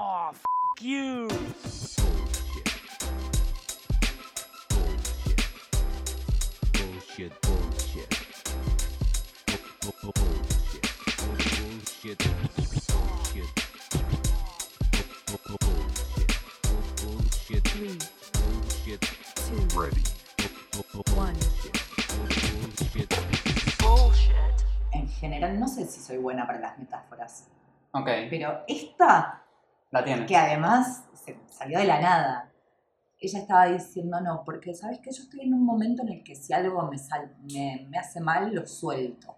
Oh, 0.00 0.30
f 0.32 0.42
you. 0.80 1.28
Bullshit. 6.72 7.32
Bullshit. 7.42 8.10
Bu- 9.82 9.92
bu- 10.02 10.12
Bullshit. 10.14 10.86
Bullshit. 11.18 12.18
Bullshit. 12.88 13.50
Bu- 15.26 15.42
bu- 15.48 15.58
Bullshit. 15.66 16.30
Bu- 16.62 16.86
Bullshit. 17.02 17.64
Three, 17.64 17.98
Bullshit. 18.32 19.00
two, 19.34 19.60
Ready. 19.78 20.02
Bu- 20.72 20.86
bu- 20.92 21.16
one. 21.16 21.34
Bullshit. 21.34 23.10
Bullshit. 23.80 24.56
En 24.92 25.08
general, 25.08 25.58
no 25.58 25.66
sé 25.68 25.84
si 25.86 26.00
soy 26.00 26.18
buena 26.18 26.46
para 26.46 26.60
las 26.60 26.78
metáforas, 26.78 27.44
Ok, 27.92 28.06
pero 28.30 28.62
esta, 28.68 29.42
la 29.90 30.26
que 30.26 30.36
además 30.36 31.04
se 31.14 31.38
salió 31.48 31.78
de 31.78 31.84
la 31.86 32.00
nada, 32.00 32.52
ella 33.20 33.38
estaba 33.40 33.66
diciendo, 33.66 34.20
no, 34.20 34.44
porque 34.44 34.74
sabes 34.74 35.00
que 35.00 35.10
yo 35.10 35.22
estoy 35.22 35.40
en 35.40 35.54
un 35.54 35.64
momento 35.64 36.02
en 36.02 36.08
el 36.10 36.22
que 36.24 36.36
si 36.36 36.52
algo 36.52 36.82
me, 36.82 36.98
sal- 36.98 37.36
me, 37.52 37.86
me 37.90 37.98
hace 37.98 38.20
mal, 38.20 38.54
lo 38.54 38.64
suelto. 38.66 39.36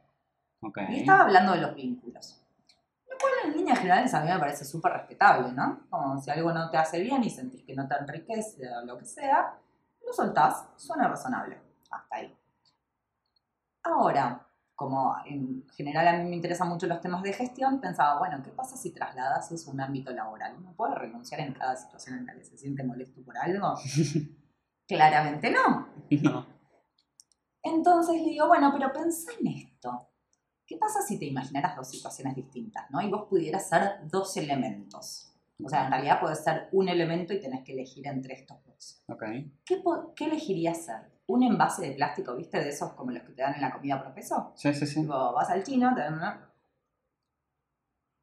Y 0.91 1.01
estaba 1.01 1.23
hablando 1.23 1.53
de 1.53 1.61
los 1.63 1.75
vínculos. 1.75 2.43
Lo 3.09 3.17
cual 3.19 3.33
en 3.47 3.57
líneas 3.57 3.79
generales 3.79 4.13
a 4.13 4.21
mí 4.21 4.29
me 4.31 4.39
parece 4.39 4.65
súper 4.65 4.93
respetable, 4.93 5.53
¿no? 5.53 5.87
Como 5.89 6.21
si 6.21 6.31
algo 6.31 6.53
no 6.53 6.69
te 6.71 6.77
hace 6.77 7.01
bien 7.01 7.25
y 7.25 7.31
sentís 7.31 7.63
que 7.65 7.75
no 7.75 7.89
te 7.89 7.95
enriquece 7.97 8.69
o 8.71 8.85
lo 8.85 8.99
que 8.99 9.07
sea, 9.07 9.55
lo 10.07 10.13
soltás, 10.13 10.67
suena 10.77 11.09
razonable. 11.09 11.59
Hasta 11.91 12.17
ahí. 12.17 12.37
Ahora, 13.83 14.47
como 14.81 15.15
en 15.27 15.63
general 15.77 16.09
a 16.09 16.17
mí 16.17 16.25
me 16.27 16.37
interesan 16.37 16.67
mucho 16.67 16.87
los 16.87 17.03
temas 17.03 17.23
de 17.23 17.35
gestión, 17.35 17.83
pensaba, 17.83 18.19
bueno, 18.19 18.43
¿qué 18.43 18.51
pasa 18.51 18.79
si 18.79 18.95
trasladas 18.95 19.53
eso 19.53 19.69
a 19.69 19.75
un 19.75 19.81
ámbito 19.83 20.11
laboral? 20.11 20.57
¿No 20.65 20.73
puede 20.73 20.95
renunciar 20.95 21.43
en 21.43 21.53
cada 21.53 21.77
situación 21.77 22.17
en 22.17 22.25
la 22.25 22.33
que 22.33 22.45
se 22.45 22.57
siente 22.57 22.83
molesto 22.83 23.21
por 23.23 23.37
algo? 23.37 23.75
Claramente 24.89 25.51
no. 25.51 25.87
No. 26.23 26.47
Entonces 27.63 28.23
le 28.23 28.31
digo, 28.31 28.47
bueno, 28.47 28.71
pero 28.73 28.91
pensá 28.91 29.33
en 29.39 29.49
esto. 29.49 30.09
¿Qué 30.67 30.79
pasa 30.79 31.03
si 31.03 31.19
te 31.19 31.27
imaginaras 31.27 31.77
dos 31.77 31.91
situaciones 31.91 32.35
distintas, 32.35 32.91
¿no? 32.91 33.03
Y 33.03 33.11
vos 33.11 33.27
pudieras 33.29 33.69
ser 33.69 34.09
dos 34.09 34.35
elementos. 34.39 35.31
O 35.63 35.69
sea, 35.69 35.85
en 35.85 35.91
realidad 35.91 36.21
puede 36.23 36.37
ser 36.37 36.71
un 36.73 36.89
elemento 36.89 37.35
y 37.35 37.41
tenés 37.43 37.63
que 37.65 37.75
elegir 37.75 38.07
entre 38.07 38.33
estos 38.33 38.65
dos. 38.65 39.05
Ok. 39.09 39.25
¿Qué, 39.63 39.83
qué 40.17 40.25
elegirías 40.25 40.87
ser? 40.87 41.20
¿Un 41.31 41.45
envase 41.45 41.83
de 41.89 41.93
plástico, 41.95 42.35
viste? 42.35 42.59
De 42.59 42.71
esos 42.71 42.93
como 42.95 43.13
los 43.13 43.23
que 43.23 43.33
te 43.33 43.43
dan 43.43 43.55
en 43.55 43.61
la 43.61 43.71
comida 43.71 44.03
por 44.03 44.13
peso. 44.13 44.53
Sí, 44.57 44.75
sí, 44.75 44.85
sí. 44.87 45.01
Tipo, 45.03 45.33
vas 45.33 45.49
al 45.51 45.63
chino, 45.63 45.95
te 45.95 46.01
dan 46.01 46.15
una... 46.15 46.51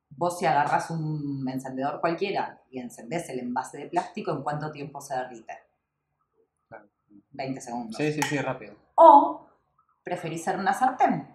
Vos 0.09 0.37
si 0.39 0.45
agarras 0.45 0.89
un 0.89 1.47
encendedor 1.47 2.01
cualquiera 2.01 2.61
y 2.69 2.79
encendés 2.79 3.29
el 3.29 3.39
envase 3.39 3.77
de 3.77 3.87
plástico, 3.87 4.31
¿en 4.31 4.41
cuánto 4.43 4.71
tiempo 4.71 4.99
se 4.99 5.15
derrite? 5.15 5.53
Claro. 6.67 6.89
20 7.31 7.61
segundos. 7.61 7.95
Sí, 7.95 8.11
sí, 8.11 8.21
sí, 8.23 8.37
rápido. 8.39 8.75
O 8.95 9.47
preferís 10.03 10.43
ser 10.43 10.57
una 10.57 10.73
sartén. 10.73 11.33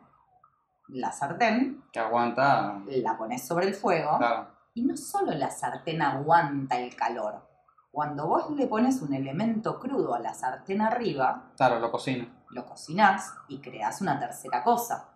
La 0.88 1.10
sartén 1.12 1.84
Que 1.92 2.00
aguanta. 2.00 2.82
la 2.86 3.16
pones 3.16 3.46
sobre 3.46 3.66
el 3.68 3.74
fuego 3.74 4.18
Claro. 4.18 4.48
y 4.74 4.82
no 4.84 4.94
solo 4.96 5.32
la 5.32 5.48
sartén 5.50 6.02
aguanta 6.02 6.78
el 6.78 6.94
calor. 6.96 7.48
Cuando 7.92 8.26
vos 8.26 8.50
le 8.56 8.66
pones 8.66 9.02
un 9.02 9.12
elemento 9.14 9.78
crudo 9.78 10.14
a 10.14 10.18
la 10.18 10.32
sartén 10.34 10.80
arriba, 10.80 11.52
Claro, 11.56 11.78
lo 11.78 11.90
cocina. 11.92 12.26
lo 12.50 12.64
cocinás 12.66 13.34
y 13.48 13.60
creás 13.60 14.00
una 14.00 14.18
tercera 14.18 14.64
cosa. 14.64 15.10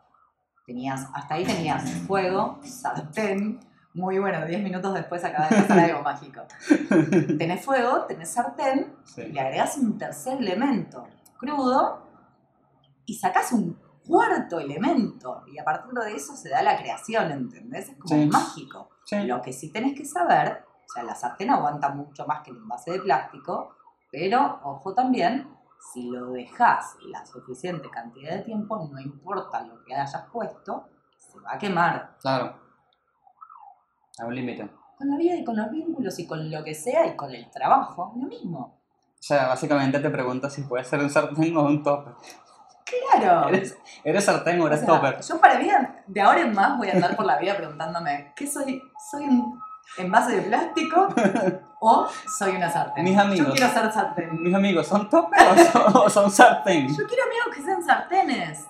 Tenías, 0.66 1.08
hasta 1.14 1.34
ahí 1.36 1.44
tenías 1.44 1.90
fuego, 2.06 2.58
sartén, 2.62 3.60
muy 3.94 4.18
bueno, 4.18 4.44
10 4.44 4.62
minutos 4.62 4.92
después 4.92 5.24
acaba 5.24 5.48
de 5.48 5.56
pasar 5.62 5.78
algo 5.78 6.02
mágico. 6.02 6.42
Tenés 7.38 7.64
fuego, 7.64 8.02
tenés 8.04 8.30
sartén, 8.30 8.94
Sí. 9.04 9.22
le 9.28 9.40
agregas 9.40 9.78
un 9.78 9.96
tercer 9.96 10.36
elemento 10.38 11.06
crudo 11.38 12.02
y 13.06 13.14
sacás 13.14 13.52
un 13.52 13.80
cuarto 14.06 14.60
elemento. 14.60 15.44
Y 15.50 15.58
a 15.58 15.64
partir 15.64 15.92
de 15.94 16.14
eso 16.14 16.36
se 16.36 16.50
da 16.50 16.62
la 16.62 16.76
creación, 16.76 17.30
¿entendés? 17.32 17.88
Es 17.88 17.96
como 17.96 18.14
Sí. 18.22 18.28
mágico. 18.28 18.90
Sí. 19.06 19.16
Lo 19.24 19.40
que 19.40 19.54
sí 19.54 19.72
tenés 19.72 19.96
que 19.96 20.04
saber, 20.04 20.65
sea, 20.96 21.04
la 21.04 21.14
sartén 21.14 21.50
aguanta 21.50 21.90
mucho 21.90 22.26
más 22.26 22.42
que 22.42 22.50
el 22.50 22.56
envase 22.56 22.92
de 22.92 23.00
plástico, 23.00 23.76
pero 24.10 24.60
ojo 24.64 24.94
también, 24.94 25.48
si 25.92 26.08
lo 26.10 26.30
dejas 26.30 26.96
la 27.08 27.24
suficiente 27.24 27.90
cantidad 27.90 28.36
de 28.36 28.42
tiempo, 28.42 28.88
no 28.90 29.00
importa 29.00 29.62
lo 29.62 29.84
que 29.84 29.94
hayas 29.94 30.26
puesto, 30.32 30.88
se 31.16 31.38
va 31.40 31.54
a 31.54 31.58
quemar. 31.58 32.16
Claro. 32.20 32.56
A 34.18 34.24
un 34.24 34.34
límite. 34.34 34.70
Con 34.96 35.10
la 35.10 35.16
vida 35.16 35.36
y 35.36 35.44
con 35.44 35.56
los 35.56 35.70
vínculos 35.70 36.18
y 36.18 36.26
con 36.26 36.50
lo 36.50 36.64
que 36.64 36.74
sea 36.74 37.06
y 37.06 37.16
con 37.16 37.34
el 37.34 37.50
trabajo, 37.50 38.14
lo 38.16 38.26
mismo. 38.26 38.80
O 39.18 39.22
sea, 39.22 39.48
básicamente 39.48 39.98
te 39.98 40.10
preguntas 40.10 40.52
si 40.52 40.62
puedes 40.62 40.88
ser 40.88 41.00
un 41.00 41.10
sartén 41.10 41.56
o 41.56 41.64
un 41.64 41.82
topper. 41.82 42.14
Claro. 42.86 43.48
¿Eres, 43.48 43.76
eres 44.04 44.24
sartén 44.24 44.60
o 44.60 44.64
O 44.64 44.66
eres 44.68 44.80
sea, 44.80 44.88
topper? 44.88 45.20
Yo 45.20 45.40
para 45.40 45.58
mí, 45.58 45.68
de 46.06 46.20
ahora 46.20 46.40
en 46.40 46.54
más, 46.54 46.78
voy 46.78 46.88
a 46.88 46.92
andar 46.92 47.16
por 47.16 47.26
la 47.26 47.38
vida 47.38 47.56
preguntándome, 47.56 48.32
¿qué 48.36 48.46
soy? 48.46 48.80
¿Soy 49.10 49.24
un 49.24 49.60
envase 49.98 50.36
de 50.36 50.42
plástico 50.42 51.08
o 51.80 52.08
soy 52.38 52.56
una 52.56 52.70
sartén? 52.70 53.04
Mis 53.04 53.18
amigos. 53.18 53.48
Yo 53.48 53.52
quiero 53.54 53.72
ser 53.72 53.92
sartén. 53.92 54.42
Mis 54.42 54.54
amigos, 54.54 54.86
¿son 54.86 55.08
topper 55.08 55.40
o 55.94 56.08
son, 56.10 56.30
sartén? 56.30 56.88
Yo 56.88 57.06
quiero 57.06 57.22
amigos 57.24 57.54
que 57.54 57.62
sean 57.62 57.82
sartenes. 57.82 58.66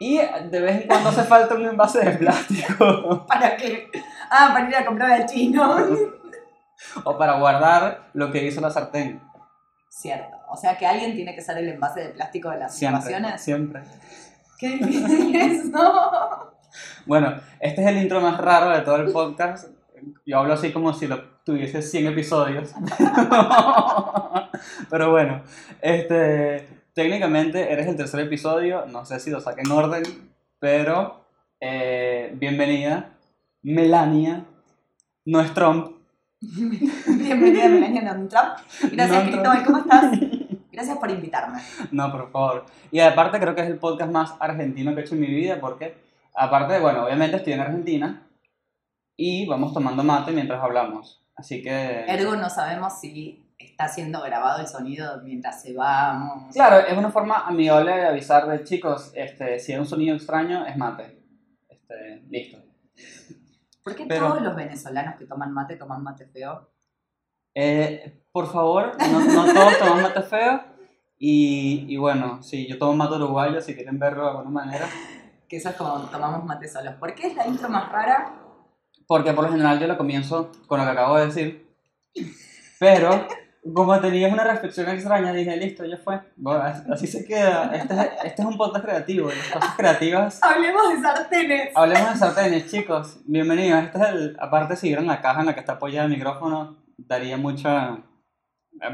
Y 0.00 0.18
de 0.18 0.60
vez 0.60 0.82
en 0.82 0.88
cuando 0.88 1.10
hace 1.10 1.22
falta 1.22 1.54
un 1.54 1.64
envase 1.66 2.00
de 2.04 2.12
plástico. 2.18 3.24
¿Para 3.26 3.56
qué? 3.56 3.88
Ah, 4.30 4.50
para 4.52 4.68
ir 4.68 4.76
a 4.76 4.84
comprar 4.84 5.12
al 5.12 5.26
chino. 5.26 5.76
o 7.04 7.16
para 7.16 7.38
guardar 7.38 8.10
lo 8.12 8.30
que 8.32 8.44
hizo 8.44 8.60
la 8.60 8.70
sartén. 8.70 9.22
Cierto. 9.88 10.36
O 10.50 10.56
sea 10.56 10.76
que 10.76 10.86
alguien 10.86 11.14
tiene 11.14 11.34
que 11.34 11.40
ser 11.40 11.58
el 11.58 11.68
envase 11.68 12.00
de 12.00 12.08
plástico 12.10 12.50
de 12.50 12.58
las 12.58 12.74
Siempre. 12.74 13.02
situaciones. 13.02 13.40
Siempre. 13.42 13.82
Qué 14.58 14.68
difícil 14.70 15.36
es, 15.36 15.64
¿no? 15.66 16.52
Bueno, 17.06 17.34
este 17.60 17.82
es 17.82 17.86
el 17.88 17.98
intro 17.98 18.20
más 18.20 18.38
raro 18.38 18.70
de 18.70 18.80
todo 18.80 18.96
el 18.96 19.12
podcast. 19.12 19.68
Yo 20.26 20.38
hablo 20.38 20.54
así 20.54 20.72
como 20.72 20.92
si 20.92 21.06
lo 21.06 21.22
tuviese 21.44 21.82
100 21.82 22.08
episodios. 22.08 22.72
Pero 24.90 25.10
bueno, 25.10 25.42
este, 25.80 26.68
técnicamente 26.94 27.72
eres 27.72 27.86
el 27.86 27.96
tercer 27.96 28.20
episodio. 28.20 28.86
No 28.86 29.04
sé 29.04 29.20
si 29.20 29.30
lo 29.30 29.40
saqué 29.40 29.62
en 29.62 29.72
orden, 29.72 30.02
pero 30.60 31.24
eh, 31.60 32.32
bienvenida, 32.36 33.10
Melania. 33.62 34.44
No 35.24 35.40
es 35.40 35.52
Trump. 35.54 35.96
Bienvenida 36.40 37.68
Melania 37.68 38.02
Donald 38.02 38.28
Trump. 38.28 38.92
Gracias, 38.92 39.24
No, 39.24 39.30
Cristóbal, 39.30 39.64
¿cómo 39.64 39.78
estás? 39.78 40.18
Gracias 40.72 40.98
por 40.98 41.10
invitarme. 41.10 41.60
No, 41.90 42.10
por 42.10 42.30
favor. 42.30 42.66
Y 42.90 43.00
aparte 43.00 43.38
creo 43.38 43.54
que 43.54 43.62
es 43.62 43.68
el 43.68 43.78
podcast 43.78 44.10
más 44.10 44.34
argentino 44.40 44.94
que 44.94 45.00
he 45.00 45.04
hecho 45.04 45.14
en 45.14 45.20
mi 45.20 45.28
vida 45.28 45.60
porque, 45.60 45.94
aparte, 46.34 46.78
bueno, 46.78 47.04
obviamente 47.04 47.36
estoy 47.36 47.52
en 47.52 47.60
Argentina 47.60 48.22
y 49.24 49.46
vamos 49.46 49.72
tomando 49.72 50.02
mate 50.02 50.32
mientras 50.32 50.60
hablamos. 50.60 51.22
Así 51.36 51.62
que... 51.62 52.04
Ergo 52.08 52.34
no 52.34 52.50
sabemos 52.50 52.98
si 52.98 53.48
está 53.56 53.86
siendo 53.86 54.20
grabado 54.20 54.60
el 54.60 54.66
sonido 54.66 55.22
mientras 55.22 55.62
se 55.62 55.74
va. 55.74 56.48
Claro, 56.52 56.84
es 56.84 56.98
una 56.98 57.10
forma 57.10 57.46
amigable 57.46 57.92
de 57.92 58.06
avisar 58.08 58.48
de 58.48 58.64
chicos, 58.64 59.12
este, 59.14 59.60
si 59.60 59.72
hay 59.72 59.78
un 59.78 59.86
sonido 59.86 60.16
extraño, 60.16 60.66
es 60.66 60.76
mate. 60.76 61.22
Este, 61.68 62.22
listo. 62.30 62.58
¿Por 63.84 63.94
qué 63.94 64.06
Pero- 64.06 64.26
todos 64.28 64.42
los 64.42 64.56
venezolanos 64.56 65.14
que 65.14 65.26
toman 65.26 65.52
mate 65.52 65.76
toman 65.76 66.02
mate 66.02 66.26
feo? 66.26 66.68
Eh, 67.54 68.24
por 68.32 68.50
favor, 68.50 68.96
no, 68.98 69.20
no 69.20 69.52
todos 69.54 69.78
toman 69.78 70.02
mate 70.02 70.22
feo. 70.22 70.64
Y, 71.16 71.86
y 71.88 71.96
bueno, 71.96 72.42
sí, 72.42 72.66
yo 72.66 72.76
tomo 72.76 72.94
mate 72.94 73.14
uruguayo, 73.14 73.60
si 73.60 73.76
quieren 73.76 74.00
verlo 74.00 74.24
de 74.24 74.30
alguna 74.30 74.50
manera. 74.50 74.86
Que 75.48 75.58
eso 75.58 75.68
es 75.68 75.76
como 75.76 75.98
tomamos 76.06 76.46
mate 76.46 76.66
solos. 76.66 76.94
¿Por 76.94 77.14
qué 77.14 77.26
es 77.26 77.36
la 77.36 77.46
intro 77.46 77.68
más 77.68 77.92
rara? 77.92 78.41
Porque 79.06 79.32
por 79.32 79.44
lo 79.44 79.50
general 79.50 79.78
yo 79.78 79.86
lo 79.86 79.96
comienzo 79.96 80.50
con 80.66 80.78
lo 80.78 80.84
que 80.84 80.90
acabo 80.90 81.16
de 81.16 81.26
decir. 81.26 81.66
Pero 82.78 83.26
como 83.74 84.00
tenía 84.00 84.28
una 84.28 84.44
reflexión 84.44 84.88
extraña, 84.88 85.32
dije, 85.32 85.56
listo, 85.56 85.84
ya 85.84 85.96
fue. 85.96 86.20
Bueno, 86.36 86.62
así 86.92 87.06
se 87.06 87.24
queda. 87.24 87.70
Este 87.74 87.94
es, 87.94 88.00
este 88.24 88.42
es 88.42 88.48
un 88.48 88.56
podcast 88.56 88.84
creativo. 88.84 89.28
Las 89.28 89.48
cosas 89.48 89.76
creativas. 89.76 90.40
Hablemos 90.42 90.88
de 90.90 91.00
sartenes. 91.00 91.76
Hablemos 91.76 92.12
de 92.12 92.16
sartenes, 92.16 92.70
chicos. 92.70 93.20
Bienvenidos. 93.24 93.84
Este 93.84 93.98
es 93.98 94.08
el, 94.08 94.36
aparte, 94.40 94.76
si 94.76 94.88
vieron 94.88 95.06
la 95.06 95.20
caja 95.20 95.40
en 95.40 95.46
la 95.46 95.54
que 95.54 95.60
está 95.60 95.74
apoyada 95.74 96.06
el 96.06 96.12
micrófono, 96.12 96.76
daría 96.96 97.36
mucha... 97.36 97.98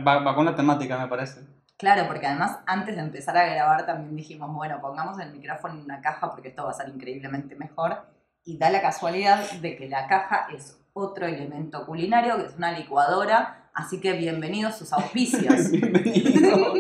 Va, 0.07 0.19
va 0.19 0.35
con 0.35 0.45
la 0.45 0.55
temática, 0.55 0.99
me 0.99 1.09
parece. 1.09 1.41
Claro, 1.79 2.07
porque 2.09 2.27
además 2.27 2.59
antes 2.67 2.97
de 2.97 3.03
empezar 3.03 3.37
a 3.39 3.47
grabar 3.47 3.87
también 3.87 4.17
dijimos, 4.17 4.53
bueno, 4.53 4.81
pongamos 4.81 5.19
el 5.21 5.33
micrófono 5.33 5.75
en 5.75 5.85
una 5.85 6.01
caja 6.01 6.29
porque 6.31 6.49
esto 6.49 6.65
va 6.65 6.71
a 6.71 6.75
ser 6.75 6.89
increíblemente 6.89 7.55
mejor. 7.55 8.03
Y 8.49 8.57
da 8.57 8.71
la 8.71 8.81
casualidad 8.81 9.53
de 9.61 9.77
que 9.77 9.91
la 9.91 10.07
caja 10.07 10.49
es 10.51 10.81
otro 10.95 11.27
elemento 11.27 11.85
culinario, 11.85 12.39
que 12.39 12.47
es 12.47 12.57
una 12.57 12.73
licuadora. 12.73 13.69
Así 13.75 14.01
que 14.01 14.15
bienvenidos 14.15 14.75
sus 14.79 14.91
auspicios. 14.95 15.71
Bienvenido. 15.71 16.73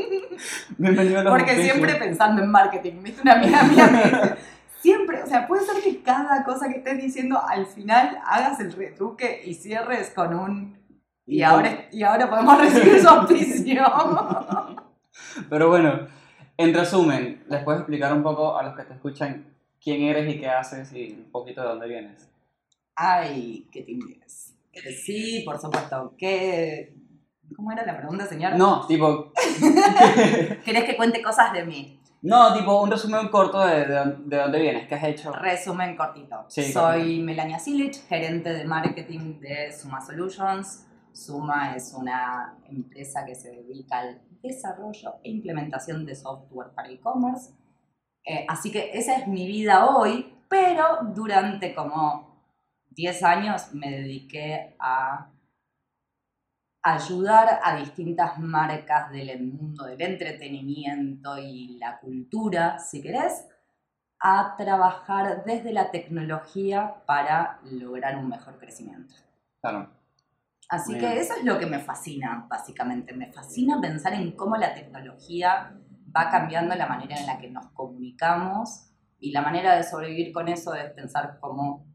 Bienvenido 0.79 1.21
a 1.21 1.25
los 1.25 1.31
Porque 1.31 1.51
auspicios. 1.51 1.75
siempre 1.75 1.95
pensando 1.97 2.43
en 2.43 2.51
marketing, 2.51 3.03
¿viste? 3.03 3.21
Una 3.21 3.35
amiga 3.35 3.63
mía 3.65 3.87
me 3.93 4.03
dice, 4.03 4.35
Siempre, 4.81 5.23
o 5.23 5.27
sea, 5.27 5.47
puede 5.47 5.67
ser 5.67 5.83
que 5.83 6.03
cada 6.03 6.43
cosa 6.43 6.71
que 6.71 6.79
estés 6.79 7.03
diciendo 7.03 7.39
al 7.47 7.67
final 7.67 8.19
hagas 8.25 8.61
el 8.61 8.73
retruque 8.73 9.43
y 9.45 9.53
cierres 9.53 10.09
con 10.09 10.35
un... 10.35 10.79
Y 11.27 11.43
ahora, 11.43 11.87
y 11.93 12.03
ahora 12.03 12.31
podemos 12.31 12.59
recibir 12.63 12.99
su 12.99 13.09
auspicio. 13.11 13.83
Pero 15.51 15.69
bueno, 15.69 16.09
en 16.57 16.73
resumen, 16.73 17.45
¿les 17.47 17.63
puedes 17.63 17.83
explicar 17.83 18.15
un 18.15 18.23
poco 18.23 18.57
a 18.57 18.63
los 18.63 18.75
que 18.75 18.85
te 18.85 18.95
escuchan 18.95 19.58
quién 19.83 20.03
eres 20.03 20.35
y 20.35 20.39
qué 20.41 20.49
haces 20.49 20.93
y 20.93 21.13
un 21.13 21.31
poquito 21.31 21.63
de 21.63 21.69
dónde 21.69 21.89
vienes? 21.89 22.29
Ay, 22.95 23.69
qué. 23.73 23.81
Eh, 24.73 24.93
Sí, 24.93 25.43
por 25.45 25.59
supuesto. 25.59 26.15
¿Qué... 26.17 26.95
¿Cómo 27.57 27.73
era 27.73 27.85
la 27.87 27.97
pregunta, 27.97 28.27
señora? 28.27 28.57
No, 28.57 28.87
tipo, 28.87 29.33
¿Querés 30.65 30.85
que 30.85 30.97
cuente 30.97 31.23
cosas 31.23 31.53
de 31.53 31.65
mí? 31.65 31.95
no, 32.21 32.53
tipo 32.53 32.83
un 32.83 32.91
resumen 32.91 33.29
corto 33.29 33.65
de, 33.65 33.87
de, 33.87 34.17
de 34.25 34.37
dónde 34.37 34.61
vienes, 34.61 34.89
qué 34.89 34.97
has 34.97 35.05
hecho. 35.05 35.33
Resumen 35.33 35.97
cortito. 35.97 36.45
Sí, 36.49 36.65
Soy 36.73 37.21
Melania 37.21 37.59
Silich, 37.59 38.07
gerente 38.09 38.53
de 38.53 38.65
marketing 38.65 39.39
de 39.41 39.73
Suma 39.73 40.01
Solutions. 40.01 40.85
Suma 41.13 41.75
es 41.75 41.95
una 41.97 42.59
empresa 42.69 43.25
que 43.25 43.35
se 43.35 43.51
dedica 43.51 44.01
al 44.01 44.21
desarrollo 44.43 45.15
e 45.25 45.31
implementación 45.31 46.05
de 46.05 46.15
software 46.15 46.71
para 46.75 46.91
e-commerce. 46.91 47.53
Eh, 48.29 48.45
así 48.47 48.71
que 48.71 48.91
esa 48.93 49.17
es 49.17 49.27
mi 49.27 49.47
vida 49.47 49.87
hoy, 49.87 50.35
pero 50.51 50.99
durante 51.15 51.75
como 51.75 52.45
10 52.91 53.23
años 53.23 53.73
me 53.73 53.91
dediqué 53.91 54.77
a 54.79 55.31
ayudar 56.83 57.61
a 57.63 57.77
distintas 57.77 58.39
marcas 58.39 59.11
del 59.11 59.43
mundo 59.43 59.85
del 59.87 60.03
entretenimiento 60.03 61.39
y 61.39 61.79
la 61.79 61.99
cultura, 62.01 62.79
si 62.79 63.01
querés, 63.01 63.47
a 64.21 64.57
trabajar 64.59 65.45
desde 65.45 65.73
la 65.73 65.91
tecnología 65.91 67.03
para 67.07 67.61
lograr 67.63 68.19
un 68.19 68.29
mejor 68.29 68.59
crecimiento. 68.59 69.15
Claro. 69.63 69.91
Así 70.69 70.99
que 70.99 71.19
eso 71.19 71.33
es 71.33 71.45
lo 71.45 71.59
que 71.59 71.65
me 71.65 71.79
fascina, 71.79 72.47
básicamente. 72.47 73.15
Me 73.15 73.33
fascina 73.33 73.81
pensar 73.81 74.13
en 74.13 74.33
cómo 74.33 74.55
la 74.57 74.75
tecnología 74.75 75.75
va 76.15 76.31
cambiando 76.31 76.75
la 76.75 76.87
manera 76.87 77.17
en 77.17 77.27
la 77.27 77.39
que 77.39 77.51
nos 77.51 77.67
comunicamos 77.73 78.91
y 79.21 79.33
la 79.33 79.43
manera 79.43 79.77
de 79.77 79.83
sobrevivir 79.83 80.33
con 80.33 80.49
eso 80.49 80.75
es 80.75 80.91
pensar 80.93 81.39
cómo 81.41 81.87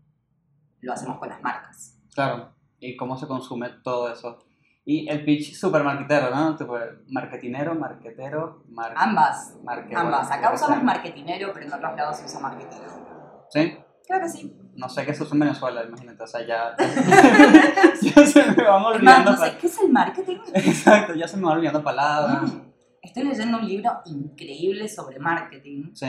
lo 0.81 0.94
hacemos 0.94 1.18
con 1.18 1.30
las 1.30 1.42
marcas. 1.42 1.98
Claro, 2.13 2.54
y 2.80 2.95
cómo 2.95 3.18
se 3.18 3.27
consume 3.27 3.69
todo 3.83 4.12
eso. 4.12 4.39
Y 4.86 5.07
el 5.10 5.24
pitch 5.24 5.56
super 5.56 5.83
marketero, 5.83 6.30
¿no? 6.36 6.57
Tipo, 6.57 6.77
marketinero, 7.07 7.74
marketero, 7.74 8.63
mar... 8.68 8.94
Ambas, 8.98 9.56
ambas. 9.95 10.30
Acá 10.30 10.54
usamos 10.54 10.83
marketinero, 10.83 11.51
pero 11.54 11.66
en 11.68 11.74
otros 11.74 11.95
lados 11.95 12.18
se 12.18 12.25
usa 12.25 12.42
marketero. 12.42 13.45
¿Sí? 13.50 13.77
Creo 14.06 14.19
que 14.19 14.27
sí. 14.27 14.59
No 14.75 14.89
sé 14.89 15.06
qué 15.06 15.13
se 15.13 15.24
usa 15.24 15.36
en 15.36 15.39
Venezuela, 15.39 15.83
imagínate, 15.86 16.21
o 16.21 16.27
sea, 16.27 16.45
ya... 16.45 16.75
ya 18.01 18.25
se 18.25 18.44
me 18.51 18.63
van 18.63 18.81
Es 18.81 18.83
más, 18.83 18.95
olvidando... 18.95 19.31
no 19.31 19.38
sé, 19.38 19.57
¿qué 19.57 19.68
es 19.68 19.80
el 19.80 19.92
marketing? 19.92 20.38
Exacto, 20.54 21.13
ya 21.13 21.27
se 21.27 21.38
me 21.38 21.44
van 21.44 21.57
olvidando 21.57 21.81
palabras. 21.81 22.51
Mm. 22.51 22.73
Estoy 23.04 23.24
leyendo 23.26 23.58
un 23.60 23.68
libro 23.68 23.92
increíble 24.06 24.88
sobre 24.88 25.20
marketing 25.20 25.92
Sí, 25.94 26.08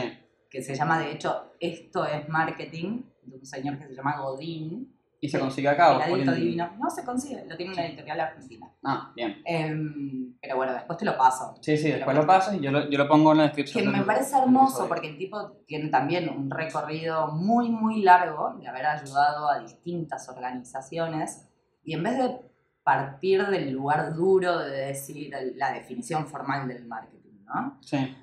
que 0.49 0.63
se 0.63 0.75
llama, 0.75 0.99
de 1.01 1.11
hecho, 1.13 1.53
Esto 1.61 2.07
es 2.07 2.29
Marketing, 2.29 3.03
de 3.25 3.37
un 3.37 3.45
señor 3.45 3.79
que 3.79 3.87
se 3.89 3.95
llama 3.95 4.17
Godín. 4.21 4.95
y 5.21 5.29
se 5.29 5.41
consigue 5.41 5.69
acá. 5.69 5.97
el 5.97 6.03
adicto 6.03 6.33
divino. 6.33 6.71
No 6.79 6.89
se 6.91 7.03
consigue, 7.05 7.45
lo 7.49 7.57
tiene 7.57 7.73
una 7.73 7.87
editorial 7.87 8.21
argentina. 8.21 8.71
Ah, 8.85 9.11
bien. 9.17 9.43
Em, 9.47 10.35
pero 10.41 10.57
bueno, 10.57 10.73
después 10.75 10.99
te 10.99 11.05
lo 11.07 11.17
paso. 11.17 11.57
Sí, 11.63 11.77
sí, 11.79 11.91
después 11.91 12.15
lo 12.17 12.27
pasas 12.27 12.55
y 12.57 12.61
yo 12.61 12.71
lo, 12.71 12.89
yo 12.91 12.99
lo 12.99 13.09
pongo 13.09 13.33
en 13.33 13.39
la 13.39 13.51
Que 13.51 13.63
descripción. 13.63 13.91
me 13.93 13.99
del- 13.99 14.07
parece 14.07 14.37
hermoso 14.39 14.87
porque 14.87 15.09
el 15.09 15.17
tipo 15.19 15.51
tiene 15.67 15.89
también 15.89 16.29
un 16.29 16.51
recorrido 16.51 17.29
muy, 17.33 17.71
muy 17.71 18.03
largo 18.03 18.55
de 18.61 18.69
haber 18.69 18.85
ayudado 18.87 19.49
a 19.49 19.59
distintas 19.61 20.29
organizaciones 20.29 21.49
y 21.83 21.95
en 21.95 22.03
vez 22.03 22.19
de 22.19 22.41
partir 22.85 23.45
del 23.47 23.73
lugar 23.73 24.15
duro 24.15 24.59
de 24.59 24.87
decir 24.87 25.33
la 25.57 25.73
definición 25.73 26.27
formal 26.27 26.69
del 26.69 26.87
marketing, 26.87 27.45
¿no? 27.47 27.79
Sí, 27.81 28.15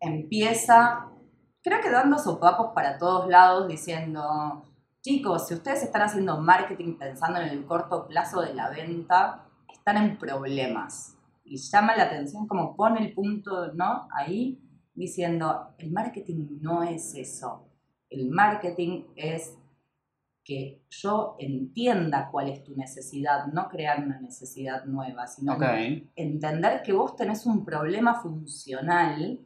empieza, 0.00 1.08
creo 1.62 1.80
que 1.80 1.90
dando 1.90 2.18
sopapos 2.18 2.72
para 2.74 2.98
todos 2.98 3.28
lados, 3.28 3.68
diciendo, 3.68 4.64
chicos, 5.02 5.48
si 5.48 5.54
ustedes 5.54 5.82
están 5.82 6.02
haciendo 6.02 6.40
marketing 6.40 6.98
pensando 6.98 7.40
en 7.40 7.48
el 7.48 7.64
corto 7.64 8.06
plazo 8.06 8.40
de 8.40 8.54
la 8.54 8.70
venta, 8.70 9.44
están 9.72 9.96
en 9.96 10.18
problemas. 10.18 11.16
Y 11.44 11.58
llama 11.58 11.96
la 11.96 12.04
atención 12.04 12.46
como 12.48 12.74
pone 12.74 13.00
el 13.00 13.14
punto, 13.14 13.72
¿no? 13.74 14.08
Ahí, 14.12 14.60
diciendo, 14.94 15.74
el 15.78 15.92
marketing 15.92 16.58
no 16.60 16.82
es 16.82 17.14
eso. 17.14 17.68
El 18.10 18.30
marketing 18.30 19.04
es 19.14 19.56
que 20.46 20.80
yo 20.88 21.34
entienda 21.40 22.28
cuál 22.30 22.48
es 22.48 22.62
tu 22.62 22.76
necesidad, 22.76 23.46
no 23.46 23.68
crear 23.68 23.98
una 23.98 24.20
necesidad 24.20 24.84
nueva, 24.84 25.26
sino 25.26 25.54
ok. 25.54 25.62
entender 26.14 26.82
que 26.82 26.92
vos 26.92 27.16
tenés 27.16 27.44
un 27.46 27.64
problema 27.64 28.22
funcional 28.22 29.40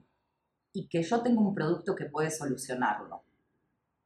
y 0.74 0.88
que 0.88 1.02
yo 1.02 1.22
tengo 1.22 1.40
un 1.40 1.54
producto 1.54 1.96
que 1.96 2.04
puede 2.04 2.30
solucionarlo. 2.30 3.22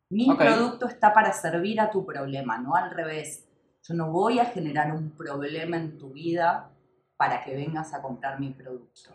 Mi 0.09 0.31
Ok. 0.31 0.39
producto 0.39 0.87
está 0.87 1.13
para 1.13 1.33
servir 1.33 1.81
a 1.81 1.91
tu 1.91 2.07
problema, 2.07 2.59
no 2.59 2.77
al 2.77 2.93
revés. 2.93 3.45
Yo 3.83 3.95
no 3.95 4.13
voy 4.13 4.39
a 4.39 4.47
generar 4.47 4.93
un 4.93 5.11
problema 5.17 5.77
en 5.77 5.99
tu 5.99 6.13
vida 6.13 6.71
para 7.17 7.43
que 7.43 7.57
vengas 7.57 7.93
a 7.93 8.03
comprar 8.03 8.39
mi 8.39 8.51
producto. 8.51 9.11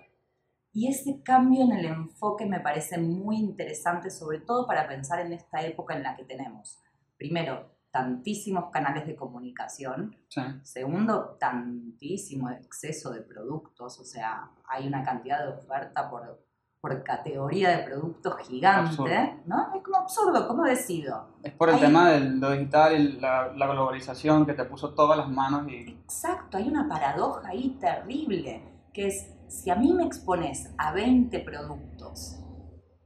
Y 0.74 0.90
ese 0.90 1.24
cambio 1.24 1.64
en 1.64 1.72
el 1.72 1.86
enfoque 1.86 2.46
me 2.46 2.60
parece 2.60 2.98
muy 2.98 3.38
interesante, 3.38 4.12
sobre 4.12 4.40
todo 4.42 4.68
para 4.68 4.86
pensar 4.86 5.22
en 5.22 5.32
esta 5.32 5.66
época 5.66 5.96
en 5.96 6.04
la 6.04 6.18
que 6.18 6.26
tenemos. 6.26 6.78
Primero, 7.20 7.76
tantísimos 7.92 8.72
canales 8.72 9.06
de 9.06 9.16
comunicación, 9.16 10.16
Sí, 10.30 10.42
Segundo, 10.64 11.36
tantísimo 11.40 12.50
exceso 12.50 13.12
de 13.12 13.22
productos, 13.22 14.00
o 14.00 14.06
sea, 14.06 14.50
hay 14.70 14.88
una 14.88 15.04
cantidad 15.04 15.44
de 15.44 15.50
oferta 15.54 16.10
por, 16.10 16.42
por 16.80 17.04
categoría 17.04 17.70
de 17.78 17.84
productos 17.84 18.38
gigante, 18.48 18.90
Absurdo. 19.18 19.42
¿no? 19.48 19.76
Es 19.76 19.84
como 19.84 19.98
absurdo, 19.98 20.48
¿cómo 20.48 20.64
decido? 20.64 21.28
es 21.44 21.52
por 21.54 21.68
el 21.70 21.76
Hay- 21.76 21.82
tema 21.82 22.10
de 22.12 22.20
lo 22.22 22.52
digital 22.52 22.98
y 22.98 23.20
la, 23.20 23.52
la 23.54 23.68
globalización 23.68 24.46
que 24.46 24.54
te 24.54 24.64
puso 24.64 24.94
todas 24.94 25.18
las 25.18 25.28
manos 25.30 25.68
y... 25.70 25.90
Exacto, 25.90 26.58
hay 26.58 26.70
una 26.70 26.88
paradoja 26.88 27.50
ahí 27.50 27.78
terrible, 27.82 28.64
que 28.94 29.08
es, 29.08 29.28
si 29.50 29.70
a 29.72 29.76
mí 29.76 29.92
me 29.94 30.06
expones 30.06 30.74
a 30.78 30.94
20 30.94 31.38
productos, 31.42 32.40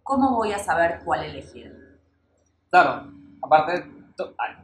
¿cómo 0.03 0.35
voy 0.35 0.51
a 0.51 0.59
saber 0.59 1.01
cuál 1.03 1.23
elegir? 1.23 1.73
Claro, 2.69 3.11
aparte, 3.41 3.85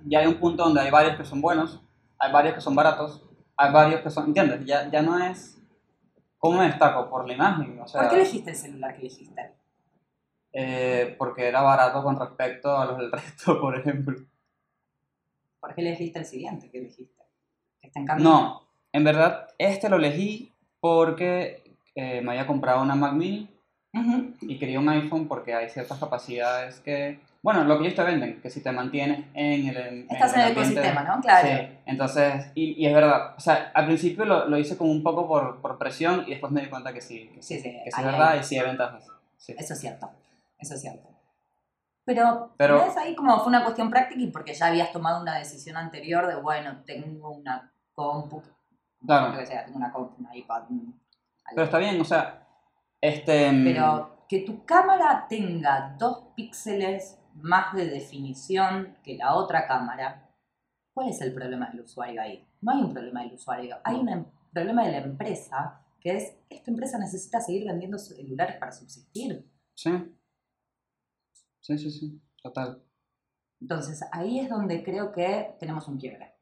ya 0.05 0.19
hay 0.19 0.27
un 0.27 0.39
punto 0.39 0.63
donde 0.63 0.81
hay 0.81 0.91
varios 0.91 1.17
que 1.17 1.25
son 1.25 1.41
buenos, 1.41 1.81
hay 2.17 2.31
varios 2.31 2.55
que 2.55 2.61
son 2.61 2.75
baratos, 2.75 3.23
hay 3.57 3.71
varios 3.71 4.01
que 4.01 4.09
son... 4.09 4.27
¿Entiendes? 4.27 4.65
Ya, 4.65 4.89
ya 4.89 5.01
no 5.01 5.17
es... 5.19 5.57
¿Cómo 6.37 6.59
me 6.59 6.67
destaco? 6.67 7.09
Por 7.09 7.27
la 7.27 7.33
imagen, 7.33 7.79
o 7.79 7.87
sea... 7.87 8.01
¿Por 8.01 8.09
qué 8.09 8.15
elegiste 8.17 8.51
el 8.51 8.55
celular 8.55 8.93
que 8.93 9.01
elegiste? 9.01 9.59
eh, 10.53 11.15
porque 11.17 11.47
era 11.47 11.61
barato 11.61 12.03
con 12.03 12.19
respecto 12.19 12.75
a 12.75 12.85
los 12.85 12.97
del 12.97 13.11
resto, 13.11 13.59
por 13.59 13.77
ejemplo. 13.77 14.17
¿Por 15.59 15.75
qué 15.75 15.81
elegiste 15.81 16.19
el 16.19 16.25
siguiente 16.25 16.69
que 16.69 16.79
elegiste? 16.79 17.23
Que 17.81 17.87
está 17.87 17.99
en 17.99 18.05
camino. 18.05 18.29
No, 18.29 18.69
en 18.91 19.03
verdad, 19.03 19.47
este 19.57 19.89
lo 19.89 19.97
elegí 19.97 20.53
porque 20.79 21.77
eh, 21.95 22.21
me 22.21 22.31
había 22.31 22.47
comprado 22.47 22.81
una 22.81 22.95
Mac 22.95 23.13
Mini 23.13 23.49
Ujú. 23.93 24.33
y 24.41 24.57
quería 24.57 24.79
un 24.79 24.89
iPhone 24.89 25.27
porque 25.27 25.53
hay 25.53 25.69
ciertas 25.69 25.99
capacidades 25.99 26.79
que, 26.79 27.19
bueno, 27.41 27.63
lo 27.63 27.77
que 27.77 27.85
ellos 27.85 27.95
te 27.95 28.03
venden, 28.03 28.41
que 28.41 28.49
si 28.49 28.61
te 28.61 28.71
mantienes 28.71 29.25
en 29.33 29.67
el, 29.69 29.77
en 29.77 30.07
Estás 30.11 30.33
en 30.33 30.41
el 30.41 30.47
ambiente- 30.47 30.79
ecosistema, 30.79 31.03
¿no? 31.03 31.21
Claro. 31.21 31.47
Sí, 31.47 31.77
entonces, 31.85 32.51
y, 32.55 32.71
y 32.83 32.85
es 32.87 32.93
verdad, 32.93 33.33
o 33.37 33.39
sea, 33.39 33.71
al 33.73 33.85
principio 33.85 34.25
lo, 34.25 34.45
lo 34.47 34.57
hice 34.57 34.77
como 34.77 34.91
un 34.91 35.03
poco 35.03 35.27
por, 35.27 35.61
por 35.61 35.77
presión 35.77 36.23
y 36.27 36.31
después 36.31 36.51
me 36.51 36.61
di 36.61 36.67
cuenta 36.69 36.91
que 36.93 36.99
sí, 37.01 37.29
que 37.33 37.41
sí, 37.41 37.55
Sí, 37.55 37.61
sí, 37.61 37.69
que 37.83 37.91
sí 37.91 37.99
es 37.99 38.05
verdad 38.05 38.29
hay- 38.31 38.39
y 38.39 38.43
sí 38.43 38.57
hay 38.57 38.65
ventajas. 38.65 39.07
Eso 39.47 39.73
es 39.73 39.79
cierto, 39.79 40.09
eso 40.57 40.73
es 40.75 40.81
cierto. 40.81 41.07
Pero, 42.05 42.53
Pero- 42.57 42.83
¿ves 42.83 42.97
ahí 42.97 43.15
como 43.15 43.37
fue 43.39 43.47
una 43.47 43.63
cuestión 43.63 43.89
práctica 43.89 44.19
y 44.19 44.27
porque 44.31 44.53
ya 44.53 44.67
habías 44.67 44.91
tomado 44.91 45.21
una 45.21 45.37
decisión 45.37 45.77
anterior 45.77 46.27
de, 46.27 46.35
bueno, 46.35 46.81
tengo 46.85 47.29
una 47.31 47.71
compu, 47.93 48.41
Claro. 49.05 49.31
lo 49.31 49.37
que 49.39 49.45
sea, 49.45 49.63
tengo 49.63 49.77
una 49.77 49.91
compu, 49.93 50.15
un 50.21 50.27
iPad, 50.35 50.63
Pero 51.51 51.63
está 51.63 51.77
bien, 51.77 52.01
o 52.01 52.03
sea, 52.03 52.45
este... 52.99 53.51
mm, 53.51 53.63
Pero 53.63 54.25
que 54.27 54.39
tu 54.41 54.65
cámara 54.65 55.25
tenga 55.29 55.95
dos 55.97 56.23
píxeles 56.35 57.18
más 57.41 57.73
de 57.73 57.87
definición 57.87 58.97
que 59.03 59.17
la 59.17 59.35
otra 59.35 59.67
cámara, 59.67 60.29
¿cuál 60.93 61.09
es 61.09 61.21
el 61.21 61.33
problema 61.33 61.69
del 61.69 61.81
usuario 61.81 62.21
ahí? 62.21 62.47
No 62.61 62.71
hay 62.71 62.81
un 62.81 62.93
problema 62.93 63.23
del 63.23 63.33
usuario, 63.33 63.77
hay 63.83 63.95
un 63.95 64.09
em- 64.09 64.25
problema 64.51 64.85
de 64.85 64.91
la 64.91 64.97
empresa, 64.99 65.85
que 65.99 66.15
es, 66.15 66.35
esta 66.49 66.71
empresa 66.71 66.97
necesita 66.97 67.39
seguir 67.41 67.65
vendiendo 67.65 67.97
celulares 67.97 68.57
para 68.57 68.71
subsistir. 68.71 69.45
Sí. 69.75 69.91
Sí, 71.59 71.77
sí, 71.77 71.91
sí, 71.91 72.21
total. 72.41 72.81
Entonces, 73.61 74.01
ahí 74.11 74.39
es 74.39 74.49
donde 74.49 74.83
creo 74.83 75.11
que 75.11 75.55
tenemos 75.59 75.87
un 75.87 75.97
quiebre. 75.97 76.33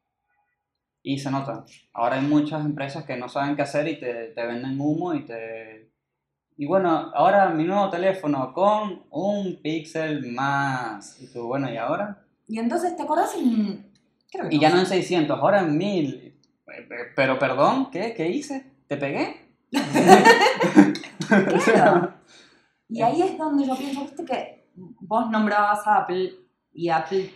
Y 1.04 1.18
se 1.18 1.32
nota. 1.32 1.66
Ahora 1.94 2.18
hay 2.18 2.26
muchas 2.26 2.64
empresas 2.66 3.06
que 3.06 3.18
no 3.18 3.30
saben 3.30 3.56
qué 3.56 3.62
hacer 3.62 3.88
y 3.88 4.00
te, 4.00 4.30
te 4.30 4.46
venden 4.46 4.80
humo 4.80 5.14
y 5.14 5.26
te, 5.26 5.92
Y 6.58 6.66
bueno, 6.66 7.12
ahora 7.14 7.50
mi 7.50 7.64
nuevo 7.64 7.90
teléfono 7.90 8.52
con 8.52 9.04
un 9.12 9.62
píxel 9.62 10.32
más. 10.32 11.22
Y 11.22 11.28
tú, 11.28 11.46
bueno, 11.48 11.72
¿y 11.72 11.78
ahora? 11.78 12.26
Y 12.48 12.58
entonces, 12.60 12.96
¿te 12.96 13.04
acordás 13.04 13.36
en... 13.36 13.92
Creo 14.32 14.50
que 14.50 14.56
Y 14.56 14.60
ya 14.60 14.72
no 14.72 14.80
en 14.80 14.86
600, 14.88 15.40
ahora 15.40 15.62
en 15.62 15.78
1000. 15.78 16.40
Pero 17.16 17.38
perdón, 17.38 17.92
¿qué? 17.92 18.14
¿Qué 18.14 18.28
hice? 18.28 18.66
¿Te 18.88 18.98
pegué? 18.98 19.52
Claro. 21.66 22.14
Y 22.90 23.02
ahí 23.02 23.22
es 23.22 23.38
donde 23.38 23.66
yo 23.66 23.76
pienso, 23.76 24.02
viste 24.02 24.24
que 24.24 24.70
vos 24.76 25.30
nombrabas 25.30 25.86
a 25.86 25.98
Apple 25.98 26.34
y 26.74 26.90
Apple 26.90 27.30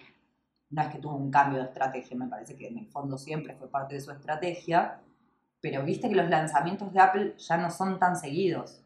no 0.70 0.82
es 0.82 0.88
que 0.88 1.00
tuvo 1.00 1.16
un 1.16 1.30
cambio 1.30 1.60
de 1.60 1.66
estrategia, 1.66 2.18
me 2.18 2.28
parece 2.28 2.56
que 2.56 2.68
en 2.68 2.78
el 2.78 2.88
fondo 2.88 3.18
siempre 3.18 3.56
fue 3.56 3.70
parte 3.70 3.96
de 3.96 4.01
su 4.01 4.12
estrategia, 4.12 5.01
pero 5.60 5.84
viste 5.84 6.08
que 6.08 6.16
los 6.16 6.30
lanzamientos 6.30 6.94
de 6.94 7.00
Apple 7.01 7.36
ya 7.38 7.58
no 7.58 7.70
son 7.70 8.00
tan 8.00 8.16
seguidos. 8.16 8.82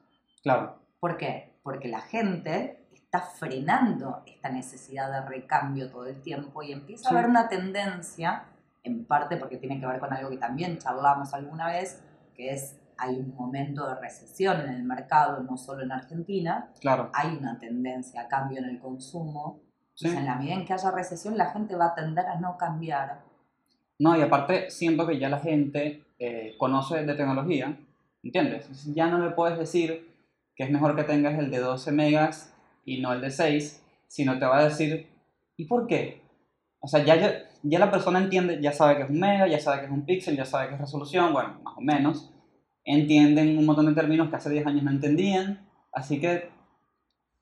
Claro, 0.46 0.76
¿Por 1.00 1.18
qué? 1.18 1.54
Porque 1.64 1.88
la 1.88 2.02
gente 2.02 2.86
está 2.94 3.20
frenando 3.20 4.22
esta 4.28 4.50
necesidad 4.50 5.12
de 5.12 5.28
recambio 5.28 5.90
todo 5.90 6.06
el 6.06 6.22
tiempo 6.22 6.62
y 6.62 6.72
empieza 6.72 7.10
Sí. 7.10 7.16
a 7.16 7.18
haber 7.18 7.32
una 7.32 7.50
tendencia, 7.50 8.44
en 8.84 9.06
parte 9.06 9.38
porque 9.38 9.58
tiene 9.58 9.80
que 9.80 9.88
ver 9.88 10.00
con 10.00 10.14
algo 10.14 10.30
que 10.30 10.38
también 10.38 10.78
charlamos 10.78 11.34
alguna 11.34 11.68
vez, 11.68 12.04
que 12.36 12.52
es 12.54 12.80
hay 12.98 13.16
un 13.16 13.34
momento 13.36 13.88
de 13.90 13.96
recesión 13.96 14.62
en 14.62 14.70
el 14.70 14.84
mercado, 14.84 15.42
no 15.42 15.58
solo 15.58 15.82
en 15.82 15.92
Argentina, 15.92 16.70
claro. 16.80 17.10
hay 17.14 17.36
una 17.36 17.58
tendencia 17.58 18.22
a 18.22 18.28
cambio 18.28 18.60
en 18.60 18.66
el 18.66 18.80
consumo. 18.80 19.60
Sí. 19.96 20.10
En 20.10 20.26
la 20.26 20.36
medida 20.36 20.54
en 20.54 20.66
que 20.66 20.74
haya 20.74 20.92
recesión, 20.92 21.38
la 21.38 21.50
gente 21.52 21.76
va 21.76 21.88
a 21.88 21.96
tender 21.96 22.26
a 22.28 22.40
no 22.40 22.56
cambiar. 22.56 23.22
No, 23.98 24.16
y 24.16 24.22
aparte 24.22 24.70
siento 24.70 25.08
que 25.08 25.18
ya 25.18 25.28
la 25.30 25.40
gente 25.40 26.04
eh, 26.20 26.54
conoce 26.60 27.04
de 27.04 27.16
tecnología, 27.16 27.76
¿entiendes? 28.24 28.94
Ya 28.94 29.08
no 29.08 29.18
le 29.20 29.32
puedes 29.32 29.58
decir 29.58 30.15
que 30.56 30.64
es 30.64 30.72
mejor 30.72 30.96
que 30.96 31.04
tengas 31.04 31.38
el 31.38 31.52
de 31.52 31.60
12 31.60 31.92
megas 31.92 32.54
y 32.86 33.02
no 33.02 33.14
el 33.14 33.22
de 33.22 33.32
6, 33.32 33.84
sino 34.08 34.38
te 34.40 34.46
va 34.46 34.60
a 34.60 34.64
decir, 34.66 35.10
¿y 35.58 35.66
por 35.66 35.88
qué? 35.88 36.22
O 36.80 36.88
sea, 36.88 37.04
ya, 37.04 37.16
ya, 37.16 37.34
ya 37.64 37.80
la 37.80 37.92
persona 37.92 38.20
entiende, 38.20 38.62
ya 38.62 38.72
sabe 38.72 38.98
que 38.98 39.04
es 39.04 39.10
un 39.10 39.20
mega, 39.20 39.48
ya 39.48 39.60
sabe 39.60 39.80
que 39.80 39.86
es 39.86 39.92
un 39.92 40.06
píxel, 40.06 40.38
ya 40.38 40.46
sabe 40.46 40.70
que 40.70 40.76
es 40.76 40.82
resolución, 40.82 41.34
bueno, 41.34 41.60
más 41.64 41.78
o 41.78 41.82
menos. 41.82 42.32
Entienden 42.84 43.58
un 43.58 43.66
montón 43.66 43.88
de 43.88 43.94
términos 43.94 44.30
que 44.30 44.36
hace 44.36 44.50
10 44.50 44.68
años 44.68 44.84
no 44.84 44.92
entendían, 44.92 45.68
así 45.92 46.20
que, 46.20 46.50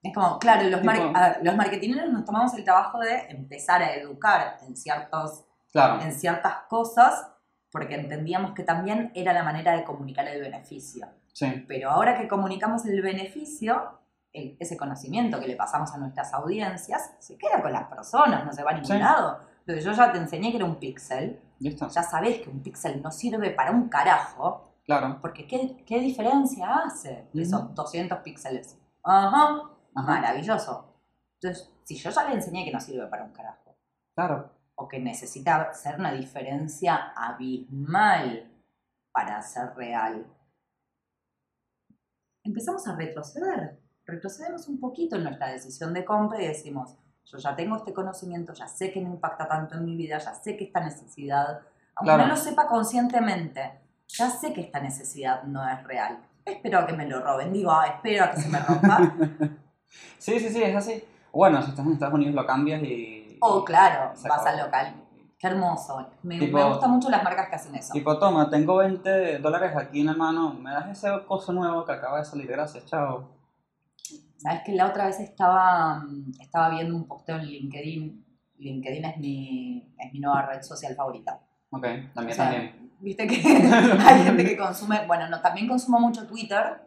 Es 0.02 0.14
como, 0.14 0.40
claro, 0.40 0.70
los, 0.70 0.82
Tipo- 0.82 1.14
ver, 1.14 1.40
los 1.44 1.56
marketineros 1.56 2.12
nos 2.12 2.26
tomamos 2.26 2.54
el 2.54 2.64
trabajo 2.64 3.00
de 3.00 3.28
empezar 3.30 3.82
a 3.82 3.94
educar 3.96 4.58
en, 4.66 4.76
ciertos, 4.76 5.46
claro, 5.72 6.02
en 6.02 6.14
ciertas 6.14 6.56
cosas 6.70 7.30
porque 7.74 7.96
entendíamos 7.96 8.54
que 8.54 8.64
también 8.64 9.12
era 9.16 9.34
la 9.34 9.44
manera 9.44 9.76
de 9.76 9.84
comunicar 9.84 10.28
el 10.28 10.40
beneficio. 10.42 11.08
Sí, 11.34 11.66
Pero 11.68 11.90
ahora 11.92 12.18
que 12.18 12.28
comunicamos 12.28 12.86
el 12.86 13.02
beneficio, 13.02 14.00
el- 14.32 14.56
ese 14.60 14.78
conocimiento 14.78 15.40
que 15.40 15.48
le 15.48 15.56
pasamos 15.56 15.92
a 15.94 15.98
nuestras 15.98 16.34
audiencias, 16.34 17.16
se 17.20 17.38
queda 17.38 17.62
con 17.62 17.72
las 17.74 17.88
personas, 17.88 18.46
no 18.46 18.54
se 18.54 18.64
va 18.64 18.72
a 18.72 18.74
ningún 18.76 18.88
Sí. 18.92 18.98
lado. 19.00 19.40
Lo 19.66 19.74
que 19.76 19.82
yo 19.82 19.92
ya 19.92 20.12
te 20.12 20.18
enseñé 20.18 20.52
que 20.52 20.58
era 20.58 20.66
un 20.66 20.76
píxel, 20.76 21.40
ya 21.60 22.04
sabés 22.04 22.42
que 22.42 22.50
un 22.50 22.62
píxel 22.62 23.02
no 23.02 23.12
sirve 23.12 23.52
para 23.52 23.72
un 23.72 23.88
carajo, 23.90 24.74
claro, 24.86 25.20
porque 25.22 25.48
¿qué, 25.48 25.84
qué 25.86 26.00
diferencia 26.00 26.68
hace 26.86 27.28
esos 27.34 27.74
200 27.74 28.20
píxeles? 28.20 28.78
Ajá, 29.04 29.62
Ajá. 29.96 30.08
maravilloso. 30.08 30.94
Entonces, 31.42 31.72
si 31.84 31.96
yo 31.96 32.10
ya 32.10 32.28
le 32.28 32.36
enseñé 32.36 32.66
que 32.66 32.72
no 32.72 32.80
sirve 32.80 33.08
para 33.08 33.24
un 33.24 33.32
carajo, 33.32 33.78
claro, 34.16 34.52
o 34.76 34.88
que 34.88 35.00
necesita 35.00 35.72
ser 35.74 36.00
una 36.00 36.12
diferencia 36.12 37.14
abismal 37.16 38.52
para 39.12 39.42
ser 39.42 39.74
real, 39.76 40.26
empezamos 42.44 42.88
a 42.88 42.96
retroceder. 42.96 43.80
Retrocedemos 44.06 44.68
un 44.68 44.80
poquito 44.80 45.16
en 45.16 45.24
nuestra 45.24 45.48
decisión 45.48 45.94
de 45.94 46.04
compra 46.04 46.42
y 46.42 46.48
decimos, 46.48 46.96
yo 47.26 47.38
ya 47.38 47.56
tengo 47.56 47.78
este 47.78 47.94
conocimiento, 47.94 48.54
ya 48.54 48.68
sé 48.68 48.92
que 48.92 49.00
me 49.02 49.10
impacta 49.10 49.48
tanto 49.48 49.76
en 49.76 49.86
mi 49.86 49.96
vida, 49.96 50.18
ya 50.18 50.34
sé 50.34 50.58
que 50.58 50.66
esta 50.66 50.82
necesidad, 50.82 51.60
aunque 51.96 52.14
Claro. 52.14 52.24
no 52.24 52.30
lo 52.30 52.36
sepa 52.36 52.68
conscientemente, 52.68 53.80
ya 54.08 54.30
sé 54.30 54.54
que 54.54 54.62
esta 54.62 54.80
necesidad 54.82 55.44
no 55.44 55.68
es 55.68 55.82
real. 55.86 56.18
Espero 56.46 56.80
a 56.80 56.86
que 56.88 56.94
me 56.94 57.08
lo 57.08 57.22
roben, 57.22 57.54
digo, 57.54 57.72
ah, 57.72 57.88
espero 57.88 58.26
a 58.26 58.32
que 58.32 58.42
se 58.42 58.50
me 58.50 58.60
rompa. 58.60 59.14
Sí, 60.18 60.40
sí, 60.40 60.50
sí, 60.50 60.64
es 60.64 60.76
así. 60.76 61.04
Bueno, 61.32 61.62
si 61.62 61.70
estás 61.70 61.86
en 61.86 61.94
Estados 61.94 62.16
Unidos 62.16 62.34
lo 62.34 62.48
cambias 62.48 62.82
y... 62.82 63.38
oh, 63.42 63.64
claro, 63.64 64.12
vas 64.28 64.46
al 64.46 64.58
local. 64.58 64.96
Qué 65.44 65.50
hermoso. 65.50 66.08
Me, 66.24 66.40
Tipo- 66.40 66.58
me 66.58 66.70
gustan 66.70 66.92
mucho 66.92 67.10
las 67.10 67.22
marcas 67.22 67.50
que 67.50 67.56
hacen 67.58 67.76
eso. 67.76 67.92
Tipo, 67.92 68.18
toma, 68.18 68.50
tengo 68.50 68.78
20 68.78 69.40
dólares 69.40 69.76
aquí 69.76 70.00
en 70.00 70.06
la 70.06 70.14
mano, 70.14 70.54
me 70.54 70.72
das 70.72 70.88
ese 70.98 71.10
coso 71.28 71.52
nuevo 71.52 71.84
que 71.84 71.92
acaba 71.92 72.20
de 72.20 72.24
salir, 72.24 72.48
gracias, 72.48 72.86
chao. 72.86 73.28
Sabes 74.38 74.62
que 74.66 74.72
la 74.72 74.88
otra 74.88 75.08
vez 75.08 75.20
estaba, 75.20 76.02
estaba 76.40 76.70
viendo 76.70 76.96
un 76.96 77.06
posteo 77.10 77.36
en 77.36 77.46
LinkedIn. 77.48 78.26
LinkedIn 78.60 79.04
es 79.04 79.18
mi, 79.18 79.94
es 80.00 80.14
mi 80.14 80.22
nueva 80.22 80.44
red 80.44 80.62
social 80.62 80.96
favorita. 80.96 81.42
Ok, 81.72 81.82
también, 81.82 82.14
O 82.16 82.34
sea, 82.34 82.50
también. 82.50 82.92
Viste 83.02 83.28
que 83.28 83.36
hay 84.00 84.24
gente 84.24 84.46
que 84.46 84.56
consume, 84.56 85.06
bueno, 85.08 85.28
no, 85.28 85.42
también 85.42 85.68
consumo 85.68 86.00
mucho 86.00 86.26
Twitter. 86.26 86.82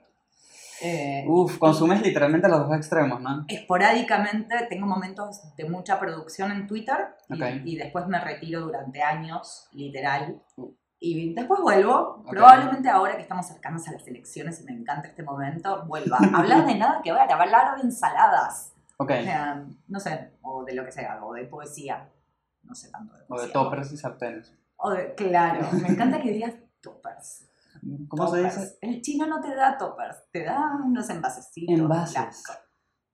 Eh, 0.83 1.25
Uf, 1.26 1.59
consumes 1.59 2.02
literalmente 2.02 2.49
los 2.49 2.68
dos 2.68 2.76
extremos, 2.76 3.21
¿no? 3.21 3.45
esporádicamente 3.49 4.66
tengo 4.68 4.87
momentos 4.87 5.54
de 5.56 5.68
mucha 5.68 5.99
producción 5.99 6.52
en 6.52 6.66
Twitter 6.66 7.16
y, 7.64 7.76
después 7.76 8.06
me 8.06 8.21
retiro 8.21 8.61
durante 8.61 9.02
años, 9.02 9.68
literal. 9.73 10.42
Uh. 10.56 10.73
Y 10.99 11.35
después 11.35 11.61
vuelvo, 11.61 12.25
probablemente 12.28 12.88
ahora 12.88 13.16
que 13.16 13.23
estamos 13.23 13.47
cercanos 13.47 13.87
a 13.87 13.92
las 13.92 14.06
elecciones 14.06 14.61
y 14.61 14.64
me 14.64 14.73
encanta 14.73 15.09
este 15.09 15.23
momento, 15.23 15.85
vuelva 15.87 16.18
hablar 16.35 16.66
de 16.66 16.75
nada 16.75 17.00
que 17.02 17.12
ver, 17.12 17.30
a 17.30 17.42
hablar 17.42 17.76
de 17.76 17.83
ensaladas. 17.83 18.73
Ok, 18.97 19.11
O 19.11 19.23
sea, 19.23 19.64
no 19.88 20.00
sé, 20.00 20.30
o 20.40 20.64
de 20.64 20.75
lo 20.75 20.85
que 20.87 20.92
sea, 20.92 21.23
o 21.23 21.35
de 21.35 21.45
poesía. 21.45 22.09
No 22.62 22.75
sé 22.75 22.90
tanto 22.90 23.14
de 23.14 23.25
o 23.25 23.26
poesía. 23.28 23.47
de 23.47 23.52
toppers 23.52 23.92
y 23.92 23.97
sartenes. 23.99 24.54
O 24.76 24.90
de- 24.90 25.14
claro, 25.14 25.68
me 25.83 25.88
encanta 25.88 26.21
que 26.21 26.30
digas 26.30 26.54
toppers. 26.80 27.47
¿Cómo 28.09 28.28
se 28.28 28.42
Toppers. 28.42 28.61
dice? 28.61 28.78
El 28.83 29.02
chino 29.02 29.26
no 29.26 29.40
te 29.40 29.54
da 29.54 29.76
toppers, 29.78 30.30
te 30.30 30.45
da 30.45 30.76
unos 30.85 31.09
envasecitos. 31.11 31.78
Envases. 31.78 32.45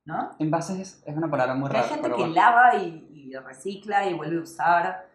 ¿No? 0.04 0.30
Envases 0.38 1.02
es, 1.06 1.16
una 1.16 1.30
palabra 1.30 1.54
muy 1.54 1.70
Que 1.70 1.76
hay 1.76 1.82
rara, 1.82 1.94
gente 1.94 2.02
pero 2.08 2.16
que 2.16 2.22
bueno. 2.22 2.34
lava 2.34 2.76
y, 2.76 3.08
y 3.12 3.36
recicla 3.36 4.06
y 4.08 4.14
vuelve 4.14 4.38
a 4.38 4.42
usar. 4.42 5.06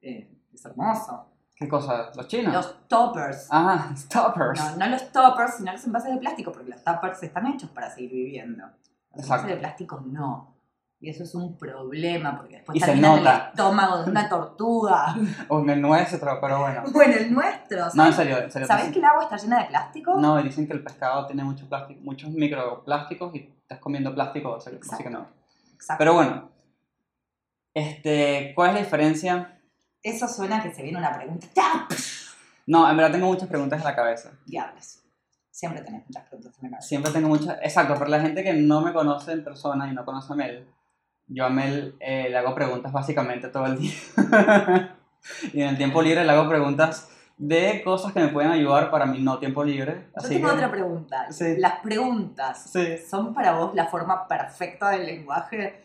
Eh, 0.00 0.34
es 0.52 0.64
hermoso. 0.64 1.26
¿Qué 1.54 1.68
cosa? 1.68 2.10
¿Los 2.16 2.26
chinos? 2.26 2.54
Los 2.54 2.88
toppers. 2.88 3.48
Ah, 3.50 3.94
toppers. 4.10 4.58
No, 4.58 4.76
no 4.76 4.86
los 4.88 5.12
toppers, 5.12 5.56
sino 5.56 5.72
los 5.72 5.84
envases 5.84 6.14
de 6.14 6.18
plástico, 6.18 6.52
porque 6.52 6.70
los 6.70 6.82
toppers 6.82 7.22
están 7.22 7.46
hechos 7.48 7.68
para 7.70 7.90
seguir 7.90 8.10
viviendo. 8.12 8.64
Los 8.64 9.24
Exacto. 9.24 9.34
envases 9.34 9.48
de 9.50 9.56
plástico 9.56 10.00
no. 10.06 10.56
Y 11.02 11.08
eso 11.08 11.24
es 11.24 11.34
un 11.34 11.56
problema, 11.56 12.36
porque 12.36 12.56
después 12.56 12.76
Y 12.76 12.80
se 12.80 12.86
termina 12.86 13.14
en 13.14 13.20
el 13.20 13.26
estómago 13.26 14.02
de 14.02 14.10
una 14.10 14.28
tortuga. 14.28 15.16
O 15.48 15.60
en 15.60 15.70
el 15.70 15.80
nuestro, 15.80 16.38
pero 16.40 16.60
bueno. 16.60 16.82
bueno, 16.92 17.14
el 17.16 17.32
nuestro. 17.32 17.86
No, 17.94 18.06
en 18.06 18.12
serio, 18.12 18.38
en 18.38 18.50
serio. 18.50 18.68
¿Sabés 18.68 18.92
que 18.92 18.98
el 18.98 19.04
agua 19.06 19.22
está 19.22 19.38
llena 19.38 19.60
de 19.60 19.68
plástico? 19.68 20.16
No, 20.16 20.38
y 20.38 20.42
dicen 20.42 20.66
que 20.66 20.74
el 20.74 20.84
pescado 20.84 21.26
tiene 21.26 21.42
mucho 21.42 21.66
plástico, 21.66 22.00
muchos 22.02 22.30
microplásticos 22.30 23.34
y 23.34 23.38
estás 23.62 23.78
comiendo 23.78 24.14
plástico, 24.14 24.50
o 24.50 24.60
sea, 24.60 24.74
Exacto. 24.74 24.90
básicamente. 24.90 25.30
Exacto. 25.74 25.98
Pero 25.98 26.14
bueno, 26.14 26.50
este, 27.72 28.52
¿cuál 28.54 28.70
es 28.70 28.74
la 28.74 28.80
diferencia? 28.80 29.58
Eso 30.02 30.28
suena 30.28 30.62
que 30.62 30.74
se 30.74 30.82
viene 30.82 30.98
una 30.98 31.14
pregunta. 31.14 31.46
¡Ya! 31.54 31.88
No, 32.66 32.88
en 32.90 32.96
verdad 32.96 33.12
tengo 33.12 33.26
muchas 33.26 33.48
preguntas 33.48 33.78
en 33.78 33.84
la 33.86 33.96
cabeza. 33.96 34.32
Diablos. 34.44 34.98
Siempre 35.50 35.80
tenés 35.80 36.06
muchas 36.06 36.24
preguntas 36.28 36.52
en 36.58 36.62
la 36.62 36.70
cabeza. 36.70 36.88
Siempre 36.88 37.12
tengo 37.12 37.28
muchas... 37.28 37.58
Exacto, 37.62 37.94
para 37.94 38.10
la 38.10 38.20
gente 38.20 38.42
que 38.42 38.52
no 38.52 38.82
me 38.82 38.92
conoce 38.92 39.32
en 39.32 39.42
persona 39.42 39.88
y 39.90 39.94
no 39.94 40.04
conoce 40.04 40.32
a 40.32 40.36
Mel, 40.36 40.68
yo 41.32 41.44
a 41.46 41.48
Mel 41.50 41.94
eh, 42.00 42.26
le 42.30 42.36
hago 42.36 42.54
preguntas 42.54 42.92
básicamente 42.92 43.48
todo 43.48 43.66
el 43.66 43.78
día. 43.78 43.92
y 45.52 45.62
en 45.62 45.68
el 45.68 45.76
tiempo 45.76 46.02
libre 46.02 46.24
le 46.24 46.30
hago 46.32 46.48
preguntas 46.48 47.08
de 47.38 47.80
cosas 47.82 48.12
que 48.12 48.20
me 48.20 48.28
pueden 48.28 48.50
ayudar 48.50 48.90
para 48.90 49.06
mi 49.06 49.20
no 49.22 49.38
tiempo 49.38 49.64
libre. 49.64 50.08
Yo 50.08 50.12
Así 50.16 50.34
tengo 50.34 50.48
que- 50.48 50.54
otra 50.56 50.70
pregunta. 50.70 51.32
Sí. 51.32 51.54
Las 51.58 51.80
preguntas 51.80 52.70
Sí. 52.70 52.98
son 53.08 53.32
para 53.32 53.52
vos 53.52 53.74
la 53.74 53.86
forma 53.86 54.26
perfecta 54.28 54.90
del 54.90 55.06
lenguaje. 55.06 55.84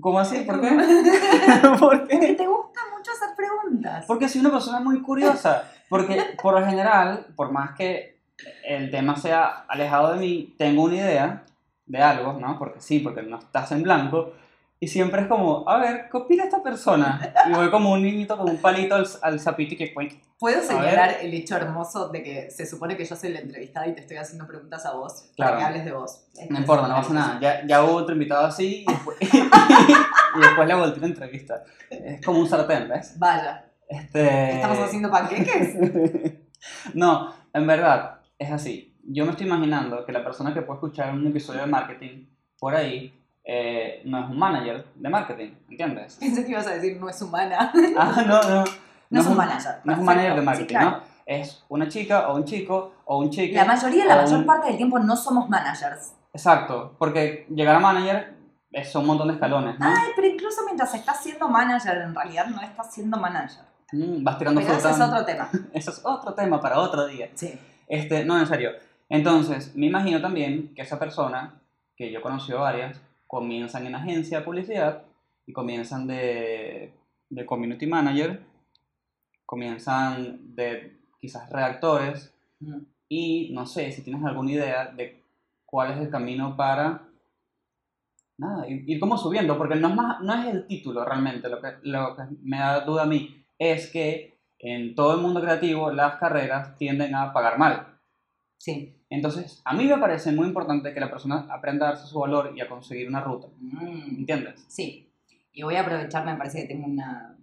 ¿Cómo 0.00 0.18
así? 0.18 0.40
¿Por 0.40 0.60
qué? 0.60 0.68
¿Por 1.78 2.08
qué? 2.08 2.16
Porque 2.16 2.34
te 2.34 2.46
gusta 2.46 2.80
mucho 2.96 3.10
hacer 3.12 3.36
preguntas. 3.36 4.04
Porque 4.06 4.28
soy 4.28 4.40
una 4.40 4.50
persona 4.50 4.80
muy 4.80 5.00
curiosa. 5.02 5.70
Porque 5.88 6.20
por 6.42 6.58
lo 6.58 6.66
general, 6.66 7.26
por 7.36 7.52
más 7.52 7.76
que 7.76 8.18
el 8.64 8.90
tema 8.90 9.14
sea 9.16 9.64
alejado 9.68 10.14
de 10.14 10.18
mí, 10.18 10.54
tengo 10.58 10.82
una 10.84 10.94
idea 10.96 11.44
de 11.86 12.02
algo, 12.02 12.32
¿no? 12.40 12.58
Porque 12.58 12.80
sí, 12.80 12.98
porque 12.98 13.22
no 13.22 13.38
estás 13.38 13.70
en 13.70 13.82
blanco. 13.84 14.32
Y 14.80 14.88
siempre 14.88 15.22
es 15.22 15.28
como, 15.28 15.66
a 15.68 15.78
ver, 15.78 16.08
¿qué 16.10 16.16
opina 16.16 16.44
esta 16.44 16.62
persona? 16.62 17.32
Y 17.48 17.52
voy 17.54 17.70
como 17.70 17.92
un 17.92 18.02
niñito 18.02 18.36
con 18.36 18.50
un 18.50 18.58
palito 18.58 18.94
al, 18.96 19.06
al 19.22 19.40
zapito 19.40 19.74
y 19.74 19.76
que 19.78 19.92
pues, 19.94 20.14
¿Puedo 20.38 20.60
señalar 20.60 21.16
el 21.22 21.32
hecho 21.32 21.56
hermoso 21.56 22.08
de 22.08 22.22
que 22.22 22.50
se 22.50 22.66
supone 22.66 22.96
que 22.96 23.04
yo 23.04 23.16
soy 23.16 23.32
la 23.32 23.38
entrevistada 23.38 23.86
y 23.86 23.94
te 23.94 24.00
estoy 24.00 24.18
haciendo 24.18 24.46
preguntas 24.46 24.84
a 24.84 24.92
vos 24.92 25.30
Claro. 25.36 25.52
para 25.52 25.58
que 25.58 25.64
hables 25.68 25.84
de 25.86 25.92
vos? 25.92 26.26
No 26.50 26.58
importa, 26.58 26.88
no 26.88 26.94
pasa 26.96 27.14
nada. 27.14 27.40
Ya, 27.40 27.66
ya 27.66 27.82
hubo 27.84 27.94
otro 27.94 28.12
invitado 28.14 28.44
así 28.46 28.84
y 28.86 28.92
después, 28.92 29.16
y 29.22 30.40
después 30.40 30.68
le 30.68 30.74
volteé 30.74 31.00
la 31.00 31.06
entrevista. 31.06 31.64
Es 31.88 32.24
como 32.26 32.40
un 32.40 32.48
sartén, 32.48 32.88
¿ves? 32.88 33.18
Vaya, 33.18 33.64
Este... 33.88 34.56
¿estamos 34.56 34.78
haciendo 34.80 35.10
panqueques? 35.10 35.76
no, 36.94 37.32
en 37.54 37.66
verdad, 37.66 38.20
es 38.38 38.50
así. 38.50 38.98
yo 39.04 39.24
me 39.24 39.30
estoy 39.30 39.46
imaginando 39.46 40.04
que 40.04 40.12
la 40.12 40.24
persona 40.24 40.52
que 40.52 40.62
puede 40.62 40.78
escuchar 40.78 41.14
un 41.14 41.26
episodio 41.26 41.60
de 41.60 41.66
marketing 41.68 42.26
por 42.58 42.74
ahí 42.74 43.18
eh, 43.44 44.02
no 44.04 44.24
es 44.24 44.30
un 44.30 44.38
manager 44.38 44.86
de 44.94 45.08
marketing, 45.08 45.50
¿entiendes? 45.70 46.16
Pensé 46.20 46.44
que 46.44 46.52
ibas 46.52 46.66
a 46.66 46.70
decir 46.74 46.98
no 47.00 47.08
es 47.08 47.20
humana. 47.22 47.72
Ah, 47.96 48.22
no, 48.26 48.42
no. 48.42 48.64
No 49.10 49.20
es 49.20 49.26
un 49.26 49.36
manager. 49.36 49.74
No 49.84 49.92
es 49.92 49.98
un 49.98 50.04
manager 50.04 50.32
de 50.34 50.40
Sí, 50.40 50.44
marketing, 50.46 50.66
claro. 50.74 50.90
¿no? 50.90 51.00
Es 51.26 51.64
una 51.68 51.88
chica 51.88 52.28
o 52.28 52.36
un 52.36 52.44
chico 52.44 52.94
o 53.04 53.18
un 53.18 53.30
chico. 53.30 53.54
La 53.54 53.64
mayoría, 53.64 54.04
la 54.06 54.16
mayor 54.16 54.38
un- 54.40 54.46
parte 54.46 54.68
del 54.68 54.76
tiempo 54.76 54.98
no 54.98 55.16
somos 55.16 55.48
managers. 55.48 56.14
Exacto, 56.32 56.96
porque 56.98 57.46
llegar 57.54 57.76
a 57.76 57.78
manager 57.78 58.34
es 58.72 58.94
un 58.96 59.06
montón 59.06 59.28
de 59.28 59.34
escalones, 59.34 59.78
¿no? 59.78 59.86
Ay, 59.86 60.10
pero 60.16 60.26
incluso 60.26 60.62
mientras 60.64 60.92
estás 60.94 61.22
siendo 61.22 61.48
manager, 61.48 61.98
en 61.98 62.14
realidad 62.14 62.46
no 62.46 62.60
estás 62.60 62.92
siendo 62.92 63.16
manager. 63.18 63.62
Mm, 63.92 64.24
vas 64.24 64.36
tirando 64.38 64.60
Pero 64.60 64.72
ese 64.72 64.80
fruta. 64.88 64.96
es 65.04 65.10
otro 65.10 65.24
tema. 65.24 65.48
Eso 65.72 65.90
es 65.92 66.00
otro 66.04 66.34
tema 66.34 66.60
para 66.60 66.80
otro 66.80 67.06
día. 67.06 67.28
Sí. 67.34 67.56
Este, 67.86 68.24
no, 68.24 68.36
en 68.38 68.46
serio. 68.46 68.70
Entonces, 69.08 69.76
me 69.76 69.86
imagino 69.86 70.20
también 70.20 70.74
que 70.74 70.82
esa 70.82 70.98
persona, 70.98 71.54
que 71.96 72.10
yo 72.10 72.18
he 72.18 72.22
conocido 72.22 72.60
varias, 72.60 73.00
comienzan 73.34 73.86
en 73.86 73.94
agencia 73.94 74.38
de 74.38 74.44
publicidad 74.44 75.02
y 75.46 75.52
comienzan 75.52 76.06
de, 76.06 76.92
de 77.28 77.46
community 77.46 77.86
manager, 77.86 78.40
comienzan 79.44 80.54
de 80.54 80.96
quizás 81.20 81.50
redactores 81.50 82.34
Mm. 82.60 82.86
y 83.08 83.50
no 83.52 83.66
sé 83.66 83.92
si 83.92 84.02
tienes 84.02 84.24
alguna 84.24 84.52
idea 84.52 84.86
de 84.86 85.22
cuál 85.64 85.92
es 85.92 85.98
el 85.98 86.10
camino 86.10 86.56
para 86.56 87.08
nada, 88.38 88.68
ir, 88.68 88.88
ir 88.88 88.98
como 88.98 89.16
subiendo, 89.16 89.56
porque 89.56 89.76
no 89.76 89.88
es, 89.88 89.94
más, 89.94 90.20
no 90.20 90.34
es 90.34 90.46
el 90.46 90.66
título 90.66 91.04
realmente 91.04 91.48
lo 91.48 91.60
que, 91.60 91.74
lo 91.82 92.16
que 92.16 92.22
me 92.42 92.58
da 92.58 92.80
duda 92.80 93.02
a 93.02 93.06
mí, 93.06 93.44
es 93.58 93.90
que 93.90 94.38
en 94.58 94.94
todo 94.94 95.14
el 95.14 95.20
mundo 95.20 95.40
creativo 95.40 95.90
las 95.90 96.16
carreras 96.16 96.76
tienden 96.76 97.14
a 97.14 97.32
pagar 97.32 97.58
mal. 97.58 97.98
Sí. 98.58 99.03
Entonces, 99.14 99.62
a 99.64 99.74
mí 99.74 99.86
me 99.86 99.98
parece 99.98 100.32
muy 100.32 100.46
importante 100.48 100.92
que 100.92 101.00
la 101.00 101.10
persona 101.10 101.46
aprenda 101.50 101.86
a 101.86 101.90
darse 101.90 102.06
su 102.06 102.18
valor 102.18 102.52
y 102.56 102.60
a 102.60 102.68
conseguir 102.68 103.08
una 103.08 103.20
ruta. 103.20 103.48
Mm. 103.58 104.18
¿Entiendes? 104.20 104.64
Sí. 104.68 105.10
Y 105.52 105.62
voy 105.62 105.76
a 105.76 105.82
aprovechar, 105.82 106.24
me 106.24 106.36
parece 106.36 106.62
que 106.62 106.68
tengo 106.68 106.86
una, 106.86 107.38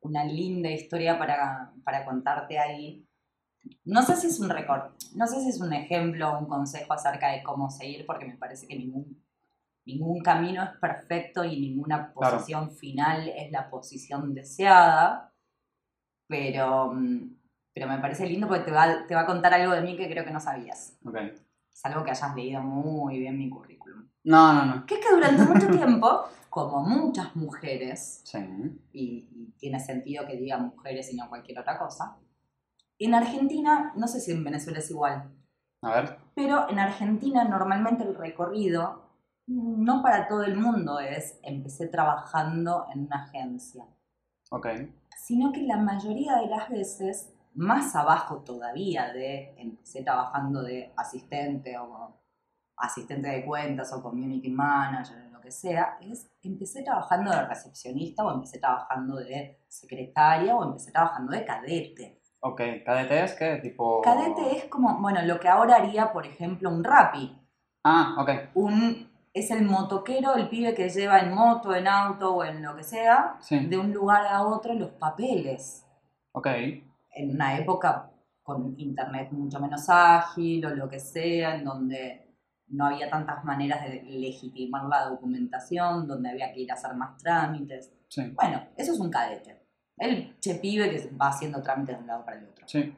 una 0.00 0.24
linda 0.24 0.70
historia 0.70 1.18
para, 1.18 1.72
para 1.84 2.04
contarte 2.04 2.58
ahí. 2.58 3.06
No 3.84 4.02
sé 4.02 4.16
si 4.16 4.26
es 4.28 4.40
un 4.40 4.48
récord, 4.48 4.92
no 5.14 5.26
sé 5.26 5.40
si 5.42 5.50
es 5.50 5.60
un 5.60 5.72
ejemplo 5.72 6.30
o 6.32 6.38
un 6.40 6.46
consejo 6.46 6.92
acerca 6.92 7.28
de 7.30 7.42
cómo 7.42 7.70
seguir, 7.70 8.06
porque 8.06 8.24
me 8.26 8.36
parece 8.36 8.66
que 8.66 8.76
ningún, 8.76 9.22
ningún 9.84 10.20
camino 10.22 10.64
es 10.64 10.70
perfecto 10.80 11.44
y 11.44 11.60
ninguna 11.60 12.12
Claro. 12.12 12.36
posición 12.38 12.70
final 12.72 13.28
es 13.28 13.52
la 13.52 13.68
posición 13.70 14.34
deseada. 14.34 15.32
Pero, 16.26 16.92
mm, 16.94 17.39
pero 17.74 17.86
me 17.88 17.98
parece 17.98 18.26
lindo 18.26 18.48
porque 18.48 18.64
te 18.64 18.70
va, 18.72 19.06
te 19.06 19.14
va 19.14 19.22
a 19.22 19.26
contar 19.26 19.54
algo 19.54 19.72
de 19.72 19.80
mí 19.82 19.96
que 19.96 20.08
creo 20.10 20.24
que 20.24 20.30
no 20.32 20.40
sabías. 20.40 20.98
Ok. 21.04 21.16
Salvo 21.70 22.04
que 22.04 22.10
hayas 22.10 22.34
leído 22.34 22.60
muy 22.62 23.18
bien 23.18 23.38
mi 23.38 23.48
currículum. 23.48 24.08
No, 24.24 24.52
no, 24.52 24.64
no. 24.66 24.86
Que 24.86 24.94
es 24.96 25.00
que 25.06 25.14
durante 25.14 25.42
mucho 25.44 25.68
tiempo, 25.70 26.24
como 26.50 26.80
muchas 26.82 27.34
mujeres, 27.36 28.20
Sí. 28.24 28.38
y, 28.92 29.28
y 29.32 29.54
tiene 29.58 29.80
sentido 29.80 30.26
que 30.26 30.36
diga 30.36 30.58
mujeres 30.58 31.12
y 31.12 31.16
no 31.16 31.28
cualquier 31.28 31.58
otra 31.60 31.78
cosa, 31.78 32.16
en 32.98 33.14
Argentina, 33.14 33.92
no 33.96 34.06
sé 34.08 34.20
si 34.20 34.32
en 34.32 34.44
Venezuela 34.44 34.80
es 34.80 34.90
igual, 34.90 35.30
A 35.80 35.90
ver. 35.94 36.18
pero 36.34 36.68
en 36.68 36.78
Argentina 36.78 37.44
normalmente 37.44 38.04
el 38.04 38.14
recorrido, 38.14 39.08
no 39.46 40.02
para 40.02 40.28
todo 40.28 40.42
el 40.44 40.56
mundo 40.58 41.00
es, 41.00 41.38
empecé 41.42 41.86
trabajando 41.88 42.86
en 42.92 43.06
una 43.06 43.24
agencia, 43.24 43.86
Ok. 44.50 44.66
sino 45.24 45.50
que 45.52 45.62
la 45.62 45.78
mayoría 45.78 46.36
de 46.36 46.46
las 46.48 46.68
veces, 46.68 47.32
más 47.54 47.94
abajo 47.96 48.38
todavía 48.38 49.12
de 49.12 49.54
empecé 49.58 50.02
trabajando 50.02 50.62
de 50.62 50.92
asistente 50.96 51.76
o 51.78 52.16
asistente 52.76 53.28
de 53.28 53.44
cuentas 53.44 53.92
o 53.92 54.02
community 54.02 54.48
manager 54.50 55.26
o 55.26 55.30
lo 55.34 55.40
que 55.40 55.50
sea, 55.50 55.98
es 56.00 56.30
empecé 56.42 56.82
trabajando 56.82 57.30
de 57.30 57.44
recepcionista 57.46 58.24
o 58.24 58.32
empecé 58.32 58.58
trabajando 58.58 59.16
de 59.16 59.60
secretaria 59.68 60.54
o 60.56 60.64
empecé 60.64 60.90
trabajando 60.92 61.32
de 61.32 61.44
cadete. 61.44 62.20
Ok. 62.40 62.60
¿Cadete 62.86 63.22
es 63.24 63.34
qué? 63.34 63.56
Tipo... 63.62 64.00
Cadete 64.00 64.56
es 64.56 64.64
como, 64.66 64.98
bueno, 64.98 65.20
lo 65.22 65.38
que 65.38 65.48
ahora 65.48 65.76
haría, 65.76 66.10
por 66.12 66.24
ejemplo, 66.26 66.70
un 66.70 66.82
Rappi. 66.82 67.36
Ah, 67.84 68.16
ok. 68.18 68.30
Un, 68.54 69.10
es 69.34 69.50
el 69.50 69.64
motoquero, 69.64 70.34
el 70.36 70.48
pibe 70.48 70.74
que 70.74 70.88
lleva 70.88 71.18
en 71.20 71.34
moto, 71.34 71.74
en 71.74 71.86
auto 71.86 72.36
o 72.36 72.44
en 72.44 72.62
lo 72.62 72.74
que 72.76 72.82
sea, 72.82 73.36
Sí. 73.40 73.66
de 73.66 73.76
un 73.76 73.92
lugar 73.92 74.26
a 74.26 74.42
otro 74.42 74.72
los 74.74 74.90
papeles. 74.92 75.84
Ok. 76.32 76.46
En 77.12 77.30
una 77.30 77.58
época 77.58 78.10
con 78.42 78.74
internet 78.78 79.30
mucho 79.32 79.60
menos 79.60 79.88
ágil 79.88 80.64
o 80.66 80.74
lo 80.74 80.88
que 80.88 80.98
sea, 80.98 81.56
en 81.56 81.64
donde 81.64 82.26
no 82.68 82.86
había 82.86 83.10
tantas 83.10 83.44
maneras 83.44 83.82
de 83.84 84.02
legitimar 84.02 84.84
la 84.84 85.06
documentación, 85.06 86.06
donde 86.06 86.30
había 86.30 86.52
que 86.52 86.60
ir 86.60 86.70
a 86.70 86.74
hacer 86.74 86.94
más 86.94 87.16
trámites. 87.18 87.92
Sí. 88.08 88.32
Bueno, 88.34 88.62
eso 88.76 88.92
es 88.92 89.00
un 89.00 89.10
cadete. 89.10 89.60
El 89.96 90.38
che 90.40 90.54
pibe 90.54 90.90
que 90.90 91.10
va 91.16 91.28
haciendo 91.28 91.62
trámites 91.62 91.96
de 91.96 92.00
un 92.00 92.06
lado 92.06 92.24
para 92.24 92.38
el 92.38 92.46
otro. 92.46 92.66
Sí. 92.66 92.96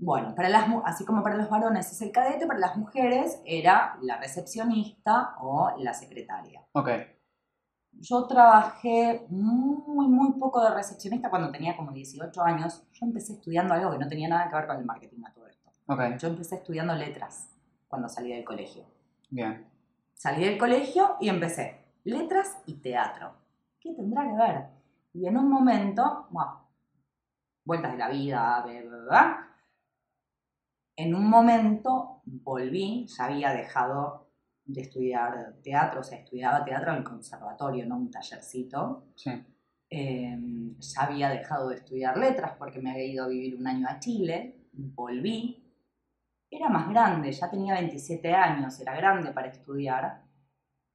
Bueno, 0.00 0.34
para 0.34 0.48
las, 0.48 0.68
así 0.84 1.04
como 1.04 1.22
para 1.22 1.36
los 1.36 1.50
varones 1.50 1.90
es 1.90 2.00
el 2.02 2.12
cadete, 2.12 2.46
para 2.46 2.60
las 2.60 2.76
mujeres 2.76 3.42
era 3.44 3.98
la 4.02 4.18
recepcionista 4.18 5.34
o 5.40 5.74
la 5.78 5.92
secretaria. 5.92 6.64
Ok. 6.72 6.90
Yo 8.00 8.26
trabajé 8.26 9.26
muy, 9.28 10.06
muy 10.08 10.32
poco 10.38 10.62
de 10.62 10.74
recepcionista 10.74 11.30
cuando 11.30 11.50
tenía 11.50 11.76
como 11.76 11.92
18 11.92 12.42
años. 12.42 12.86
Yo 12.92 13.06
empecé 13.06 13.34
estudiando 13.34 13.74
algo 13.74 13.90
que 13.90 13.98
no 13.98 14.08
tenía 14.08 14.28
nada 14.28 14.48
que 14.48 14.56
ver 14.56 14.66
con 14.66 14.76
el 14.76 14.84
marketing 14.84 15.24
a 15.26 15.32
todo 15.32 15.46
esto. 15.48 15.70
Ok. 15.86 16.00
Yo 16.18 16.28
empecé 16.28 16.56
estudiando 16.56 16.94
letras 16.94 17.50
cuando 17.88 18.08
salí 18.08 18.32
del 18.32 18.44
colegio. 18.44 18.84
Bien. 19.30 19.66
Salí 20.14 20.44
del 20.44 20.58
colegio 20.58 21.16
y 21.20 21.28
empecé 21.28 21.84
letras 22.04 22.58
y 22.66 22.74
teatro. 22.74 23.34
¿Qué 23.80 23.94
tendrá 23.94 24.24
que 24.28 24.36
ver? 24.36 24.66
Y 25.14 25.26
en 25.26 25.36
un 25.36 25.48
momento, 25.48 26.26
bueno, 26.30 26.68
vueltas 27.64 27.92
de 27.92 27.98
la 27.98 28.08
vida, 28.08 28.64
bla, 29.06 29.48
en 30.96 31.14
un 31.14 31.28
momento 31.28 32.22
volví, 32.24 33.06
ya 33.06 33.26
había 33.26 33.52
dejado 33.52 34.27
de 34.68 34.82
estudiar 34.82 35.54
teatro, 35.62 36.00
o 36.00 36.04
sea, 36.04 36.18
estudiaba 36.18 36.62
teatro 36.62 36.90
en 36.92 36.98
el 36.98 37.04
conservatorio, 37.04 37.86
no 37.86 37.96
un 37.96 38.10
tallercito. 38.10 39.06
Sí. 39.16 39.30
Eh, 39.90 40.38
ya 40.78 41.02
había 41.02 41.30
dejado 41.30 41.70
de 41.70 41.76
estudiar 41.76 42.18
letras 42.18 42.52
porque 42.58 42.78
me 42.78 42.90
había 42.90 43.06
ido 43.06 43.24
a 43.24 43.28
vivir 43.28 43.56
un 43.58 43.66
año 43.66 43.86
a 43.88 43.98
Chile, 43.98 44.68
volví. 44.72 45.64
Era 46.50 46.68
más 46.68 46.88
grande, 46.90 47.32
ya 47.32 47.50
tenía 47.50 47.74
27 47.74 48.34
años, 48.34 48.78
era 48.80 48.94
grande 48.94 49.32
para 49.32 49.48
estudiar. 49.48 50.22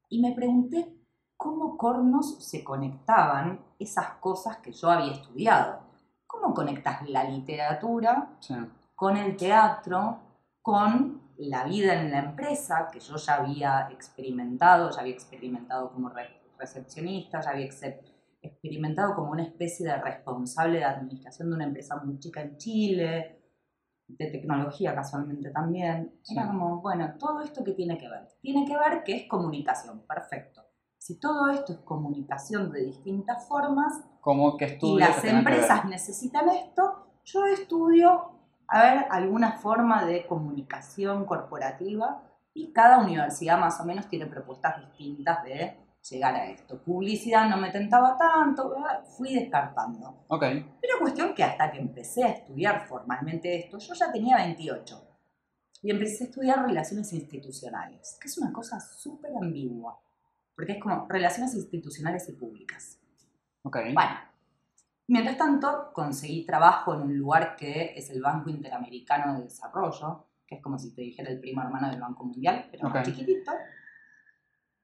Y 0.08 0.22
me 0.22 0.34
pregunté 0.34 0.96
cómo 1.36 1.76
cornos 1.76 2.44
se 2.48 2.64
conectaban 2.64 3.60
esas 3.80 4.08
cosas 4.20 4.58
que 4.58 4.72
yo 4.72 4.90
había 4.92 5.14
estudiado. 5.14 5.80
¿Cómo 6.28 6.54
conectas 6.54 7.10
la 7.10 7.24
literatura 7.24 8.38
Sí. 8.40 8.56
con 8.96 9.18
el 9.18 9.36
teatro, 9.36 10.20
con 10.62 11.23
la 11.38 11.64
vida 11.66 12.00
en 12.00 12.12
la 12.12 12.20
empresa, 12.20 12.88
que 12.92 13.00
yo 13.00 13.16
ya 13.18 13.36
había 13.36 13.90
experimentado, 13.92 14.90
ya 14.92 15.02
había 15.02 15.14
experimentado 15.14 15.92
como 15.92 16.10
re- 16.10 16.42
recepcionista, 16.58 17.42
ya 17.42 17.52
había 17.52 17.66
ex- 17.66 17.82
experimentado 18.42 19.16
como 19.16 19.32
una 19.32 19.44
especie 19.44 19.88
de 19.88 19.96
responsable 19.98 20.80
de 20.80 20.86
administración 20.86 21.50
de 21.50 21.56
una 21.56 21.66
empresa 21.66 21.96
muy 22.04 22.20
chica 22.20 22.42
en 22.42 22.58
Chile, 22.58 23.40
de 24.08 24.28
tecnología 24.28 24.94
casualmente 24.94 25.50
también. 25.50 26.20
Era 26.30 26.44
Sí. 26.44 26.48
como, 26.48 26.82
bueno, 26.82 27.16
todo 27.18 27.42
esto 27.42 27.64
que 27.64 27.72
tiene 27.72 27.98
que 27.98 28.10
ver. 28.10 28.28
Tiene 28.42 28.66
que 28.66 28.78
ver 28.78 29.04
que 29.04 29.16
es 29.16 29.28
comunicación, 29.28 30.06
perfecto. 30.08 30.62
Si 30.98 31.20
todo 31.20 31.50
esto 31.50 31.74
es 31.74 31.80
comunicación 31.80 32.72
de 32.72 32.82
distintas 32.86 33.48
formas, 33.48 34.04
¿Cómo 34.22 34.56
que 34.56 34.78
y 34.82 35.00
las 35.00 35.16
que 35.18 35.22
que 35.24 35.30
empresas 35.30 35.86
necesitan 35.86 36.48
esto, 36.50 37.08
yo 37.26 37.46
estudio 37.46 38.33
a 38.74 38.82
ver 38.82 39.06
alguna 39.12 39.52
forma 39.52 40.04
de 40.04 40.26
comunicación 40.26 41.26
corporativa 41.26 42.24
y 42.56 42.74
cada 42.74 42.98
universidad 42.98 43.60
más 43.60 43.80
o 43.80 43.86
menos 43.86 44.08
tiene 44.08 44.26
propuestas 44.26 44.80
distintas 44.80 45.44
de 45.44 45.78
llegar 46.10 46.34
a 46.34 46.48
esto. 46.48 46.82
Publicidad 46.82 47.48
no 47.48 47.58
me 47.58 47.70
tentaba 47.70 48.18
tanto, 48.18 48.72
¿verdad? 48.72 49.06
fui 49.16 49.36
descartando. 49.36 50.26
Ok. 50.28 50.42
Pero 50.82 51.00
cuestión 51.00 51.36
que 51.36 51.44
hasta 51.44 51.72
que 51.72 51.78
empecé 51.78 52.24
a 52.24 52.30
estudiar 52.30 52.88
formalmente 52.88 53.60
esto, 53.60 53.78
yo 53.78 53.94
ya 53.94 54.12
tenía 54.12 54.38
28 54.38 55.08
y 55.84 55.92
empecé 55.92 56.24
a 56.24 56.28
estudiar 56.30 56.66
relaciones 56.66 57.14
institucionales, 57.14 58.18
que 58.20 58.28
es 58.28 58.38
una 58.40 58.52
cosa 58.52 58.80
súper 58.80 59.34
ambigua, 59.40 60.02
porque 60.56 60.72
es 60.74 60.82
como 60.82 61.06
relaciones 61.08 61.54
institucionales 61.54 62.28
y 62.28 62.32
públicas. 62.32 63.00
Ok. 63.62 63.78
Bueno, 63.94 64.16
mientras 65.08 65.38
tanto 65.38 65.92
conseguí 65.94 66.46
trabajo 66.46 66.94
en 66.94 67.02
un 67.02 67.18
lugar 67.18 67.56
que 67.56 67.94
es 67.96 68.10
el 68.10 68.22
Banco 68.22 68.50
Interamericano 68.50 69.36
de 69.36 69.44
Desarrollo, 69.44 70.28
que 70.48 70.56
es 70.56 70.62
como 70.62 70.78
si 70.80 70.94
te 70.94 71.02
dijera 71.02 71.30
el 71.32 71.40
primo 71.40 71.62
hermano 71.62 71.90
del 71.90 72.00
Banco 72.02 72.26
Mundial, 72.26 72.68
pero 72.72 72.90
más 72.90 73.00
Ok. 73.08 73.14
chiquitito. 73.14 73.52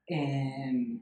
Eh, 0.06 0.98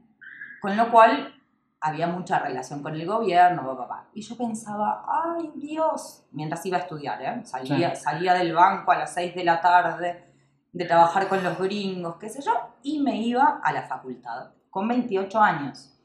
con 0.61 0.75
lo 0.77 0.91
cual 0.91 1.33
había 1.81 2.07
mucha 2.07 2.39
relación 2.39 2.83
con 2.83 2.93
el 2.93 3.05
gobierno, 3.05 3.63
papá, 3.65 3.87
papá. 3.87 4.09
Y 4.13 4.21
yo 4.21 4.35
pensaba, 4.37 5.05
ay 5.07 5.51
Dios, 5.55 6.25
mientras 6.31 6.65
iba 6.65 6.77
a 6.77 6.81
estudiar, 6.81 7.21
¿eh? 7.21 7.45
salía, 7.45 7.95
salía 7.95 8.33
del 8.33 8.53
banco 8.53 8.91
a 8.91 8.97
las 8.99 9.13
6 9.13 9.33
de 9.33 9.43
la 9.45 9.61
tarde, 9.61 10.25
de 10.71 10.85
trabajar 10.85 11.27
con 11.27 11.43
los 11.43 11.57
gringos, 11.57 12.17
qué 12.17 12.29
sé 12.29 12.41
yo, 12.41 12.51
y 12.83 12.99
me 12.99 13.17
iba 13.17 13.59
a 13.63 13.71
la 13.71 13.83
facultad, 13.83 14.51
con 14.69 14.87
28 14.87 15.39
años. 15.39 15.98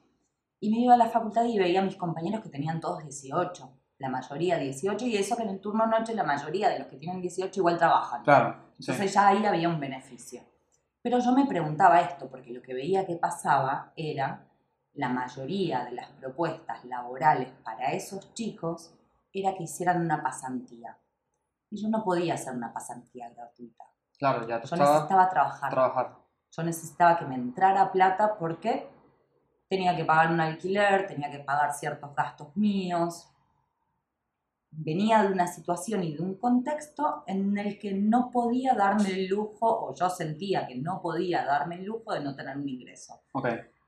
Y 0.60 0.70
me 0.70 0.78
iba 0.78 0.94
a 0.94 0.96
la 0.96 1.08
facultad 1.08 1.44
y 1.44 1.58
veía 1.58 1.80
a 1.80 1.84
mis 1.84 1.96
compañeros 1.96 2.40
que 2.42 2.48
tenían 2.48 2.80
todos 2.80 3.02
18, 3.02 3.70
la 3.98 4.08
mayoría 4.08 4.56
18, 4.58 5.06
y 5.06 5.16
eso 5.16 5.36
que 5.36 5.42
en 5.42 5.50
el 5.50 5.60
turno 5.60 5.86
noche 5.86 6.14
la 6.14 6.24
mayoría 6.24 6.68
de 6.68 6.78
los 6.78 6.88
que 6.88 6.96
tienen 6.96 7.20
18 7.20 7.60
igual 7.60 7.76
trabajan. 7.78 8.22
Claro. 8.22 8.56
sí. 8.72 8.76
Entonces 8.90 9.12
ya 9.12 9.28
ahí 9.28 9.44
había 9.44 9.68
un 9.68 9.78
beneficio. 9.80 10.42
Pero 11.02 11.18
yo 11.18 11.32
me 11.32 11.44
preguntaba 11.46 12.00
esto, 12.00 12.28
porque 12.30 12.50
lo 12.52 12.62
que 12.62 12.72
veía 12.72 13.04
que 13.06 13.16
pasaba 13.16 13.92
era 13.94 14.46
la 14.94 15.08
mayoría 15.08 15.84
de 15.84 15.92
las 15.92 16.08
propuestas 16.12 16.84
laborales 16.84 17.50
para 17.62 17.92
esos 17.92 18.32
chicos 18.32 18.94
era 19.32 19.54
que 19.54 19.64
hicieran 19.64 20.00
una 20.00 20.22
pasantía. 20.22 20.96
Y 21.70 21.82
yo 21.82 21.88
no 21.88 22.02
podía 22.04 22.34
hacer 22.34 22.54
una 22.54 22.72
pasantía 22.72 23.28
gratuita. 23.30 23.84
Claro, 24.16 24.46
ya 24.46 24.60
tú 24.60 24.68
Yo 24.68 24.76
necesitaba 24.76 25.28
trabajar. 25.28 25.70
trabajar. 25.70 26.16
Yo 26.50 26.62
necesitaba 26.62 27.18
que 27.18 27.26
me 27.26 27.34
entrara 27.34 27.90
plata 27.90 28.36
porque 28.38 28.88
tenía 29.68 29.96
que 29.96 30.04
pagar 30.04 30.30
un 30.32 30.40
alquiler, 30.40 31.06
tenía 31.06 31.30
que 31.30 31.38
pagar 31.40 31.72
ciertos 31.74 32.14
gastos 32.14 32.56
míos. 32.56 33.28
Venía 34.76 35.22
de 35.22 35.32
una 35.32 35.46
situación 35.46 36.02
y 36.02 36.14
de 36.16 36.22
un 36.22 36.34
contexto 36.34 37.22
en 37.28 37.56
el 37.58 37.78
que 37.78 37.92
no 37.92 38.30
podía 38.32 38.74
darme 38.74 39.10
el 39.10 39.28
lujo, 39.28 39.66
o 39.68 39.94
yo 39.94 40.10
sentía 40.10 40.66
que 40.66 40.74
no 40.74 41.00
podía 41.00 41.44
darme 41.44 41.76
el 41.76 41.84
lujo 41.84 42.12
de 42.12 42.20
no 42.20 42.34
tener 42.34 42.56
un 42.56 42.68
ingreso. 42.68 43.20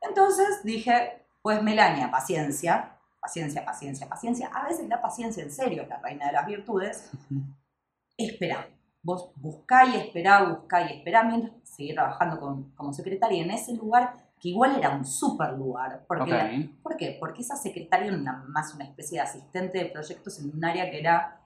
Entonces 0.00 0.62
dije, 0.62 1.24
pues 1.42 1.60
Melania, 1.62 2.08
paciencia, 2.10 2.92
paciencia, 3.20 3.64
paciencia, 3.64 4.08
paciencia. 4.08 4.46
A 4.54 4.68
veces 4.68 4.88
la 4.88 5.02
paciencia 5.02 5.42
en 5.42 5.50
serio 5.50 5.82
es 5.82 5.88
la 5.88 5.98
reina 5.98 6.26
de 6.26 6.32
las 6.32 6.46
virtudes. 6.46 7.10
Espera, 8.16 8.68
vos 9.02 9.30
buscá 9.36 9.86
y 9.86 9.96
esperá, 9.96 10.44
buscá 10.44 10.82
y 10.90 10.98
esperá 10.98 11.24
mientras 11.24 11.52
seguí 11.64 11.92
trabajando 11.94 12.38
con- 12.38 12.70
como 12.76 12.92
secretaria 12.92 13.42
en 13.42 13.50
ese 13.50 13.74
lugar, 13.74 14.14
que 14.40 14.50
igual 14.50 14.76
era 14.76 14.90
un 14.96 15.04
super 15.04 15.52
lugar. 15.54 16.04
Porque 16.06 16.22
Ok. 16.24 16.28
la- 16.28 16.50
¿Por 16.82 16.96
qué? 16.96 17.16
Porque 17.18 17.42
esa 17.42 17.56
secretaria 17.56 18.08
era 18.08 18.16
una- 18.16 18.44
más 18.48 18.74
una 18.74 18.84
especie 18.84 19.18
de 19.18 19.22
asistente 19.22 19.78
de 19.78 19.86
proyectos 19.86 20.38
en 20.40 20.50
un 20.54 20.64
área 20.64 20.90
que 20.90 20.98
era 21.00 21.40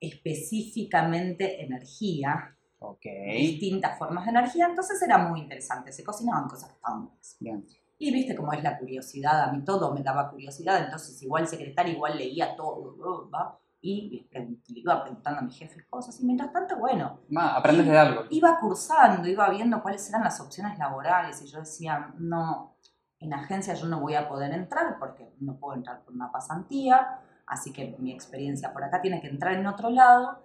específicamente 0.00 1.62
energía, 1.62 2.56
Ok. 2.78 3.04
distintas 3.36 3.98
formas 3.98 4.24
de 4.24 4.30
energía, 4.30 4.66
entonces 4.66 5.00
era 5.02 5.18
muy 5.18 5.40
interesante, 5.40 5.92
se 5.92 6.02
cocinaban 6.04 6.48
cosas 6.48 6.70
que 6.70 6.74
estaban 6.76 7.04
buenas. 7.06 7.36
Bien. 7.38 7.66
Y 7.98 8.12
viste 8.12 8.34
cómo 8.34 8.52
es 8.54 8.62
la 8.62 8.78
curiosidad, 8.78 9.42
a 9.42 9.52
mí 9.52 9.62
todo 9.62 9.92
me 9.92 10.02
daba 10.02 10.30
curiosidad, 10.30 10.82
entonces 10.84 11.22
igual 11.22 11.46
secretaria, 11.46 11.92
igual 11.92 12.16
leía 12.16 12.56
todo, 12.56 13.28
¿va? 13.30 13.58
Y 13.82 14.28
le 14.32 14.58
iba 14.66 15.02
preguntando 15.02 15.40
a 15.40 15.42
mi 15.42 15.52
jefe 15.52 15.86
cosas, 15.88 16.20
y 16.20 16.24
mientras 16.26 16.52
tanto, 16.52 16.76
bueno, 16.76 17.20
Ma, 17.30 17.56
aprendes 17.56 17.86
de 17.86 17.98
algo. 17.98 18.24
iba 18.30 18.58
cursando, 18.60 19.26
iba 19.28 19.48
viendo 19.50 19.82
cuáles 19.82 20.08
eran 20.08 20.22
las 20.24 20.40
opciones 20.40 20.78
laborales, 20.78 21.40
y 21.42 21.46
yo 21.46 21.60
decía, 21.60 22.12
no, 22.18 22.76
en 23.18 23.32
agencia 23.32 23.74
yo 23.74 23.86
no 23.86 24.00
voy 24.00 24.14
a 24.14 24.28
poder 24.28 24.52
entrar 24.52 24.98
porque 24.98 25.34
no 25.40 25.56
puedo 25.58 25.76
entrar 25.76 26.02
por 26.02 26.12
una 26.14 26.30
pasantía, 26.30 27.20
así 27.46 27.72
que 27.72 27.96
mi 27.98 28.12
experiencia 28.12 28.72
por 28.72 28.84
acá 28.84 29.00
tiene 29.00 29.20
que 29.20 29.28
entrar 29.28 29.54
en 29.54 29.66
otro 29.66 29.88
lado, 29.90 30.44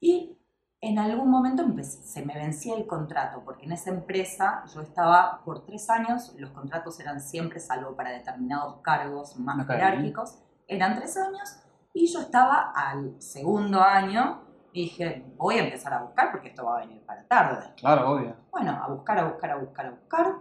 y 0.00 0.38
en 0.80 0.98
algún 0.98 1.30
momento 1.30 1.62
empecé- 1.62 2.02
se 2.02 2.24
me 2.26 2.34
vencía 2.34 2.76
el 2.76 2.86
contrato, 2.86 3.42
porque 3.44 3.66
en 3.66 3.72
esa 3.72 3.90
empresa 3.90 4.64
yo 4.74 4.80
estaba 4.80 5.42
por 5.44 5.64
tres 5.64 5.88
años, 5.90 6.34
los 6.38 6.50
contratos 6.50 6.98
eran 7.00 7.20
siempre, 7.20 7.60
salvo 7.60 7.94
para 7.94 8.10
determinados 8.10 8.80
cargos 8.82 9.36
más 9.38 9.60
Ok. 9.64 9.70
jerárquicos, 9.70 10.38
eran 10.66 10.96
tres 10.96 11.16
años, 11.16 11.61
y 11.92 12.06
yo 12.12 12.20
estaba 12.20 12.72
al 12.74 13.20
segundo 13.20 13.80
año 13.82 14.42
y 14.72 14.84
dije, 14.84 15.24
voy 15.36 15.56
a 15.58 15.64
empezar 15.64 15.92
a 15.92 16.02
buscar 16.02 16.30
porque 16.32 16.48
esto 16.48 16.64
va 16.64 16.78
a 16.78 16.80
venir 16.80 17.04
para 17.04 17.26
tarde. 17.26 17.74
Claro, 17.76 18.12
obvio. 18.12 18.36
Bueno, 18.50 18.72
a 18.82 18.88
buscar, 18.88 19.18
a 19.18 19.24
buscar, 19.28 19.50
a 19.50 19.56
buscar, 19.56 19.86
a 19.86 19.90
buscar. 19.90 20.36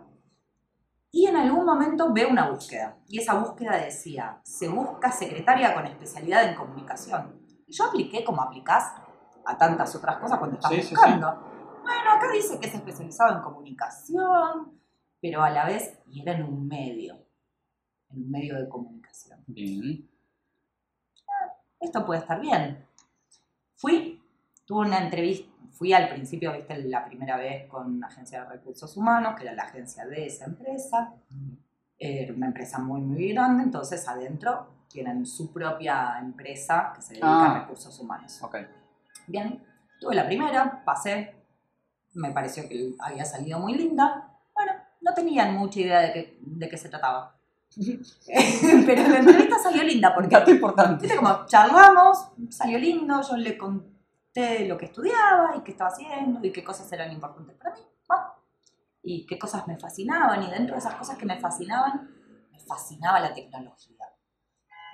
Y 1.11 1.25
en 1.27 1.35
algún 1.35 1.65
momento 1.65 2.13
veo 2.13 2.29
una 2.29 2.49
búsqueda. 2.49 2.97
Y 3.07 3.19
esa 3.19 3.33
búsqueda 3.33 3.75
decía, 3.75 4.39
se 4.43 4.69
busca 4.69 5.11
secretaria 5.11 5.73
con 5.73 5.85
especialidad 5.85 6.45
en 6.47 6.55
comunicación. 6.55 7.41
Y 7.67 7.73
yo 7.73 7.85
apliqué 7.85 8.23
como 8.23 8.41
aplicás 8.41 8.93
a 9.45 9.57
tantas 9.57 9.93
otras 9.95 10.17
cosas 10.17 10.37
cuando 10.37 10.55
estás 10.55 10.71
Sí, 10.71 10.81
sí, 10.81 10.87
sí. 10.87 10.95
buscando. 10.95 11.27
Bueno, 11.83 12.11
acá 12.15 12.31
dice 12.31 12.59
que 12.59 12.67
es 12.67 12.75
especializado 12.75 13.35
en 13.35 13.41
comunicación, 13.43 14.79
pero 15.19 15.43
a 15.43 15.49
la 15.49 15.65
vez, 15.65 15.99
y 16.07 16.21
era 16.21 16.33
en 16.33 16.43
un 16.43 16.67
medio, 16.67 17.15
en 18.09 18.23
un 18.23 18.29
medio 18.31 18.55
de 18.57 18.69
comunicación 18.69 19.43
Bien. 19.47 20.09
Esto 21.81 22.05
puede 22.05 22.21
estar 22.21 22.39
bien. 22.39 22.85
Fui, 23.75 24.23
tuve 24.65 24.85
una 24.85 24.99
entrevista, 25.03 25.49
fui 25.71 25.91
al 25.93 26.09
principio, 26.09 26.53
viste, 26.53 26.77
la 26.83 27.03
primera 27.05 27.37
vez 27.37 27.67
con 27.67 27.87
una 27.95 28.07
agencia 28.07 28.43
de 28.43 28.49
recursos 28.49 28.95
humanos, 28.95 29.35
que 29.35 29.43
era 29.43 29.53
la 29.53 29.63
agencia 29.63 30.05
de 30.05 30.27
esa 30.27 30.45
empresa, 30.45 31.13
era 31.97 32.33
una 32.33 32.47
empresa 32.47 32.79
muy, 32.79 33.01
muy 33.01 33.33
grande, 33.33 33.63
entonces 33.63 34.07
adentro 34.07 34.85
tienen 34.87 35.25
su 35.25 35.51
propia 35.51 36.17
empresa 36.19 36.91
que 36.95 37.01
se 37.01 37.09
dedica 37.13 37.27
Ah. 37.27 37.55
a 37.55 37.59
recursos 37.61 37.97
humanos. 37.99 38.41
Ok. 38.43 38.57
Bien, 39.27 39.63
tuve 39.99 40.15
la 40.15 40.25
primera, 40.25 40.83
pasé, 40.85 41.35
me 42.13 42.31
pareció 42.31 42.67
que 42.67 42.93
había 42.99 43.23
salido 43.25 43.59
muy 43.59 43.73
linda. 43.75 44.37
Bueno, 44.53 44.73
no 44.99 45.13
tenían 45.13 45.55
mucha 45.55 45.79
idea 45.79 45.99
de, 46.01 46.13
qué- 46.13 46.37
de 46.41 46.69
qué 46.69 46.77
se 46.77 46.89
trataba. 46.89 47.35
Pero 48.85 49.07
la 49.07 49.19
entrevista 49.19 49.57
salió 49.59 49.83
linda 49.83 50.13
porque 50.13 50.35
Dato 50.35 50.51
importante. 50.51 51.03
Viste, 51.03 51.17
como 51.17 51.45
charlamos, 51.45 52.27
salió 52.49 52.77
lindo, 52.77 53.21
yo 53.21 53.37
le 53.37 53.57
conté 53.57 54.67
lo 54.67 54.77
que 54.77 54.85
estudiaba 54.85 55.55
y 55.57 55.61
qué 55.61 55.71
estaba 55.71 55.89
haciendo 55.89 56.45
y 56.45 56.51
qué 56.51 56.63
cosas 56.63 56.91
eran 56.91 57.11
importantes 57.11 57.55
para 57.55 57.75
mí, 57.75 57.81
¿va? 58.09 58.35
y 59.03 59.25
qué 59.25 59.39
cosas 59.39 59.67
me 59.67 59.77
fascinaban, 59.77 60.43
y 60.43 60.49
dentro 60.49 60.75
de 60.75 60.79
esas 60.79 60.95
cosas 60.95 61.17
que 61.17 61.25
me 61.25 61.39
fascinaban, 61.39 62.09
me 62.51 62.59
fascinaba 62.59 63.19
la 63.19 63.33
tecnología. 63.33 64.05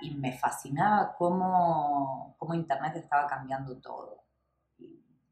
Y 0.00 0.14
me 0.14 0.32
fascinaba 0.32 1.14
cómo, 1.16 2.36
cómo 2.38 2.54
Internet 2.54 2.94
estaba 2.96 3.26
cambiando 3.26 3.76
todo. 3.78 4.22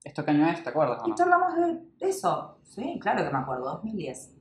¿Esto 0.03 0.25
qué 0.25 0.33
año 0.33 0.49
es? 0.49 0.63
¿Te 0.63 0.71
acuerdas 0.71 1.03
o 1.03 1.07
y 1.07 1.11
no? 1.11 1.17
charlamos 1.17 1.55
de 1.55 2.09
eso, 2.09 2.59
sí, 2.65 2.99
claro 3.01 3.25
que 3.25 3.31
me 3.31 3.39
acuerdo, 3.39 3.65
2010. 3.65 4.36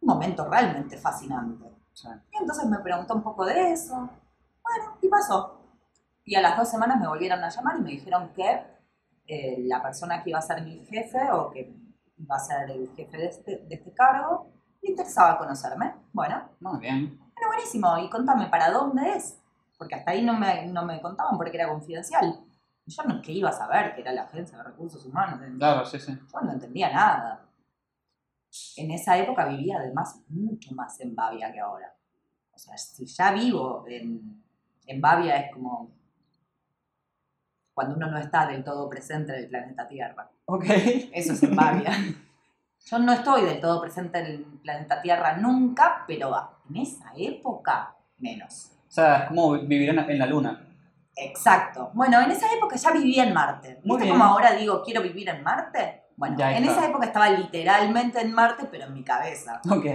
Un 0.00 0.08
momento 0.08 0.48
realmente 0.48 0.96
fascinante. 0.96 1.64
Sí. 1.92 2.08
Y 2.32 2.36
entonces 2.38 2.66
me 2.66 2.78
preguntó 2.78 3.14
un 3.14 3.22
poco 3.22 3.44
de 3.44 3.72
eso. 3.72 3.94
Bueno, 3.94 4.98
y 5.02 5.08
pasó. 5.08 5.60
Y 6.24 6.34
a 6.34 6.40
las 6.42 6.56
dos 6.56 6.68
semanas 6.68 7.00
me 7.00 7.08
volvieron 7.08 7.42
a 7.42 7.48
llamar 7.48 7.76
y 7.78 7.82
me 7.82 7.90
dijeron 7.90 8.32
que 8.34 8.62
eh, 9.26 9.56
la 9.66 9.82
persona 9.82 10.22
que 10.22 10.30
iba 10.30 10.38
a 10.38 10.42
ser 10.42 10.62
mi 10.62 10.84
jefe 10.86 11.30
o 11.32 11.50
que 11.50 11.74
iba 12.16 12.36
a 12.36 12.38
ser 12.38 12.70
el 12.70 12.90
jefe 12.94 13.16
de 13.16 13.26
este, 13.26 13.56
de 13.68 13.74
este 13.74 13.92
cargo 13.92 14.52
le 14.82 14.90
interesaba 14.90 15.38
conocerme. 15.38 15.94
Bueno, 16.12 16.48
Muy 16.60 16.78
bien. 16.80 17.18
bueno, 17.18 17.48
buenísimo. 17.48 17.98
Y 17.98 18.08
contame, 18.10 18.46
¿para 18.46 18.70
dónde 18.70 19.14
es? 19.16 19.40
Porque 19.76 19.94
hasta 19.94 20.10
ahí 20.12 20.24
no 20.24 20.34
me, 20.34 20.66
no 20.66 20.84
me 20.84 21.00
contaban 21.00 21.36
porque 21.36 21.56
era 21.56 21.68
confidencial. 21.68 22.44
Yo 22.86 23.02
no 23.04 23.20
que 23.20 23.32
iba 23.32 23.50
a 23.50 23.52
saber 23.52 23.94
que 23.94 24.00
era 24.00 24.12
la 24.12 24.22
agencia 24.22 24.56
de 24.58 24.64
recursos 24.64 25.04
humanos. 25.04 25.40
Claro, 25.58 25.84
sí, 25.84 25.98
sí. 26.00 26.18
Yo 26.32 26.40
no 26.40 26.52
entendía 26.52 26.90
nada. 26.92 27.47
En 28.76 28.90
esa 28.90 29.18
época 29.18 29.46
vivía 29.46 29.78
además 29.78 30.22
mucho 30.28 30.74
más 30.74 31.00
en 31.00 31.14
Bavia 31.14 31.52
que 31.52 31.60
ahora. 31.60 31.94
O 32.52 32.58
sea, 32.58 32.76
si 32.76 33.06
ya 33.06 33.32
vivo 33.32 33.84
en, 33.86 34.42
en 34.86 35.00
Bavia 35.00 35.36
es 35.36 35.52
como 35.52 35.98
cuando 37.78 37.94
uno 37.94 38.10
no 38.10 38.18
está 38.18 38.44
del 38.48 38.64
todo 38.64 38.88
presente 38.88 39.32
en 39.32 39.44
el 39.44 39.48
planeta 39.48 39.86
Tierra. 39.86 40.28
Ok. 40.46 40.64
Eso 41.12 41.32
es 41.34 41.42
en 41.44 41.54
Bavia. 41.54 41.92
Yo 42.86 42.98
no 42.98 43.12
estoy 43.12 43.44
del 43.44 43.60
todo 43.60 43.80
presente 43.80 44.18
en 44.18 44.26
el 44.26 44.44
planeta 44.62 45.00
Tierra 45.00 45.36
nunca, 45.36 46.04
pero 46.06 46.34
en 46.68 46.76
esa 46.78 47.12
época 47.16 47.94
menos. 48.18 48.72
O 48.88 48.90
sea, 48.90 49.18
es 49.18 49.28
como 49.28 49.52
vivir 49.52 49.90
en 49.90 50.18
la, 50.18 50.26
luna. 50.26 50.66
Exacto. 51.14 51.90
Bueno, 51.94 52.20
en 52.20 52.30
esa 52.30 52.52
época 52.52 52.74
ya 52.74 52.90
vivía 52.90 53.24
en 53.24 53.34
Marte. 53.34 53.80
Muy 53.84 53.96
¿Viste 53.96 54.04
bien. 54.04 54.18
como 54.18 54.24
ahora 54.24 54.54
digo, 54.54 54.82
quiero 54.82 55.00
vivir 55.02 55.28
en 55.28 55.42
Marte? 55.42 56.04
Bueno, 56.18 56.36
Ya 56.36 56.56
en 56.56 56.64
está. 56.64 56.78
esa 56.78 56.88
época 56.90 57.06
estaba 57.06 57.30
literalmente 57.30 58.20
en 58.20 58.32
Marte, 58.32 58.66
pero 58.68 58.86
en 58.86 58.94
mi 58.94 59.04
cabeza. 59.04 59.60
Ok. 59.70 59.86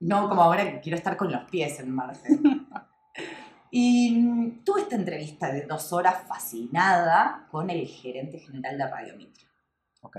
No 0.00 0.28
como 0.28 0.42
ahora 0.42 0.64
que 0.68 0.80
quiero 0.80 0.98
estar 0.98 1.16
con 1.16 1.30
los 1.30 1.48
pies 1.48 1.78
en 1.78 1.94
Marte. 1.94 2.28
y 3.70 4.10
mm, 4.18 4.64
tuve 4.64 4.80
esta 4.82 4.96
entrevista 4.96 5.52
de 5.52 5.66
dos 5.66 5.92
horas 5.92 6.26
fascinada 6.26 7.46
con 7.48 7.70
el 7.70 7.86
gerente 7.86 8.40
general 8.40 8.76
de 8.76 8.88
Radio 8.88 9.16
Mitre. 9.16 9.44
Ok. 10.02 10.16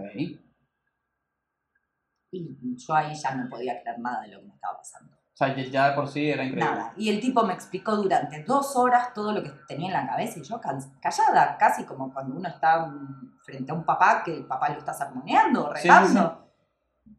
Y 2.32 2.78
yo 2.78 2.93
ahí 2.93 3.13
ya 3.13 3.36
no 3.36 3.50
podía 3.50 3.82
creer 3.82 4.00
nada 4.00 4.21
de 4.21 4.30
lo 4.30 4.39
que 4.39 4.47
me 4.47 4.54
estaba 4.54 4.78
pasando. 4.78 5.17
Sea, 5.48 5.56
ya- 5.56 5.90
de 5.90 5.96
por 5.96 6.08
sí 6.08 6.30
era 6.30 6.44
increíble. 6.44 6.70
Nada. 6.72 6.94
Y 6.98 7.10
el 7.10 7.20
tipo 7.20 7.44
me 7.44 7.54
explicó 7.54 7.96
durante 7.96 8.44
dos 8.44 8.76
horas 8.76 9.14
todo 9.14 9.32
lo 9.32 9.42
que 9.42 9.52
tenía 9.68 9.88
en 9.88 9.94
la 9.94 10.08
cabeza 10.12 10.40
y 10.40 10.44
yo 10.44 10.60
callada, 11.02 11.58
casi 11.58 11.84
como 11.86 12.14
cuando 12.14 12.36
uno 12.36 12.48
está 12.50 12.86
mm, 12.86 13.40
frente 13.44 13.72
a 13.72 13.76
un 13.76 13.84
papá 13.86 14.22
que 14.24 14.36
el 14.38 14.46
papá 14.46 14.70
lo 14.70 14.78
está 14.80 14.94
sermoneando, 14.94 15.72
Sí, 15.76 15.82
sí, 15.82 15.88
rezando. 15.88 16.48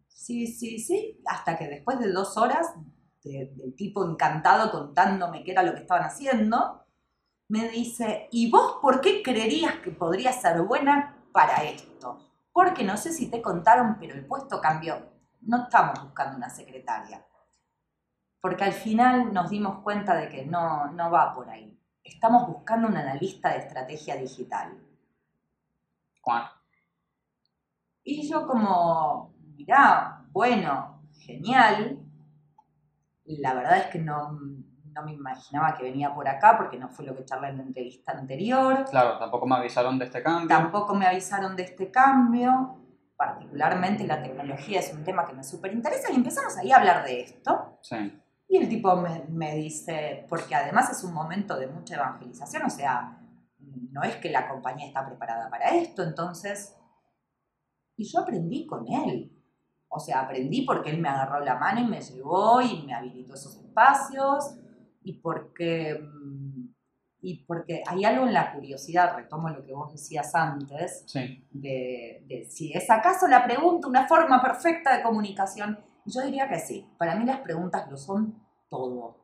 sí, 0.08 0.46
sí, 0.46 0.78
sí, 0.78 1.22
hasta 1.26 1.56
que 1.58 1.66
después 1.68 1.98
de 1.98 2.12
dos 2.12 2.36
horas 2.36 2.74
de- 3.24 3.52
del 3.56 3.74
tipo 3.76 4.04
encantado 4.08 4.70
contándome 4.70 5.42
qué 5.44 5.52
era 5.52 5.62
lo 5.62 5.74
que 5.74 5.80
estaban 5.80 6.04
haciendo, 6.04 6.84
me 7.48 7.68
dice, 7.68 8.28
¿y 8.30 8.50
vos 8.50 8.78
por 8.80 9.00
qué 9.00 9.22
creerías 9.22 9.76
que 9.76 9.90
podría 9.90 10.32
ser 10.32 10.62
buena 10.62 11.16
para 11.32 11.62
esto? 11.64 12.18
Porque 12.52 12.84
no 12.84 12.96
sé 12.96 13.12
si 13.12 13.30
te 13.30 13.42
contaron, 13.42 13.96
pero 13.98 14.14
el 14.14 14.26
puesto 14.26 14.60
cambió. 14.60 15.10
No 15.40 15.64
estamos 15.64 16.00
buscando 16.02 16.36
una 16.36 16.48
secretaria. 16.50 17.24
Porque 18.42 18.64
al 18.64 18.72
final 18.72 19.32
nos 19.32 19.50
dimos 19.50 19.78
cuenta 19.84 20.16
de 20.16 20.28
que 20.28 20.44
no, 20.44 20.90
no 20.90 21.12
va 21.12 21.32
por 21.32 21.48
ahí. 21.48 21.78
Estamos 22.02 22.48
buscando 22.48 22.88
un 22.88 22.96
analista 22.96 23.50
de 23.50 23.58
estrategia 23.58 24.16
digital. 24.16 24.76
Juan. 26.20 26.42
Y 28.02 28.28
yo 28.28 28.44
como, 28.44 29.32
mirá, 29.54 30.26
bueno, 30.32 31.04
genial. 31.20 32.00
La 33.26 33.54
verdad 33.54 33.78
es 33.78 33.86
que 33.86 34.00
no, 34.00 34.32
no 34.32 35.02
me 35.04 35.12
imaginaba 35.12 35.76
que 35.76 35.84
venía 35.84 36.12
por 36.12 36.26
acá 36.26 36.58
porque 36.58 36.76
no 36.76 36.88
fue 36.88 37.04
lo 37.04 37.14
que 37.14 37.24
charlé 37.24 37.50
en 37.50 37.58
la 37.58 37.62
entrevista 37.62 38.10
anterior. 38.10 38.84
Claro, 38.90 39.18
tampoco 39.18 39.46
me 39.46 39.54
avisaron 39.54 40.00
de 40.00 40.06
este 40.06 40.20
cambio. 40.20 40.48
Tampoco 40.48 40.96
me 40.96 41.06
avisaron 41.06 41.54
de 41.54 41.62
este 41.62 41.92
cambio. 41.92 42.76
Particularmente 43.16 44.04
la 44.04 44.20
tecnología 44.20 44.80
es 44.80 44.92
un 44.92 45.04
tema 45.04 45.24
que 45.24 45.32
me 45.32 45.44
súper 45.44 45.72
interesa 45.72 46.10
y 46.10 46.16
empezamos 46.16 46.56
ahí 46.58 46.72
a 46.72 46.78
hablar 46.78 47.04
de 47.04 47.20
esto. 47.20 47.78
Sí, 47.82 48.20
Y 48.52 48.58
el 48.58 48.68
tipo 48.68 48.94
me, 48.96 49.24
me 49.30 49.56
dice, 49.56 50.26
porque 50.28 50.54
además 50.54 50.90
es 50.90 51.02
un 51.04 51.14
momento 51.14 51.56
de 51.56 51.68
mucha 51.68 51.94
evangelización, 51.94 52.64
o 52.64 52.68
sea, 52.68 53.18
no 53.58 54.02
es 54.02 54.16
que 54.16 54.28
la 54.28 54.46
compañía 54.46 54.88
está 54.88 55.06
preparada 55.06 55.48
para 55.48 55.74
esto, 55.74 56.02
entonces... 56.02 56.76
Y 57.96 58.04
yo 58.04 58.20
aprendí 58.20 58.66
con 58.66 58.86
él. 58.86 59.32
O 59.88 59.98
sea, 59.98 60.20
aprendí 60.20 60.66
porque 60.66 60.90
él 60.90 61.00
me 61.00 61.08
agarró 61.08 61.40
la 61.40 61.54
mano 61.54 61.80
y 61.80 61.86
me 61.86 62.02
llevó 62.02 62.60
y 62.60 62.82
me 62.82 62.92
habilitó 62.92 63.32
esos 63.32 63.56
espacios 63.56 64.54
y 65.02 65.14
porque, 65.22 65.98
mm, 65.98 66.74
y 67.22 67.44
porque 67.46 67.82
hay 67.86 68.04
algo 68.04 68.26
en 68.26 68.34
la 68.34 68.52
curiosidad, 68.52 69.16
retomo 69.16 69.48
lo 69.48 69.64
que 69.64 69.72
vos 69.72 69.92
decías 69.92 70.34
antes, 70.34 71.04
sí, 71.06 71.48
de, 71.52 72.22
de 72.28 72.44
si 72.50 72.74
es 72.74 72.90
acaso 72.90 73.26
la 73.28 73.44
pregunta 73.44 73.88
una 73.88 74.06
forma 74.06 74.42
perfecta 74.42 74.94
de 74.94 75.02
comunicación. 75.02 75.78
Yo 76.04 76.20
diría 76.20 76.48
que 76.50 76.58
sí. 76.58 76.86
Para 76.98 77.14
mí 77.14 77.24
las 77.24 77.40
preguntas 77.40 77.90
lo 77.90 77.96
son 77.96 78.41
todo. 78.72 79.00
O 79.04 79.16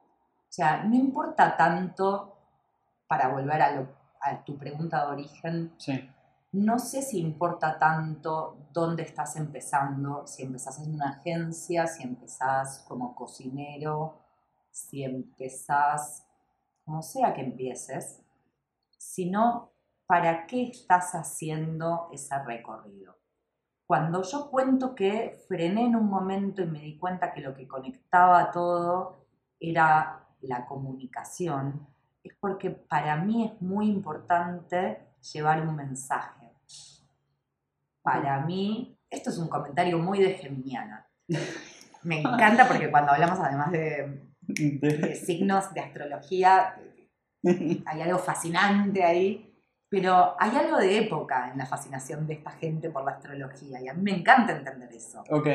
sea, 0.50 0.84
no 0.84 0.94
importa 0.96 1.56
tanto, 1.58 2.36
para 3.08 3.28
volver 3.28 3.62
a, 3.62 3.72
lo- 3.76 3.88
a 4.20 4.44
tu 4.44 4.58
pregunta 4.58 5.06
de 5.06 5.12
origen, 5.12 5.72
sí. 5.78 6.10
no 6.52 6.78
sé 6.78 7.02
si 7.02 7.20
importa 7.20 7.78
tanto 7.78 8.58
dónde 8.72 9.02
estás 9.04 9.36
empezando, 9.36 10.26
si 10.26 10.42
empezás 10.44 10.80
en 10.80 10.94
una 10.94 11.10
agencia, 11.10 11.86
si 11.86 12.02
empezás 12.04 12.84
como 12.88 13.14
cocinero, 13.14 14.18
si 14.70 15.04
empezás, 15.04 16.26
como 16.84 17.02
sea 17.02 17.34
que 17.34 17.42
empieces, 17.42 18.22
sino 18.98 19.72
para 20.06 20.46
qué 20.46 20.64
estás 20.64 21.14
haciendo 21.14 22.08
ese 22.12 22.38
recorrido. 22.44 23.16
Cuando 23.86 24.22
yo 24.22 24.50
cuento 24.50 24.94
que 24.94 25.44
frené 25.48 25.86
en 25.86 25.96
un 25.96 26.06
momento 26.08 26.62
y 26.62 26.66
me 26.66 26.80
di 26.80 26.98
cuenta 26.98 27.32
que 27.32 27.40
lo 27.42 27.54
que 27.54 27.68
conectaba 27.68 28.50
todo 28.52 29.27
era 29.60 30.26
la 30.42 30.66
comunicación, 30.66 31.86
es 32.22 32.34
porque 32.38 32.70
para 32.70 33.16
mí 33.16 33.46
es 33.46 33.60
muy 33.60 33.88
importante 33.88 34.98
llevar 35.32 35.66
un 35.66 35.76
mensaje. 35.76 36.52
Para 38.02 38.40
mí, 38.40 38.98
esto 39.10 39.30
es 39.30 39.38
un 39.38 39.48
comentario 39.48 39.98
muy 39.98 40.20
de 40.20 40.34
Geminiana. 40.34 41.06
Me 42.02 42.20
encanta 42.20 42.66
porque 42.66 42.90
cuando 42.90 43.12
hablamos 43.12 43.38
además 43.40 43.72
de, 43.72 44.22
de 44.40 45.14
signos 45.14 45.74
de 45.74 45.80
astrología, 45.80 46.74
hay 47.86 48.02
algo 48.02 48.18
fascinante 48.18 49.04
ahí, 49.04 49.54
pero 49.88 50.36
hay 50.38 50.56
algo 50.56 50.76
de 50.78 50.98
época 50.98 51.50
en 51.50 51.58
la 51.58 51.66
fascinación 51.66 52.26
de 52.26 52.34
esta 52.34 52.50
gente 52.52 52.90
por 52.90 53.04
la 53.04 53.12
astrología 53.12 53.80
y 53.80 53.88
a 53.88 53.94
mí 53.94 54.02
me 54.02 54.18
encanta 54.18 54.56
entender 54.56 54.92
eso. 54.92 55.22
ok, 55.30 55.46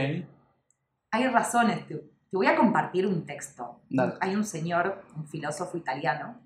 Hay 1.12 1.28
razones, 1.28 1.86
te, 2.34 2.38
voy 2.38 2.48
a 2.48 2.56
compartir 2.56 3.06
un 3.06 3.28
texto. 3.28 3.82
Dale. 3.90 4.16
Hay 4.20 4.36
un 4.36 4.44
señor, 4.44 5.06
un 5.16 5.28
filósofo 5.28 5.78
italiano, 5.78 6.42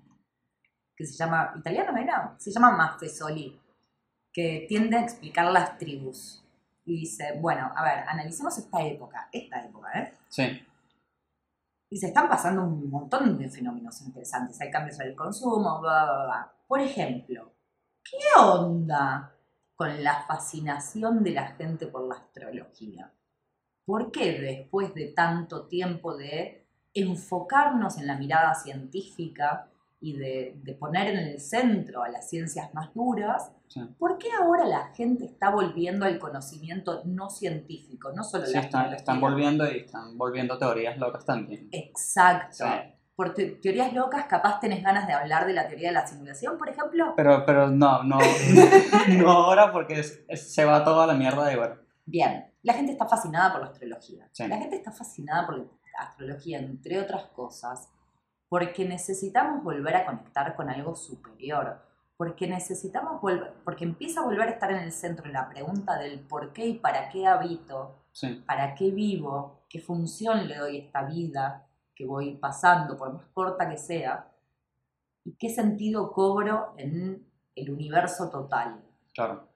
que 0.94 1.06
se 1.06 1.16
llama, 1.16 1.54
¿italiano 1.56 1.96
era? 1.96 2.34
Se 2.38 2.50
llama 2.50 2.72
Maffesoli, 2.72 3.58
que 4.30 4.66
tiende 4.68 4.98
a 4.98 5.02
explicar 5.02 5.50
las 5.50 5.78
tribus. 5.78 6.44
Y 6.84 7.00
dice, 7.00 7.38
bueno, 7.40 7.72
a 7.74 7.82
ver, 7.82 8.04
analicemos 8.06 8.58
esta 8.58 8.82
época, 8.82 9.30
esta 9.32 9.64
época, 9.64 9.88
¿eh? 9.98 10.14
sí, 10.28 10.62
Y 11.88 11.96
se 11.96 12.08
están 12.08 12.28
pasando 12.28 12.64
un 12.64 12.90
montón 12.90 13.38
de 13.38 13.48
fenómenos 13.48 14.02
interesantes. 14.02 14.60
Hay 14.60 14.70
cambios 14.70 15.00
en 15.00 15.08
el 15.08 15.16
consumo, 15.16 15.80
bla, 15.80 16.04
bla, 16.04 16.24
bla. 16.24 16.52
Por 16.66 16.80
ejemplo, 16.80 17.54
¿qué 18.04 18.18
onda 18.38 19.34
con 19.74 20.04
la 20.04 20.24
fascinación 20.26 21.22
de 21.22 21.30
la 21.30 21.46
gente 21.52 21.86
por 21.86 22.06
la 22.06 22.16
astrología? 22.16 23.10
¿Por 23.88 24.10
qué 24.12 24.38
después 24.38 24.92
de 24.94 25.06
tanto 25.16 25.66
tiempo 25.66 26.14
de 26.14 26.66
enfocarnos 26.92 27.96
en 27.96 28.06
la 28.06 28.16
mirada 28.18 28.54
científica 28.54 29.68
y 30.00 30.16
de, 30.16 30.54
de 30.62 30.74
poner 30.74 31.08
en 31.08 31.18
el 31.18 31.40
centro 31.40 32.02
a 32.02 32.08
las 32.10 32.28
ciencias 32.28 32.72
más 32.74 32.92
duras, 32.94 33.50
sí. 33.68 33.80
¿por 33.98 34.18
qué 34.18 34.28
ahora 34.40 34.66
la 34.66 34.88
gente 34.94 35.24
está 35.24 35.50
volviendo 35.50 36.04
al 36.04 36.18
conocimiento 36.18 37.00
no 37.06 37.30
científico, 37.30 38.12
no 38.14 38.22
solo 38.24 38.44
Sí, 38.46 38.52
la 38.52 38.60
están, 38.60 38.92
están 38.92 39.20
volviendo 39.22 39.64
y 39.72 39.78
están 39.78 40.18
volviendo 40.18 40.58
teorías 40.58 40.98
locas 40.98 41.24
también. 41.24 41.68
Exacto. 41.72 42.56
Sí. 42.58 42.64
Por 43.16 43.32
te- 43.34 43.52
teorías 43.62 43.92
locas, 43.94 44.26
capaz 44.26 44.60
tenés 44.60 44.84
ganas 44.84 45.06
de 45.08 45.14
hablar 45.14 45.46
de 45.46 45.54
la 45.54 45.66
teoría 45.66 45.88
de 45.88 45.94
la 45.94 46.06
simulación, 46.06 46.58
por 46.58 46.68
ejemplo. 46.68 47.14
Pero, 47.16 47.42
pero 47.46 47.68
no, 47.70 48.04
no, 48.04 48.18
no 49.18 49.30
ahora 49.30 49.72
porque 49.72 50.00
es- 50.00 50.22
es- 50.28 50.52
se 50.54 50.64
va 50.66 50.84
toda 50.84 51.06
la 51.06 51.14
mierda 51.14 51.46
de 51.46 51.54
igual. 51.54 51.80
Bien, 52.06 52.47
la 52.62 52.74
gente 52.74 52.92
está 52.92 53.06
fascinada 53.06 53.52
por 53.52 53.60
la 53.62 53.68
astrología. 53.68 54.28
Sí. 54.32 54.46
La 54.46 54.58
gente 54.58 54.76
está 54.76 54.92
fascinada 54.92 55.46
por 55.46 55.58
la 55.58 55.66
astrología, 55.98 56.58
entre 56.58 57.00
otras 57.00 57.26
cosas, 57.26 57.88
porque 58.48 58.86
necesitamos 58.86 59.62
volver 59.62 59.96
a 59.96 60.06
conectar 60.06 60.56
con 60.56 60.68
algo 60.70 60.94
superior. 60.96 61.86
Porque 62.16 62.48
necesitamos 62.48 63.20
volver, 63.20 63.54
porque 63.64 63.84
empieza 63.84 64.20
a 64.20 64.24
volver 64.24 64.48
a 64.48 64.50
estar 64.50 64.72
en 64.72 64.78
el 64.78 64.90
centro 64.90 65.30
la 65.30 65.48
pregunta 65.48 65.96
del 65.98 66.18
por 66.18 66.52
qué 66.52 66.66
y 66.66 66.74
para 66.74 67.08
qué 67.10 67.26
habito, 67.26 67.94
Sí, 68.10 68.42
para 68.44 68.74
qué 68.74 68.90
vivo, 68.90 69.60
qué 69.68 69.80
función 69.80 70.48
le 70.48 70.56
doy 70.56 70.76
a 70.78 70.84
esta 70.84 71.04
vida 71.04 71.68
que 71.94 72.06
voy 72.06 72.34
pasando, 72.34 72.96
por 72.96 73.12
más 73.12 73.24
corta 73.32 73.68
que 73.68 73.76
sea, 73.76 74.32
y 75.24 75.36
qué 75.36 75.48
sentido 75.48 76.10
cobro 76.10 76.74
en 76.76 77.24
el 77.54 77.70
universo 77.70 78.30
total. 78.30 78.82
claro. 79.14 79.46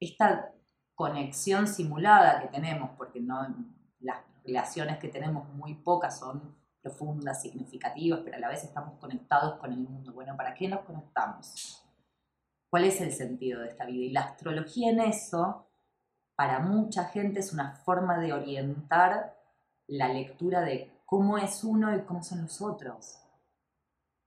Esta 0.00 0.52
conexión 0.98 1.68
simulada 1.68 2.40
que 2.40 2.48
tenemos, 2.48 2.90
porque 2.98 3.20
no, 3.20 3.46
las 4.00 4.18
relaciones 4.44 4.98
que 4.98 5.06
tenemos 5.06 5.48
muy 5.54 5.76
pocas 5.76 6.18
son 6.18 6.56
profundas, 6.82 7.40
significativas, 7.40 8.22
pero 8.24 8.36
a 8.36 8.40
la 8.40 8.48
vez 8.48 8.64
estamos 8.64 8.98
conectados 8.98 9.60
con 9.60 9.72
el 9.72 9.78
mundo. 9.78 10.12
Bueno, 10.12 10.36
¿para 10.36 10.54
qué 10.54 10.66
nos 10.66 10.80
conectamos? 10.80 11.84
¿Cuál 12.68 12.84
es 12.84 13.00
el 13.00 13.12
sentido 13.12 13.60
de 13.60 13.68
esta 13.68 13.86
vida? 13.86 14.06
Y 14.06 14.10
la 14.10 14.22
astrología 14.22 14.90
en 14.90 14.98
eso 14.98 15.70
para 16.34 16.58
mucha 16.58 17.04
gente 17.04 17.38
es 17.38 17.52
una 17.52 17.76
forma 17.76 18.18
de 18.18 18.32
orientar 18.32 19.38
la 19.86 20.08
lectura 20.08 20.62
de 20.62 21.00
cómo 21.06 21.38
es 21.38 21.62
uno 21.62 21.96
y 21.96 22.02
cómo 22.02 22.24
son 22.24 22.42
los 22.42 22.60
otros. 22.60 23.20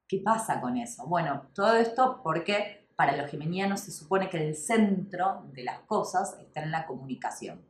¿Qué 0.08 0.22
pasa 0.24 0.62
con 0.62 0.78
eso? 0.78 1.06
Bueno, 1.06 1.50
todo 1.54 1.76
esto 1.76 2.22
porque 2.24 2.81
para 3.02 3.18
los 3.18 3.32
geminianos 3.32 3.80
se 3.80 3.92
supone 3.92 4.30
que 4.30 4.38
el 4.38 4.56
centro 4.56 5.48
de 5.54 5.64
las 5.64 5.80
cosas 5.80 6.38
está 6.40 6.62
en 6.62 6.70
la 6.70 6.86
comunicación. 6.86 7.66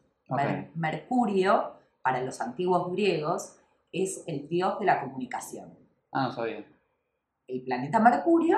Mercurio, 0.75 1.71
para 2.01 2.19
los 2.21 2.41
antiguos 2.41 2.91
griegos, 2.91 3.55
es 3.93 4.25
el 4.27 4.49
dios 4.49 4.77
de 4.77 4.85
la 4.87 4.99
comunicación. 4.99 5.73
Ah, 6.11 6.23
no 6.23 6.31
sabía. 6.33 6.65
El 7.47 7.61
planeta 7.63 8.01
Mercurio 8.01 8.57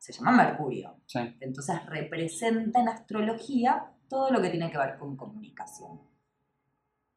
se 0.00 0.12
llama 0.12 0.32
Mercurio. 0.32 0.96
Sí, 1.06 1.20
Entonces 1.38 1.86
representa 1.86 2.80
en 2.80 2.88
astrología 2.88 3.92
todo 4.08 4.32
lo 4.32 4.42
que 4.42 4.50
tiene 4.50 4.72
que 4.72 4.78
ver 4.78 4.98
con 4.98 5.16
comunicación. 5.16 6.00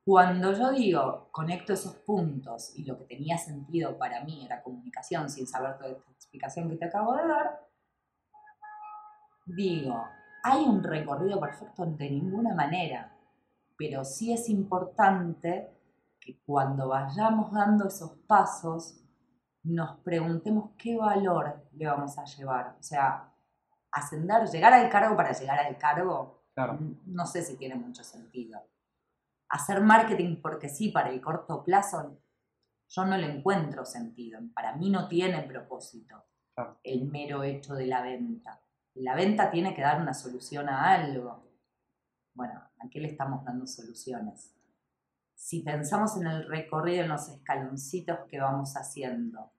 Cuando 0.06 0.54
yo 0.54 0.72
digo 0.72 1.30
conecto 1.32 1.74
esos 1.74 1.96
puntos 1.96 2.74
y 2.76 2.86
lo 2.86 2.96
que 3.00 3.06
tenía 3.06 3.40
sentido 3.40 3.98
para 3.98 4.24
mí 4.24 4.46
era 4.46 4.62
comunicación 4.62 5.32
sin 5.32 5.48
saber 5.48 5.80
toda 5.80 5.94
esta 5.94 6.12
explicación 6.12 6.70
que 6.70 6.76
te 6.76 6.86
acabo 6.86 7.16
de 7.16 7.28
dar, 7.28 7.67
digo, 9.48 10.04
hay 10.44 10.64
un 10.66 10.84
recorrido 10.84 11.40
perfecto 11.40 11.86
de 11.86 12.10
ninguna 12.10 12.54
manera, 12.54 13.12
pero 13.78 14.04
sí 14.04 14.34
es 14.34 14.50
importante 14.50 15.72
que 16.20 16.40
cuando 16.46 16.90
vayamos 16.90 17.52
dando 17.52 17.88
esos 17.88 18.12
pasos 18.28 19.04
nos 19.64 19.98
preguntemos 20.00 20.72
qué 20.78 20.98
valor 20.98 21.68
le 21.74 21.86
vamos 21.88 22.18
a 22.18 22.26
llevar. 22.26 22.76
O 22.80 22.84
sea, 22.84 23.34
ascender, 23.92 24.48
llegar 24.50 24.74
al 24.74 24.90
cargo 24.90 25.16
para 25.16 25.32
llegar 25.34 25.60
al 25.60 25.78
cargo, 25.78 26.44
claro. 26.54 26.78
no 27.06 27.26
sé 27.26 27.42
si 27.44 27.58
tiene 27.58 27.76
mucho 27.76 28.04
sentido. 28.04 28.60
hacer 29.50 29.82
marketing 29.82 30.42
porque 30.42 30.68
sí, 30.70 30.90
para 30.90 31.10
el 31.10 31.22
corto 31.22 31.64
plazo, 31.64 32.18
yo 32.90 33.06
no 33.06 33.18
le 33.18 33.38
encuentro 33.38 33.86
sentido. 33.86 34.40
Para 34.54 34.76
mí 34.76 34.90
no 34.90 35.08
tiene 35.08 35.42
propósito 35.44 36.24
Claro. 36.56 36.80
el 36.84 37.06
mero 37.06 37.44
hecho 37.44 37.76
de 37.76 37.86
la 37.88 38.02
venta. 38.02 38.60
La 39.00 39.16
venta 39.16 39.52
tiene 39.52 39.76
que 39.76 39.82
dar 39.82 40.02
una 40.02 40.14
solución 40.14 40.70
a 40.70 40.94
algo. 40.94 41.44
Bueno, 42.34 42.54
¿a 42.80 42.90
qué 42.90 43.00
le 43.00 43.10
estamos 43.10 43.44
dando 43.46 43.68
soluciones? 43.68 44.54
Si 45.36 45.62
pensamos 45.62 46.18
en 46.18 46.28
el 46.28 46.48
recorrido, 46.48 47.04
en 47.04 47.10
los 47.10 47.30
escaloncitos 47.30 48.20
que 48.28 48.40
vamos 48.40 48.74
haciendo, 48.74 49.52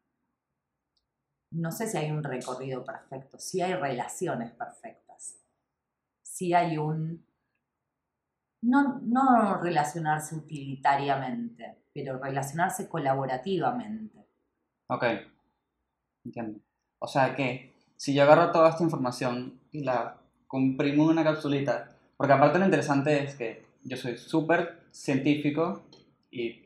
no 1.50 1.70
sé 1.70 1.86
si 1.86 1.96
hay 1.96 2.10
un 2.10 2.22
recorrido 2.22 2.84
perfecto, 2.84 3.38
si 3.38 3.60
hay 3.62 3.74
relaciones 3.74 4.52
perfectas, 4.52 5.40
si 6.22 6.52
hay 6.52 6.78
un... 6.78 7.26
No, 8.60 8.98
no 9.02 9.60
relacionarse 9.62 10.34
utilitariamente, 10.34 11.84
pero 11.94 12.18
relacionarse 12.18 12.88
colaborativamente. 12.88 14.26
Ok, 14.88 15.04
entiendo. 16.24 16.60
O 16.98 17.06
sea 17.06 17.36
que 17.36 17.67
si 17.98 18.14
yo 18.14 18.22
agarro 18.22 18.50
toda 18.52 18.70
esta 18.70 18.82
información 18.82 19.60
y 19.72 19.84
la 19.84 20.16
comprimo 20.46 21.02
en 21.04 21.10
una 21.10 21.24
capsulita, 21.24 21.90
porque 22.16 22.32
aparte 22.32 22.58
lo 22.58 22.64
interesante 22.64 23.22
es 23.22 23.34
que 23.34 23.66
yo 23.84 23.96
soy 23.98 24.16
súper 24.16 24.80
científico 24.90 25.82
y 26.30 26.62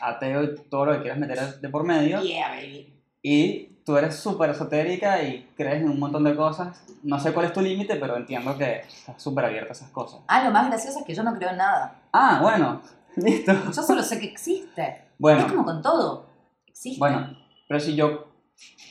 ateo 0.00 0.44
y 0.44 0.54
todo 0.70 0.86
lo 0.86 0.92
que 0.94 1.00
quieras 1.02 1.18
meter 1.18 1.60
de 1.60 1.68
por 1.68 1.84
medio, 1.84 2.22
Yeah, 2.22 2.50
baby. 2.50 2.94
y 3.22 3.64
tú 3.84 3.96
eres 3.96 4.16
súper 4.16 4.50
esotérica 4.50 5.22
y 5.22 5.48
crees 5.56 5.82
en 5.82 5.88
un 5.90 5.98
montón 5.98 6.22
de 6.24 6.36
cosas. 6.36 6.84
No 7.02 7.18
sé 7.18 7.32
cuál 7.32 7.46
es 7.46 7.52
tu 7.52 7.60
límite, 7.60 7.96
pero 7.96 8.16
entiendo 8.16 8.56
que 8.56 8.80
estás 8.80 9.20
súper 9.22 9.46
abierta 9.46 9.70
a 9.70 9.72
esas 9.72 9.90
cosas. 9.90 10.20
Ah, 10.28 10.44
lo 10.44 10.50
más 10.50 10.68
gracioso 10.68 11.00
es 11.00 11.04
que 11.04 11.14
yo 11.14 11.22
no 11.22 11.34
creo 11.34 11.50
en 11.50 11.56
nada. 11.58 12.02
Ah, 12.12 12.38
bueno, 12.42 12.82
listo. 13.16 13.52
Yo 13.74 13.82
solo 13.82 14.02
sé 14.02 14.20
que 14.20 14.26
existe. 14.26 15.04
Bueno. 15.18 15.40
Es 15.40 15.46
como 15.52 15.64
con 15.64 15.82
todo. 15.82 16.26
Existe. 16.66 16.98
Bueno, 16.98 17.36
pero 17.66 17.80
si 17.80 17.94
yo 17.96 18.27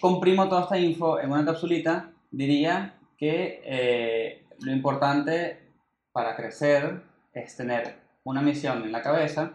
comprimo 0.01 0.47
toda 0.49 0.63
esta 0.63 0.77
info 0.77 1.19
en 1.19 1.31
una 1.31 1.45
capsulita, 1.45 2.11
diría 2.31 2.97
que 3.17 3.61
eh, 3.65 4.47
lo 4.61 4.71
importante 4.71 5.71
para 6.11 6.35
crecer 6.35 7.03
es 7.33 7.55
tener 7.55 7.99
una 8.23 8.41
misión 8.41 8.83
en 8.83 8.91
la 8.91 9.01
cabeza, 9.01 9.53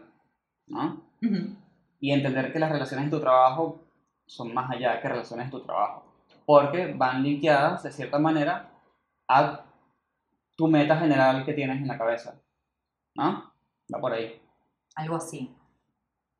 ¿no? 0.66 1.03
Y 2.01 2.12
entender 2.12 2.53
que 2.53 2.59
las 2.59 2.70
relaciones 2.72 3.05
en 3.05 3.11
tu 3.11 3.20
trabajo 3.20 3.81
son 4.27 4.53
más 4.55 4.70
allá 4.70 5.01
que 5.01 5.09
relaciones 5.09 5.46
en 5.46 5.51
tu 5.51 5.62
trabajo, 5.64 6.05
porque 6.46 6.92
van 6.94 7.22
linkeadas 7.22 7.83
de 7.83 7.92
cierta 7.92 8.18
manera 8.18 8.70
a 9.29 9.64
tu 10.57 10.68
meta 10.68 10.96
general 10.98 11.44
que 11.44 11.53
tienes 11.55 11.79
en 11.79 11.88
la 11.88 11.98
cabeza, 11.98 12.40
¿no? 13.14 13.53
Va 13.94 14.01
por 14.01 14.12
ahí. 14.12 14.40
Algo 14.96 15.16
así. 15.16 15.55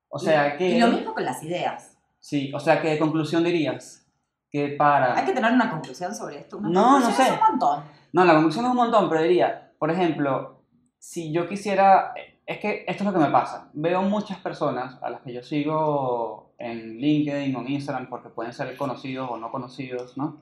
O 0.09 0.19
sea 0.19 0.55
Y- 0.55 0.59
que... 0.59 0.69
Y 0.71 0.81
lo 0.81 0.89
mismo 0.89 1.15
con 1.15 1.25
las 1.25 1.43
ideas. 1.43 1.92
Sí, 2.23 2.53
o 2.55 2.61
sea 2.61 2.81
de 2.81 2.99
conclusión 2.99 3.43
dirías 3.43 4.07
que 4.49 4.69
para... 4.69 5.19
Hay 5.19 5.25
que 5.27 5.33
tener 5.33 5.53
una 5.53 5.69
conclusión 5.69 6.15
sobre 6.15 6.39
esto. 6.39 6.59
Una 6.59 6.69
No, 6.69 7.01
no 7.01 7.11
sé. 7.11 7.23
es 7.25 7.31
un 7.33 7.41
montón. 7.41 7.85
No, 8.13 8.25
la 8.25 8.35
conclusión 8.35 8.65
es 8.65 8.71
un 8.71 8.77
montón, 8.77 9.09
pero 9.09 9.23
diría, 9.23 9.73
por 9.79 9.91
ejemplo, 9.91 10.63
si 10.99 11.33
yo 11.33 11.49
quisiera, 11.49 12.15
es 12.47 12.59
que 12.59 12.85
esto 12.87 13.03
es 13.03 13.07
lo 13.07 13.13
que 13.13 13.25
me 13.25 13.33
pasa, 13.33 13.71
veo 13.73 14.03
muchas 14.03 14.39
personas 14.39 15.03
a 15.03 15.11
las 15.11 15.23
que 15.23 15.33
yo 15.33 15.43
sigo 15.43 16.55
en 16.59 16.99
LinkedIn 16.99 17.57
o 17.57 17.61
en 17.63 17.73
Instagram, 17.73 18.09
porque 18.09 18.29
pueden 18.29 18.53
ser 18.53 18.77
conocidos 18.77 19.29
o 19.29 19.37
no 19.37 19.51
conocidos, 19.51 20.17
¿no? 20.17 20.37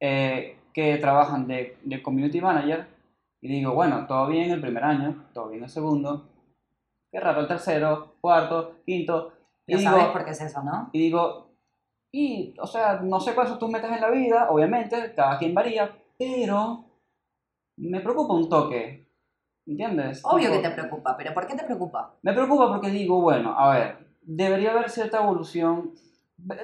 Eh, 0.00 0.58
que 0.72 0.96
trabajan 0.96 1.46
de, 1.46 1.78
de 1.84 2.02
community 2.02 2.40
manager 2.40 2.88
y 3.40 3.48
digo, 3.48 3.74
bueno, 3.74 4.06
todo 4.08 4.26
bien 4.26 4.50
el 4.50 4.60
primer 4.60 4.82
año, 4.82 5.26
todo 5.32 5.50
bien 5.50 5.62
el 5.62 5.70
segundo, 5.70 6.26
qué 7.12 7.20
raro 7.20 7.42
el 7.42 7.46
tercero, 7.46 8.16
cuarto, 8.20 8.78
quinto, 8.84 9.34
y 9.66 9.76
digo, 9.76 9.90
sabes 9.90 10.06
por 10.06 10.24
qué 10.24 10.30
es 10.32 10.40
eso, 10.40 10.62
¿no? 10.62 10.90
y 10.92 10.98
digo, 10.98 11.52
y, 12.12 12.54
o 12.60 12.66
sea, 12.66 13.00
no 13.00 13.20
sé 13.20 13.34
cuáles 13.34 13.50
son 13.50 13.58
tus 13.58 13.70
metas 13.70 13.92
en 13.92 14.00
la 14.00 14.10
vida, 14.10 14.50
obviamente, 14.50 15.14
cada 15.14 15.38
quien 15.38 15.54
varía, 15.54 15.90
pero 16.18 16.84
me 17.78 18.00
preocupa 18.00 18.34
un 18.34 18.48
toque, 18.48 19.08
¿entiendes? 19.66 20.20
Obvio 20.24 20.50
que 20.52 20.58
te 20.58 20.70
preocupa, 20.70 21.16
pero 21.16 21.32
¿por 21.32 21.46
qué 21.46 21.56
te 21.56 21.64
preocupa? 21.64 22.14
Me 22.22 22.34
preocupa 22.34 22.68
porque 22.68 22.90
digo, 22.90 23.20
bueno, 23.20 23.58
a 23.58 23.72
ver, 23.72 23.96
debería 24.20 24.72
haber 24.72 24.90
cierta 24.90 25.22
evolución. 25.22 25.94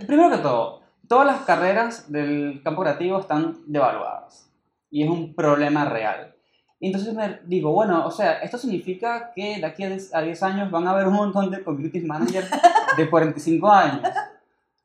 Primero 0.06 0.30
que 0.30 0.38
todo, 0.38 0.82
todas 1.08 1.26
las 1.26 1.40
carreras 1.42 2.12
del 2.12 2.61
campo 2.62 2.82
creativo 2.82 3.18
están 3.18 3.56
devaluadas, 3.66 4.52
y 4.90 5.04
es 5.04 5.08
un 5.08 5.34
problema 5.34 5.87
real. 5.87 6.34
Y 6.81 6.87
entonces 6.87 7.12
me 7.14 7.41
digo, 7.45 7.73
bueno, 7.73 8.07
o 8.07 8.11
sea, 8.11 8.35
esto 8.38 8.57
significa 8.57 9.33
que 9.35 9.59
de 9.59 9.67
aquí 9.67 9.83
a 9.83 9.88
10 9.88 10.14
a 10.14 10.21
10 10.23 10.43
años 10.45 10.71
van 10.71 10.87
a 10.87 10.93
haber 10.93 11.09
un 11.09 11.14
montón 11.14 11.51
de 11.51 11.62
community 11.64 12.01
managers 12.01 12.49
de 12.97 13.11
45 13.11 13.69
años. 13.71 14.03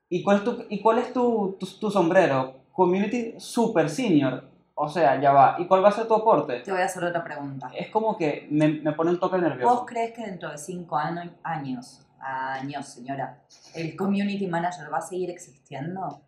¿Y 0.10 0.24
cuál 0.24 0.38
es 0.38 0.44
tu, 0.44 0.66
y 0.70 0.82
cuál 0.82 0.98
es 1.00 1.14
tu, 1.14 1.56
tu, 1.60 1.66
tu 1.80 1.92
sombrero? 1.92 2.62
Community 2.72 3.36
super 3.38 3.90
senior. 3.90 4.44
O 4.76 4.90
sea, 4.90 5.22
ya 5.22 5.32
va. 5.32 5.56
¿Y 5.60 5.68
cuál 5.68 5.84
va 5.86 5.90
a 5.90 5.92
ser 5.92 6.08
tu 6.08 6.16
aporte? 6.16 6.62
Te 6.62 6.72
voy 6.72 6.82
a 6.82 6.86
hacer 6.86 7.04
otra 7.04 7.24
pregunta. 7.24 7.70
Es 7.78 7.90
como 7.92 8.18
que 8.18 8.48
me, 8.50 8.70
me 8.70 8.92
pone 8.94 9.12
un 9.12 9.20
toque 9.20 9.38
nervioso. 9.38 9.76
¿Vos 9.76 9.84
crees 9.86 10.14
que 10.14 10.26
dentro 10.26 10.50
de 10.50 10.58
cinco 10.58 10.98
ano- 10.98 11.30
años, 11.44 12.02
años, 12.20 12.88
señora, 12.88 13.40
el 13.76 13.96
community 13.96 14.48
manager 14.48 14.92
va 14.92 14.98
a 14.98 15.02
seguir 15.02 15.30
existiendo? 15.30 16.22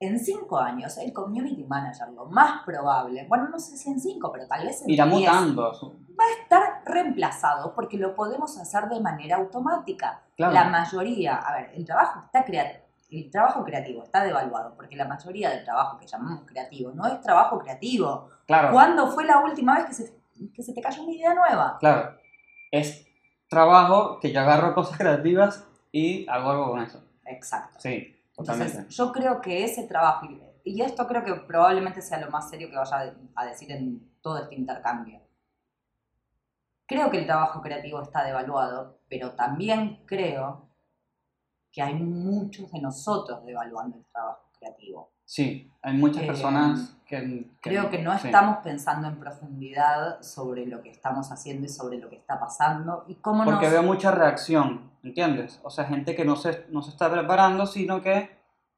En 0.00 0.18
cinco 0.20 0.58
años, 0.58 0.96
el 0.98 1.12
community 1.12 1.64
manager, 1.64 2.08
lo 2.10 2.26
más 2.26 2.62
probable, 2.64 3.26
bueno, 3.28 3.48
no 3.48 3.58
sé 3.58 3.76
si 3.76 3.90
en 3.90 3.98
cinco, 4.00 4.30
pero 4.30 4.46
tal 4.46 4.64
vez 4.64 4.80
en 4.82 4.90
Irá 4.90 5.06
diez, 5.06 5.18
mutando. 5.18 5.72
va 6.18 6.24
a 6.24 6.42
estar 6.42 6.82
reemplazado 6.84 7.74
porque 7.74 7.96
lo 7.98 8.14
podemos 8.14 8.56
hacer 8.58 8.88
de 8.88 9.00
manera 9.00 9.36
automática. 9.38 10.22
Claro. 10.36 10.52
La 10.54 10.64
mayoría, 10.64 11.34
a 11.36 11.52
ver, 11.56 11.72
el 11.74 11.84
trabajo 11.84 12.20
está 12.26 12.44
crea- 12.44 12.84
el 13.10 13.30
trabajo 13.30 13.64
creativo 13.64 14.04
está 14.04 14.22
devaluado 14.22 14.74
porque 14.76 14.94
la 14.94 15.06
mayoría 15.08 15.50
del 15.50 15.64
trabajo 15.64 15.98
que 15.98 16.06
llamamos 16.06 16.44
creativo 16.46 16.92
no 16.92 17.06
es 17.06 17.20
trabajo 17.22 17.58
creativo. 17.58 18.28
Claro. 18.46 18.70
¿Cuándo 18.70 19.10
fue 19.10 19.24
la 19.24 19.38
última 19.40 19.76
vez 19.78 19.86
que 19.86 19.94
se, 19.94 20.14
que 20.54 20.62
se 20.62 20.74
te 20.74 20.80
cayó 20.82 21.02
una 21.02 21.12
idea 21.12 21.34
nueva? 21.34 21.76
Claro. 21.80 22.16
Es 22.70 23.06
trabajo 23.48 24.20
que 24.20 24.30
yo 24.30 24.40
agarro 24.40 24.74
cosas 24.74 24.98
creativas 24.98 25.64
y 25.90 26.28
hago 26.28 26.50
algo 26.50 26.70
con 26.70 26.80
eso. 26.82 27.02
Exacto. 27.24 27.78
Sí, 27.80 28.14
totalmente. 28.38 28.72
Entonces, 28.78 28.96
yo 28.96 29.12
creo 29.12 29.40
que 29.40 29.64
ese 29.64 29.86
trabajo, 29.86 30.26
y- 30.64 30.82
esto 30.82 31.06
creo 31.06 31.24
que 31.24 31.34
probablemente 31.34 32.00
sea 32.02 32.18
lo 32.20 32.30
más 32.30 32.48
serio 32.48 32.70
que 32.70 32.76
vaya 32.76 33.14
a 33.34 33.44
decir 33.46 33.70
en 33.72 34.12
todo 34.22 34.38
este 34.38 34.54
intercambio. 34.54 35.20
Creo 36.86 37.10
que 37.10 37.18
el 37.18 37.26
trabajo 37.26 37.60
creativo 37.60 38.00
está 38.00 38.24
devaluado, 38.24 39.00
pero 39.08 39.32
también 39.32 40.04
creo 40.06 40.68
que 41.70 41.82
hay 41.82 41.94
muchos 41.94 42.70
de 42.72 42.80
nosotros 42.80 43.44
devaluando 43.44 43.98
el 43.98 44.06
trabajo 44.06 44.50
creativo. 44.58 45.12
Sí, 45.28 45.70
hay 45.82 45.94
muchas 45.94 46.22
Eh, 46.22 46.26
personas 46.26 46.96
que... 47.06 47.50
Creo 47.60 47.90
que 47.90 47.98
no 47.98 48.18
sí. 48.18 48.28
estamos 48.28 48.58
pensando 48.64 49.08
en 49.08 49.16
profundidad 49.20 50.22
sobre 50.22 50.64
lo 50.64 50.80
que 50.82 50.88
estamos 50.90 51.30
haciendo 51.30 51.66
y 51.66 51.68
sobre 51.68 51.98
lo 51.98 52.08
que 52.08 52.16
está 52.16 52.40
pasando 52.40 53.04
y 53.08 53.16
cómo 53.16 53.44
Porque 53.44 53.66
nos... 53.66 53.72
veo 53.72 53.82
mucha 53.82 54.10
reacción, 54.10 54.90
¿entiendes? 55.02 55.60
O 55.62 55.68
sea, 55.68 55.84
gente 55.84 56.16
que 56.16 56.24
no 56.24 56.34
se, 56.34 56.64
no 56.70 56.80
se 56.80 56.88
está 56.92 57.10
preparando, 57.10 57.66
sino 57.66 58.00
que 58.00 58.30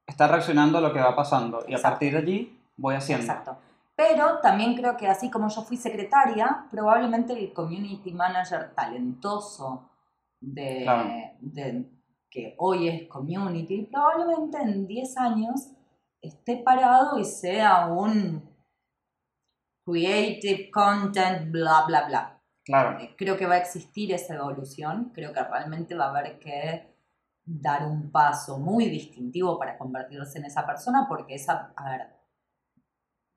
está 0.05 0.27
reaccionando 0.27 0.79
a 0.79 0.81
lo 0.81 0.93
que 0.93 0.99
va 0.99 1.15
pasando. 1.15 1.61
Y 1.69 1.73
a 1.73 1.77
Exacto. 1.77 1.89
partir 1.89 2.13
de 2.15 2.19
allí 2.19 2.61
voy 2.77 2.97
haciendo. 2.97 3.25
Exacto. 3.27 3.57
Pero 3.95 4.41
también 4.41 4.75
creo 4.75 4.97
que 4.97 5.07
así 5.07 5.31
como 5.31 5.49
yo 5.51 5.63
fui 5.63 5.77
secretaria, 5.77 6.65
probablemente 6.69 7.33
el 7.33 7.53
community 7.53 8.11
manager 8.13 8.73
talentoso 8.75 9.89
de, 10.41 10.81
Claro. 10.83 11.11
de- 11.43 11.89
que 12.29 12.57
hoy 12.59 12.89
es 12.89 13.09
community, 13.09 13.87
probablemente 13.93 14.59
en 14.59 14.87
10 14.89 15.17
años 15.17 15.69
esté 16.23 16.59
parado 16.59 17.19
y 17.19 17.25
sea 17.25 17.87
un 17.87 18.49
creative 19.85 20.71
content, 20.71 21.51
bla, 21.51 21.85
bla, 21.87 22.07
bla. 22.07 22.43
Claro, 22.65 22.99
Eh, 23.01 23.15
Creo 23.17 23.37
que 23.37 23.47
va 23.47 23.55
a 23.55 23.59
existir 23.59 24.13
esa 24.13 24.35
evolución, 24.35 25.11
creo 25.15 25.33
que 25.33 25.43
realmente 25.43 25.95
va 25.95 26.07
a 26.07 26.11
haber 26.11 26.39
que 26.39 26.95
dar 27.45 27.87
un 27.87 28.11
paso 28.13 28.59
muy 28.59 28.89
distintivo 28.89 29.59
para 29.59 29.77
convertirse 29.79 30.39
en 30.39 30.45
esa 30.45 30.65
persona, 30.67 31.07
porque 31.09 31.35
esa, 31.35 31.73
a 31.75 31.91
ver, 31.91 32.07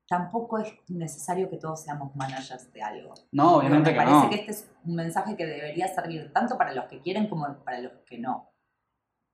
tampoco 0.06 0.58
es 0.58 0.72
necesario 0.88 1.48
que 1.50 1.56
todos 1.56 1.82
seamos 1.82 2.14
managers 2.14 2.70
de 2.72 2.82
algo. 2.82 3.14
no, 3.32 3.56
obviamente 3.56 3.90
Me 3.90 3.96
que 3.96 4.04
parece 4.04 4.24
no. 4.24 4.28
que 4.28 4.34
este 4.36 4.50
es 4.52 4.70
un 4.84 4.94
mensaje 4.94 5.36
que 5.36 5.46
debería 5.46 5.88
servir 5.88 6.30
tanto 6.32 6.56
para 6.58 6.74
los 6.74 6.84
que 6.84 7.00
quieren 7.00 7.28
como 7.28 7.64
para 7.64 7.80
los 7.80 7.92
que 8.06 8.18
no. 8.18 8.50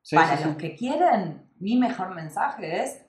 Sí, 0.02 0.16
para 0.16 0.36
sí, 0.38 0.44
los 0.44 0.52
sí. 0.52 0.58
que 0.58 0.76
quieren, 0.76 1.50
mi 1.58 1.76
mejor 1.76 2.14
mensaje 2.14 2.82
es 2.84 3.04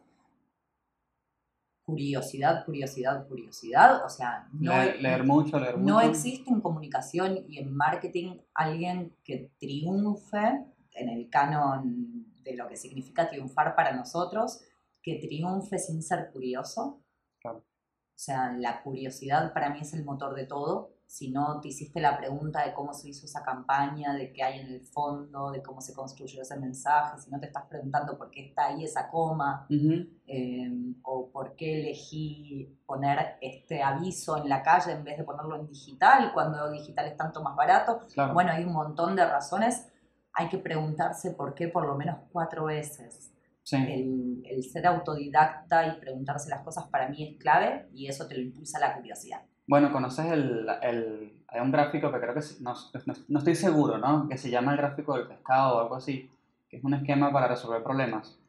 curiosidad, 1.91 2.65
curiosidad, 2.65 3.27
curiosidad. 3.27 4.05
O 4.05 4.09
sea, 4.09 4.47
no, 4.53 4.71
leer, 4.71 5.01
leer 5.01 5.23
mucho, 5.25 5.59
leer 5.59 5.77
mucho. 5.77 5.93
no 5.93 6.01
existe 6.01 6.49
en 6.49 6.61
comunicación 6.61 7.43
y 7.47 7.59
en 7.59 7.75
marketing 7.75 8.37
alguien 8.53 9.13
que 9.23 9.51
triunfe 9.59 10.65
en 10.93 11.09
el 11.09 11.29
canon 11.29 12.25
de 12.43 12.55
lo 12.55 12.67
que 12.69 12.77
significa 12.77 13.29
triunfar 13.29 13.75
para 13.75 13.93
nosotros, 13.93 14.61
que 15.03 15.15
triunfe 15.15 15.77
sin 15.77 16.01
ser 16.01 16.31
curioso. 16.31 17.03
Claro. 17.41 17.57
O 17.59 18.23
sea, 18.23 18.53
la 18.53 18.81
curiosidad 18.83 19.53
para 19.53 19.69
mí 19.69 19.79
es 19.81 19.93
el 19.93 20.05
motor 20.05 20.33
de 20.35 20.45
todo. 20.45 20.93
Si 21.11 21.29
no 21.29 21.59
te 21.59 21.67
hiciste 21.67 21.99
la 21.99 22.17
pregunta 22.17 22.65
de 22.65 22.73
cómo 22.73 22.93
se 22.93 23.09
hizo 23.09 23.25
esa 23.25 23.43
campaña, 23.43 24.13
de 24.13 24.31
qué 24.31 24.43
hay 24.43 24.61
en 24.61 24.67
el 24.67 24.81
fondo, 24.81 25.51
de 25.51 25.61
cómo 25.61 25.81
se 25.81 25.93
construyó 25.93 26.41
ese 26.41 26.57
mensaje, 26.57 27.19
si 27.19 27.29
no 27.29 27.37
te 27.37 27.47
estás 27.47 27.65
preguntando 27.65 28.17
por 28.17 28.31
qué 28.31 28.45
está 28.45 28.67
ahí 28.67 28.85
esa 28.85 29.09
coma, 29.09 29.67
eh, 29.69 30.71
o 31.01 31.29
por 31.29 31.57
qué 31.57 31.81
elegí 31.81 32.79
poner 32.85 33.35
este 33.41 33.83
aviso 33.83 34.37
en 34.37 34.47
la 34.47 34.63
calle 34.63 34.93
en 34.93 35.03
vez 35.03 35.17
de 35.17 35.25
ponerlo 35.25 35.57
en 35.57 35.67
digital, 35.67 36.31
cuando 36.33 36.71
digital 36.71 37.05
es 37.07 37.17
tanto 37.17 37.43
más 37.43 37.57
barato. 37.57 38.07
Claro. 38.13 38.33
Bueno, 38.33 38.53
hay 38.53 38.63
un 38.63 38.71
montón 38.71 39.13
de 39.13 39.25
razones. 39.25 39.89
Hay 40.31 40.47
que 40.47 40.59
preguntarse 40.59 41.31
por 41.31 41.53
qué 41.53 41.67
por 41.67 41.85
lo 41.85 41.97
menos 41.97 42.19
cuatro 42.31 42.63
veces. 42.63 43.33
sí. 43.63 43.75
El, 43.75 44.43
el 44.45 44.63
ser 44.63 44.87
autodidacta 44.87 45.87
y 45.87 45.99
preguntarse 45.99 46.49
las 46.49 46.61
cosas 46.61 46.85
para 46.87 47.09
mí 47.09 47.21
es 47.21 47.37
clave 47.37 47.89
y 47.93 48.07
eso 48.07 48.29
te 48.29 48.35
lo 48.35 48.41
impulsa 48.41 48.79
la 48.79 48.95
curiosidad. 48.95 49.41
Bueno, 49.67 49.91
conoces 49.91 50.25
el, 50.31 50.67
el- 50.81 51.43
Hay 51.47 51.59
un 51.61 51.71
gráfico 51.71 52.11
que 52.11 52.19
creo 52.19 52.33
que... 52.33 52.41
No, 52.61 52.73
no, 53.05 53.13
no 53.27 53.39
estoy 53.39 53.55
seguro, 53.55 53.97
¿no? 53.97 54.27
Que 54.29 54.37
se 54.37 54.49
llama 54.49 54.71
el 54.71 54.77
gráfico 54.77 55.15
del 55.17 55.27
pescado 55.27 55.77
o 55.77 55.81
algo 55.81 55.95
así. 55.95 56.29
Que 56.69 56.77
es 56.77 56.83
un 56.83 56.93
esquema 56.93 57.31
para 57.31 57.47
resolver 57.47 57.83
problemas. 57.83 58.39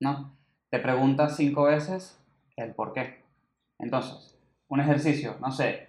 ¿No? 0.00 0.32
Te 0.70 0.78
preguntas 0.78 1.36
cinco 1.36 1.64
veces 1.64 2.18
el 2.56 2.74
por 2.74 2.92
qué. 2.92 3.22
Entonces, 3.78 4.38
un 4.68 4.80
ejercicio, 4.80 5.36
no 5.40 5.52
sé. 5.52 5.88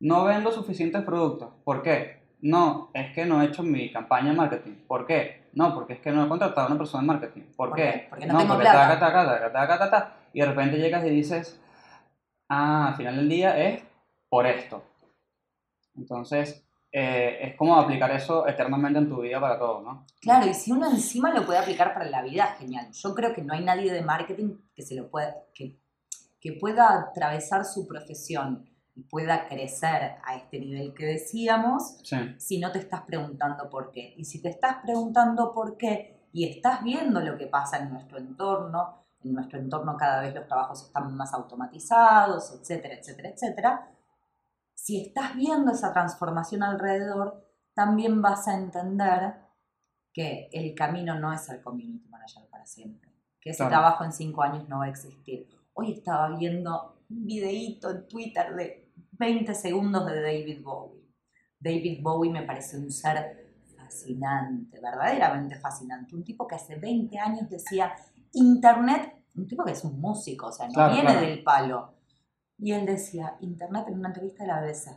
No 0.00 0.24
vendo 0.24 0.50
suficientes 0.52 1.02
productos. 1.02 1.50
¿Por 1.64 1.82
qué? 1.82 2.20
No, 2.40 2.90
es 2.94 3.12
que 3.14 3.26
no 3.26 3.42
he 3.42 3.46
hecho 3.46 3.62
mi 3.62 3.92
campaña 3.92 4.30
de 4.30 4.36
marketing. 4.36 4.76
¿Por 4.86 5.06
qué? 5.06 5.48
No, 5.52 5.74
porque 5.74 5.94
es 5.94 6.00
que 6.00 6.10
no 6.12 6.24
he 6.24 6.28
contratado 6.28 6.68
a 6.68 6.70
una 6.70 6.78
persona 6.78 7.02
de 7.02 7.06
marketing. 7.08 7.42
¿Por, 7.56 7.70
¿Por 7.70 7.76
qué? 7.76 8.06
Porque 8.08 8.26
no 8.26 8.38
tengo 8.38 8.54
porque 8.54 8.62
plata. 8.70 8.98
taca, 9.00 9.52
taca, 9.52 9.78
taca. 9.78 10.12
Y 10.32 10.40
de 10.40 10.46
repente 10.46 10.78
llegas 10.78 11.04
y 11.04 11.10
dices, 11.10 11.60
ah, 12.48 12.88
al 12.88 12.94
final 12.96 13.16
del 13.16 13.28
día 13.28 13.58
es 13.58 13.82
por 14.30 14.46
esto. 14.46 14.82
Entonces, 15.96 16.64
eh, 16.92 17.38
es 17.42 17.56
como 17.56 17.76
aplicar 17.76 18.10
eso 18.12 18.46
eternamente 18.48 18.98
en 18.98 19.08
tu 19.08 19.20
vida 19.20 19.40
para 19.40 19.58
todo, 19.58 19.82
¿no? 19.82 20.06
Claro, 20.20 20.48
y 20.48 20.54
si 20.54 20.72
uno 20.72 20.90
encima 20.90 21.32
lo 21.32 21.44
puede 21.44 21.58
aplicar 21.58 21.92
para 21.92 22.08
la 22.08 22.22
vida, 22.22 22.46
genial. 22.58 22.90
Yo 22.92 23.14
creo 23.14 23.34
que 23.34 23.42
no 23.42 23.52
hay 23.52 23.62
nadie 23.62 23.92
de 23.92 24.02
marketing 24.02 24.56
que 24.74 24.82
se 24.82 24.94
lo 24.94 25.10
pueda, 25.10 25.36
que, 25.52 25.78
que 26.40 26.52
pueda 26.52 26.98
atravesar 26.98 27.64
su 27.64 27.86
profesión 27.86 28.64
y 28.94 29.02
pueda 29.02 29.46
crecer 29.46 30.16
a 30.24 30.36
este 30.36 30.58
nivel 30.58 30.94
que 30.94 31.06
decíamos 31.06 31.98
Sí, 32.02 32.16
si 32.38 32.58
no 32.58 32.72
te 32.72 32.78
estás 32.78 33.02
preguntando 33.02 33.68
por 33.68 33.90
qué. 33.90 34.14
Y 34.16 34.24
si 34.24 34.40
te 34.40 34.48
estás 34.48 34.76
preguntando 34.82 35.52
por 35.52 35.76
qué 35.76 36.28
y 36.32 36.48
estás 36.48 36.82
viendo 36.82 37.20
lo 37.20 37.36
que 37.36 37.46
pasa 37.46 37.78
en 37.78 37.90
nuestro 37.90 38.18
entorno, 38.18 39.04
en 39.22 39.34
nuestro 39.34 39.58
entorno 39.58 39.96
cada 39.96 40.22
vez 40.22 40.34
los 40.34 40.46
trabajos 40.46 40.86
están 40.86 41.14
más 41.16 41.32
automatizados, 41.34 42.52
etcétera, 42.58 42.94
etcétera, 42.94 43.28
etcétera, 43.28 43.90
si 44.82 45.00
estás 45.02 45.36
viendo 45.36 45.72
esa 45.72 45.92
transformación 45.92 46.62
alrededor, 46.62 47.46
también 47.74 48.22
vas 48.22 48.48
a 48.48 48.54
entender 48.56 49.34
que 50.12 50.48
el 50.52 50.74
camino 50.74 51.18
no 51.20 51.32
es 51.32 51.42
ser 51.42 51.62
community 51.62 52.08
manager 52.08 52.48
para 52.50 52.64
siempre, 52.64 53.12
que 53.40 53.50
ese 53.50 53.58
Claro. 53.58 53.70
trabajo 53.70 54.04
en 54.04 54.12
cinco 54.12 54.42
años 54.42 54.66
no 54.68 54.78
va 54.78 54.86
a 54.86 54.88
existir. 54.88 55.46
Hoy 55.74 55.92
estaba 55.92 56.34
viendo 56.36 56.96
un 57.10 57.26
videíto 57.26 57.90
en 57.90 58.08
Twitter 58.08 58.54
de 58.54 58.90
20 59.12 59.54
segundos 59.54 60.06
de 60.06 60.20
David 60.22 60.62
Bowie. 60.62 61.04
David 61.58 62.00
Bowie 62.02 62.30
me 62.32 62.42
parece 62.42 62.78
un 62.78 62.90
ser 62.90 63.52
fascinante, 63.76 64.80
verdaderamente 64.80 65.56
fascinante. 65.56 66.16
Un 66.16 66.24
tipo 66.24 66.46
que 66.46 66.54
hace 66.54 66.76
20 66.76 67.18
años 67.18 67.50
decía, 67.50 67.92
Internet, 68.32 69.24
un 69.36 69.46
tipo 69.46 69.62
que 69.64 69.72
es 69.72 69.84
un 69.84 70.00
músico, 70.00 70.46
o 70.46 70.52
sea, 70.52 70.66
no 70.68 70.72
Claro, 70.72 70.92
viene 70.94 71.10
claro. 71.10 71.26
del 71.26 71.42
palo. 71.42 71.94
Y 72.60 72.72
él 72.72 72.84
decía, 72.84 73.36
Internet 73.40 73.86
en 73.88 73.98
una 73.98 74.08
entrevista 74.08 74.44
de 74.44 74.48
la 74.48 74.60
BBC, 74.60 74.90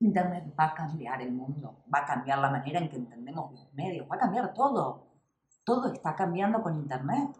Internet 0.00 0.54
va 0.58 0.66
a 0.66 0.74
cambiar 0.74 1.20
el 1.20 1.30
mundo, 1.30 1.84
va 1.94 2.00
a 2.00 2.06
cambiar 2.06 2.38
la 2.38 2.50
manera 2.50 2.80
en 2.80 2.88
que 2.88 2.96
entendemos 2.96 3.52
los 3.52 3.72
medios, 3.74 4.08
va 4.10 4.16
a 4.16 4.20
cambiar 4.20 4.54
todo. 4.54 5.06
Todo 5.62 5.92
está 5.92 6.14
cambiando 6.14 6.62
con 6.62 6.74
Internet. 6.74 7.36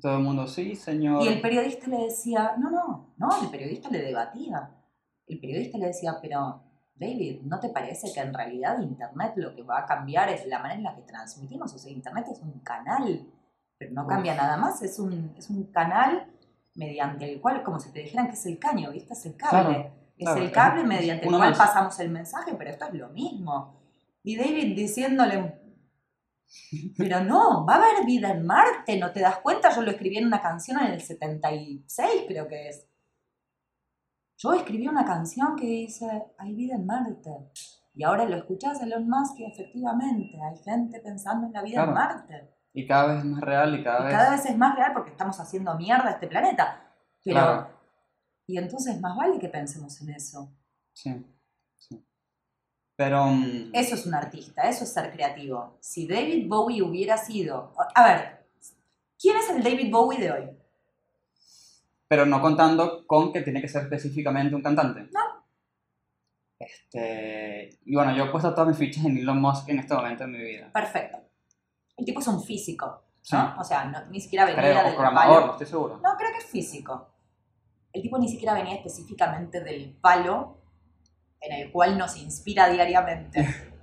todo 0.00 0.16
el 0.16 0.24
mundo, 0.24 0.46
sí, 0.46 0.74
señor. 0.74 1.22
Y 1.22 1.28
el 1.28 1.40
periodista 1.40 1.88
le 1.88 2.04
decía, 2.04 2.54
no, 2.58 2.70
no, 2.70 3.14
no, 3.16 3.42
el 3.42 3.48
periodista 3.48 3.88
le 3.90 4.02
debatía. 4.02 4.70
El 5.26 5.38
periodista 5.38 5.78
le 5.78 5.86
decía, 5.86 6.18
pero 6.20 6.62
David, 6.94 7.42
¿no 7.42 7.60
te 7.60 7.68
parece 7.68 8.12
que 8.12 8.20
en 8.20 8.34
realidad 8.34 8.80
Internet 8.80 9.34
lo 9.36 9.54
que 9.54 9.62
va 9.62 9.80
a 9.80 9.86
cambiar 9.86 10.30
es 10.30 10.46
la 10.46 10.58
manera 10.58 10.78
en 10.78 10.84
la 10.84 10.96
que 10.96 11.02
transmitimos? 11.02 11.72
O 11.72 11.78
sea, 11.78 11.92
Internet 11.92 12.26
es 12.30 12.40
un 12.40 12.58
canal, 12.60 13.26
pero 13.78 13.92
no 13.92 14.02
Uf. 14.02 14.08
cambia 14.08 14.34
nada 14.34 14.56
más, 14.56 14.82
es 14.82 14.98
un, 14.98 15.32
es 15.36 15.48
un 15.48 15.64
canal 15.64 16.26
mediante 16.80 17.30
el 17.30 17.40
cual, 17.42 17.62
como 17.62 17.78
si 17.78 17.92
te 17.92 18.00
dijeran 18.00 18.28
que 18.28 18.32
es 18.32 18.46
el 18.46 18.58
caño, 18.58 18.90
¿viste? 18.90 19.12
Es 19.12 19.26
el 19.26 19.36
cable. 19.36 19.62
Claro, 19.62 19.94
es 20.16 20.24
claro, 20.24 20.42
el 20.42 20.50
cable 20.50 20.80
es 20.80 20.86
mediante 20.86 21.26
el 21.26 21.30
cual 21.30 21.50
más. 21.50 21.58
pasamos 21.58 22.00
el 22.00 22.10
mensaje, 22.10 22.54
pero 22.56 22.70
esto 22.70 22.86
es 22.86 22.94
lo 22.94 23.10
mismo. 23.10 23.78
Y 24.22 24.36
David 24.36 24.74
diciéndole, 24.74 25.60
pero 26.96 27.22
no, 27.22 27.66
va 27.66 27.74
a 27.74 27.76
haber 27.76 28.06
vida 28.06 28.30
en 28.30 28.46
Marte, 28.46 28.98
¿no 28.98 29.12
te 29.12 29.20
das 29.20 29.38
cuenta? 29.38 29.74
Yo 29.74 29.82
lo 29.82 29.90
escribí 29.90 30.16
en 30.16 30.26
una 30.26 30.40
canción 30.40 30.80
en 30.80 30.92
el 30.92 31.02
76, 31.02 32.24
creo 32.26 32.48
que 32.48 32.68
es. 32.68 32.86
Yo 34.38 34.54
escribí 34.54 34.88
una 34.88 35.04
canción 35.04 35.54
que 35.56 35.66
dice, 35.66 36.06
hay 36.38 36.54
vida 36.54 36.76
en 36.76 36.86
Marte. 36.86 37.30
Y 37.92 38.04
ahora 38.04 38.24
lo 38.24 38.36
escuchás 38.36 38.80
Elon 38.80 39.06
Musk 39.06 39.38
y 39.38 39.44
efectivamente 39.44 40.38
hay 40.42 40.56
gente 40.64 41.00
pensando 41.00 41.46
en 41.46 41.52
la 41.52 41.62
vida 41.62 41.84
en. 41.84 41.92
Marte. 41.92 42.59
Y 42.72 42.86
cada 42.86 43.06
vez 43.14 43.18
es 43.18 43.24
más 43.24 43.40
real 43.40 43.78
y 43.78 43.82
cada 43.82 44.00
Y 44.00 44.04
vez... 44.04 44.12
cada 44.14 44.30
vez 44.30 44.46
es 44.46 44.56
más 44.56 44.76
real 44.76 44.92
porque 44.92 45.10
estamos 45.10 45.38
haciendo 45.40 45.74
mierda 45.76 46.08
a 46.08 46.12
este 46.12 46.26
planeta. 46.28 46.94
Pero, 47.24 47.36
Claro. 47.40 47.70
y 48.46 48.58
entonces 48.58 49.00
más 49.00 49.16
vale 49.16 49.38
que 49.38 49.48
pensemos 49.48 50.00
en 50.02 50.10
eso. 50.10 50.52
Sí, 50.92 51.24
sí. 51.76 52.04
Pero... 52.96 53.26
mm, 53.26 53.70
Eso 53.72 53.94
es 53.94 54.06
un 54.06 54.14
artista, 54.14 54.62
eso 54.68 54.84
es 54.84 54.92
ser 54.92 55.10
creativo. 55.12 55.78
Si 55.80 56.06
David 56.06 56.48
Bowie 56.48 56.82
hubiera 56.82 57.16
sido... 57.16 57.74
A 57.94 58.04
ver, 58.04 58.46
¿quién 59.20 59.36
es 59.36 59.50
el 59.50 59.62
David 59.62 59.90
Bowie 59.92 60.18
de 60.20 60.30
hoy? 60.32 60.50
pero 62.08 62.26
no 62.26 62.40
contando 62.40 63.06
con 63.06 63.32
que 63.32 63.40
tiene 63.42 63.60
que 63.60 63.68
ser 63.68 63.82
específicamente 63.82 64.52
un 64.56 64.62
cantante. 64.62 65.08
No. 65.12 65.46
Este, 66.58 67.78
y 67.84 67.94
bueno, 67.94 68.16
yo 68.16 68.24
he 68.24 68.30
puesto 68.30 68.52
todas 68.52 68.66
mis 68.68 68.76
fichas 68.78 69.04
en 69.04 69.16
Elon 69.18 69.40
Musk 69.40 69.68
en 69.68 69.78
este 69.78 69.94
momento 69.94 70.24
de 70.24 70.30
mi 70.30 70.38
vida. 70.38 70.72
Perfecto. 70.72 71.18
El 72.00 72.06
tipo 72.06 72.20
es 72.20 72.26
un 72.28 72.42
físico, 72.42 73.02
Sí, 73.20 73.36
¿no? 73.36 73.54
O 73.60 73.64
sea, 73.64 73.84
no- 73.84 74.06
ni 74.06 74.20
siquiera 74.20 74.46
venía 74.46 74.60
creo, 74.62 74.84
del 74.84 74.94
programador, 74.94 75.40
palo. 75.40 75.52
estoy 75.52 75.66
seguro. 75.66 76.00
No, 76.02 76.16
creo 76.16 76.30
que 76.32 76.38
es 76.38 76.46
físico. 76.46 77.08
El 77.92 78.00
tipo 78.02 78.16
ni 78.18 78.28
siquiera 78.28 78.54
venía 78.54 78.74
específicamente 78.76 79.62
del 79.62 79.94
palo 80.00 80.56
en 81.40 81.52
el 81.52 81.70
cual 81.72 81.98
nos 81.98 82.16
inspira 82.16 82.68
diariamente. 82.68 83.46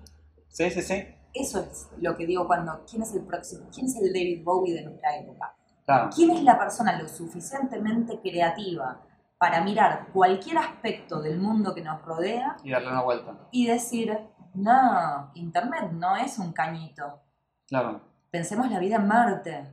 Sí, 0.50 0.72
sí, 0.72 0.82
sí. 0.82 1.06
Eso 1.36 1.60
es 1.62 1.88
lo 2.00 2.18
que 2.18 2.26
digo 2.26 2.48
cuando, 2.48 2.84
¿quién 2.90 3.04
es 3.04 3.14
el 3.14 3.24
próximo? 3.28 3.70
¿Quién 3.72 3.86
es 3.86 3.96
el 3.98 4.12
David 4.12 4.44
Bowie 4.44 4.74
de 4.74 4.82
nuestra 4.86 5.16
época? 5.16 5.56
Claro, 5.86 6.10
¿Quién 6.16 6.32
es 6.32 6.42
la 6.42 6.58
persona 6.58 7.00
lo 7.00 7.08
suficientemente 7.08 8.20
creativa 8.22 9.00
para 9.38 9.62
mirar 9.62 10.08
cualquier 10.12 10.58
aspecto 10.58 11.22
del 11.22 11.38
mundo 11.38 11.76
que 11.76 11.82
nos 11.84 12.02
rodea 12.02 12.58
y 12.64 12.72
darle 12.72 12.88
una 12.90 13.04
vuelta. 13.04 13.38
y 13.52 13.68
decir, 13.68 14.18
no, 14.56 15.30
Internet 15.36 15.92
no 15.92 16.16
es 16.18 16.40
un 16.40 16.54
cañito. 16.54 17.22
Claro, 17.68 18.02
Pensemos 18.32 18.70
la 18.70 18.80
vida 18.80 18.98
en 18.98 19.08
Marte. 19.08 19.66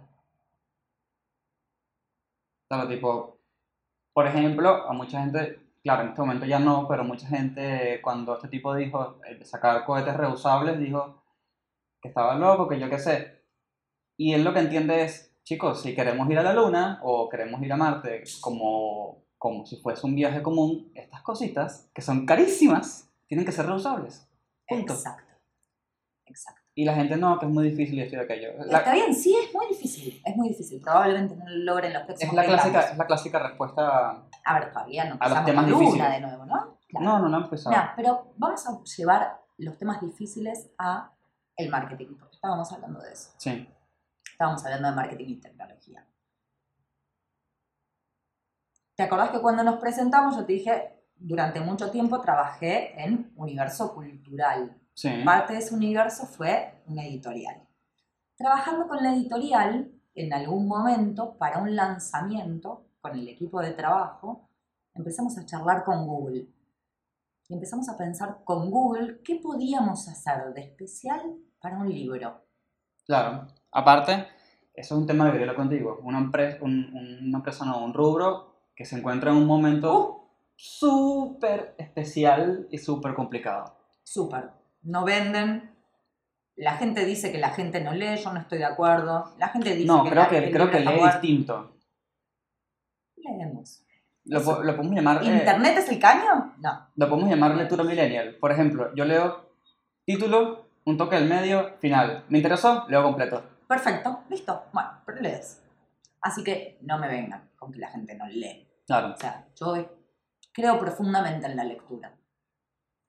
claro, 2.68 2.88
tipo, 2.88 3.38
por 4.12 4.26
ejemplo, 4.26 4.88
a 4.88 4.92
mucha 4.92 5.20
gente, 5.20 5.61
claro, 5.82 6.02
en 6.02 6.09
este 6.09 6.20
momento 6.20 6.46
ya 6.46 6.59
no, 6.59 6.86
pero 6.88 7.05
mucha 7.05 7.26
gente 7.26 8.00
cuando 8.02 8.34
este 8.34 8.48
tipo 8.48 8.74
dijo 8.74 9.20
eh, 9.28 9.44
sacar 9.44 9.84
cohetes 9.84 10.16
reusables, 10.16 10.78
dijo 10.78 11.22
que 12.00 12.09
estaba 12.09 12.36
loco, 12.36 12.68
que 12.68 12.78
yo 12.78 12.88
qué 12.88 12.98
sé. 12.98 13.42
Y 14.16 14.34
él 14.34 14.44
lo 14.44 14.52
que 14.52 14.61
entiende 14.61 15.05
es, 15.05 15.36
chicos, 15.44 15.82
si 15.82 15.94
queremos 15.94 16.28
ir 16.30 16.38
a 16.38 16.42
la 16.42 16.52
Luna 16.52 17.00
o 17.02 17.28
queremos 17.28 17.62
ir 17.62 17.72
a 17.72 17.76
Marte 17.76 18.22
como, 18.40 19.24
como 19.36 19.66
si 19.66 19.76
fuese 19.76 20.07
un 20.07 20.14
viaje 20.14 20.42
común, 20.42 20.92
estas 20.94 21.22
cositas, 21.22 21.90
que 21.94 22.02
son 22.02 22.26
carísimas, 22.26 23.11
tienen 23.26 23.44
que 23.44 23.52
ser 23.52 23.66
reusables. 23.66 24.28
Punto. 24.66 24.94
Exacto. 24.94 25.34
Exacto. 26.26 26.63
Y 26.76 26.84
la 26.84 26.94
gente 26.94 27.16
no, 27.16 27.38
que 27.38 27.46
es 27.46 27.52
muy 27.52 27.70
difícil 27.70 28.00
esto 28.00 28.16
y 28.16 28.18
aquello. 28.18 28.48
La- 28.66 28.78
Está 28.78 28.92
bien, 28.94 29.14
sí, 29.14 29.36
es 29.36 29.54
muy 29.54 29.66
difícil. 29.68 30.20
Es 30.24 30.36
muy 30.36 30.48
difícil. 30.48 30.80
Probablemente 30.82 31.36
no 31.36 31.44
lo 31.48 31.56
logren 31.72 31.92
los 31.92 32.02
próximos 32.02 32.32
es, 32.32 32.36
la 32.36 32.42
30 32.42 32.56
clásica, 32.62 32.78
años. 32.80 32.90
es 32.92 32.98
la 32.98 33.06
clásica 33.06 33.38
respuesta. 33.48 34.08
A 34.44 34.58
ver, 34.58 34.72
todavía 34.72 35.04
no 35.04 35.10
a 35.12 35.14
los 35.14 35.18
pasamos 35.20 35.46
temas 35.46 35.68
luna 35.68 35.78
difíciles. 35.80 36.10
de 36.12 36.20
nuevo, 36.20 36.44
¿no? 36.46 36.78
Claro. 36.88 37.04
No, 37.06 37.18
no, 37.20 37.28
no 37.28 37.44
empezado. 37.44 37.76
No, 37.76 37.82
pero 37.94 38.32
vamos 38.36 38.66
a 38.66 38.82
llevar 38.96 39.40
los 39.58 39.78
temas 39.78 40.00
difíciles 40.00 40.70
a 40.78 41.12
el 41.56 41.70
marketing, 41.70 42.16
porque 42.18 42.34
estábamos 42.34 42.72
hablando 42.72 43.00
de 43.00 43.12
eso. 43.12 43.30
Sí, 43.38 43.68
Estábamos 44.32 44.64
hablando 44.64 44.88
de 44.90 44.94
marketing 44.96 45.26
y 45.28 45.40
tecnología. 45.40 46.04
¿Te 48.96 49.02
acordás 49.04 49.30
que 49.30 49.40
cuando 49.40 49.62
nos 49.62 49.76
presentamos 49.78 50.36
yo 50.36 50.44
te 50.44 50.52
dije, 50.54 51.04
durante 51.16 51.60
mucho 51.60 51.90
tiempo 51.92 52.20
trabajé 52.20 53.00
en 53.00 53.32
universo 53.36 53.94
cultural? 53.94 54.76
Sí. 54.95 55.22
Parte 55.24 55.53
de 55.55 55.59
ese 55.59 55.74
universo 55.74 56.26
fue 56.26 56.82
una 56.86 57.05
editorial. 57.05 57.66
Trabajando 58.36 58.88
con 58.88 59.03
la 59.03 59.14
editorial, 59.14 59.92
en 60.14 60.32
algún 60.32 60.66
momento, 60.66 61.36
para 61.38 61.59
un 61.61 61.74
lanzamiento 61.74 62.86
con 63.01 63.16
el 63.18 63.28
equipo 63.28 63.61
de 63.61 63.72
trabajo, 63.72 64.49
empezamos 64.95 65.36
a 65.38 65.45
charlar 65.45 65.84
con 65.84 66.07
Google. 66.07 66.49
y 67.47 67.55
empezamos 67.55 67.88
a 67.90 67.99
pensar 67.99 68.42
con 68.45 68.70
Google 68.70 69.20
qué 69.22 69.36
podíamos 69.36 70.09
hacer 70.09 70.55
de 70.55 70.62
especial 70.62 71.36
para 71.61 71.76
un 71.78 71.88
libro. 71.90 72.42
Claro. 73.05 73.47
Aparte, 73.70 74.12
eso 74.72 74.95
es 74.95 75.01
un 75.01 75.07
tema 75.07 75.26
que 75.26 75.32
quería 75.32 75.51
hablar 75.51 75.57
contigo. 75.57 76.01
Una 76.03 76.18
empresa, 76.18 76.59
una 76.62 77.38
empresa 77.38 77.66
no, 77.66 77.84
un 77.84 77.92
rubro 77.92 78.70
que 78.74 78.86
se 78.86 78.97
encuentra 78.97 79.30
en 79.30 79.36
un 79.36 79.47
momento 79.47 80.24
Uh, 80.55 80.57
súper 80.57 81.74
especial 81.78 82.68
y 82.70 82.78
súper 82.78 83.14
complicado. 83.14 83.76
súper. 84.03 84.51
No 84.85 85.05
venden. 85.05 85.74
La 86.57 86.76
gente 86.76 87.05
dice 87.05 87.32
que 87.32 87.39
la 87.39 87.51
gente 87.51 87.80
no 87.80 87.93
lee, 87.93 88.16
yo 88.16 88.32
no 88.32 88.39
estoy 88.41 88.59
de 88.59 88.64
acuerdo. 88.64 89.35
La 89.39 89.49
gente 89.49 89.74
dice 89.74 89.87
No, 89.87 90.05
que 90.05 90.11
creo 90.11 90.22
la- 90.22 90.28
que, 90.28 90.51
creo 90.53 90.70
que 90.70 90.80
lee 90.80 91.03
distinto. 91.03 91.76
Leemos. 93.16 93.85
Lo, 94.26 94.39
lo 94.62 94.76
podemos 94.76 94.95
llamar... 94.97 95.22
eh, 95.22 95.26
¿Internet 95.26 95.78
es 95.78 95.89
el 95.89 95.99
caño? 95.99 96.55
No. 96.59 96.89
lo 96.95 97.09
podemos 97.09 97.28
llamar 97.30 97.55
lectura 97.57 97.85
millennial. 97.85 98.37
Por 98.41 98.53
ejemplo, 98.53 98.95
yo 98.95 99.05
leo 99.05 99.51
título, 100.07 100.68
un 100.85 100.97
toque 100.97 101.16
del 101.16 101.28
medio, 101.28 101.76
final. 101.78 102.24
¿Me 102.28 102.39
interesó? 102.39 102.85
Leo 102.89 103.03
completo. 103.03 103.43
Perfecto, 103.68 104.20
listo. 104.30 104.64
Bueno, 104.72 104.91
pero 105.05 105.20
lees. 105.20 105.62
Así 106.20 106.43
que 106.45 106.78
no 106.82 106.99
me 106.99 107.09
vengan 107.09 107.51
con 107.57 107.72
que 107.72 107.78
la 107.80 107.89
gente 107.91 108.14
no 108.14 108.26
lee. 108.26 108.66
Claro. 108.87 109.14
O 109.14 109.16
sea, 109.16 109.47
yo 109.59 109.89
creo 110.53 110.78
profundamente 110.78 111.47
en 111.47 111.57
la 111.57 111.64
lectura. 111.64 112.14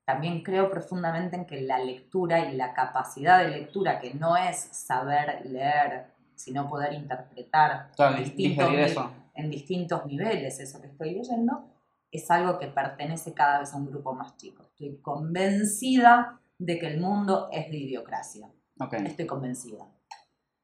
También 0.05 0.43
creo 0.43 0.69
profundamente 0.69 1.35
en 1.35 1.45
que 1.45 1.61
la 1.61 1.79
lectura 1.79 2.39
y 2.51 2.55
la 2.55 2.73
capacidad 2.73 3.39
de 3.39 3.49
lectura, 3.49 3.99
que 3.99 4.13
no 4.13 4.37
es 4.37 4.57
saber 4.71 5.43
leer, 5.45 6.07
sino 6.35 6.69
poder 6.69 6.93
interpretar 6.93 7.91
Claro, 7.95 8.17
en 8.17 8.23
di- 8.23 8.29
distintos, 8.29 8.65
digerir 8.67 8.85
ni- 8.85 8.91
eso. 8.91 9.11
en 9.33 9.49
distintos 9.49 10.05
niveles 10.05 10.59
eso 10.59 10.79
que 10.79 10.87
estoy 10.87 11.15
leyendo, 11.15 11.65
es 12.11 12.29
algo 12.29 12.59
que 12.59 12.67
pertenece 12.67 13.33
cada 13.33 13.59
vez 13.59 13.73
a 13.73 13.77
un 13.77 13.87
grupo 13.87 14.13
más 14.13 14.37
chico. 14.37 14.63
Estoy 14.63 14.97
convencida 15.01 16.39
de 16.59 16.77
que 16.79 16.87
el 16.87 17.01
mundo 17.01 17.49
es 17.51 17.69
de 17.71 17.77
idiocracia. 17.77 18.49
Estoy 18.91 19.25
convencida. 19.25 19.87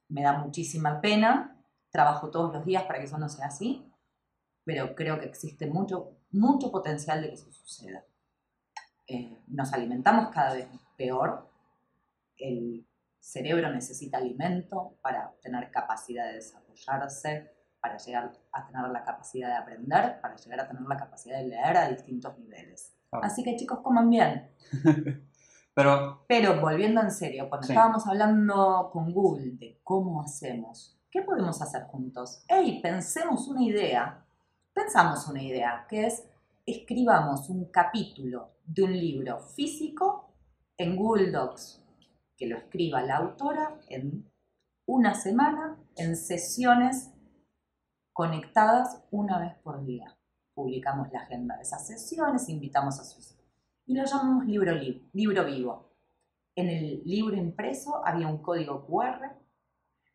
Me 0.09 0.21
da 0.23 0.33
muchísima 0.33 1.01
pena, 1.01 1.57
trabajo 1.89 2.29
todos 2.29 2.53
los 2.53 2.65
días 2.65 2.83
para 2.83 2.99
que 2.99 3.05
eso 3.05 3.17
no 3.17 3.27
sea 3.27 3.47
así, 3.47 3.85
pero 4.63 4.93
creo 4.95 5.19
que 5.19 5.25
existe 5.25 5.65
mucho, 5.65 6.11
mucho 6.31 6.71
potencial 6.71 7.21
de 7.21 7.29
que 7.29 7.33
eso 7.35 7.51
suceda. 7.51 8.03
Eh, 9.13 9.37
nos 9.47 9.73
alimentamos 9.73 10.29
cada 10.29 10.53
vez 10.53 10.67
peor, 10.97 11.49
el 12.37 12.87
cerebro 13.19 13.69
necesita 13.71 14.17
alimento 14.17 14.97
para 15.01 15.33
tener 15.41 15.69
capacidad 15.69 16.27
de 16.27 16.35
desarrollarse, 16.35 17.51
para 17.81 17.97
llegar 17.97 18.31
a 18.51 18.65
tener 18.67 18.87
la 18.89 19.03
capacidad 19.03 19.49
de 19.49 19.55
aprender, 19.55 20.21
para 20.21 20.35
llegar 20.35 20.59
a 20.61 20.67
tener 20.67 20.83
la 20.83 20.97
capacidad 20.97 21.37
de 21.39 21.47
leer 21.47 21.77
a 21.77 21.89
distintos 21.89 22.37
niveles. 22.39 22.93
Claro. 23.09 23.25
Así 23.25 23.43
que 23.43 23.55
chicos, 23.57 23.79
coman 23.81 24.09
bien. 24.09 24.49
Pero, 25.73 26.25
Pero 26.27 26.59
volviendo 26.61 27.01
en 27.01 27.11
serio, 27.11 27.47
cuando 27.49 27.65
Sí. 27.67 27.73
estábamos 27.73 28.05
hablando 28.07 28.89
con 28.91 29.11
Google 29.13 29.51
de 29.57 29.79
cómo 29.83 30.21
hacemos, 30.21 30.97
¿qué 31.09 31.21
podemos 31.21 31.61
hacer 31.61 31.83
juntos? 31.83 32.43
Hey, 32.47 32.79
pensemos 32.81 33.47
una 33.47 33.63
idea. 33.63 34.25
Pensamos 34.73 35.27
una 35.27 35.41
idea, 35.41 35.85
que 35.89 36.05
es 36.07 36.23
escribamos 36.65 37.49
un 37.49 37.65
capítulo 37.71 38.55
de 38.65 38.83
un 38.83 38.91
libro 38.93 39.39
físico 39.39 40.33
en 40.77 40.95
Google 40.95 41.31
Docs, 41.31 41.83
que 42.37 42.47
lo 42.47 42.57
escriba 42.57 43.01
la 43.01 43.17
autora 43.17 43.79
en 43.89 44.31
una 44.85 45.13
semana, 45.13 45.77
en 45.95 46.15
sesiones 46.15 47.11
conectadas 48.13 49.03
una 49.11 49.39
vez 49.39 49.55
por 49.63 49.85
día. 49.85 50.17
Publicamos 50.53 51.11
la 51.11 51.19
agenda 51.21 51.55
de 51.55 51.61
esas 51.63 51.85
sesiones, 51.87 52.49
invitamos 52.49 52.99
a 52.99 53.03
sus 53.03 53.37
y 53.85 53.95
lo 53.95 54.05
llamamos 54.05 54.45
libro, 54.45 54.73
li- 54.75 55.09
libro 55.13 55.43
vivo. 55.45 55.95
En 56.55 56.69
el 56.69 57.01
libro 57.05 57.35
impreso 57.35 58.05
había 58.05 58.27
un 58.27 58.41
código 58.41 58.85
QR 58.85 59.37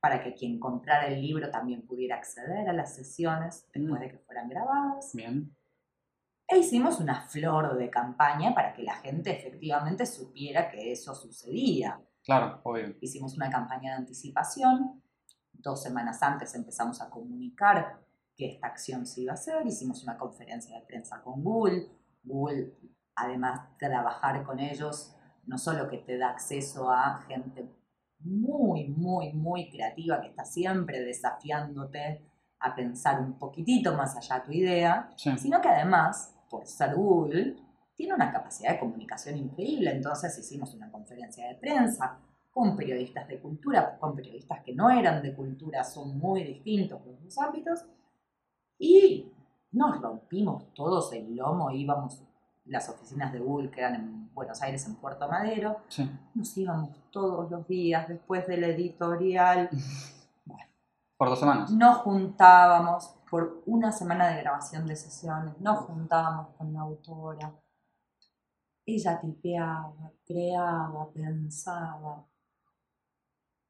para 0.00 0.22
que 0.22 0.34
quien 0.34 0.60
comprara 0.60 1.08
el 1.08 1.20
libro 1.20 1.50
también 1.50 1.86
pudiera 1.86 2.16
acceder 2.16 2.68
a 2.68 2.72
las 2.72 2.94
sesiones 2.94 3.66
después 3.72 3.98
Mm. 3.98 4.02
de 4.02 4.10
que 4.10 4.18
fueran 4.18 4.48
grabadas. 4.48 5.12
bien. 5.14 5.56
E 6.48 6.58
hicimos 6.58 7.00
una 7.00 7.22
flor 7.22 7.76
de 7.76 7.90
campaña 7.90 8.54
para 8.54 8.72
que 8.72 8.82
la 8.82 8.94
gente 8.96 9.30
efectivamente 9.36 10.06
supiera 10.06 10.70
que 10.70 10.92
eso 10.92 11.14
sucedía. 11.14 12.00
Claro, 12.24 12.60
obvio. 12.64 12.94
Hicimos 13.00 13.34
una 13.36 13.50
campaña 13.50 13.92
de 13.92 13.96
anticipación. 13.98 15.02
Dos 15.52 15.82
semanas 15.82 16.22
antes 16.22 16.54
empezamos 16.54 17.00
a 17.00 17.10
comunicar 17.10 18.00
que 18.36 18.52
esta 18.52 18.68
acción 18.68 19.06
se 19.06 19.22
iba 19.22 19.32
a 19.32 19.34
hacer. 19.34 19.66
Hicimos 19.66 20.02
una 20.04 20.16
conferencia 20.16 20.78
de 20.78 20.86
prensa 20.86 21.20
con 21.22 21.42
Google. 21.42 21.88
Google, 22.22 22.74
además, 23.16 23.76
trabajar 23.78 24.44
con 24.44 24.60
ellos, 24.60 25.16
no 25.46 25.58
solo 25.58 25.88
que 25.88 25.98
te 25.98 26.18
da 26.18 26.30
acceso 26.30 26.90
a 26.90 27.22
gente 27.26 27.68
muy, 28.20 28.88
muy, 28.88 29.32
muy 29.32 29.70
creativa 29.70 30.20
que 30.20 30.28
está 30.28 30.44
siempre 30.44 31.00
desafiándote 31.00 32.24
a 32.60 32.74
pensar 32.74 33.20
un 33.20 33.38
poquitito 33.38 33.94
más 33.94 34.16
allá 34.16 34.40
de 34.40 34.46
tu 34.46 34.52
idea, 34.52 35.10
Sí. 35.16 35.36
sino 35.38 35.60
que 35.60 35.68
además, 35.68 36.34
por 36.48 36.64
Google, 36.94 37.56
tiene 37.96 38.14
una 38.14 38.30
capacidad 38.32 38.72
de 38.72 38.78
comunicación 38.80 39.36
increíble. 39.38 39.90
Entonces 39.90 40.38
hicimos 40.38 40.74
una 40.74 40.90
conferencia 40.90 41.48
de 41.48 41.54
prensa 41.54 42.18
con 42.52 42.76
periodistas 42.76 43.28
de 43.28 43.38
cultura, 43.38 43.98
con 43.98 44.16
periodistas 44.16 44.62
que 44.64 44.74
no 44.74 44.88
eran 44.90 45.22
de 45.22 45.34
cultura, 45.34 45.84
son 45.84 46.18
muy 46.18 46.42
distintos 46.42 47.04
los 47.06 47.22
dos 47.22 47.38
ámbitos, 47.38 47.84
y 48.78 49.30
nos 49.72 50.00
rompimos 50.00 50.72
todos 50.74 51.12
el 51.12 51.36
lomo, 51.36 51.70
íbamos, 51.70 52.22
las 52.64 52.88
oficinas 52.88 53.32
de 53.32 53.40
Google 53.40 53.70
que 53.70 53.80
eran 53.80 53.94
en 53.96 54.34
Buenos 54.34 54.60
Aires, 54.62 54.86
en 54.86 54.96
Puerto 54.96 55.28
Madero, 55.28 55.80
Sí. 55.88 56.10
nos 56.34 56.56
íbamos 56.56 56.90
todos 57.10 57.50
los 57.50 57.66
días 57.68 58.08
después 58.08 58.46
del 58.46 58.64
editorial, 58.64 59.68
Por 61.18 61.28
dos 61.30 61.38
semanas. 61.40 61.70
nos 61.70 61.98
juntábamos 61.98 63.14
por 63.36 63.62
una 63.66 63.92
semana 63.92 64.28
de 64.28 64.40
grabación 64.40 64.86
de 64.86 64.96
sesiones, 64.96 65.60
nos 65.60 65.80
juntábamos 65.80 66.56
con 66.56 66.72
la 66.72 66.80
autora. 66.80 67.52
Ella 68.86 69.20
tipeaba, 69.20 70.10
creaba, 70.24 71.12
pensaba. 71.12 72.26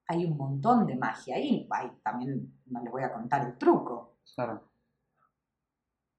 Hay 0.07 0.25
un 0.25 0.37
montón 0.37 0.87
de 0.87 0.95
magia 0.95 1.35
ahí. 1.35 1.67
Ay, 1.69 1.91
también 2.01 2.63
no 2.67 2.81
les 2.81 2.93
voy 2.93 3.03
a 3.03 3.13
contar 3.13 3.45
el 3.45 3.59
truco. 3.59 4.19
Claro. 4.37 4.63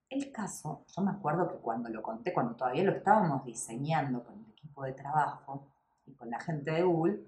El 0.10 0.30
caso, 0.30 0.84
yo 0.86 1.02
me 1.02 1.12
acuerdo 1.12 1.48
que 1.48 1.60
cuando 1.60 1.88
lo 1.88 2.04
conté, 2.04 2.34
cuando 2.34 2.54
todavía 2.54 2.84
lo 2.84 2.92
estábamos 2.92 3.46
diseñando 3.46 4.26
con 4.26 4.44
el 4.44 4.52
equipo 4.52 4.84
de 4.84 4.92
trabajo 4.92 5.72
y 6.06 6.14
con 6.16 6.30
la 6.30 6.42
gente 6.42 6.72
de 6.72 6.84
Google, 6.84 7.24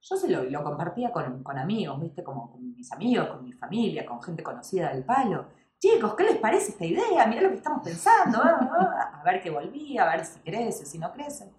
yo 0.00 0.16
se 0.16 0.28
lo, 0.28 0.44
lo 0.44 0.64
compartía 0.64 1.12
con, 1.12 1.42
con 1.42 1.58
amigos, 1.58 2.00
¿viste? 2.00 2.24
Como 2.24 2.50
con 2.50 2.74
mis 2.74 2.90
amigos, 2.92 3.28
con 3.28 3.44
mi 3.44 3.52
familia, 3.52 4.06
con 4.06 4.22
gente 4.22 4.42
conocida 4.42 4.92
del 4.92 5.04
palo. 5.04 5.46
Chicos, 5.78 6.14
¿qué 6.14 6.24
les 6.24 6.38
parece 6.38 6.72
esta 6.72 6.84
idea? 6.84 7.26
Mirá 7.26 7.42
lo 7.42 7.50
que 7.50 7.56
estamos 7.56 7.82
pensando. 7.82 8.38
ah, 8.42 8.70
ah". 8.72 9.20
A 9.20 9.24
ver 9.24 9.42
qué 9.42 9.50
volvía, 9.50 10.04
a 10.04 10.16
ver 10.16 10.24
si 10.24 10.40
crece, 10.40 10.86
si 10.86 10.98
no 10.98 11.12
crece. 11.12 11.52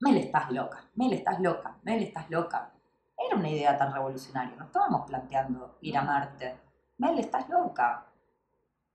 Mel, 0.00 0.18
estás 0.18 0.50
loca, 0.50 0.84
Mel, 0.94 1.12
estás 1.14 1.40
loca, 1.40 1.78
Mel, 1.82 2.02
estás 2.02 2.28
loca. 2.30 2.72
Era 3.16 3.36
una 3.36 3.48
idea 3.48 3.76
tan 3.78 3.92
revolucionaria, 3.92 4.54
no 4.56 4.64
estábamos 4.66 5.06
planteando 5.06 5.78
ir 5.80 5.96
a 5.96 6.02
Marte. 6.02 6.60
Mel, 6.98 7.18
estás 7.18 7.48
loca. 7.48 8.06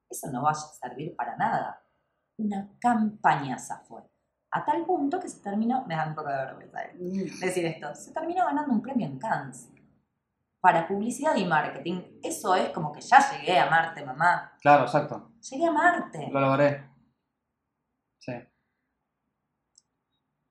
Eso 0.10 0.30
no 0.32 0.44
va 0.44 0.52
a 0.52 0.56
servir 0.56 1.16
para 1.16 1.36
nada. 1.38 1.82
Una 2.38 2.70
campañaza 2.80 3.80
fue. 3.88 4.11
A 4.52 4.66
tal 4.66 4.86
punto 4.86 5.20
que 5.20 5.30
se 5.30 5.42
terminó, 5.42 5.86
me 5.86 5.96
da 5.96 6.08
un 6.08 6.16
poco 6.16 6.30
de 6.30 6.36
vergüenza 6.36 6.84
eh, 6.84 7.32
decir 7.40 7.66
esto, 7.66 7.96
se 7.96 8.12
terminó 8.12 8.46
ganando 8.46 8.74
un 8.74 8.82
premio 8.82 9.06
en 9.08 9.18
Cannes. 9.18 9.70
Para 10.60 10.88
publicidad 10.88 11.36
y 11.38 11.46
marketing, 11.46 12.02
eso 12.22 12.54
es 12.56 12.70
como 12.70 12.92
que 12.92 13.02
ya 13.02 13.18
llegué 13.32 13.58
a 13.58 13.70
Marte, 13.70 14.06
mamá. 14.06 14.52
Claro, 14.62 14.84
exacto. 14.84 15.32
Llegué 15.50 15.66
a 15.66 15.72
Marte. 15.72 16.30
Lo 16.32 16.40
logré. 16.42 16.88
Sí. 18.20 18.34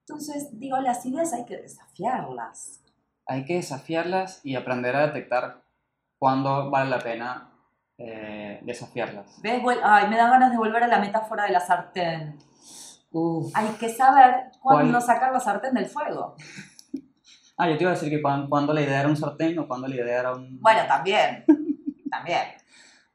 Entonces, 0.09 0.49
digo, 0.59 0.79
las 0.79 1.05
ideas 1.07 1.33
hay 1.33 1.45
que 1.45 1.59
desafiarlas. 1.59 2.83
Hay 3.27 3.45
que 3.45 3.55
desafiarlas 3.55 4.41
y 4.45 4.57
aprender 4.57 4.97
a 4.97 5.07
detectar 5.07 5.63
cuándo 6.19 6.71
vale 6.71 6.91
la 6.91 6.99
pena 6.99 7.53
eh, 7.99 8.59
desafiarlas. 8.63 9.41
¿Ves? 9.43 9.63
Vuel- 9.63 9.81
Ay, 9.85 10.09
me 10.09 10.17
da 10.17 10.29
ganas 10.29 10.51
de 10.51 10.57
volver 10.57 10.83
a 10.83 10.89
la 10.89 10.99
metáfora 10.99 11.45
de 11.45 11.51
la 11.53 11.61
sartén. 11.61 12.39
Uf. 13.13 13.51
Hay 13.55 13.67
que 13.79 13.89
saber 13.89 14.51
cuándo 14.61 14.93
¿Cuál? 14.93 15.03
sacar 15.03 15.33
la 15.33 15.41
sartén 15.41 15.75
del 15.75 15.87
fuego. 15.87 16.37
Ah, 17.57 17.69
yo 17.69 17.77
te 17.77 17.83
iba 17.85 17.91
a 17.93 17.95
decir 17.95 18.09
que 18.09 18.23
cuan- 18.23 18.49
cuando 18.49 18.73
la 18.73 18.81
idea 18.81 19.01
era 19.01 19.09
un 19.09 19.17
sartén 19.17 19.59
o 19.59 19.67
cuando 19.69 19.87
la 19.89 19.95
idea 19.97 20.21
era 20.21 20.33
un... 20.35 20.61
Bueno, 20.61 20.81
también. 20.87 21.45
también. 22.11 22.43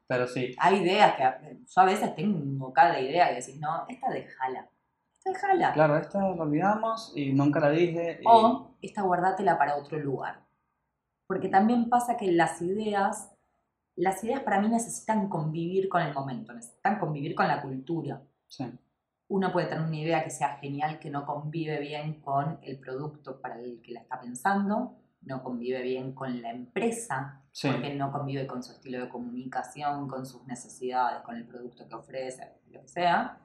Pero 0.06 0.26
sí, 0.28 0.54
Hay 0.58 0.76
ideas 0.76 1.16
que 1.16 1.58
yo 1.66 1.80
a 1.82 1.84
veces 1.84 2.14
tengo 2.14 2.72
cada 2.72 3.00
idea 3.00 3.28
que 3.28 3.36
decís, 3.40 3.58
no, 3.58 3.84
esta 3.88 4.08
déjala. 4.10 4.68
Esta 5.16 5.30
déjala. 5.32 5.72
claro, 5.72 5.96
esta 5.98 6.20
la 6.20 6.26
olvidamos 6.42 7.12
y 7.16 7.32
nunca 7.32 7.58
la 7.58 7.70
dije. 7.70 8.20
y- 8.20 8.24
O 8.26 8.76
esta 8.80 9.02
guardátela 9.02 9.58
para 9.58 9.76
otro 9.76 9.98
lugar. 9.98 10.44
Porque 11.26 11.48
también 11.48 11.88
pasa 11.88 12.16
que 12.16 12.30
las 12.30 12.62
ideas, 12.62 13.32
las 13.96 14.22
ideas 14.22 14.42
para 14.42 14.60
mí 14.60 14.68
necesitan 14.68 15.28
convivir 15.28 15.88
con 15.88 16.02
el 16.02 16.14
momento, 16.14 16.52
necesitan 16.52 17.00
convivir 17.00 17.34
con 17.34 17.48
la 17.48 17.60
cultura. 17.60 18.22
Sí. 18.46 18.64
Uno 19.28 19.52
puede 19.52 19.66
tener 19.66 19.84
una 19.84 19.96
idea 19.96 20.22
que 20.24 20.30
sea 20.30 20.56
genial, 20.56 20.98
que 20.98 21.10
no 21.10 21.26
convive 21.26 21.80
bien 21.80 22.20
con 22.20 22.58
el 22.62 22.78
producto 22.78 23.40
para 23.40 23.58
el 23.58 23.82
que 23.82 23.92
la 23.92 24.00
está 24.00 24.20
pensando, 24.20 24.96
no 25.22 25.42
convive 25.42 25.82
bien 25.82 26.12
con 26.14 26.40
la 26.42 26.50
empresa, 26.50 27.42
Sí. 27.50 27.68
porque 27.70 27.94
no 27.94 28.12
convive 28.12 28.46
con 28.46 28.62
su 28.62 28.72
estilo 28.72 29.00
de 29.00 29.08
comunicación, 29.08 30.06
con 30.08 30.26
sus 30.26 30.46
necesidades, 30.46 31.22
con 31.22 31.36
el 31.36 31.46
producto 31.46 31.88
que 31.88 31.94
ofrece, 31.94 32.60
lo 32.70 32.82
que 32.82 32.88
sea, 32.88 33.38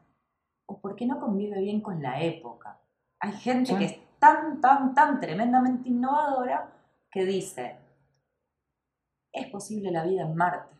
o 0.67 0.79
porque 0.79 1.05
no 1.07 1.19
convive 1.19 1.59
bien 1.61 1.81
con 1.81 2.01
la 2.01 2.21
época. 2.21 2.79
Hay 3.19 3.31
gente 3.31 3.71
Sí. 3.71 3.77
que 3.77 3.85
es 3.85 3.99
tan, 4.19 4.61
tan, 4.61 4.93
tan 4.93 5.19
tremendamente 5.19 5.89
innovadora 5.89 6.71
que 7.09 7.25
dice, 7.25 7.77
es 9.31 9.47
posible 9.49 9.89
la 9.91 10.03
vida 10.03 10.21
en 10.23 10.35
Marte. 10.35 10.75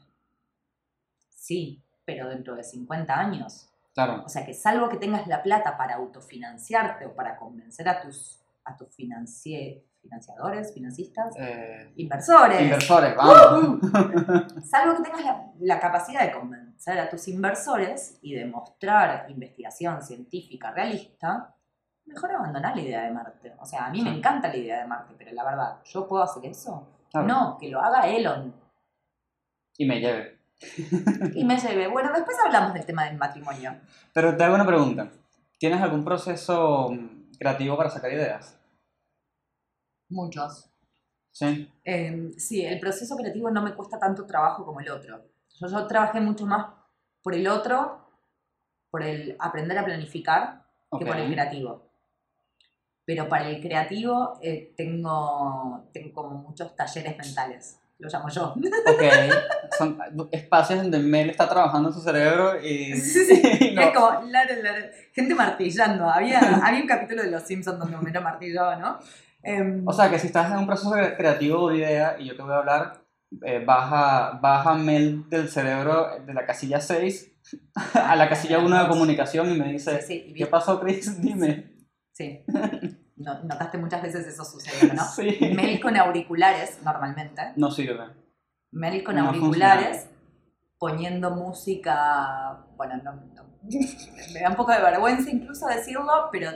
Sí, 1.29 1.81
pero 2.05 2.29
dentro 2.29 2.55
de 2.55 2.63
50 2.63 3.17
años. 3.17 3.70
Claro. 3.93 4.23
O 4.25 4.29
sea 4.29 4.45
que 4.45 4.53
salvo 4.53 4.87
que 4.89 4.97
tengas 4.97 5.27
la 5.27 5.43
plata 5.43 5.77
para 5.77 5.95
autofinanciarte 5.95 7.05
o 7.05 7.13
para 7.15 7.35
convencer 7.37 7.87
a 7.89 7.99
tus, 8.01 8.39
a 8.63 8.75
tus 8.75 8.87
financie- 8.95 9.83
financiadores, 10.01 10.73
financistas, 10.73 11.35
Eh, 11.37 11.91
inversores. 11.97 12.61
inversores, 12.61 13.15
vamos. 13.15 13.79
Salvo 14.65 14.95
que 14.97 15.03
tengas 15.03 15.25
la, 15.25 15.45
la 15.59 15.79
capacidad 15.79 16.21
de 16.25 16.31
convencer 16.31 16.97
a 16.99 17.09
tus 17.09 17.27
inversores 17.27 18.17
y 18.21 18.33
demostrar 18.33 19.29
investigación 19.29 20.01
científica 20.01 20.71
realista, 20.71 21.53
mejor 22.05 22.31
abandonar 22.31 22.75
la 22.75 22.81
idea 22.81 23.01
de 23.03 23.11
Marte. 23.11 23.53
O 23.59 23.65
sea, 23.65 23.85
a 23.85 23.89
mí 23.91 24.01
me 24.01 24.09
encanta 24.17 24.47
la 24.47 24.57
idea 24.57 24.79
de 24.81 24.87
Marte, 24.87 25.13
pero 25.17 25.31
la 25.33 25.43
verdad, 25.43 25.79
¿yo 25.85 26.07
puedo 26.07 26.23
hacer 26.23 26.45
eso? 26.45 26.87
Claro. 27.11 27.27
No, 27.27 27.57
que 27.59 27.69
lo 27.69 27.79
haga 27.81 28.07
Elon 28.07 28.53
Y 29.77 29.85
me 29.85 29.99
lleve. 29.99 30.39
Y 31.35 31.43
me 31.43 31.57
lleve. 31.57 31.87
Bueno, 31.87 32.11
después 32.13 32.37
hablamos 32.43 32.73
del 32.73 32.85
tema 32.85 33.05
del 33.05 33.17
matrimonio. 33.17 33.75
Pero 34.13 34.35
te 34.35 34.43
hago 34.43 34.55
una 34.55 34.65
pregunta. 34.65 35.11
¿Tienes 35.57 35.81
algún 35.81 36.03
proceso 36.03 36.89
mm, 36.89 37.37
creativo 37.37 37.77
para 37.77 37.89
sacar 37.89 38.11
ideas? 38.11 38.57
Muchos. 40.09 40.69
Sí. 41.31 41.71
Eh, 41.85 42.31
sí, 42.37 42.65
el 42.65 42.79
proceso 42.79 43.15
creativo 43.15 43.49
no 43.49 43.61
me 43.61 43.73
cuesta 43.73 43.97
tanto 43.99 44.25
trabajo 44.25 44.65
como 44.65 44.81
el 44.81 44.89
otro. 44.89 45.23
Yo, 45.59 45.67
yo 45.67 45.87
trabajé 45.87 46.19
mucho 46.19 46.45
más 46.45 46.67
por 47.21 47.33
el 47.33 47.47
otro, 47.47 48.09
por 48.89 49.03
el 49.03 49.35
aprender 49.39 49.77
a 49.77 49.85
planificar, 49.85 50.65
que 50.97 51.05
por 51.05 51.17
el 51.17 51.31
creativo. 51.31 51.89
Pero 53.05 53.27
para 53.27 53.49
el 53.49 53.61
creativo 53.61 54.37
eh, 54.41 54.73
tengo, 54.75 55.89
tengo 55.93 56.13
como 56.13 56.37
muchos 56.37 56.75
talleres 56.75 57.17
mentales, 57.17 57.80
lo 58.01 58.09
llamo 58.09 58.29
yo. 58.29 58.53
Ok. 58.53 59.03
Son 59.77 59.97
espacios 60.31 60.81
donde 60.81 60.99
Mel 60.99 61.29
está 61.29 61.47
trabajando 61.47 61.89
en 61.89 61.95
su 61.95 62.01
cerebro 62.01 62.61
y... 62.61 62.93
Sí, 62.95 63.25
sí, 63.25 63.41
y 63.71 63.75
no- 63.75 63.81
Es 63.81 63.91
como 63.93 64.21
gente 65.13 65.35
martillando. 65.35 66.09
Había, 66.09 66.39
había 66.65 66.81
un 66.81 66.87
capítulo 66.87 67.21
de 67.23 67.31
Los 67.31 67.43
Simpsons 67.43 67.79
donde 67.79 67.95
Homero 67.95 68.21
martillaba, 68.21 68.75
¿no? 68.75 68.99
Em, 69.43 69.87
O 69.87 69.93
sea, 69.93 70.09
que 70.09 70.19
si 70.19 70.27
estás 70.27 70.51
en 70.51 70.57
un 70.59 70.67
proceso 70.67 70.91
creativo 71.17 71.69
de 71.69 71.77
idea 71.77 72.15
y 72.19 72.25
yo 72.27 72.35
te 72.35 72.41
voy 72.41 72.53
a 72.53 72.57
hablar, 72.57 73.01
eh, 73.43 73.63
baja, 73.65 74.39
baja 74.41 74.75
Mel 74.75 75.27
del 75.29 75.47
cerebro 75.49 76.19
de 76.25 76.33
la 76.33 76.45
casilla 76.45 76.79
6 76.81 77.31
a 77.93 78.15
la 78.15 78.29
casilla 78.29 78.59
1 78.59 78.83
de 78.83 78.87
comunicación 78.89 79.51
y 79.51 79.57
me 79.57 79.65
sí, 79.65 79.71
dice, 79.71 80.01
sí, 80.01 80.25
y 80.27 80.33
¿qué 80.33 80.45
pasó, 80.47 80.79
Chris? 80.79 81.19
Dime. 81.21 81.71
sí. 82.13 82.43
No- 83.17 83.43
notaste 83.43 83.77
muchas 83.77 84.01
veces 84.01 84.25
eso 84.27 84.43
sucediendo, 84.45 84.95
¿no? 84.95 85.03
Sí. 85.15 85.37
Mel 85.55 85.79
con 85.79 85.95
auriculares, 85.97 86.79
normalmente. 86.83 87.53
No 87.55 87.69
sirve. 87.71 88.05
Mel 88.71 89.03
con 89.03 89.15
No 89.15 89.27
auriculares, 89.27 90.07
poniendo 90.79 91.31
música. 91.31 92.65
Bueno, 92.77 92.97
no, 93.03 93.13
no- 93.13 93.51
me 94.33 94.39
da 94.41 94.49
un 94.49 94.55
poco 94.55 94.71
de 94.71 94.81
vergüenza 94.81 95.29
incluso 95.29 95.67
decirlo, 95.67 96.29
pero 96.31 96.49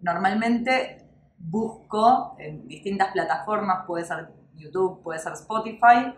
normalmente 0.00 1.06
busco 1.38 2.36
en 2.38 2.66
distintas 2.68 3.12
plataformas, 3.12 3.84
puede 3.86 4.04
ser 4.04 4.28
YouTube, 4.54 5.02
puede 5.02 5.18
ser 5.18 5.32
Spotify, 5.34 6.14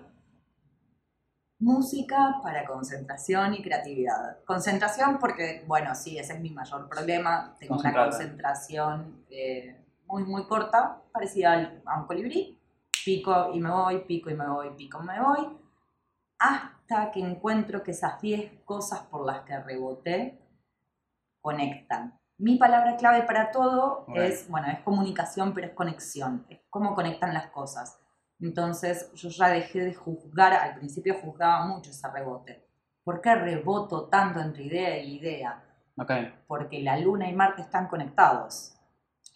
música 1.58 2.40
para 2.42 2.64
concentración 2.66 3.54
y 3.54 3.62
creatividad. 3.62 4.44
Concentración 4.44 5.18
porque, 5.18 5.64
bueno, 5.66 5.94
sí, 5.94 6.18
ese 6.18 6.34
es 6.34 6.40
mi 6.40 6.50
mayor 6.50 6.88
problema. 6.88 7.56
Tengo 7.58 7.74
una 7.76 7.90
concentración 8.10 9.24
eh, 9.30 9.84
muy, 10.06 10.24
muy 10.24 10.46
corta, 10.46 11.02
parecida 11.12 11.52
al- 11.52 11.82
a 11.86 12.00
un 12.00 12.06
colibrí. 12.06 12.60
Pico 13.04 13.50
y 13.54 13.60
me 13.60 13.70
voy, 13.70 14.00
pico 14.00 14.30
y 14.30 14.34
me 14.34 14.48
voy, 14.48 14.70
pico 14.76 15.00
y 15.02 15.06
me 15.06 15.20
voy. 15.20 15.58
Hasta 16.38 17.10
que 17.10 17.20
encuentro 17.20 17.82
que 17.82 17.92
esas 17.92 18.20
10 18.20 18.60
cosas 18.64 19.00
por 19.02 19.24
las 19.24 19.40
que 19.42 19.58
reboté 19.58 20.38
conectan. 21.40 22.18
Mi 22.38 22.58
palabra 22.58 22.96
clave 22.96 23.22
para 23.22 23.50
todo 23.50 24.04
es, 24.14 24.48
bueno, 24.50 24.68
es 24.68 24.80
comunicación, 24.80 25.54
pero 25.54 25.68
es 25.68 25.72
conexión. 25.74 26.44
Es 26.50 26.60
cómo 26.68 26.94
conectan 26.94 27.32
las 27.32 27.46
cosas. 27.50 27.98
Entonces 28.40 29.10
yo 29.14 29.28
ya 29.30 29.48
dejé 29.48 29.80
de 29.80 29.94
juzgar, 29.94 30.52
al 30.52 30.76
principio 30.76 31.14
juzgaba 31.14 31.66
mucho 31.66 31.90
ese 31.90 32.08
rebote. 32.10 32.66
¿Por 33.02 33.20
qué 33.20 33.34
reboto 33.34 34.08
tanto 34.08 34.40
entre 34.40 34.64
idea 34.64 34.98
y 34.98 35.16
idea? 35.16 35.64
Ok. 35.96 36.10
Porque 36.46 36.80
la 36.80 36.98
luna 36.98 37.28
y 37.28 37.34
Marte 37.34 37.62
están 37.62 37.88
conectados. 37.88 38.74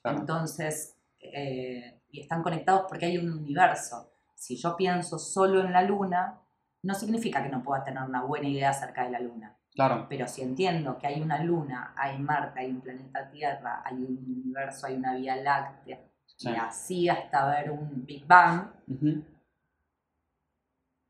Claro. 0.03 0.19
Entonces, 0.19 0.97
eh, 1.21 2.03
y 2.11 2.21
están 2.21 2.43
conectados 2.43 2.87
porque 2.89 3.07
hay 3.07 3.19
un 3.19 3.33
universo. 3.33 4.13
Si 4.35 4.57
yo 4.57 4.77
pienso 4.77 5.19
solo 5.19 5.61
en 5.61 5.73
la 5.73 5.83
luna, 5.83 6.41
no 6.83 6.95
significa 6.95 7.43
que 7.43 7.51
no 7.51 7.63
pueda 7.63 7.85
tener 7.85 8.03
una 8.03 8.23
buena 8.23 8.49
idea 8.49 8.71
acerca 8.71 9.05
de 9.05 9.11
la 9.11 9.21
luna. 9.21 9.57
Claro. 9.75 10.07
Pero 10.09 10.27
si 10.27 10.43
entiendo 10.43 10.99
que 10.99 11.07
hay 11.07 11.23
una 11.23 11.43
luna, 11.45 11.95
hay 11.97 12.19
Marte, 12.19 12.61
hay 12.61 12.71
un 12.71 12.81
planeta 12.81 13.31
Tierra, 13.31 13.83
hay 13.85 13.97
un 13.97 14.19
universo, 14.19 14.87
hay 14.87 14.97
una 14.97 15.15
vía 15.15 15.37
láctea, 15.37 16.01
Sí. 16.41 16.49
y 16.51 16.57
así 16.57 17.09
hasta 17.11 17.47
ver 17.51 17.71
un 17.71 18.07
Big 18.07 18.27
Bang, 18.27 18.71
Ujú. 18.89 19.23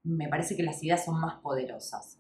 me 0.05 0.29
parece 0.29 0.57
que 0.57 0.63
las 0.65 0.83
ideas 0.83 1.05
son 1.05 1.21
más 1.21 1.35
poderosas. 1.37 2.19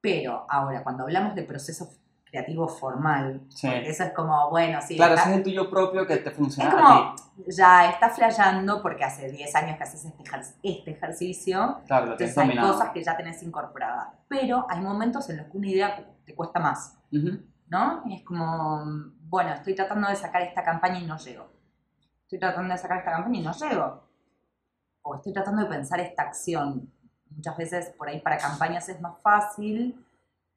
Pero 0.00 0.46
ahora, 0.48 0.82
cuando 0.82 1.02
hablamos 1.02 1.34
de 1.34 1.42
proceso 1.42 1.90
creativo 2.24 2.68
formal, 2.68 3.42
Sí. 3.50 3.68
eso 3.68 4.04
es 4.04 4.12
como, 4.14 4.48
bueno, 4.48 4.80
sí, 4.80 4.96
Claro, 4.96 5.14
es 5.14 5.26
el 5.26 5.42
tuyo 5.42 5.68
propio 5.68 6.06
que 6.06 6.16
te 6.18 6.30
funciona 6.30 6.70
es 6.70 6.74
a 6.74 6.78
como, 6.78 7.14
ti. 7.16 7.22
ya 7.48 7.90
está 7.90 8.08
flayando 8.08 8.80
porque 8.80 9.04
hace 9.04 9.30
10 9.30 9.54
años 9.56 9.76
que 9.76 9.82
haces 9.82 10.04
este, 10.06 10.22
ejer- 10.22 10.54
este 10.62 10.90
ejercicio, 10.92 11.80
Claro, 11.86 12.06
lo 12.06 12.12
entonces 12.12 12.38
hay 12.38 12.46
dominado. 12.46 12.72
cosas 12.72 12.90
que 12.94 13.04
ya 13.04 13.14
tenés 13.16 13.42
incorporadas. 13.42 14.08
Pero 14.28 14.64
hay 14.70 14.80
momentos 14.80 15.28
en 15.28 15.36
los 15.38 15.48
que 15.48 15.58
una 15.58 15.68
idea 15.68 16.06
te 16.24 16.34
cuesta 16.34 16.60
más. 16.60 16.96
Ujú. 17.12 17.42
¿no? 17.68 18.02
Y 18.06 18.16
es 18.16 18.24
como, 18.24 18.84
bueno, 19.28 19.52
estoy 19.52 19.76
tratando 19.76 20.08
de 20.08 20.16
sacar 20.16 20.42
esta 20.42 20.64
campaña 20.64 20.98
y 20.98 21.06
no 21.06 21.16
llego. 21.18 21.46
Estoy 22.30 22.38
tratando 22.38 22.72
de 22.72 22.78
sacar 22.78 22.98
esta 22.98 23.10
campaña 23.10 23.40
y 23.40 23.42
no 23.42 23.52
llego. 23.52 24.04
O 25.02 25.16
estoy 25.16 25.32
tratando 25.32 25.62
de 25.62 25.68
pensar 25.68 25.98
esta 25.98 26.22
acción. 26.22 26.88
Muchas 27.28 27.56
veces 27.56 27.92
por 27.98 28.08
ahí 28.08 28.20
para 28.20 28.38
campañas 28.38 28.88
es 28.88 29.00
más 29.00 29.20
fácil, 29.20 29.96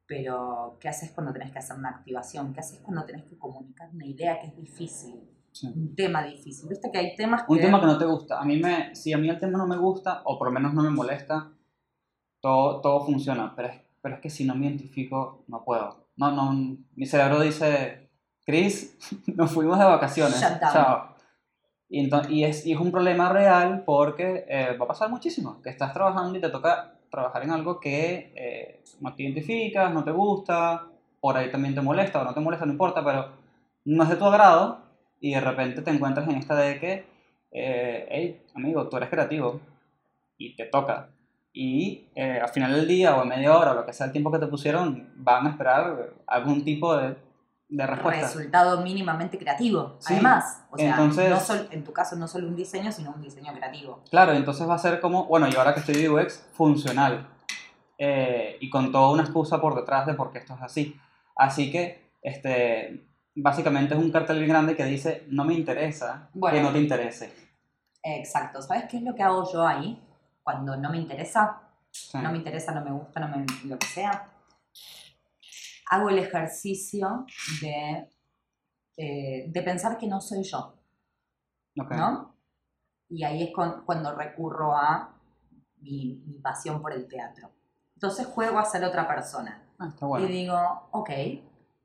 pero 0.05 0.77
¿qué 0.79 0.89
haces 0.89 1.09
cuando 1.09 1.33
tenés 1.33 1.51
que 1.51 1.57
hacer 1.57 1.75
una 1.75 1.89
activación? 1.89 2.53
¿Qué 2.53 2.59
haces 2.59 2.77
cuando 2.77 3.03
tenés 3.05 3.23
que 3.25 3.39
comunicar 3.39 3.89
una 3.91 4.05
idea 4.05 4.39
que 4.39 4.49
es 4.49 4.55
difícil? 4.55 5.27
Sí. 5.51 5.65
Un 5.75 5.95
tema 5.95 6.23
difícil. 6.23 6.69
Viste 6.69 6.91
que 6.91 6.99
hay 6.99 7.15
temas 7.15 7.41
que... 7.41 7.51
Un 7.51 7.59
tema 7.59 7.79
que 7.79 7.87
no 7.87 7.97
te 7.97 8.05
gusta. 8.05 8.39
A 8.39 8.45
mí 8.45 8.59
me, 8.59 8.93
si 8.93 9.11
a 9.11 9.17
mí 9.17 9.27
el 9.27 9.39
tema 9.39 9.57
no 9.57 9.65
me 9.65 9.77
gusta, 9.77 10.21
o 10.25 10.37
por 10.37 10.49
lo 10.49 10.53
menos 10.53 10.75
no 10.75 10.83
me 10.83 10.91
molesta, 10.91 11.53
todo, 12.39 12.81
todo 12.81 13.03
funciona. 13.03 13.51
Pero 13.55 13.69
es, 13.69 13.81
pero 13.99 14.13
es 14.13 14.21
que 14.21 14.29
si 14.29 14.45
no 14.45 14.53
me 14.53 14.67
identifico, 14.67 15.43
no 15.47 15.63
puedo. 15.63 16.05
No, 16.17 16.29
no, 16.29 16.77
mi 16.95 17.05
cerebro 17.07 17.39
dice, 17.39 18.11
Chris, 18.45 18.95
nos 19.35 19.51
fuimos 19.51 19.79
de 19.79 19.85
vacaciones. 19.85 20.39
Chao. 20.39 21.12
Y, 21.93 21.99
ento- 22.09 22.27
y, 22.29 22.43
es, 22.43 22.65
y 22.65 22.73
es 22.73 22.79
un 22.79 22.91
problema 22.91 23.29
real 23.29 23.83
porque 23.85 24.45
eh, 24.47 24.75
va 24.79 24.85
a 24.85 24.87
pasar 24.87 25.09
muchísimo. 25.11 25.61
Que 25.61 25.69
estás 25.69 25.93
trabajando 25.93 26.37
y 26.37 26.41
te 26.41 26.49
toca 26.49 26.95
trabajar 27.11 27.43
en 27.43 27.51
algo 27.51 27.79
que 27.79 28.33
eh, 28.35 28.81
no 28.99 29.13
te 29.13 29.23
identificas, 29.23 29.93
no 29.93 30.03
te 30.03 30.09
gusta, 30.11 30.87
por 31.21 31.37
ahí 31.37 31.51
también 31.51 31.75
te 31.75 31.81
molesta 31.81 32.21
o 32.21 32.23
no 32.25 32.33
te 32.33 32.39
molesta, 32.39 32.65
no 32.65 32.71
importa, 32.71 33.03
pero 33.05 33.27
no 33.85 34.03
es 34.03 34.09
de 34.09 34.15
tu 34.15 34.25
agrado 34.25 34.79
y 35.21 35.33
de 35.35 35.41
repente 35.41 35.83
te 35.83 35.91
encuentras 35.91 36.27
en 36.27 36.35
esta 36.37 36.55
de 36.55 36.79
que, 36.79 37.05
eh, 37.51 38.07
hey, 38.09 38.41
amigo, 38.55 38.89
tú 38.89 38.97
eres 38.97 39.09
creativo 39.09 39.59
y 40.37 40.55
te 40.55 40.65
toca. 40.65 41.09
Y 41.53 42.07
eh, 42.15 42.39
al 42.41 42.49
final 42.49 42.71
del 42.73 42.87
día 42.87 43.15
o 43.15 43.21
en 43.23 43.29
media 43.29 43.55
hora 43.55 43.71
o 43.71 43.75
lo 43.75 43.85
que 43.85 43.93
sea 43.93 44.07
el 44.07 44.11
tiempo 44.11 44.31
que 44.31 44.39
te 44.39 44.47
pusieron, 44.47 45.11
van 45.17 45.45
a 45.45 45.51
esperar 45.51 46.09
algún 46.25 46.63
tipo 46.63 46.95
de, 46.97 47.15
de 47.69 47.87
respuesta. 47.87 48.21
resultado 48.27 48.81
mínimamente 48.81 49.37
creativo, 49.39 49.95
Sí, 49.99 50.13
además. 50.13 50.63
O 50.69 50.77
sea, 50.77 50.89
entonces- 50.91 51.29
no 51.29 51.39
sol- 51.39 51.67
en 51.71 51.83
tu 51.83 51.91
caso 51.91 52.15
no 52.15 52.27
solo 52.27 52.47
un 52.47 52.55
diseño, 52.55 52.91
sino 52.91 53.11
un 53.11 53.21
diseño 53.21 53.51
creativo. 53.53 54.03
Claro, 54.11 54.33
entonces 54.33 54.67
va 54.69 54.75
a 54.75 54.79
ser 54.79 54.99
como, 54.99 55.25
bueno, 55.25 55.47
y 55.47 55.55
ahora 55.55 55.73
que 55.73 55.79
estoy 55.79 55.95
de 55.95 56.09
UX, 56.09 56.45
funcional. 56.53 57.27
Eh, 57.97 58.57
y 58.59 58.69
con 58.69 58.91
toda 58.91 59.11
una 59.11 59.23
excusa 59.23 59.59
por 59.61 59.75
detrás 59.75 60.05
de 60.05 60.13
por 60.13 60.31
qué 60.31 60.39
esto 60.39 60.53
es 60.55 60.61
así. 60.61 60.99
Así 61.35 61.71
que, 61.71 62.11
este, 62.21 63.07
básicamente 63.35 63.93
es 63.95 63.99
un 63.99 64.11
cartel 64.11 64.37
bien 64.37 64.49
grande 64.49 64.75
que 64.75 64.83
dice, 64.85 65.25
no 65.29 65.43
me 65.45 65.53
interesa 65.53 66.29
Bueno. 66.33 66.55
que 66.57 66.63
no 66.63 66.71
te 66.71 66.79
interese. 66.79 67.33
Exacto. 68.03 68.61
¿Sabes 68.61 68.85
qué 68.89 68.97
es 68.97 69.03
lo 69.03 69.15
que 69.15 69.23
hago 69.23 69.51
yo 69.51 69.65
ahí? 69.65 69.99
Cuando 70.43 70.75
no 70.75 70.89
me 70.91 70.97
interesa, 70.97 71.61
Sí. 71.89 72.17
no 72.17 72.31
me 72.31 72.37
interesa, 72.37 72.73
no 72.73 72.81
me 72.83 72.91
gusta, 72.91 73.19
no 73.19 73.29
me 73.29 73.45
lo 73.65 73.77
que 73.79 73.87
sea. 73.87 74.29
Hago 75.89 76.09
el 76.09 76.19
ejercicio 76.19 77.25
de, 77.61 78.09
eh, 78.97 79.45
de 79.49 79.61
pensar 79.61 79.97
que 79.97 80.07
no 80.07 80.19
soy 80.21 80.43
yo. 80.43 80.75
¿no? 81.97 82.35
Y 83.09 83.23
ahí 83.23 83.43
es 83.43 83.53
con- 83.53 83.83
cuando 83.85 84.13
recurro 84.15 84.75
a 84.75 85.15
mi, 85.81 86.21
mi 86.25 86.39
pasión 86.39 86.81
por 86.81 86.93
el 86.93 87.07
teatro. 87.07 87.49
Entonces 87.95 88.25
juego 88.27 88.59
a 88.59 88.65
ser 88.65 88.83
otra 88.83 89.07
persona. 89.07 89.63
Ah, 89.79 89.87
está 89.89 90.05
bueno. 90.05 90.27
Y 90.27 90.31
digo, 90.31 90.57
ok, 90.91 91.09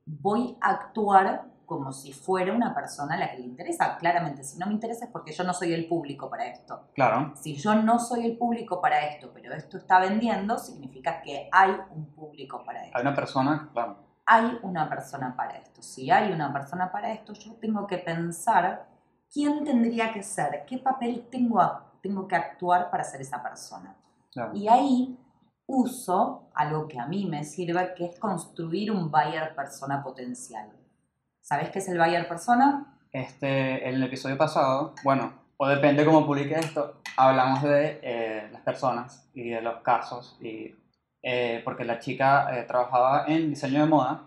voy 0.06 0.56
a 0.60 0.70
actuar 0.70 1.44
como 1.68 1.92
si 1.92 2.14
fuera 2.14 2.54
una 2.54 2.74
persona 2.74 3.14
a 3.14 3.18
la 3.18 3.30
que 3.30 3.40
le 3.40 3.44
interesa. 3.44 3.98
Claramente, 3.98 4.42
si 4.42 4.58
no 4.58 4.66
me 4.66 4.72
interesa 4.72 5.04
es 5.04 5.10
porque 5.10 5.32
yo 5.32 5.44
no 5.44 5.52
soy 5.52 5.74
el 5.74 5.86
público 5.86 6.30
para 6.30 6.46
esto. 6.46 6.88
Claro. 6.94 7.34
Si 7.36 7.56
yo 7.56 7.74
no 7.74 7.98
soy 7.98 8.24
el 8.24 8.38
público 8.38 8.80
para 8.80 9.06
esto, 9.06 9.30
pero 9.34 9.52
esto 9.52 9.76
está 9.76 10.00
vendiendo, 10.00 10.56
significa 10.56 11.20
que 11.20 11.46
hay 11.52 11.76
un 11.94 12.06
público 12.06 12.64
para 12.64 12.86
esto. 12.86 12.96
Hay 12.96 13.02
una 13.02 13.14
persona, 13.14 13.68
claro. 13.70 13.98
Hay 14.24 14.58
una 14.62 14.88
persona 14.88 15.36
para 15.36 15.58
esto. 15.58 15.82
Si 15.82 16.10
hay 16.10 16.32
una 16.32 16.50
persona 16.54 16.90
para 16.90 17.12
esto, 17.12 17.34
yo 17.34 17.52
tengo 17.56 17.86
que 17.86 17.98
pensar 17.98 18.88
quién 19.30 19.62
tendría 19.62 20.10
que 20.10 20.22
ser, 20.22 20.64
qué 20.66 20.78
papel 20.78 21.28
tengo, 21.30 21.60
tengo 22.00 22.26
que 22.26 22.34
actuar 22.34 22.90
para 22.90 23.04
ser 23.04 23.20
esa 23.20 23.42
persona. 23.42 23.94
claro. 24.32 24.54
Y 24.54 24.68
ahí 24.68 25.18
uso 25.66 26.48
algo 26.54 26.88
que 26.88 26.98
a 26.98 27.06
mí 27.06 27.26
me 27.26 27.44
sirve, 27.44 27.92
que 27.94 28.06
es 28.06 28.18
construir 28.18 28.90
un 28.90 29.10
buyer 29.10 29.54
persona 29.54 30.02
potencial. 30.02 30.77
¿Sabes 31.48 31.70
qué 31.70 31.78
es 31.78 31.88
el 31.88 31.96
buyer 31.96 32.28
persona? 32.28 32.98
Este, 33.10 33.88
en 33.88 33.94
el 33.94 34.02
episodio 34.02 34.36
pasado, 34.36 34.94
bueno, 35.02 35.32
o 35.56 35.66
depende 35.66 36.04
cómo 36.04 36.26
publique 36.26 36.54
esto, 36.54 37.00
hablamos 37.16 37.62
de 37.62 38.00
eh, 38.02 38.50
las 38.52 38.60
personas 38.60 39.30
y 39.32 39.48
de 39.48 39.62
los 39.62 39.80
casos, 39.80 40.36
y, 40.42 40.74
eh, 41.22 41.62
porque 41.64 41.86
la 41.86 42.00
chica 42.00 42.54
eh, 42.54 42.64
trabajaba 42.64 43.24
en 43.28 43.48
diseño 43.48 43.80
de 43.80 43.86
moda 43.86 44.24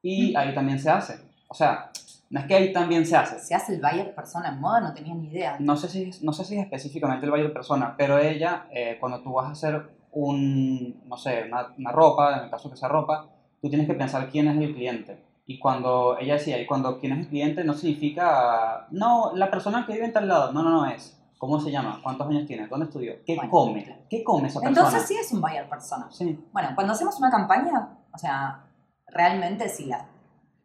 y 0.00 0.34
ahí 0.34 0.54
también 0.54 0.78
se 0.78 0.88
hace. 0.88 1.18
O 1.48 1.52
sea, 1.52 1.90
no 2.30 2.40
es 2.40 2.46
que 2.46 2.54
ahí 2.54 2.72
también 2.72 3.04
se 3.04 3.18
hace. 3.18 3.38
Se 3.38 3.54
hace 3.54 3.74
el 3.74 3.82
buyer 3.82 4.14
persona 4.14 4.48
en 4.48 4.58
moda, 4.58 4.80
no 4.80 4.94
tenía 4.94 5.14
ni 5.14 5.28
idea. 5.28 5.58
No 5.60 5.76
sé 5.76 5.90
si, 5.90 6.10
no 6.22 6.32
sé 6.32 6.46
si 6.46 6.56
es 6.56 6.64
específicamente 6.64 7.26
el 7.26 7.32
buyer 7.32 7.52
persona, 7.52 7.94
pero 7.98 8.18
ella, 8.18 8.66
eh, 8.70 8.96
cuando 8.98 9.20
tú 9.20 9.34
vas 9.34 9.48
a 9.48 9.52
hacer 9.52 9.90
un, 10.12 11.06
no 11.06 11.18
sé, 11.18 11.44
una, 11.48 11.74
una 11.76 11.92
ropa, 11.92 12.38
en 12.38 12.44
el 12.44 12.50
caso 12.50 12.70
que 12.70 12.78
sea 12.78 12.88
ropa, 12.88 13.28
tú 13.60 13.68
tienes 13.68 13.86
que 13.86 13.92
pensar 13.92 14.30
quién 14.30 14.48
es 14.48 14.56
el 14.56 14.74
cliente. 14.74 15.25
Y 15.46 15.60
cuando 15.60 16.18
ella 16.18 16.34
decía, 16.34 16.60
y 16.60 16.66
cuando 16.66 16.98
quién 16.98 17.12
es 17.12 17.18
el 17.20 17.28
cliente 17.28 17.62
no 17.62 17.74
significa, 17.74 18.88
no, 18.90 19.32
la 19.34 19.48
persona 19.48 19.86
que 19.86 19.92
vive 19.92 20.06
en 20.06 20.12
tal 20.12 20.26
lado, 20.26 20.52
no, 20.52 20.62
no, 20.62 20.70
no 20.70 20.86
es. 20.86 21.16
¿Cómo 21.38 21.60
se 21.60 21.70
llama? 21.70 22.00
¿Cuántos 22.02 22.26
años 22.28 22.46
tiene? 22.46 22.66
¿Dónde 22.66 22.86
estudió? 22.86 23.14
¿Qué 23.24 23.36
Bueno, 23.36 23.50
come? 23.50 24.06
¿Qué 24.10 24.24
come 24.24 24.48
esa 24.48 24.60
persona? 24.60 24.86
Entonces 24.86 25.06
sí 25.06 25.16
es 25.16 25.32
un 25.32 25.40
buyer 25.40 25.68
persona. 25.68 26.08
Sí, 26.10 26.44
Bueno, 26.52 26.70
cuando 26.74 26.94
hacemos 26.94 27.16
una 27.18 27.30
campaña, 27.30 27.96
o 28.12 28.18
sea, 28.18 28.64
realmente 29.06 29.68
si 29.68 29.84
la, 29.84 30.08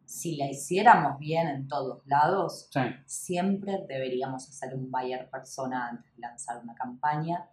si 0.05 0.37
la 0.37 0.49
hiciéramos 0.49 1.19
bien 1.19 1.47
en 1.47 1.67
todos 1.67 2.01
lados, 2.07 2.69
sí, 2.71 2.79
siempre 3.05 3.85
deberíamos 3.87 4.47
hacer 4.49 4.73
un 4.73 4.89
buyer 4.89 5.29
persona 5.29 5.89
antes 5.89 6.15
de 6.15 6.21
lanzar 6.21 6.61
una 6.63 6.73
campaña 6.73 7.49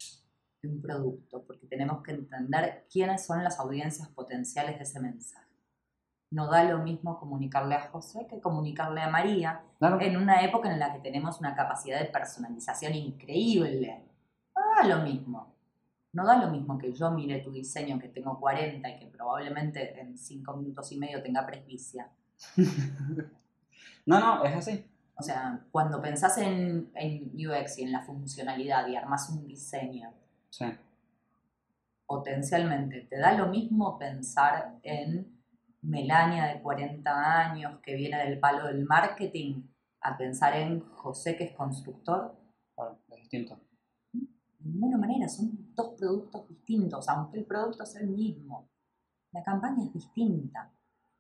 de 0.63 0.69
un 0.69 0.81
producto, 0.81 1.45
porque 1.45 1.67
tenemos 1.67 2.03
que 2.03 2.13
entender 2.13 2.87
quiénes 2.91 3.27
son 3.27 3.43
las 3.43 3.59
audiencias 3.59 4.09
potenciales 4.09 4.77
de 4.77 4.85
ese 4.85 5.01
mensaje. 5.01 5.48
No 6.31 6.51
da 6.51 6.65
lo 6.65 6.79
mismo 6.79 7.19
comunicarle 7.19 7.75
a 7.75 7.89
José 7.89 8.27
que 8.29 8.41
comunicarle 8.41 9.01
a 9.01 9.09
María 9.09 9.63
claro. 9.79 10.01
en 10.01 10.17
una 10.17 10.45
época 10.45 10.71
en 10.71 10.79
la 10.79 10.93
que 10.93 11.01
tenemos 11.01 11.41
una 11.41 11.55
capacidad 11.55 11.99
de 11.99 12.07
personalización 12.07 12.95
increíble. 12.95 14.05
No 14.55 14.63
da 14.77 14.97
lo 14.97 15.03
mismo. 15.03 15.55
No 16.13 16.27
da 16.27 16.37
lo 16.37 16.51
mismo 16.51 16.79
que 16.79 16.93
yo 16.93 17.11
mire 17.11 17.41
tu 17.41 17.51
diseño 17.51 17.99
que 17.99 18.09
tengo 18.09 18.39
40 18.39 18.89
y 18.89 18.99
que 18.99 19.07
probablemente 19.07 19.99
en 20.01 20.19
5 20.19 20.57
minutos 20.57 20.91
y 20.93 20.99
medio 20.99 21.23
tenga 21.23 21.47
presbicia. 21.47 22.11
No, 24.07 24.19
no, 24.19 24.43
es 24.43 24.57
así. 24.57 24.87
O 25.17 25.23
sea, 25.23 25.61
cuando 25.71 26.01
pensás 26.01 26.39
en, 26.39 26.91
en 26.95 27.31
UX 27.35 27.79
y 27.79 27.83
en 27.83 27.93
la 27.93 28.01
funcionalidad 28.01 28.89
y 28.89 28.97
armás 28.97 29.29
un 29.29 29.47
diseño, 29.47 30.15
Sí, 30.49 30.65
potencialmente, 32.09 33.03
¿te 33.03 33.19
da 33.19 33.35
lo 33.35 33.49
mismo 33.49 33.99
pensar 33.99 34.79
en 34.83 35.38
Melania 35.89 36.47
de 36.47 36.61
40 36.61 37.51
años 37.51 37.81
que 37.83 37.95
viene 37.95 38.19
del 38.25 38.39
palo 38.39 38.67
del 38.67 38.85
marketing 38.85 39.63
a 40.03 40.17
pensar 40.17 40.55
en 40.55 40.81
José 40.81 41.37
que 41.37 41.45
es 41.45 41.53
constructor? 41.53 42.37
claro, 42.75 42.99
es 43.09 43.17
distinto. 43.17 43.59
De 44.13 44.71
ninguna 44.71 44.99
manera, 44.99 45.29
son 45.29 45.73
dos 45.75 45.95
productos 45.99 46.49
distintos, 46.49 47.09
aunque 47.09 47.39
el 47.39 47.47
producto 47.47 47.87
sea 47.87 48.03
el 48.03 48.09
mismo. 48.09 48.69
La 49.33 49.43
campaña 49.43 49.85
es 49.85 49.93
distinta. 49.93 50.73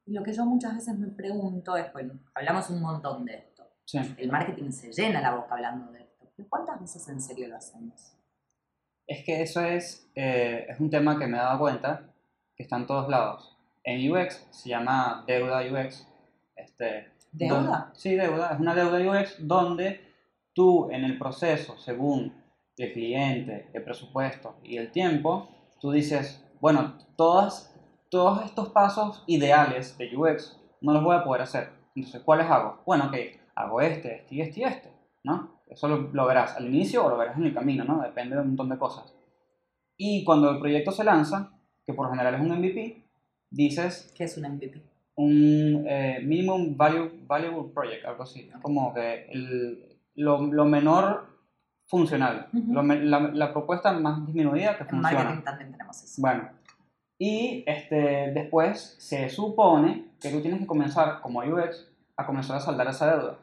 Y 0.06 0.12
lo 0.12 0.22
que 0.22 0.32
yo 0.32 0.44
muchas 0.44 0.74
veces 0.74 0.98
me 0.98 1.08
pregunto 1.08 1.76
es, 1.76 1.92
bueno, 1.92 2.18
hablamos 2.34 2.70
un 2.70 2.80
montón 2.80 3.24
de 3.24 3.34
esto. 3.36 3.64
Sí. 3.84 3.98
El 4.18 4.30
marketing 4.30 4.70
se 4.70 4.92
llena 4.92 5.20
la 5.20 5.34
boca 5.34 5.54
hablando 5.54 5.92
de 5.92 6.00
esto. 6.00 6.30
¿Pero 6.36 6.48
cuántas 6.48 6.80
veces 6.80 7.08
en 7.08 7.20
serio 7.20 7.48
lo 7.48 7.56
hacemos? 7.56 8.14
Es 9.06 9.24
que 9.24 9.42
eso 9.42 9.62
es, 9.62 10.10
eh, 10.14 10.66
es 10.68 10.80
un 10.80 10.90
tema 10.90 11.18
que 11.18 11.26
me 11.26 11.36
he 11.36 11.40
dado 11.40 11.58
cuenta 11.58 12.12
que 12.54 12.62
está 12.62 12.76
en 12.76 12.86
todos 12.86 13.08
lados. 13.08 13.57
En 13.88 14.12
UX 14.12 14.46
se 14.50 14.68
llama 14.68 15.24
deuda 15.26 15.62
UX. 15.62 16.06
Este, 16.54 17.10
¿Deuda? 17.32 17.60
don- 17.62 17.94
sí, 17.94 18.14
deuda. 18.14 18.50
Es 18.52 18.60
una 18.60 18.74
deuda 18.74 18.98
UX 18.98 19.36
donde 19.46 20.00
tú 20.52 20.90
en 20.90 21.04
el 21.04 21.18
proceso, 21.18 21.78
según 21.78 22.34
el 22.76 22.92
cliente, 22.92 23.70
el 23.72 23.82
presupuesto 23.82 24.56
y 24.62 24.76
el 24.76 24.90
tiempo, 24.92 25.48
tú 25.80 25.90
dices, 25.90 26.44
bueno, 26.60 26.98
todas, 27.16 27.74
todos 28.10 28.44
estos 28.44 28.68
pasos 28.70 29.24
ideales 29.26 29.96
de 29.96 30.14
UX 30.14 30.60
no 30.82 30.92
los 30.92 31.02
voy 31.02 31.16
a 31.16 31.24
poder 31.24 31.42
hacer. 31.42 31.70
Entonces, 31.96 32.20
¿cuáles 32.22 32.46
hago? 32.50 32.82
Bueno, 32.84 33.06
ok, 33.06 33.16
hago 33.54 33.80
este, 33.80 34.16
este 34.16 34.34
y 34.34 34.40
este 34.42 34.60
y 34.60 34.64
este, 34.64 34.92
¿no? 35.24 35.62
Eso 35.66 35.88
lo, 35.88 35.96
lo 36.12 36.26
verás 36.26 36.56
al 36.56 36.66
inicio 36.66 37.06
o 37.06 37.08
lo 37.08 37.16
verás 37.16 37.36
en 37.38 37.44
el 37.46 37.54
camino, 37.54 37.84
¿no? 37.84 38.02
Depende 38.02 38.36
de 38.36 38.42
un 38.42 38.48
montón 38.48 38.68
de 38.68 38.78
cosas. 38.78 39.14
Y 39.96 40.24
cuando 40.24 40.50
el 40.50 40.58
proyecto 40.60 40.92
se 40.92 41.04
lanza, 41.04 41.52
que 41.86 41.94
por 41.94 42.06
lo 42.06 42.12
general 42.12 42.34
es 42.34 42.40
un 42.42 42.52
MVP, 42.58 43.07
dices 43.50 44.12
¿Qué 44.16 44.24
es 44.24 44.36
un 44.36 44.44
MVP? 44.44 44.82
un 45.16 45.84
eh, 45.88 46.20
minimum 46.24 46.76
value, 46.76 47.10
valuable 47.26 47.72
project, 47.74 48.04
algo 48.04 48.22
así. 48.22 48.48
Es 48.54 48.60
como 48.62 48.94
que 48.94 49.26
el- 49.30 49.84
lo, 50.14 50.40
lo 50.46 50.64
menor 50.64 51.26
funcional, 51.86 52.46
Ujú. 52.52 52.72
lo 52.72 52.82
me- 52.82 53.00
la, 53.04 53.20
la 53.20 53.52
propuesta 53.52 53.92
más 53.92 54.24
disminuida 54.26 54.76
que 54.76 54.84
En 54.84 54.90
funciona. 54.90 55.24
marketing 55.24 55.42
también 55.44 55.72
tenemos 55.72 56.02
eso. 56.04 56.20
Bueno, 56.22 56.48
y 57.18 57.64
este, 57.66 58.30
después 58.32 58.94
se 58.98 59.28
supone 59.28 60.04
que 60.20 60.30
tú 60.30 60.40
tienes 60.40 60.60
que 60.60 60.66
comenzar, 60.66 61.20
como 61.20 61.40
UX, 61.40 61.88
a 62.16 62.26
comenzar 62.26 62.56
a 62.56 62.60
saldar 62.60 62.86
esa 62.88 63.16
deuda. 63.16 63.38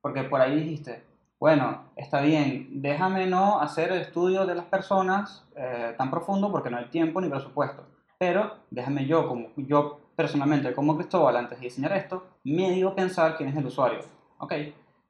Porque 0.00 0.22
por 0.24 0.40
ahí 0.40 0.58
dijiste, 0.60 1.02
bueno, 1.38 1.84
está 1.96 2.20
bien, 2.22 2.68
déjame 2.82 3.26
no 3.26 3.60
hacer 3.60 3.92
el 3.92 4.00
estudio 4.00 4.46
de 4.46 4.54
las 4.56 4.64
personas 4.66 5.44
eh, 5.56 5.94
tan 5.96 6.10
profundo 6.10 6.50
porque 6.50 6.70
no 6.70 6.78
hay 6.78 6.86
tiempo 6.86 7.20
ni 7.20 7.28
presupuesto. 7.28 7.86
Pero 8.18 8.64
déjame 8.70 9.06
yo, 9.06 9.28
como 9.28 9.48
yo 9.56 10.00
personalmente, 10.16 10.74
como 10.74 10.96
Cristóbal, 10.96 11.36
antes 11.36 11.58
de 11.58 11.64
diseñar 11.64 11.92
esto, 11.92 12.38
medio 12.44 12.94
pensar 12.94 13.36
quién 13.36 13.48
es 13.48 13.56
el 13.56 13.66
usuario. 13.66 14.00
¿Ok? 14.38 14.52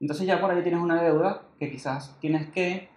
Entonces 0.00 0.26
ya 0.26 0.40
por 0.40 0.50
ahí 0.50 0.62
tienes 0.62 0.80
una 0.80 1.02
deuda 1.02 1.42
que 1.58 1.70
quizás 1.70 2.18
tienes 2.20 2.50
que 2.50 2.88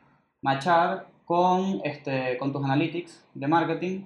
machar 0.42 1.08
con, 1.26 1.82
este, 1.84 2.38
con 2.38 2.52
tus 2.52 2.64
analytics 2.64 3.26
de 3.34 3.48
marketing 3.48 4.06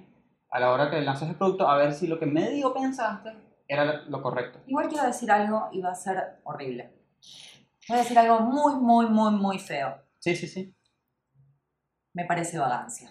a 0.50 0.60
la 0.60 0.70
hora 0.70 0.90
que 0.90 1.00
lanzas 1.00 1.30
el 1.30 1.36
producto 1.36 1.68
a 1.68 1.76
ver 1.76 1.94
si 1.94 2.06
lo 2.06 2.18
que 2.18 2.26
medio 2.26 2.74
pensaste 2.74 3.30
era 3.66 4.02
lo 4.02 4.22
correcto. 4.22 4.60
Igual 4.66 4.88
quiero 4.88 5.06
decir 5.06 5.30
algo 5.30 5.68
y 5.72 5.80
va 5.80 5.92
a 5.92 5.94
ser 5.94 6.40
horrible. 6.44 6.92
Voy 7.88 7.96
a 7.96 8.00
decir 8.02 8.18
algo 8.18 8.40
muy, 8.40 8.74
muy, 8.74 9.06
muy, 9.06 9.32
muy 9.32 9.58
feo. 9.58 10.02
Sí, 10.18 10.36
sí, 10.36 10.46
sí. 10.46 10.74
Me 12.14 12.26
parece 12.26 12.58
vagancia. 12.58 13.10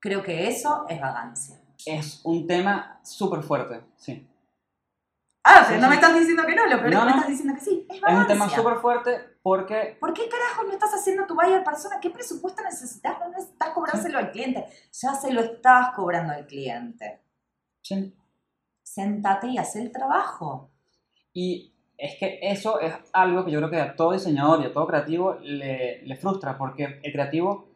Creo 0.00 0.22
que 0.22 0.48
eso 0.48 0.86
es 0.88 1.00
vagancia. 1.00 1.65
Es 1.84 2.20
un 2.24 2.46
tema 2.46 3.00
súper 3.02 3.42
fuerte, 3.42 3.80
sí. 3.96 4.26
Ah, 5.48 5.60
Sí, 5.60 5.64
pero 5.68 5.80
no 5.82 5.86
sí. 5.86 5.88
me 5.90 5.94
estás 5.96 6.14
diciendo 6.18 6.42
que 6.44 6.54
no, 6.56 6.66
lo 6.66 6.76
peor 6.80 6.88
es 6.88 6.94
No, 6.94 7.00
que 7.00 7.04
me 7.06 7.10
no. 7.10 7.16
estás 7.18 7.28
diciendo 7.28 7.54
que 7.54 7.60
sí. 7.60 7.86
Es 7.88 7.96
Es 7.96 8.14
un 8.18 8.26
tema 8.26 8.48
súper 8.48 8.76
fuerte 8.78 9.36
porque 9.42 9.96
¿Por 10.00 10.12
qué 10.12 10.28
carajo 10.28 10.64
no 10.64 10.72
estás 10.72 10.92
haciendo 10.94 11.24
tu 11.26 11.34
buyer 11.36 11.62
persona? 11.62 12.00
¿Qué 12.00 12.10
presupuesto 12.10 12.62
necesitas? 12.62 13.18
No 13.20 13.28
necesitas 13.28 13.68
cobrárselo 13.70 14.18
al 14.18 14.32
cliente. 14.32 14.66
Ya 14.92 15.14
se 15.14 15.32
lo 15.32 15.40
estás 15.42 15.94
cobrando 15.94 16.32
al 16.32 16.46
cliente. 16.46 17.20
sí, 17.82 18.12
Séntate 18.82 19.48
y 19.48 19.58
haz 19.58 19.76
el 19.76 19.92
trabajo. 19.92 20.70
Y 21.32 21.72
es 21.98 22.16
que 22.18 22.38
eso 22.42 22.80
es 22.80 22.94
algo 23.12 23.44
que 23.44 23.50
yo 23.50 23.58
creo 23.58 23.70
que 23.70 23.80
a 23.80 23.94
todo 23.96 24.12
diseñador 24.12 24.62
y 24.62 24.66
a 24.66 24.72
todo 24.72 24.86
creativo 24.86 25.34
le, 25.42 26.02
le 26.02 26.16
frustra, 26.16 26.56
porque 26.56 27.00
el 27.02 27.12
creativo 27.12 27.68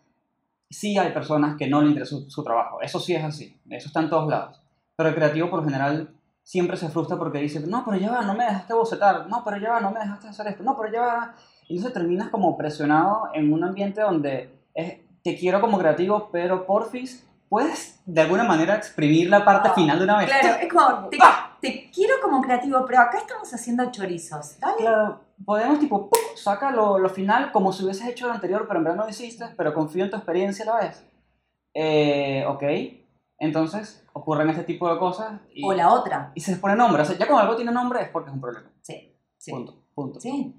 sí 0.71 0.97
hay 0.97 1.13
personas 1.13 1.57
que 1.57 1.69
no 1.69 1.83
le 1.83 1.89
interesa 1.89 2.17
su, 2.17 2.31
su 2.31 2.43
trabajo, 2.43 2.81
eso 2.81 3.01
sí 3.01 3.15
es 3.15 3.25
así, 3.25 3.61
eso 3.69 3.89
está 3.89 4.01
en 4.01 4.09
todos 4.09 4.29
lados. 4.31 4.63
Pero 4.97 5.09
el 5.09 5.15
creativo 5.15 5.51
por 5.51 5.61
lo 5.61 5.65
general 5.65 6.15
siempre 6.43 6.77
se 6.77 6.89
frustra 6.89 7.17
porque 7.17 7.39
dice, 7.39 7.61
no, 7.67 7.85
pero 7.85 7.97
ya 7.97 8.11
va, 8.11 8.23
no 8.23 8.35
me 8.35 8.45
dejaste 8.45 8.75
bocetar, 8.75 9.29
no, 9.29 9.43
pero 9.45 9.59
ya 9.59 9.71
va, 9.71 9.81
no 9.81 9.91
me 9.91 10.01
dejaste 10.01 10.29
hacer 10.29 10.47
esto, 10.49 10.63
no, 10.63 10.77
pero 10.77 10.93
ya 10.93 11.01
va. 11.01 11.35
Y 11.69 11.77
entonces 11.77 11.95
terminas 11.95 12.29
como 12.31 12.57
presionado 12.57 13.29
en 13.35 13.53
un 13.53 13.63
ambiente 13.65 14.01
donde 14.01 14.53
es, 14.75 14.99
te 15.23 15.37
quiero 15.37 15.61
como 15.61 15.79
creativo, 15.79 16.29
pero 16.33 16.67
porfis 16.67 17.27
puedes 17.51 18.01
de 18.07 18.21
alguna 18.23 18.45
manera 18.45 18.77
exprimir 18.77 19.29
la 19.29 19.45
parte 19.45 19.69
Ah, 19.71 19.75
final 19.75 19.99
de 19.99 20.05
una 20.05 20.19
vez. 20.19 20.29
Claro, 20.31 20.57
es 20.63 20.73
como, 20.73 21.09
te, 21.09 21.19
te 21.61 21.91
quiero 21.91 22.15
como 22.23 22.41
creativo, 22.41 22.85
pero 22.87 23.01
acá 23.03 23.19
estamos 23.19 23.53
haciendo 23.53 23.91
chorizos. 23.91 24.59
Dale. 24.61 24.77
Claro, 24.79 25.21
podemos 25.45 25.79
tipo, 25.81 26.09
¡pum! 26.09 26.19
saca 26.37 26.71
lo, 26.71 26.99
lo 26.99 27.09
final 27.11 27.53
como 27.53 27.73
si 27.73 27.85
hubieses 27.85 28.07
hecho 28.09 28.29
lo 28.29 28.33
anterior, 28.33 28.65
pero 28.67 28.79
en 28.79 28.85
verdad 28.85 28.97
no 28.99 29.05
lo 29.05 29.11
hiciste, 29.11 29.45
pero 29.57 29.75
confío 29.75 30.05
en 30.05 30.11
tu 30.11 30.17
experiencia 30.17 30.65
a 30.65 30.69
la 30.77 30.81
vez. 30.87 31.05
Eh, 31.75 32.45
ok, 32.47 32.63
entonces 33.39 34.05
ocurren 34.13 34.49
este 34.51 34.65
tipo 34.65 34.93
de 34.93 34.99
cosas 34.99 35.41
y, 35.53 35.65
O 35.65 35.73
la 35.73 35.93
otra. 35.93 36.33
y 36.35 36.41
se 36.41 36.53
les 36.53 36.61
pone 36.61 36.77
nombre. 36.77 37.03
O 37.03 37.05
sea, 37.05 37.17
ya 37.19 37.27
cuando 37.27 37.43
algo 37.43 37.57
tiene 37.57 37.73
nombre 37.73 38.01
es 38.03 38.09
porque 38.11 38.31
es 38.31 38.35
un 38.35 38.41
problema. 38.41 38.71
Sí, 38.83 39.17
sí. 39.37 39.51
Punto, 39.51 39.83
punto. 39.95 40.21
Sí. 40.21 40.55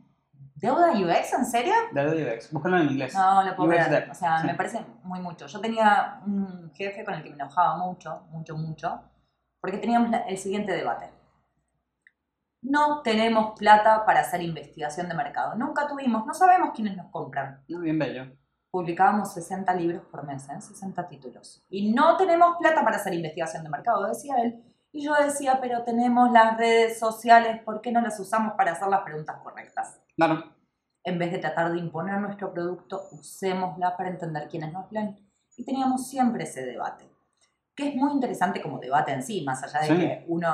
¿Deuda 0.55 0.91
UX? 0.91 1.33
¿En 1.33 1.45
serio? 1.45 1.73
Dead 1.91 2.35
UX, 2.35 2.51
búscalo 2.51 2.77
en 2.77 2.89
inglés. 2.89 3.13
No, 3.15 3.43
lo 3.43 3.55
puedo 3.55 3.69
UX 3.69 3.89
debt, 3.89 4.09
O 4.11 4.13
sea, 4.13 4.41
sí. 4.41 4.47
me 4.47 4.55
parece 4.55 4.85
muy 5.03 5.19
mucho. 5.19 5.47
Yo 5.47 5.59
tenía 5.59 6.21
un 6.25 6.71
jefe 6.73 7.03
con 7.03 7.15
el 7.15 7.23
que 7.23 7.29
me 7.29 7.35
enojaba 7.35 7.77
mucho, 7.77 8.21
mucho, 8.31 8.55
mucho, 8.55 9.01
porque 9.59 9.77
teníamos 9.77 10.11
el 10.27 10.37
siguiente 10.37 10.73
debate. 10.73 11.09
No 12.61 13.01
tenemos 13.01 13.57
plata 13.57 14.05
para 14.05 14.21
hacer 14.21 14.41
investigación 14.41 15.09
de 15.09 15.15
mercado. 15.15 15.55
Nunca 15.55 15.87
tuvimos, 15.87 16.25
no 16.27 16.33
sabemos 16.33 16.71
quiénes 16.75 16.95
nos 16.95 17.09
compran. 17.09 17.63
No, 17.67 17.79
bien 17.79 17.97
bello. 17.97 18.25
Publicábamos 18.69 19.33
60 19.33 19.73
libros 19.73 20.03
por 20.05 20.25
mes, 20.25 20.47
¿eh? 20.49 20.61
60 20.61 21.07
títulos. 21.07 21.65
Y 21.69 21.91
no 21.91 22.17
tenemos 22.17 22.57
plata 22.57 22.83
para 22.83 22.97
hacer 22.97 23.13
investigación 23.13 23.63
de 23.63 23.69
mercado, 23.69 24.07
decía 24.07 24.35
él. 24.43 24.63
Y 24.93 25.03
yo 25.05 25.13
decía, 25.15 25.59
pero 25.59 25.83
tenemos 25.83 26.31
las 26.31 26.57
redes 26.57 26.99
sociales, 26.99 27.61
¿por 27.63 27.81
qué 27.81 27.91
no 27.91 28.01
las 28.01 28.19
usamos 28.19 28.53
para 28.53 28.73
hacer 28.73 28.89
las 28.89 29.01
preguntas 29.01 29.37
correctas? 29.41 30.00
Claro, 30.15 30.43
en 31.03 31.17
vez 31.17 31.31
de 31.31 31.39
tratar 31.39 31.71
de 31.71 31.79
imponer 31.79 32.19
nuestro 32.19 32.53
producto, 32.53 33.07
usémosla 33.11 33.97
para 33.97 34.09
entender 34.09 34.47
quiénes 34.49 34.71
nos 34.71 34.91
leen. 34.91 35.17
Y 35.57 35.65
teníamos 35.65 36.07
siempre 36.07 36.43
ese 36.43 36.63
debate, 36.65 37.09
que 37.75 37.89
es 37.89 37.95
muy 37.95 38.11
interesante 38.11 38.61
como 38.61 38.79
debate 38.79 39.11
en 39.11 39.23
sí, 39.23 39.43
más 39.43 39.63
allá 39.63 39.79
de 39.81 39.87
Sí. 39.87 39.97
que 39.97 40.25
uno, 40.27 40.47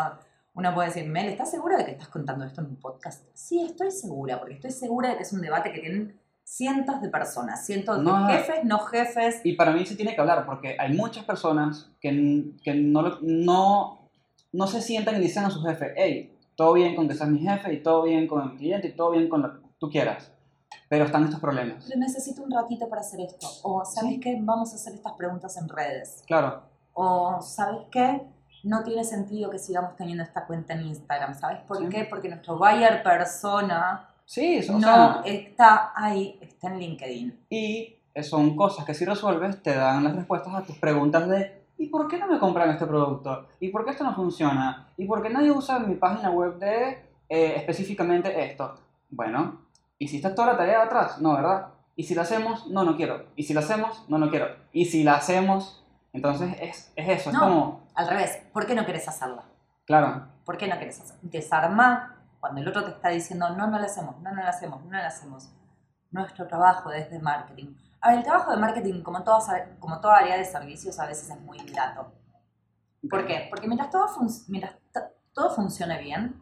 uno 0.53 0.73
puede 0.73 0.87
decir, 0.87 1.05
Mel, 1.09 1.27
¿estás 1.27 1.51
segura 1.51 1.77
de 1.77 1.85
que 1.85 1.91
estás 1.91 2.07
contando 2.07 2.45
esto 2.45 2.61
en 2.61 2.67
un 2.67 2.75
podcast? 2.77 3.25
Sí, 3.33 3.61
estoy 3.61 3.91
segura, 3.91 4.39
porque 4.39 4.55
estoy 4.55 4.71
segura 4.71 5.09
de 5.09 5.17
que 5.17 5.23
es 5.23 5.33
un 5.33 5.41
debate 5.41 5.71
que 5.73 5.79
tienen 5.81 6.17
cientos 6.43 7.01
de 7.01 7.09
personas, 7.09 7.65
cientos 7.65 8.01
No, 8.01 8.25
de 8.25 8.33
jefes, 8.33 8.63
no 8.63 8.79
jefes. 8.79 9.41
y 9.43 9.53
para 9.53 9.71
mí 9.71 9.85
se 9.85 9.97
tiene 9.97 10.15
que 10.15 10.21
hablar 10.21 10.45
porque 10.45 10.77
hay 10.79 10.93
muchas 10.95 11.25
personas 11.25 11.91
que, 11.99 12.53
que 12.63 12.73
no, 12.73 13.19
no, 13.21 14.09
no 14.53 14.67
se 14.67 14.81
sientan 14.81 15.17
y 15.17 15.19
dicen 15.19 15.43
a 15.43 15.49
su 15.49 15.61
jefe, 15.61 15.93
hey, 15.97 16.36
todo 16.57 16.73
bien 16.73 16.95
con 16.95 17.07
que 17.07 17.13
seas 17.13 17.29
mi 17.29 17.39
jefe 17.39 17.71
y 17.73 17.83
todo 17.83 18.03
bien 18.03 18.27
con 18.27 18.41
el 18.51 18.57
cliente 18.57 18.87
y 18.89 18.95
todo 18.95 19.11
bien 19.11 19.29
con 19.29 19.43
lo 19.43 19.53
que 19.53 19.67
tú 19.79 19.89
quieras, 19.89 20.31
pero 20.89 21.05
están 21.05 21.23
estos 21.23 21.39
problemas. 21.39 21.85
Pero 21.87 21.99
necesito 21.99 22.41
un 22.43 22.51
ratito 22.51 22.89
para 22.89 23.01
hacer 23.01 23.21
esto. 23.21 23.47
O, 23.63 23.85
¿sabes 23.85 24.15
Sí. 24.15 24.19
qué? 24.19 24.37
Vamos 24.41 24.73
a 24.73 24.75
hacer 24.75 24.93
estas 24.95 25.13
preguntas 25.13 25.55
en 25.57 25.69
redes. 25.69 26.23
Claro, 26.27 26.63
O, 26.99 27.39
¿sabes 27.41 27.81
qué? 27.91 28.23
No 28.63 28.83
tiene 28.83 29.03
sentido 29.03 29.51
que 29.51 29.59
sigamos 29.59 29.95
teniendo 29.95 30.23
esta 30.23 30.47
cuenta 30.47 30.73
en 30.73 30.87
Instagram. 30.87 31.35
¿Sabes 31.39 31.59
por 31.67 31.77
Sí. 31.77 31.89
qué? 31.89 32.05
Porque 32.05 32.27
nuestro 32.27 32.57
buyer 32.57 33.03
persona 33.03 34.09
sí, 34.25 34.59
o 34.67 34.73
no 34.73 34.79
sea, 34.81 35.21
está 35.25 35.91
ahí, 35.95 36.39
está 36.41 36.69
en 36.69 36.79
LinkedIn. 36.79 37.45
y 37.51 37.93
son 38.23 38.55
cosas 38.55 38.83
que 38.83 38.95
si 38.95 39.05
resuelves 39.05 39.61
te 39.61 39.75
dan 39.75 40.03
las 40.03 40.15
respuestas 40.15 40.51
a 40.55 40.63
tus 40.63 40.75
preguntas 40.79 41.27
de 41.29 41.56
¿y 41.77 41.87
por 41.87 42.07
qué 42.07 42.17
no 42.17 42.27
me 42.27 42.39
compran 42.39 42.69
este 42.71 42.85
producto? 42.85 43.47
¿y 43.59 43.69
por 43.69 43.85
qué 43.85 43.91
esto 43.91 44.03
no 44.03 44.13
funciona? 44.15 44.87
¿y 44.97 45.05
por 45.05 45.21
qué 45.21 45.29
nadie 45.29 45.51
usa 45.51 45.79
mi 45.79 45.95
página 45.95 46.29
web 46.31 46.57
de 46.57 47.05
eh, 47.29 47.53
específicamente 47.57 48.45
esto? 48.45 48.75
Bueno, 49.09 49.61
¿hiciste 49.99 50.29
toda 50.31 50.53
la 50.53 50.57
tarea 50.57 50.79
de 50.79 50.85
atrás? 50.85 51.19
No, 51.21 51.35
¿verdad? 51.35 51.67
¿y 51.95 52.03
si 52.03 52.13
la 52.15 52.21
hacemos? 52.23 52.67
No, 52.67 52.83
no 52.83 52.95
quiero. 52.95 53.25
¿y 53.35 53.43
si 53.43 53.53
la 53.53 53.61
hacemos? 53.61 54.05
No, 54.07 54.17
no 54.17 54.29
quiero. 54.29 54.47
¿y 54.71 54.85
si 54.85 55.03
la 55.03 55.15
hacemos? 55.15 55.83
Entonces 56.13 56.55
es, 56.61 56.91
es 56.95 57.09
eso, 57.09 57.29
es 57.29 57.35
No. 57.35 57.41
como, 57.41 57.87
Al 57.95 58.07
revés, 58.07 58.41
¿por 58.53 58.65
qué 58.65 58.75
no 58.75 58.85
querés 58.85 59.07
hacerla? 59.07 59.43
claro, 59.85 60.23
¿Por 60.45 60.57
qué 60.57 60.67
no 60.67 60.77
querés 60.79 60.99
hacerla? 60.99 61.19
Desarmá 61.23 62.15
cuando 62.39 62.61
el 62.61 62.67
otro 62.67 62.83
te 62.83 62.91
está 62.91 63.09
diciendo 63.09 63.49
no, 63.49 63.67
no 63.67 63.77
la 63.79 63.85
hacemos, 63.85 64.19
no, 64.21 64.31
no 64.31 64.41
la 64.41 64.49
hacemos, 64.49 64.83
no 64.85 64.91
la 64.91 65.07
hacemos. 65.07 65.51
Nuestro 66.11 66.47
trabajo 66.47 66.89
desde 66.89 67.19
marketing. 67.19 67.73
A 68.01 68.09
ver, 68.09 68.19
el 68.19 68.23
trabajo 68.23 68.51
de 68.51 68.57
marketing, 68.57 69.01
como, 69.01 69.23
todas, 69.23 69.47
como 69.79 69.99
toda 69.99 70.17
área 70.17 70.37
de 70.37 70.45
servicios, 70.45 70.99
a 70.99 71.05
veces 71.07 71.29
es 71.29 71.39
muy 71.41 71.57
ingrato. 71.59 72.13
¿Por 73.09 73.25
qué? 73.25 73.47
Porque 73.49 73.67
mientras 73.67 73.89
todo, 73.89 74.07
fun- 74.07 74.29
mientras 74.47 74.75
todo 75.33 75.49
funcione 75.55 75.99
bien, 76.01 76.41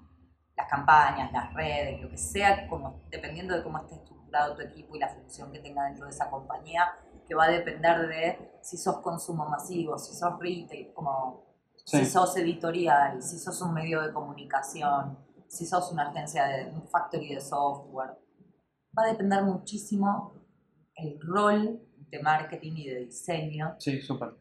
las 0.57 0.67
campañas, 0.69 1.31
las 1.31 1.53
redes, 1.53 2.01
lo 2.01 2.09
que 2.09 2.17
sea, 2.17 2.67
como, 2.67 3.01
dependiendo 3.09 3.55
de 3.55 3.63
cómo 3.63 3.77
esté 3.79 3.95
estructurado 3.95 4.55
tu 4.55 4.61
equipo 4.61 4.95
y 4.95 4.99
la 4.99 5.09
función 5.09 5.51
que 5.51 5.59
tenga 5.59 5.83
dentro 5.85 6.05
de 6.05 6.11
esa 6.11 6.29
compañía, 6.29 6.85
que 7.27 7.35
va 7.35 7.45
a 7.45 7.49
depender 7.49 8.07
de 8.07 8.57
si 8.61 8.77
sos 8.77 8.97
consumo 8.99 9.45
masivo, 9.49 9.97
si 9.97 10.13
sos 10.15 10.37
retail, 10.39 10.93
como 10.93 11.43
Sí. 11.85 11.99
si 11.99 12.05
sos 12.07 12.35
editorial, 12.37 13.21
si 13.21 13.37
sos 13.37 13.61
un 13.61 13.71
medio 13.73 14.01
de 14.01 14.11
comunicación, 14.11 15.19
si 15.47 15.65
sos 15.67 15.91
una 15.91 16.09
agencia 16.09 16.45
de 16.45 16.71
un 16.71 16.87
factory 16.87 17.35
de 17.35 17.41
software. 17.41 18.17
Va 18.97 19.03
a 19.03 19.07
depender 19.07 19.43
muchísimo 19.43 20.33
el 20.95 21.19
rol 21.21 21.79
de 22.09 22.21
marketing 22.21 22.73
y 22.77 22.89
de 22.89 22.99
diseño 23.05 23.75
Sí, 23.79 24.01
súper. 24.01 24.33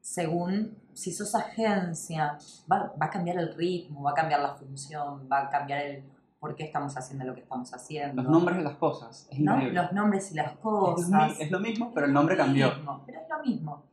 según 0.00 0.76
si 0.94 1.12
sos 1.12 1.34
agencia, 1.34 2.38
va, 2.70 2.92
va 3.00 3.06
a 3.06 3.10
cambiar 3.10 3.38
el 3.38 3.54
ritmo, 3.54 4.02
va 4.02 4.12
a 4.12 4.14
cambiar 4.14 4.40
la 4.40 4.54
función, 4.54 5.28
va 5.30 5.42
a 5.42 5.50
cambiar 5.50 5.80
el 5.86 6.04
por 6.40 6.54
qué 6.54 6.64
estamos 6.64 6.96
haciendo 6.96 7.24
lo 7.24 7.34
que 7.34 7.40
estamos 7.40 7.72
haciendo. 7.74 8.22
Los 8.22 8.30
nombres 8.30 8.58
de 8.58 8.64
las 8.64 8.76
cosas, 8.76 9.26
es 9.30 9.40
¿no? 9.40 9.54
increíble. 9.54 9.82
Los 9.82 9.92
nombres 9.92 10.30
y 10.32 10.34
las 10.36 10.52
Es, 10.52 10.58
cosas. 10.58 11.08
mi- 11.36 11.42
es 11.44 11.50
lo 11.50 11.58
mismo, 11.60 11.92
pero 11.92 12.06
el 12.06 12.12
nombre 12.12 12.34
Es 12.36 12.40
cambió. 12.40 12.74
mismo, 12.74 13.02
pero 13.06 13.20
es 13.20 13.28
lo 13.28 13.38
mismo. 13.42 13.84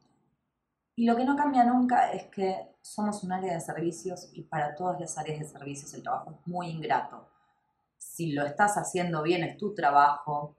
Y 0.96 1.06
lo 1.06 1.16
que 1.16 1.26
no 1.26 1.36
cambia 1.36 1.64
nunca 1.66 2.12
es 2.14 2.26
que 2.28 2.76
somos 2.82 3.24
un 3.24 3.32
área 3.34 3.54
de 3.54 3.60
servicios 3.60 4.30
y 4.34 4.44
para 4.44 4.76
todas 4.76 5.00
las 5.00 5.18
áreas 5.18 5.40
de 5.40 5.46
servicios 5.46 5.94
el 5.96 6.04
trabajo 6.04 6.32
es 6.32 6.48
muy 6.48 6.68
ingrato. 6.70 7.28
Si 7.98 8.32
lo 8.32 8.46
estás 8.46 8.78
haciendo 8.78 9.22
bien 9.24 9.44
es 9.44 9.58
tu 9.58 9.74
trabajo 9.74 10.56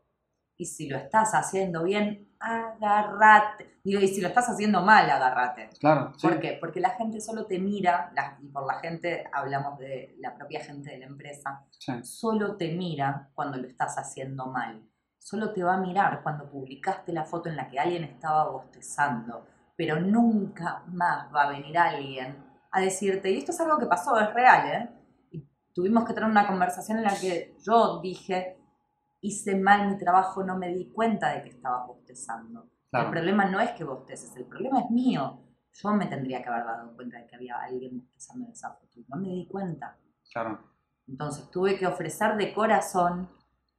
y 0.58 0.66
si 0.66 0.88
lo 0.88 0.96
estás 0.96 1.32
haciendo 1.34 1.82
bien, 1.84 2.28
agárrate. 2.38 3.78
Digo, 3.84 4.00
y 4.00 4.08
si 4.08 4.20
lo 4.20 4.28
estás 4.28 4.48
haciendo 4.48 4.82
mal, 4.82 5.08
agárrate. 5.10 5.70
Claro, 5.78 6.12
sí. 6.16 6.26
¿Por 6.26 6.40
qué? 6.40 6.56
Porque 6.60 6.80
la 6.80 6.90
gente 6.90 7.20
solo 7.20 7.46
te 7.46 7.58
mira, 7.58 8.10
la- 8.14 8.38
y 8.42 8.48
por 8.48 8.66
la 8.66 8.74
gente 8.80 9.24
hablamos 9.32 9.78
de 9.78 10.16
la 10.18 10.34
propia 10.34 10.60
gente 10.64 10.90
de 10.90 10.98
la 10.98 11.06
empresa, 11.06 11.64
sí. 11.70 11.92
solo 12.02 12.56
te 12.56 12.72
mira 12.72 13.30
cuando 13.34 13.58
lo 13.58 13.66
estás 13.66 13.96
haciendo 13.98 14.46
mal. 14.46 14.82
Solo 15.18 15.52
te 15.52 15.62
va 15.62 15.74
a 15.74 15.80
mirar 15.80 16.22
cuando 16.22 16.48
publicaste 16.48 17.12
la 17.12 17.24
foto 17.24 17.48
en 17.48 17.56
la 17.56 17.68
que 17.68 17.78
alguien 17.78 18.04
estaba 18.04 18.48
bostezando. 18.50 19.46
Pero 19.76 20.00
nunca 20.00 20.82
más 20.86 21.32
va 21.34 21.42
a 21.44 21.50
venir 21.50 21.76
alguien 21.76 22.36
a 22.70 22.80
decirte, 22.80 23.30
y 23.30 23.38
esto 23.38 23.52
es 23.52 23.60
algo 23.60 23.78
que 23.78 23.86
pasó, 23.86 24.18
es 24.18 24.32
real, 24.34 24.68
¿eh? 24.68 24.88
Y 25.32 25.44
tuvimos 25.74 26.04
que 26.04 26.12
tener 26.14 26.28
una 26.30 26.46
conversación 26.46 26.98
en 26.98 27.04
la 27.04 27.14
que 27.18 27.54
yo 27.62 28.00
dije, 28.00 28.58
hice 29.20 29.56
mal 29.56 29.90
mi 29.90 29.98
trabajo, 29.98 30.44
no 30.44 30.56
me 30.56 30.68
di 30.74 30.90
cuenta 30.90 31.34
de 31.34 31.42
que 31.42 31.50
estaba 31.50 31.86
bostezando. 31.86 32.70
El 32.92 33.10
problema 33.10 33.44
no 33.46 33.60
es 33.60 33.72
que 33.72 33.84
bosteces, 33.84 34.34
el 34.36 34.46
problema 34.46 34.80
es 34.80 34.90
mío. 34.90 35.42
Yo 35.72 35.92
me 35.92 36.06
tendría 36.06 36.42
que 36.42 36.48
haber 36.48 36.64
dado 36.64 36.94
cuenta 36.94 37.18
de 37.18 37.26
que 37.26 37.36
había 37.36 37.56
alguien 37.58 38.00
bostezando 38.00 38.46
en 38.46 38.52
esa 38.52 38.72
foto. 38.72 39.00
No 39.08 39.16
me 39.16 39.28
di 39.28 39.46
cuenta. 39.46 39.98
Claro. 40.32 40.72
Entonces 41.06 41.50
tuve 41.50 41.78
que 41.78 41.86
ofrecer 41.86 42.36
de 42.36 42.54
corazón, 42.54 43.28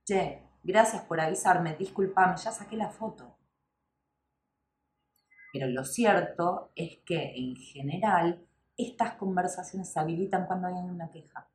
che, 0.05 0.43
gracias 0.63 1.03
por 1.05 1.19
avisarme, 1.19 1.75
discúlpame, 1.75 2.37
ya 2.37 2.51
saqué 2.51 2.77
la 2.77 2.89
foto. 2.89 3.37
Pero 5.51 5.67
lo 5.67 5.83
cierto 5.83 6.71
es 6.75 6.99
que 7.05 7.33
en 7.35 7.55
general 7.55 8.45
estas 8.77 9.13
conversaciones 9.13 9.91
se 9.91 9.99
habilitan 9.99 10.45
cuando 10.45 10.67
hay 10.67 10.75
una 10.75 11.09
queja. 11.09 11.49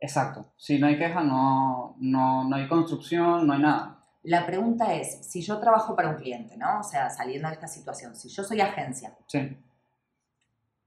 Exacto. 0.00 0.52
Si 0.56 0.78
no 0.78 0.86
hay 0.86 0.96
queja, 0.98 1.22
no, 1.22 1.96
no, 1.98 2.44
no 2.44 2.56
hay 2.56 2.68
construcción, 2.68 3.46
no 3.46 3.52
hay 3.54 3.60
nada. 3.62 3.94
La 4.22 4.46
pregunta 4.46 4.94
es, 4.94 5.26
si 5.30 5.42
yo 5.42 5.58
trabajo 5.58 5.96
para 5.96 6.10
un 6.10 6.16
cliente, 6.16 6.56
¿no? 6.56 6.80
O 6.80 6.82
sea, 6.82 7.08
saliendo 7.10 7.48
de 7.48 7.54
esta 7.54 7.66
situación, 7.68 8.14
si 8.14 8.28
yo 8.28 8.44
soy 8.44 8.60
agencia, 8.60 9.16
Sí, 9.26 9.56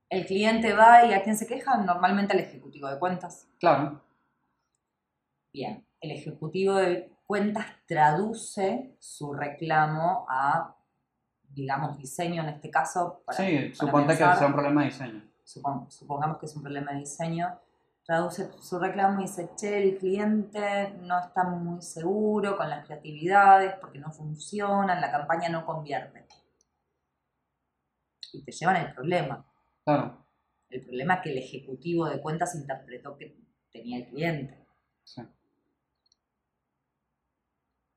el 0.09 0.25
cliente 0.25 0.73
va 0.73 1.05
y 1.05 1.13
a 1.13 1.23
quién 1.23 1.37
se 1.37 1.47
queja, 1.47 1.77
normalmente 1.77 2.33
al 2.33 2.39
ejecutivo 2.39 2.87
de 2.89 2.99
cuentas. 2.99 3.47
claro. 3.59 4.01
Bien, 5.53 5.85
el 5.99 6.11
ejecutivo 6.11 6.75
de 6.75 7.11
cuentas 7.27 7.65
traduce 7.85 8.95
su 8.99 9.33
reclamo 9.33 10.25
a, 10.29 10.75
digamos, 11.49 11.97
diseño 11.97 12.41
en 12.43 12.49
este 12.49 12.69
caso. 12.71 13.21
para- 13.25 13.37
Sí, 13.37 13.57
para 13.57 13.75
suponte 13.75 14.13
que 14.13 14.19
pensar. 14.19 14.37
sea 14.37 14.47
un 14.47 14.53
problema 14.53 14.81
de 14.81 14.87
diseño. 14.87 15.21
Supon- 15.45 15.89
supongamos 15.89 16.37
que 16.37 16.45
es 16.45 16.55
un 16.55 16.61
problema 16.61 16.93
de 16.93 16.99
diseño, 16.99 17.49
traduce 18.05 18.51
su 18.61 18.79
reclamo 18.79 19.19
y 19.19 19.23
dice, 19.23 19.51
che, 19.55 19.81
el 19.83 19.97
cliente 19.97 20.93
no 21.01 21.19
está 21.19 21.43
muy 21.43 21.81
seguro 21.81 22.57
con 22.57 22.69
las 22.69 22.85
creatividades 22.85 23.75
porque 23.79 23.99
no 23.99 24.11
funcionan, 24.11 25.01
la 25.01 25.11
campaña 25.11 25.49
no 25.49 25.65
convierte. 25.65 26.27
Y 28.33 28.43
te 28.43 28.51
llevan 28.51 28.77
el 28.77 28.93
problema. 28.93 29.45
Claro. 29.83 30.25
El 30.69 30.81
problema 30.81 31.21
que 31.21 31.31
el 31.31 31.37
ejecutivo 31.37 32.07
de 32.07 32.21
cuentas 32.21 32.55
interpretó 32.55 33.17
que 33.17 33.37
tenía 33.71 33.97
el 33.99 34.07
cliente. 34.07 34.65
Sí. 35.03 35.21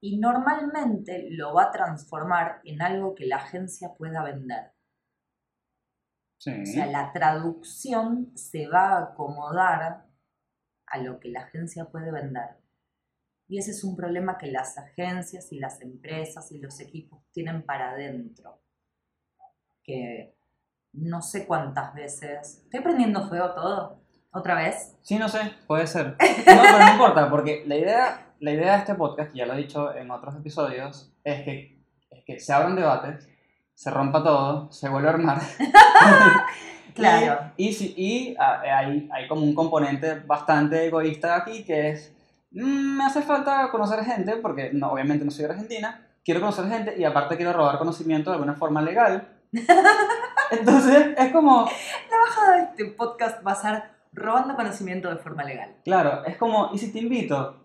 Y 0.01 0.19
normalmente 0.19 1.29
lo 1.31 1.55
va 1.55 1.65
a 1.65 1.71
transformar 1.71 2.61
en 2.65 2.83
algo 2.83 3.15
que 3.15 3.27
la 3.27 3.37
agencia 3.37 3.95
pueda 3.97 4.23
vender. 4.23 4.74
Sí. 6.39 6.51
O 6.62 6.66
sea, 6.66 6.87
la 6.87 7.12
traducción 7.12 8.32
se 8.37 8.66
va 8.68 8.89
a 8.89 9.03
acomodar 9.05 10.07
a 10.87 10.99
lo 10.99 11.18
que 11.20 11.30
la 11.30 11.41
agencia 11.41 11.87
puede 11.87 12.12
vender. 12.12 12.64
Y 13.47 13.59
ese 13.59 13.72
es 13.72 13.85
un 13.85 13.97
problema 13.97 14.39
que 14.39 14.51
las 14.51 14.78
agencias 14.78 15.53
y 15.53 15.59
las 15.59 15.80
empresas 15.80 16.51
y 16.53 16.59
los 16.59 16.80
equipos 16.80 17.22
tienen 17.32 17.64
para 17.64 17.91
adentro. 17.91 18.62
Que 19.82 20.37
no 20.93 21.20
sé 21.20 21.47
cuántas 21.47 21.95
veces... 21.95 22.62
¿Estoy 22.64 22.80
prendiendo 22.80 23.28
fuego 23.28 23.53
todo? 23.55 24.05
¿Otra 24.32 24.55
vez? 24.57 24.97
Sí, 25.03 25.18
no 25.18 25.28
sé, 25.28 25.53
puede 25.66 25.87
ser. 25.87 26.07
No, 26.09 26.16
pero 26.16 26.78
no 26.78 26.91
importa, 26.93 27.30
porque 27.30 27.64
la 27.66 27.76
idea, 27.76 28.35
la 28.41 28.51
idea 28.51 28.72
de 28.72 28.78
este 28.78 28.95
podcast, 28.95 29.32
que 29.32 29.39
ya 29.39 29.47
lo 29.47 29.55
he 29.55 29.59
dicho 29.59 29.95
en 29.95 30.11
otros 30.11 30.35
episodios, 30.37 31.12
es 31.22 31.45
que, 31.45 31.85
es 32.11 32.24
que 32.24 32.41
se 32.41 32.53
abran 32.53 32.74
debates, 32.74 33.28
se 33.75 33.91
rompa 33.91 34.22
todo, 34.22 34.70
se 34.72 34.89
vuelve 34.89 35.09
a 35.09 35.12
armar. 35.12 35.41
Claro. 36.95 37.51
Y, 37.57 37.70
y, 37.70 37.95
y, 37.97 38.37
hay, 38.39 39.09
hay 39.12 39.27
como 39.29 39.43
un 39.43 39.55
componente 39.55 40.20
bastante 40.20 40.87
egoísta 40.87 41.35
aquí, 41.37 41.64
que 41.64 41.91
es, 41.91 42.14
"Mm, 42.53 42.99
me 42.99 43.05
hace 43.05 43.22
falta 43.22 43.68
conocer 43.70 44.05
gente, 44.05 44.37
porque 44.37 44.70
no, 44.72 44.93
obviamente 44.93 45.25
no 45.25 45.31
soy 45.33 45.47
Argentina, 45.47 46.07
quiero 46.25 46.41
conocer 46.41 46.68
gente 46.68 46.95
y 46.97 47.05
aparte 47.05 47.37
quiero 47.37 47.53
robar 47.53 47.79
conocimiento 47.79 48.31
de 48.31 48.37
alguna 48.37 48.55
forma 48.55 48.81
legal. 48.81 49.29
Entonces, 50.51 51.14
es 51.16 51.33
como, 51.33 51.68
La 52.11 52.18
bajada 52.18 52.57
de 52.57 52.62
este 52.62 52.85
podcast 52.97 53.45
va 53.45 53.53
a 53.53 53.57
ser 53.57 53.83
robando 54.12 54.55
conocimiento 54.55 55.11
de 55.11 55.16
forma 55.16 55.43
legal. 55.43 55.75
Claro, 55.85 56.25
es 56.25 56.37
como, 56.37 56.70
¿y 56.72 56.79
si 56.79 56.93
te 56.93 57.01
invito? 57.01 57.64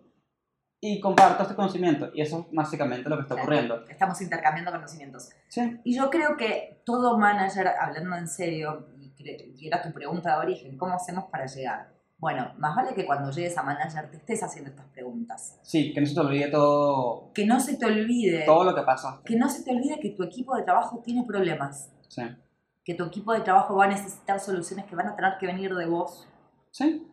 Y 0.82 1.00
comparto 1.02 1.44
este 1.44 1.56
conocimiento. 1.56 2.10
Y 2.14 2.22
eso 2.22 2.40
es 2.50 2.56
básicamente 2.56 3.10
lo 3.10 3.18
que 3.18 3.24
está 3.24 3.36
Claro. 3.36 3.44
ocurriendo. 3.50 3.86
Estamos 3.90 4.22
intercambiando 4.22 4.72
conocimientos. 4.72 5.30
Sí, 5.50 5.80
Y 5.84 5.96
yo 5.96 6.10
creo 6.10 6.38
que 6.38 6.82
todo 6.86 7.18
manager, 7.18 7.68
hablando 7.68 8.16
en 8.16 8.28
serio, 8.28 8.88
y, 9.18 9.68
era 9.68 9.82
tu 9.82 9.92
pregunta 9.92 10.32
de 10.34 10.38
origen, 10.38 10.78
¿cómo 10.78 10.94
hacemos 10.94 11.26
para 11.26 11.46
llegar? 11.46 11.92
Bueno, 12.18 12.54
más 12.58 12.76
vale 12.76 12.94
que 12.94 13.06
cuando 13.06 13.32
llegues 13.32 13.58
a 13.58 13.64
manager 13.64 14.10
te 14.12 14.18
estés 14.18 14.44
haciendo 14.44 14.70
estas 14.72 14.86
preguntas. 14.88 15.58
sí, 15.62 15.94
que 15.94 16.00
no 16.02 16.08
se 16.08 16.14
te 16.14 16.20
olvide 16.22 16.48
todo, 16.50 17.32
Que 17.34 17.46
no 17.46 17.60
se 17.60 17.76
te 17.78 17.86
olvide, 17.86 18.44
todo 18.46 18.64
lo 18.66 18.76
que 18.76 18.82
pasa. 18.84 19.22
que 19.26 19.36
no 19.38 19.50
se 19.50 19.64
te 19.64 19.72
olvide 19.72 20.00
que 20.00 20.10
tu 20.12 20.24
equipo 20.24 20.56
de 20.56 20.64
trabajo 20.64 21.00
tiene 21.04 21.24
problemas, 21.26 21.92
Sí, 22.10 22.24
que 22.84 22.94
tu 22.94 23.06
equipo 23.06 23.34
de 23.34 23.42
trabajo 23.42 23.76
va 23.76 23.86
a 23.86 23.88
necesitar 23.90 24.40
soluciones 24.40 24.86
que 24.86 24.96
van 24.96 25.08
a 25.08 25.16
tener 25.16 25.38
que 25.40 25.46
venir 25.48 25.74
de 25.76 25.86
vos, 25.86 26.28
sí. 26.72 27.06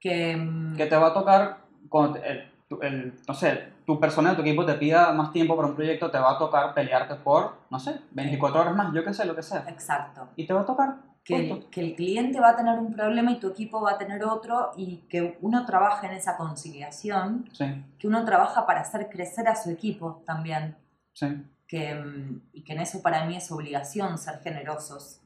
que... 0.00 0.36
mm, 0.36 0.76
Que 0.76 0.86
te 0.86 0.96
va 0.96 1.08
a 1.08 1.14
tocar, 1.14 1.58
cuando 1.88 2.20
te- 2.20 2.51
el, 2.80 3.14
no 3.28 3.34
sé, 3.34 3.68
tu 3.84 3.98
persona 4.00 4.30
de 4.30 4.36
tu 4.36 4.42
equipo 4.42 4.64
te 4.64 4.74
pida 4.74 5.12
más 5.12 5.32
tiempo 5.32 5.54
para 5.56 5.68
un 5.68 5.74
proyecto, 5.74 6.10
te 6.10 6.18
va 6.18 6.32
a 6.32 6.38
tocar 6.38 6.72
pelearte 6.74 7.16
por, 7.16 7.54
no 7.70 7.78
sé, 7.78 8.00
24 8.12 8.60
horas 8.60 8.74
más, 8.76 8.94
yo 8.94 9.04
qué 9.04 9.12
sé, 9.12 9.24
lo 9.24 9.34
que 9.36 9.42
sea. 9.42 9.64
Exacto. 9.68 10.28
Y 10.36 10.46
te 10.46 10.54
va 10.54 10.62
a 10.62 10.66
tocar. 10.66 10.96
que 11.24 11.36
el, 11.50 11.66
que 11.70 11.80
el 11.80 11.94
cliente 11.94 12.40
va 12.40 12.50
a 12.50 12.56
tener 12.56 12.78
un 12.78 12.92
problema 12.92 13.30
y 13.32 13.38
tu 13.38 13.48
equipo 13.48 13.80
va 13.80 13.92
a 13.92 13.98
tener 13.98 14.24
otro 14.24 14.72
y 14.76 14.98
que 15.08 15.38
uno 15.40 15.64
trabaja 15.66 16.06
en 16.06 16.14
esa 16.14 16.36
conciliación, 16.36 17.48
Sí, 17.52 17.64
que 17.98 18.08
uno 18.08 18.24
trabaja 18.24 18.66
para 18.66 18.80
hacer 18.80 19.08
crecer 19.08 19.46
a 19.48 19.54
su 19.54 19.70
equipo 19.70 20.22
también, 20.26 20.76
sí. 21.12 21.26
que, 21.68 21.94
mm, 21.94 22.40
y 22.54 22.64
que 22.64 22.72
en 22.72 22.80
eso 22.80 23.00
para 23.02 23.24
mí 23.24 23.36
es 23.36 23.50
obligación 23.52 24.18
ser 24.18 24.40
generosos. 24.40 25.20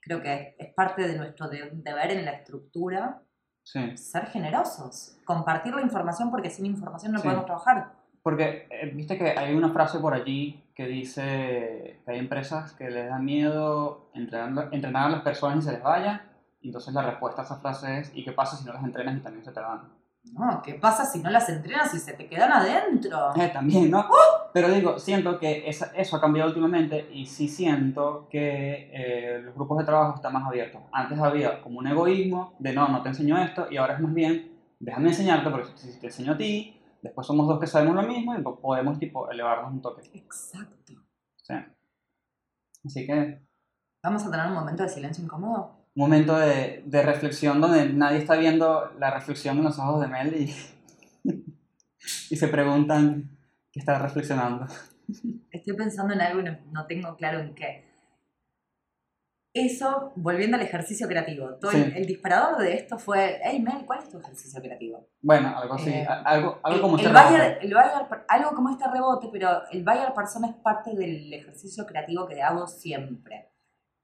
Creo 0.00 0.20
que 0.22 0.54
es 0.58 0.72
parte 0.74 1.06
de 1.08 1.16
nuestro 1.16 1.48
de- 1.48 1.70
deber 1.72 2.10
en 2.10 2.24
la 2.26 2.32
estructura 2.32 3.22
Sí. 3.64 3.96
ser 3.96 4.26
generosos, 4.26 5.16
compartir 5.24 5.74
la 5.74 5.80
información 5.82 6.30
porque 6.30 6.50
sin 6.50 6.66
información 6.66 7.12
no 7.12 7.18
Sí. 7.18 7.24
podemos 7.24 7.46
trabajar. 7.46 7.92
Porque 8.22 8.68
eh, 8.70 8.90
viste 8.94 9.18
que 9.18 9.30
hay 9.38 9.54
una 9.54 9.70
frase 9.70 9.98
por 9.98 10.14
allí 10.14 10.62
que 10.74 10.86
dice 10.86 12.00
que 12.04 12.10
hay 12.12 12.18
empresas 12.18 12.72
que 12.72 12.90
les 12.90 13.08
da 13.08 13.18
miedo 13.18 14.10
entrenar, 14.14 14.68
entrenar 14.72 15.06
a 15.06 15.10
las 15.10 15.22
personas 15.22 15.58
y 15.58 15.62
se 15.62 15.72
les 15.72 15.82
vaya. 15.82 16.22
Y 16.60 16.68
entonces 16.68 16.94
la 16.94 17.02
respuesta 17.02 17.42
a 17.42 17.44
esa 17.44 17.56
frase 17.56 17.98
es, 17.98 18.12
¿y 18.14 18.24
qué 18.24 18.32
pasa 18.32 18.56
si 18.56 18.64
no 18.64 18.72
las 18.72 18.84
entrenas 18.84 19.16
y 19.16 19.20
también 19.20 19.44
se 19.44 19.52
te 19.52 19.60
van? 19.60 19.82
No, 20.32 20.62
¿qué 20.62 20.74
pasa 20.74 21.04
si 21.04 21.20
no 21.20 21.30
las 21.30 21.48
entrenas 21.48 21.94
y 21.94 21.98
se 21.98 22.14
te 22.14 22.26
quedan 22.28 22.50
adentro? 22.50 23.34
Eh, 23.36 23.50
también, 23.52 23.90
¿no? 23.90 24.04
Pero 24.52 24.68
digo, 24.70 24.98
siento 24.98 25.38
que 25.38 25.68
esa- 25.68 25.92
eso 25.94 26.16
ha 26.16 26.20
cambiado 26.20 26.48
últimamente 26.48 27.08
y 27.12 27.26
sí 27.26 27.46
siento 27.46 28.26
que 28.30 28.90
eh, 28.92 29.40
los 29.42 29.54
grupos 29.54 29.78
de 29.78 29.84
trabajo 29.84 30.16
están 30.16 30.32
más 30.32 30.46
abiertos. 30.46 30.80
Antes 30.92 31.18
había 31.20 31.60
como 31.62 31.78
un 31.78 31.86
egoísmo 31.86 32.54
de 32.58 32.72
no, 32.72 32.88
no 32.88 33.02
te 33.02 33.10
enseño 33.10 33.38
esto 33.38 33.66
y 33.70 33.76
ahora 33.76 33.94
es 33.94 34.00
más 34.00 34.14
bien, 34.14 34.50
déjame 34.80 35.08
enseñarte 35.10 35.50
porque 35.50 35.68
si 35.76 36.00
te 36.00 36.06
enseño 36.06 36.32
a 36.32 36.36
ti, 36.36 36.80
después 37.02 37.26
somos 37.26 37.46
dos 37.46 37.60
que 37.60 37.66
sabemos 37.66 37.94
lo 37.94 38.02
mismo 38.02 38.34
y 38.36 38.42
po- 38.42 38.58
podemos 38.58 38.98
tipo 38.98 39.30
elevarnos 39.30 39.72
un 39.72 39.82
toque. 39.82 40.10
Exacto. 40.14 40.94
Sí. 41.36 41.54
Así 42.84 43.06
que 43.06 43.40
Vamos 44.02 44.26
a 44.26 44.30
tener 44.30 44.46
un 44.48 44.54
momento 44.54 44.82
de 44.82 44.88
silencio 44.90 45.24
incómodo. 45.24 45.83
Un 45.96 46.00
momento 46.02 46.36
de, 46.36 46.82
de 46.86 47.02
reflexión 47.02 47.60
donde 47.60 47.92
nadie 47.92 48.18
está 48.18 48.36
viendo 48.36 48.92
la 48.98 49.10
reflexión 49.10 49.58
en 49.58 49.64
los 49.64 49.78
ojos 49.78 50.00
de 50.00 50.08
Mel 50.08 50.34
y, 50.34 50.54
y 52.30 52.36
se 52.36 52.48
preguntan 52.48 53.30
qué 53.70 53.80
está 53.80 53.98
reflexionando. 53.98 54.66
Estoy 55.50 55.76
pensando 55.76 56.14
en 56.14 56.20
algo 56.20 56.40
y 56.40 56.44
no, 56.44 56.58
no 56.72 56.86
tengo 56.86 57.14
claro 57.16 57.38
en 57.40 57.54
qué. 57.54 57.84
Eso, 59.56 60.12
volviendo 60.16 60.56
al 60.56 60.64
ejercicio 60.64 61.06
creativo. 61.06 61.54
Todo 61.60 61.70
el, 61.70 61.84
Sí. 61.84 61.92
el 61.94 62.06
disparador 62.06 62.58
de 62.60 62.74
esto 62.74 62.98
fue, 62.98 63.38
hey 63.44 63.62
Mel, 63.62 63.86
¿cuál 63.86 64.00
es 64.00 64.08
tu 64.10 64.18
ejercicio 64.18 64.60
creativo? 64.60 65.06
Bueno, 65.22 65.56
algo 65.56 65.74
así, 65.74 65.90
Eh, 65.90 66.04
algo, 66.24 66.58
algo 66.64 66.76
el, 66.76 66.80
como 66.82 66.98
el 66.98 67.04
este 67.06 67.12
buyer- 67.16 67.38
rebote. 67.40 67.66
el 67.66 67.72
buyer- 67.72 68.24
algo 68.28 68.50
como 68.50 68.70
este 68.70 68.90
rebote, 68.90 69.28
pero 69.30 69.62
el 69.70 69.84
buyer 69.84 70.12
persona 70.12 70.48
es 70.48 70.56
parte 70.56 70.96
del 70.96 71.32
ejercicio 71.32 71.86
creativo 71.86 72.26
que 72.26 72.42
hago 72.42 72.66
siempre. 72.66 73.52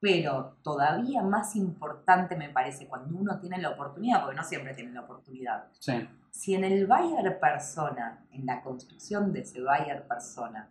Pero 0.00 0.56
todavía 0.62 1.22
más 1.22 1.54
importante 1.56 2.34
me 2.34 2.48
parece 2.48 2.88
cuando 2.88 3.18
uno 3.18 3.38
tiene 3.38 3.58
la 3.58 3.70
oportunidad, 3.70 4.22
porque 4.22 4.36
no 4.36 4.42
siempre 4.42 4.74
tiene 4.74 4.92
la 4.92 5.02
oportunidad, 5.02 5.66
Sí, 5.78 6.08
si 6.30 6.54
en 6.54 6.64
el 6.64 6.86
buyer 6.86 7.38
persona, 7.38 8.24
en 8.32 8.46
la 8.46 8.62
construcción 8.62 9.32
de 9.32 9.40
ese 9.40 9.60
buyer 9.60 10.06
persona, 10.06 10.70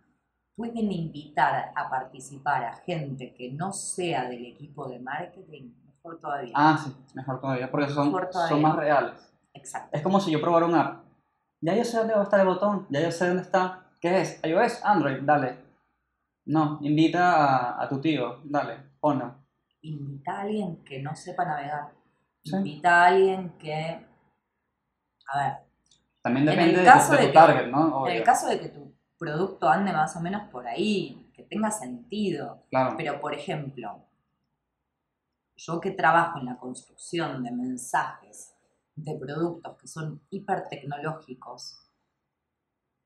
pueden 0.56 0.90
invitar 0.90 1.72
a 1.74 1.88
participar 1.88 2.64
a 2.64 2.76
gente 2.76 3.32
que 3.34 3.52
no 3.52 3.72
sea 3.72 4.28
del 4.28 4.44
equipo 4.46 4.88
de 4.88 4.98
marketing, 4.98 5.72
mejor 5.86 6.18
todavía. 6.20 6.52
ah, 6.56 6.78
sí, 6.82 6.94
mejor 7.14 7.40
todavía, 7.40 7.70
porque 7.70 7.88
son, 7.88 8.10
todavía. 8.10 8.48
son 8.48 8.62
más 8.62 8.76
reales. 8.76 9.32
Exacto. 9.54 9.96
Es 9.96 10.02
como 10.02 10.20
si 10.20 10.30
yo 10.30 10.40
probara 10.40 10.66
una 10.66 10.80
app. 10.80 11.04
Ya 11.62 11.74
yo 11.74 11.84
sé 11.84 11.98
dónde 11.98 12.14
va 12.14 12.20
a 12.20 12.24
estar 12.24 12.40
el 12.40 12.46
botón, 12.46 12.86
ya 12.90 13.00
yo 13.00 13.10
sé 13.10 13.28
dónde 13.28 13.42
está. 13.42 13.86
¿Qué 14.00 14.20
es? 14.22 14.40
iOS, 14.44 14.82
Android, 14.84 15.18
dale. 15.22 15.58
No, 16.46 16.78
invita 16.80 17.76
a, 17.76 17.82
a 17.82 17.88
tu 17.88 18.00
tío, 18.00 18.40
dale, 18.44 18.89
ponlo. 19.00 19.34
Invita 19.82 20.32
a 20.38 20.40
alguien 20.42 20.84
que 20.84 21.00
no 21.00 21.14
sepa 21.16 21.44
navegar. 21.44 21.92
Sí. 22.44 22.54
Invita 22.56 23.02
a 23.04 23.06
alguien 23.08 23.50
que... 23.58 24.06
A 25.32 25.38
ver, 25.38 25.56
También 26.22 26.48
En 26.48 26.54
depende 26.54 26.80
el 26.80 26.84
de, 26.84 26.92
tu 26.92 27.16
que- 27.26 27.32
target, 27.32 27.66
¿no? 27.70 28.06
en 28.08 28.16
el 28.16 28.22
caso 28.24 28.48
de 28.48 28.60
que 28.60 28.68
tu 28.68 28.94
producto 29.18 29.68
ande 29.68 29.92
más 29.92 30.14
o 30.16 30.20
menos 30.20 30.48
por 30.50 30.66
ahí, 30.66 31.30
que 31.34 31.44
tenga 31.44 31.70
sentido, 31.70 32.64
Claro, 32.70 32.94
Pero, 32.96 33.20
por 33.20 33.34
ejemplo, 33.34 34.06
yo 35.56 35.80
que 35.80 35.90
trabajo 35.92 36.38
en 36.38 36.46
la 36.46 36.58
construcción 36.58 37.42
de 37.42 37.50
mensajes 37.52 38.54
de 38.96 39.18
productos 39.18 39.76
que 39.78 39.86
son 39.86 40.22
hipertecnológicos 40.30 41.86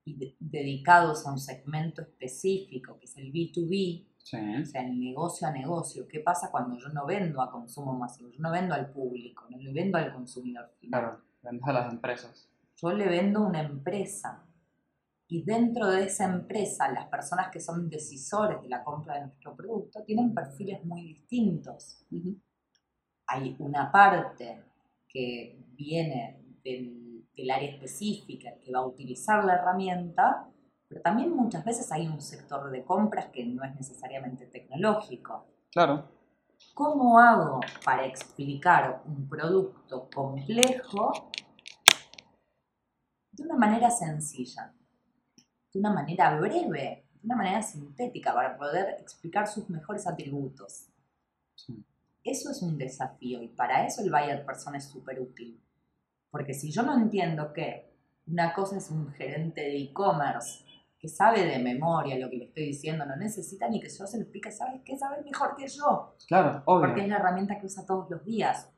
y 0.06 0.16
de- 0.16 0.36
dedicados 0.38 1.26
a 1.26 1.32
un 1.32 1.38
segmento 1.38 2.02
específico, 2.02 2.98
que 2.98 3.06
es 3.06 3.16
el 3.16 3.32
B2B, 3.32 4.06
sí, 4.24 4.36
o 4.36 4.64
sea, 4.64 4.82
el 4.82 4.98
negocio 4.98 5.46
a 5.46 5.52
negocio, 5.52 6.08
¿qué 6.08 6.18
pasa 6.18 6.50
cuando 6.50 6.76
yo 6.76 6.88
no 6.88 7.06
vendo 7.06 7.40
a 7.40 7.50
consumo 7.50 7.92
masivo? 7.92 8.30
Yo 8.30 8.40
no 8.40 8.50
vendo 8.50 8.74
al 8.74 8.90
público, 8.90 9.46
no 9.48 9.58
le 9.58 9.72
vendo 9.72 9.98
al 9.98 10.12
consumidor 10.12 10.68
final 10.80 11.00
claro, 11.00 11.20
vendes 11.42 11.68
a 11.68 11.72
las 11.72 11.92
empresas. 11.92 12.48
yo 12.76 12.92
le 12.92 13.06
vendo 13.06 13.46
una 13.46 13.62
empresa 13.62 14.44
y 15.28 15.42
dentro 15.42 15.90
de 15.90 16.04
esa 16.04 16.24
empresa 16.24 16.90
las 16.90 17.06
personas 17.08 17.50
que 17.50 17.60
son 17.60 17.88
decisores 17.88 18.60
de 18.60 18.68
la 18.68 18.84
compra 18.84 19.14
de 19.14 19.26
nuestro 19.26 19.56
producto 19.56 20.02
tienen 20.04 20.34
perfiles 20.34 20.84
muy 20.84 21.02
distintos. 21.02 22.04
Hay 23.26 23.56
una 23.58 23.90
parte 23.90 24.62
que 25.08 25.58
viene 25.72 26.40
del, 26.62 27.26
del 27.34 27.50
área 27.50 27.70
específica 27.70 28.50
que 28.60 28.70
va 28.70 28.80
a 28.80 28.86
utilizar 28.86 29.44
la 29.44 29.54
herramienta, 29.54 30.48
pero 30.94 31.02
también 31.02 31.34
muchas 31.34 31.64
veces 31.64 31.90
hay 31.90 32.06
un 32.06 32.20
sector 32.20 32.70
de 32.70 32.84
compras 32.84 33.26
que 33.32 33.44
no 33.44 33.64
es 33.64 33.74
necesariamente 33.74 34.46
tecnológico. 34.46 35.44
Claro, 35.72 36.08
¿Cómo 36.72 37.18
hago 37.18 37.58
para 37.84 38.06
explicar 38.06 39.02
un 39.04 39.28
producto 39.28 40.08
complejo 40.14 41.32
de 43.32 43.42
una 43.42 43.56
manera 43.56 43.90
sencilla, 43.90 44.72
de 45.72 45.80
una 45.80 45.92
manera 45.92 46.38
breve, 46.38 47.08
de 47.12 47.24
una 47.24 47.34
manera 47.34 47.60
sintética, 47.60 48.32
para 48.32 48.56
poder 48.56 48.94
explicar 49.00 49.48
sus 49.48 49.68
mejores 49.68 50.06
atributos? 50.06 50.90
sí, 51.56 51.84
Eso 52.22 52.52
es 52.52 52.62
un 52.62 52.78
desafío 52.78 53.42
y 53.42 53.48
para 53.48 53.84
eso 53.84 54.00
el 54.00 54.12
buyer 54.12 54.46
persona 54.46 54.78
es 54.78 54.84
súper 54.84 55.20
útil. 55.20 55.60
Porque 56.30 56.54
si 56.54 56.70
yo 56.70 56.84
no 56.84 56.96
entiendo 56.96 57.52
que 57.52 57.92
una 58.28 58.54
cosa 58.54 58.78
es 58.78 58.90
un 58.90 59.12
gerente 59.12 59.60
de 59.60 59.76
e-commerce 59.76 60.63
que 61.04 61.08
sabe 61.10 61.44
de 61.44 61.58
memoria 61.58 62.18
lo 62.18 62.30
que 62.30 62.38
le 62.38 62.44
estoy 62.46 62.64
diciendo, 62.64 63.04
no 63.04 63.14
necesita 63.16 63.68
ni 63.68 63.78
que 63.78 63.90
yo 63.90 64.06
se 64.06 64.16
lo 64.16 64.22
explique, 64.22 64.50
¿sabes 64.50 64.80
qué? 64.86 64.96
Sabe 64.96 65.20
mejor 65.22 65.54
que 65.54 65.68
yo, 65.68 66.16
Claro, 66.26 66.62
obvio. 66.64 66.86
porque 66.88 67.02
es 67.02 67.08
la 67.08 67.16
herramienta 67.16 67.58
que 67.60 67.66
usa 67.66 67.84
todos 67.84 68.08
los 68.08 68.24
días. 68.24 68.70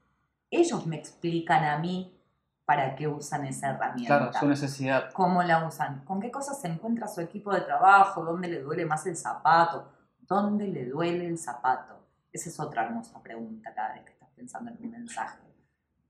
Ellos 0.50 0.84
me 0.88 0.96
explican 0.96 1.62
a 1.62 1.78
mí 1.78 2.20
para 2.64 2.96
qué 2.96 3.06
usan 3.06 3.46
esa 3.46 3.70
herramienta. 3.70 4.18
Claro, 4.18 4.32
su 4.32 4.48
necesidad. 4.48 5.12
cómo 5.12 5.40
la 5.44 5.64
usan, 5.68 6.04
con 6.04 6.18
qué 6.18 6.32
cosas 6.32 6.60
se 6.60 6.66
encuentra 6.66 7.06
su 7.06 7.20
equipo 7.20 7.54
de 7.54 7.60
trabajo, 7.60 8.24
dónde 8.24 8.48
le 8.48 8.60
duele 8.60 8.84
más 8.86 9.06
el 9.06 9.14
zapato, 9.16 9.92
dónde 10.18 10.66
le 10.66 10.86
duele 10.86 11.28
el 11.28 11.38
zapato. 11.38 12.08
Esa 12.32 12.48
es 12.48 12.58
otra 12.58 12.86
hermosa 12.86 13.22
pregunta 13.22 13.72
cada 13.72 13.92
vez 13.92 14.02
que 14.04 14.14
estás 14.14 14.30
pensando 14.34 14.72
en 14.72 14.78
un 14.84 14.90
mensaje. 14.90 15.38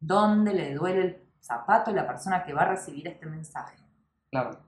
¿Dónde 0.00 0.54
le 0.54 0.74
duele 0.74 1.00
el 1.02 1.28
zapato 1.42 1.90
a 1.90 1.94
la 1.94 2.06
persona 2.06 2.42
que 2.42 2.54
va 2.54 2.62
a 2.62 2.68
recibir 2.68 3.06
este 3.06 3.26
mensaje? 3.26 3.76
Claro. 4.30 4.64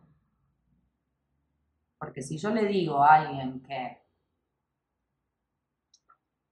Porque 1.98 2.22
si 2.22 2.38
yo 2.38 2.50
le 2.50 2.66
digo 2.66 3.02
a 3.02 3.14
alguien 3.14 3.60
que... 3.60 4.00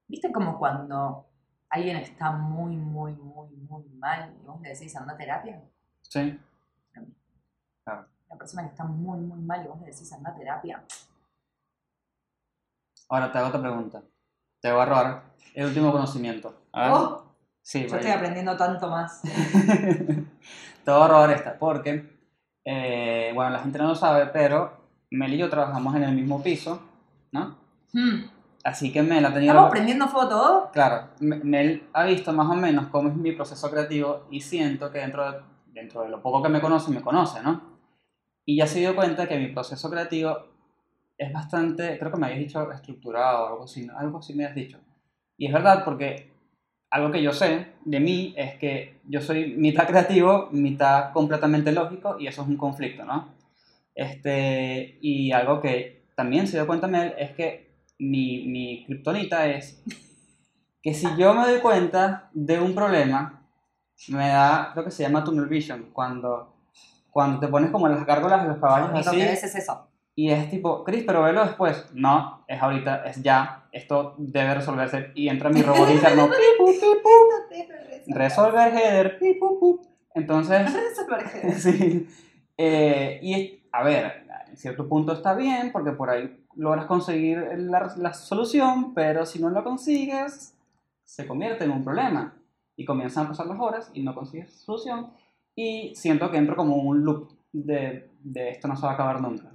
¿Viste 0.08 0.32
como 0.32 0.58
cuando 0.58 1.26
alguien 1.68 1.96
está 1.96 2.30
muy, 2.32 2.76
muy, 2.76 3.12
muy, 3.14 3.48
muy 3.50 3.88
mal 3.90 4.34
y 4.40 4.46
vos 4.46 4.60
le 4.60 4.70
decís 4.70 4.94
anda 4.96 5.14
a 5.14 5.16
terapia? 5.16 5.62
Sí. 6.02 6.38
La 7.84 8.36
persona 8.36 8.62
que 8.62 8.68
está 8.68 8.84
muy, 8.84 9.20
muy 9.20 9.40
mal 9.40 9.64
y 9.64 9.68
vos 9.68 9.80
le 9.80 9.86
decís 9.86 10.12
anda 10.12 10.30
a 10.30 10.34
terapia, 10.34 10.84
Ahora 13.08 13.30
te 13.30 13.38
hago 13.38 13.48
otra 13.48 13.60
pregunta. 13.60 14.02
Te 14.60 14.72
voy 14.72 14.80
a 14.80 14.84
robar 14.84 15.22
el 15.54 15.66
último 15.66 15.92
conocimiento. 15.92 16.62
A 16.72 16.82
ver. 16.82 16.90
Oh, 16.92 17.36
sí, 17.62 17.86
yo 17.86 17.96
estoy 17.96 18.10
aprendiendo 18.10 18.56
tanto 18.56 18.88
más. 18.88 19.22
te 19.22 20.90
voy 20.90 21.02
a 21.02 21.08
robar 21.08 21.30
esta 21.30 21.56
porque, 21.56 22.18
eh, 22.64 23.30
bueno, 23.34 23.50
la 23.50 23.60
gente 23.60 23.78
no 23.78 23.88
lo 23.88 23.94
sabe, 23.94 24.26
pero 24.26 24.85
Mel 25.10 25.34
y 25.34 25.38
yo 25.38 25.48
trabajamos 25.48 25.94
en 25.96 26.02
el 26.04 26.14
mismo 26.14 26.42
piso, 26.42 26.80
¿no? 27.32 27.56
Hmm, 27.92 28.24
Así 28.64 28.92
que 28.92 29.02
Mel 29.02 29.24
ha 29.24 29.32
tenido... 29.32 29.52
¿Estamos 29.52 29.66
la- 29.68 29.70
prendiendo 29.70 30.06
todo? 30.08 30.70
Claro, 30.72 31.08
Mel 31.20 31.88
ha 31.92 32.04
visto 32.04 32.32
más 32.32 32.48
o 32.50 32.54
menos 32.54 32.88
cómo 32.88 33.08
es 33.08 33.14
mi 33.16 33.32
proceso 33.32 33.70
creativo 33.70 34.26
y 34.30 34.40
siento 34.40 34.90
que 34.90 34.98
dentro 34.98 35.30
de, 35.30 35.38
dentro 35.72 36.02
de 36.02 36.08
lo 36.08 36.20
poco 36.20 36.42
que 36.42 36.48
me 36.48 36.60
conoce, 36.60 36.90
me 36.90 37.00
conoce, 37.00 37.40
¿no? 37.42 37.60
Y 38.44 38.56
ya 38.56 38.66
se 38.66 38.80
dio 38.80 38.94
cuenta 38.96 39.28
que 39.28 39.38
mi 39.38 39.48
proceso 39.48 39.88
creativo 39.90 40.36
es 41.16 41.32
bastante, 41.32 41.98
creo 41.98 42.10
que 42.10 42.18
me 42.18 42.26
habías 42.26 42.40
dicho 42.40 42.70
estructurado, 42.72 43.46
algo 43.48 43.64
así, 43.64 43.88
algo 43.96 44.18
así 44.18 44.34
me 44.34 44.44
has 44.44 44.54
dicho. 44.54 44.78
Y 45.38 45.46
es 45.46 45.52
verdad 45.52 45.84
porque 45.84 46.32
algo 46.90 47.10
que 47.12 47.22
yo 47.22 47.32
sé 47.32 47.74
de 47.84 48.00
mí 48.00 48.34
es 48.36 48.56
que 48.58 48.98
yo 49.08 49.20
soy 49.20 49.54
mitad 49.56 49.86
creativo, 49.86 50.48
mitad 50.50 51.12
completamente 51.12 51.70
lógico 51.72 52.16
y 52.18 52.26
eso 52.26 52.42
es 52.42 52.48
un 52.48 52.56
conflicto, 52.56 53.04
¿no? 53.04 53.35
Este, 53.96 54.98
y 55.00 55.32
algo 55.32 55.62
que 55.62 56.04
también 56.14 56.46
se 56.46 56.58
dio 56.58 56.66
cuenta 56.66 56.86
Mel 56.86 57.14
es 57.18 57.30
que 57.30 57.74
mi, 57.98 58.46
mi 58.46 58.84
kriptonita 58.84 59.46
es 59.48 59.82
que 60.82 60.92
si 60.92 61.08
yo 61.16 61.32
me 61.32 61.46
doy 61.46 61.60
cuenta 61.60 62.30
de 62.34 62.60
un 62.60 62.74
problema, 62.74 63.42
me 64.08 64.28
da, 64.28 64.70
creo 64.74 64.84
que 64.84 64.90
se 64.90 65.02
llama 65.02 65.24
tunnel 65.24 65.46
vision, 65.46 65.90
cuando, 65.94 66.54
cuando 67.10 67.40
te 67.40 67.48
pones 67.48 67.70
como 67.70 67.88
las 67.88 68.04
gárgolas 68.04 68.42
de 68.42 68.48
los 68.48 68.58
caballos 68.58 68.90
Lo 68.90 68.96
único 68.96 69.10
así, 69.10 69.20
es 69.22 69.54
eso. 69.54 69.88
y 70.14 70.30
es 70.30 70.50
tipo, 70.50 70.84
Chris, 70.84 71.04
pero 71.06 71.22
velo 71.22 71.44
después. 71.46 71.88
No, 71.94 72.44
es 72.46 72.60
ahorita, 72.60 73.06
es 73.06 73.22
ya, 73.22 73.66
esto 73.72 74.14
debe 74.18 74.56
resolverse, 74.56 75.12
y 75.14 75.28
entra 75.28 75.48
mi 75.48 75.62
robot 75.62 75.88
interno, 75.90 76.26
pi, 76.28 76.34
pu, 76.58 76.66
pi, 76.66 77.00
pu, 77.02 78.14
resolver 78.14 78.74
header, 78.74 79.18
pi, 79.18 79.34
pu, 79.40 79.58
pu. 79.58 79.80
Entonces, 80.14 80.70
sí, 81.56 82.06
eh, 82.58 83.18
y 83.22 83.65
a 83.78 83.82
ver, 83.84 84.26
en 84.48 84.56
cierto 84.56 84.88
punto 84.88 85.12
está 85.12 85.34
bien, 85.34 85.70
porque 85.72 85.92
por 85.92 86.10
ahí 86.10 86.44
logras 86.54 86.86
conseguir 86.86 87.38
la, 87.58 87.92
la 87.96 88.14
solución, 88.14 88.94
pero 88.94 89.26
si 89.26 89.38
no 89.40 89.50
lo 89.50 89.62
consigues, 89.64 90.54
se 91.04 91.26
convierte 91.26 91.64
en 91.64 91.70
un 91.72 91.84
problema. 91.84 92.32
Y 92.78 92.84
comienzan 92.84 93.24
a 93.26 93.28
pasar 93.30 93.46
las 93.46 93.58
horas 93.58 93.90
y 93.94 94.02
no 94.02 94.14
consigues 94.14 94.52
solución. 94.52 95.10
Y 95.54 95.94
siento 95.96 96.30
que 96.30 96.36
entro 96.36 96.56
como 96.56 96.76
un 96.76 97.04
loop 97.04 97.30
de, 97.52 98.10
de 98.22 98.50
esto 98.50 98.68
no 98.68 98.76
se 98.76 98.82
va 98.84 98.92
a 98.92 98.94
acabar 98.94 99.20
nunca. 99.22 99.50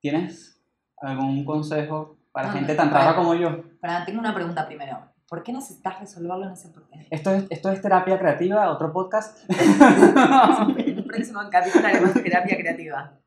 ¿Tienes 0.00 0.58
algún 0.96 1.44
consejo 1.44 2.16
para 2.32 2.48
No, 2.48 2.54
gente 2.54 2.72
no, 2.72 2.76
tan 2.78 2.90
para- 2.90 3.04
rara 3.04 3.16
como 3.16 3.34
yo? 3.34 3.64
Pará, 3.80 4.04
tengo 4.06 4.20
una 4.20 4.34
pregunta 4.34 4.66
primero. 4.66 4.98
¿Por 5.28 5.42
qué 5.42 5.52
necesitas 5.52 6.00
resolverlo 6.00 6.46
en 6.46 6.52
ese 6.52 6.70
problema? 6.70 7.04
¿Esto 7.10 7.32
es, 7.32 7.44
esto 7.50 7.70
es 7.70 7.82
terapia 7.82 8.18
creativa? 8.18 8.70
¿Otro 8.70 8.90
podcast? 8.94 9.38
Próximo 11.08 11.40
capítulo 11.50 11.86
haremos 11.86 12.12
terapia 12.22 12.56
creativa. 12.56 13.18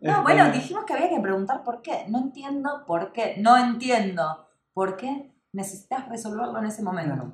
No, 0.00 0.22
bueno, 0.22 0.50
dijimos 0.52 0.84
que 0.84 0.92
había 0.92 1.10
que 1.10 1.20
preguntar 1.20 1.64
por 1.64 1.82
qué. 1.82 2.04
No 2.08 2.18
entiendo 2.18 2.84
por 2.86 3.12
qué. 3.12 3.34
No 3.38 3.56
entiendo 3.56 4.48
por 4.72 4.96
qué 4.96 5.32
necesitas 5.52 6.08
resolverlo 6.08 6.58
en 6.58 6.66
ese 6.66 6.82
momento. 6.82 7.32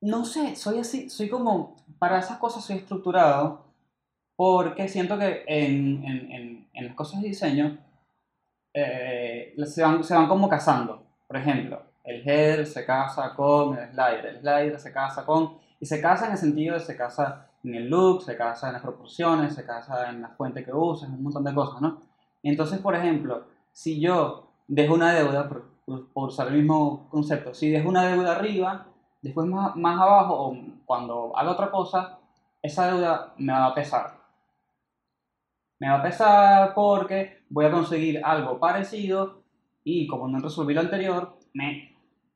No 0.00 0.24
sé, 0.24 0.56
soy 0.56 0.80
así, 0.80 1.08
soy 1.08 1.28
como, 1.28 1.76
para 1.98 2.18
esas 2.18 2.38
cosas 2.38 2.64
soy 2.64 2.78
estructurado, 2.78 3.66
porque 4.34 4.88
siento 4.88 5.16
que 5.16 5.44
en, 5.46 6.04
en, 6.04 6.32
en, 6.32 6.68
en 6.72 6.86
las 6.86 6.96
cosas 6.96 7.22
de 7.22 7.28
diseño 7.28 7.78
eh, 8.74 9.54
se, 9.64 9.82
van, 9.82 10.02
se 10.02 10.14
van 10.14 10.28
como 10.28 10.48
casando. 10.48 11.06
Por 11.28 11.36
ejemplo, 11.36 11.82
el 12.04 12.28
header 12.28 12.66
se 12.66 12.84
casa 12.84 13.34
con 13.34 13.78
el 13.78 13.90
slider, 13.90 14.26
el 14.26 14.40
slider 14.40 14.80
se 14.80 14.92
casa 14.92 15.24
con, 15.24 15.58
y 15.82 15.86
se 15.86 16.00
casa 16.00 16.26
en 16.26 16.32
el 16.32 16.38
sentido 16.38 16.74
de 16.76 16.80
se 16.80 16.96
casa 16.96 17.48
en 17.64 17.74
el 17.76 17.90
look, 17.90 18.22
se 18.24 18.36
casa 18.36 18.68
en 18.68 18.74
las 18.74 18.82
proporciones, 18.82 19.54
se 19.54 19.66
casa 19.66 20.10
en 20.10 20.22
la 20.22 20.30
fuente 20.30 20.64
que 20.64 20.72
usas, 20.74 21.10
un 21.10 21.22
montón 21.24 21.44
de 21.44 21.54
cosas, 21.54 21.80
¿no? 21.82 22.00
Entonces, 22.42 22.80
por 22.80 22.94
ejemplo, 22.96 23.44
si 23.72 24.00
yo 24.00 24.48
dejo 24.68 24.94
una 24.94 25.12
deuda, 25.14 25.48
por, 25.48 25.64
por- 25.86 26.06
por 26.12 26.28
usar 26.28 26.48
el 26.48 26.54
mismo 26.54 27.08
concepto, 27.10 27.54
si 27.54 27.70
dejo 27.70 27.88
una 27.88 28.06
deuda 28.06 28.32
arriba, 28.36 28.86
después 29.22 29.46
más, 29.48 29.76
más 29.76 30.00
abajo 30.00 30.34
o 30.48 30.56
cuando 30.86 31.32
haga 31.36 31.52
otra 31.52 31.70
cosa, 31.70 32.18
esa 32.62 32.86
deuda 32.88 33.34
me 33.38 33.52
va 33.52 33.66
a 33.66 33.74
pesar. 33.74 34.14
Me 35.80 35.88
va 35.88 35.96
a 35.98 36.02
pesar 36.02 36.74
porque 36.74 37.42
voy 37.50 37.66
a 37.66 37.70
conseguir 37.70 38.22
algo 38.24 38.58
parecido 38.58 39.42
y 39.84 40.06
como 40.06 40.28
no 40.28 40.38
resolví 40.38 40.72
lo 40.74 40.80
anterior, 40.80 41.36
me... 41.54 41.91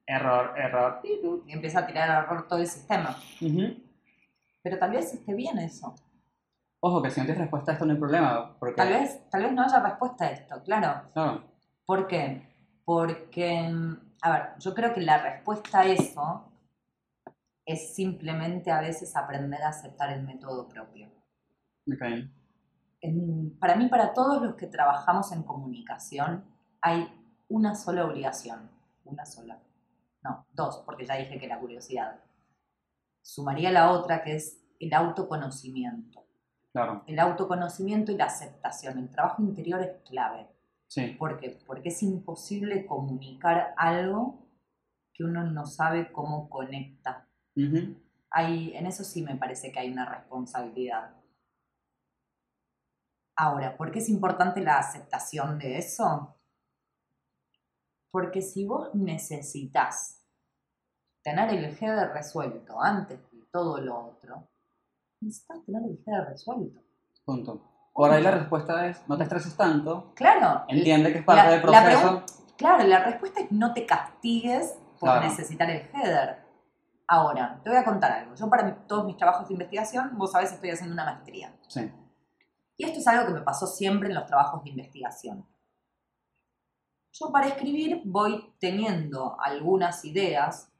Error, 0.07 0.55
error. 0.57 1.01
Y 1.05 1.53
empieza 1.53 1.81
a 1.81 1.87
tirar 1.87 2.25
error 2.25 2.47
todo 2.49 2.61
el 2.61 2.67
sistema. 2.67 3.17
Ujú. 3.41 3.77
Pero 4.63 4.79
tal 4.79 4.91
vez 4.93 5.13
esté 5.13 5.35
bien 5.35 5.59
eso. 5.59 5.95
Ojo, 6.81 7.03
que 7.03 7.11
si 7.11 7.21
no 7.21 7.27
tienes 7.27 7.41
respuesta 7.43 7.73
a 7.73 7.75
esto 7.75 7.87
no 7.87 7.93
hay 7.93 7.99
problema. 7.99 8.57
Porque, 8.59 8.75
Tal 8.77 8.89
vez, 8.91 9.29
tal 9.31 9.43
vez 9.43 9.53
no 9.53 9.63
haya 9.63 9.81
respuesta 9.81 10.27
a 10.27 10.31
esto, 10.31 10.63
claro. 10.63 11.09
Claro, 11.13 11.45
¿Por 11.85 12.07
qué? 12.07 12.43
Porque, 12.85 13.71
a 14.23 14.31
ver, 14.31 14.43
yo 14.59 14.75
creo 14.75 14.95
que 14.95 15.01
la 15.01 15.19
respuesta 15.19 15.81
a 15.81 15.87
eso 15.87 16.53
es 17.65 17.95
simplemente 17.95 18.71
a 18.71 18.81
veces 18.81 19.17
aprender 19.17 19.61
a 19.63 19.71
aceptar 19.71 20.13
el 20.13 20.23
método 20.23 20.69
propio. 20.69 21.09
ok. 21.93 22.03
En- 23.01 23.57
para 23.59 23.77
mí, 23.77 23.89
para 23.89 24.13
todos 24.15 24.41
los 24.43 24.55
que 24.55 24.67
trabajamos 24.67 25.33
en 25.33 25.43
comunicación, 25.43 26.45
hay 26.81 27.09
una 27.49 27.75
sola 27.75 28.05
obligación. 28.05 28.71
Una 29.05 29.25
sola. 29.27 29.59
No, 30.27 30.45
dos, 30.53 30.83
porque 30.85 31.07
ya 31.07 31.15
dije 31.15 31.39
que 31.39 31.47
la 31.47 31.61
curiosidad. 31.61 32.21
Sumaría 33.23 33.71
la 33.71 33.93
otra, 33.93 34.25
que 34.25 34.35
es 34.35 34.61
el 34.81 34.93
autoconocimiento. 34.93 36.25
Claro, 36.73 37.05
El 37.07 37.21
autoconocimiento 37.21 38.11
y 38.11 38.17
la 38.17 38.25
aceptación. 38.25 38.99
El 38.99 39.09
trabajo 39.09 39.41
interior 39.43 39.81
es 39.81 40.03
clave. 40.09 40.49
sí. 40.89 41.15
¿Por 41.19 41.39
qué? 41.39 41.59
Porque 41.65 41.91
es 41.91 42.03
imposible 42.03 42.87
comunicar 42.87 43.73
algo 43.77 44.49
que 45.15 45.23
uno 45.23 45.45
no 45.45 45.65
sabe 45.65 46.11
cómo 46.13 46.51
conecta. 46.51 47.29
Hay, 48.31 48.75
en 48.77 48.87
eso 48.87 49.05
sí 49.05 49.23
me 49.23 49.37
parece 49.37 49.71
que 49.71 49.79
hay 49.79 49.91
una 49.93 50.05
responsabilidad. 50.07 51.15
Ahora, 53.37 53.77
¿por 53.77 53.93
qué 53.93 54.01
es 54.01 54.09
importante 54.09 54.61
la 54.61 54.79
aceptación 54.79 55.59
de 55.59 55.79
eso? 55.79 56.37
Porque 58.11 58.43
si 58.43 58.67
vos 58.67 58.95
necesitas 58.95 60.16
tener 61.27 61.51
el 61.51 61.65
header 61.65 62.13
resuelto 62.13 62.81
antes 62.81 63.19
de 63.33 63.43
todo 63.51 63.79
lo 63.81 63.99
otro, 64.11 64.49
necesitas 65.21 65.59
tener 65.67 65.83
el 65.83 65.99
header 66.07 66.29
resuelto. 66.29 66.81
Punto. 67.25 67.63
Por 67.93 68.13
ahí 68.13 68.23
la 68.23 68.31
respuesta 68.31 68.87
es, 68.87 69.03
no 69.09 69.17
te 69.17 69.25
estreses 69.25 69.57
tanto, 69.57 70.13
Claro, 70.15 70.65
entiende 70.69 71.13
que 71.13 71.19
es 71.19 71.25
parte 71.25 71.43
La- 71.43 71.51
del 71.51 71.67
la 71.67 71.83
proceso. 71.83 72.23
Claro, 72.57 72.85
la 72.87 73.03
respuesta 73.05 73.41
es 73.41 73.51
no 73.51 73.73
te 73.75 73.85
castigues 73.85 74.79
por 75.01 75.11
Claro. 75.11 75.23
necesitar 75.23 75.69
el 75.69 75.89
header. 75.93 76.45
Ahora, 77.09 77.61
te 77.65 77.71
voy 77.71 77.79
a 77.81 77.85
contar 77.85 78.13
algo. 78.13 78.35
Yo 78.37 78.49
para 78.49 78.87
todos 78.87 79.05
mis 79.05 79.17
trabajos 79.17 79.49
de 79.49 79.55
investigación, 79.55 80.17
vos 80.17 80.31
sabés, 80.31 80.53
estoy 80.53 80.71
haciendo 80.71 80.95
una 80.95 81.05
maestría. 81.07 81.53
Sí, 81.69 81.91
Y 82.77 82.85
esto 82.85 83.01
es 83.01 83.07
algo 83.09 83.27
que 83.27 83.33
me 83.33 83.41
pasó 83.41 83.67
siempre 83.67 84.09
en 84.11 84.15
los 84.15 84.27
trabajos 84.27 84.63
de 84.63 84.71
investigación. 84.71 85.45
Yo 87.13 87.33
para 87.33 87.49
escribir 87.49 88.03
voy 88.05 88.55
teniendo 88.61 89.37
algunas 89.41 90.05
ideas 90.05 90.71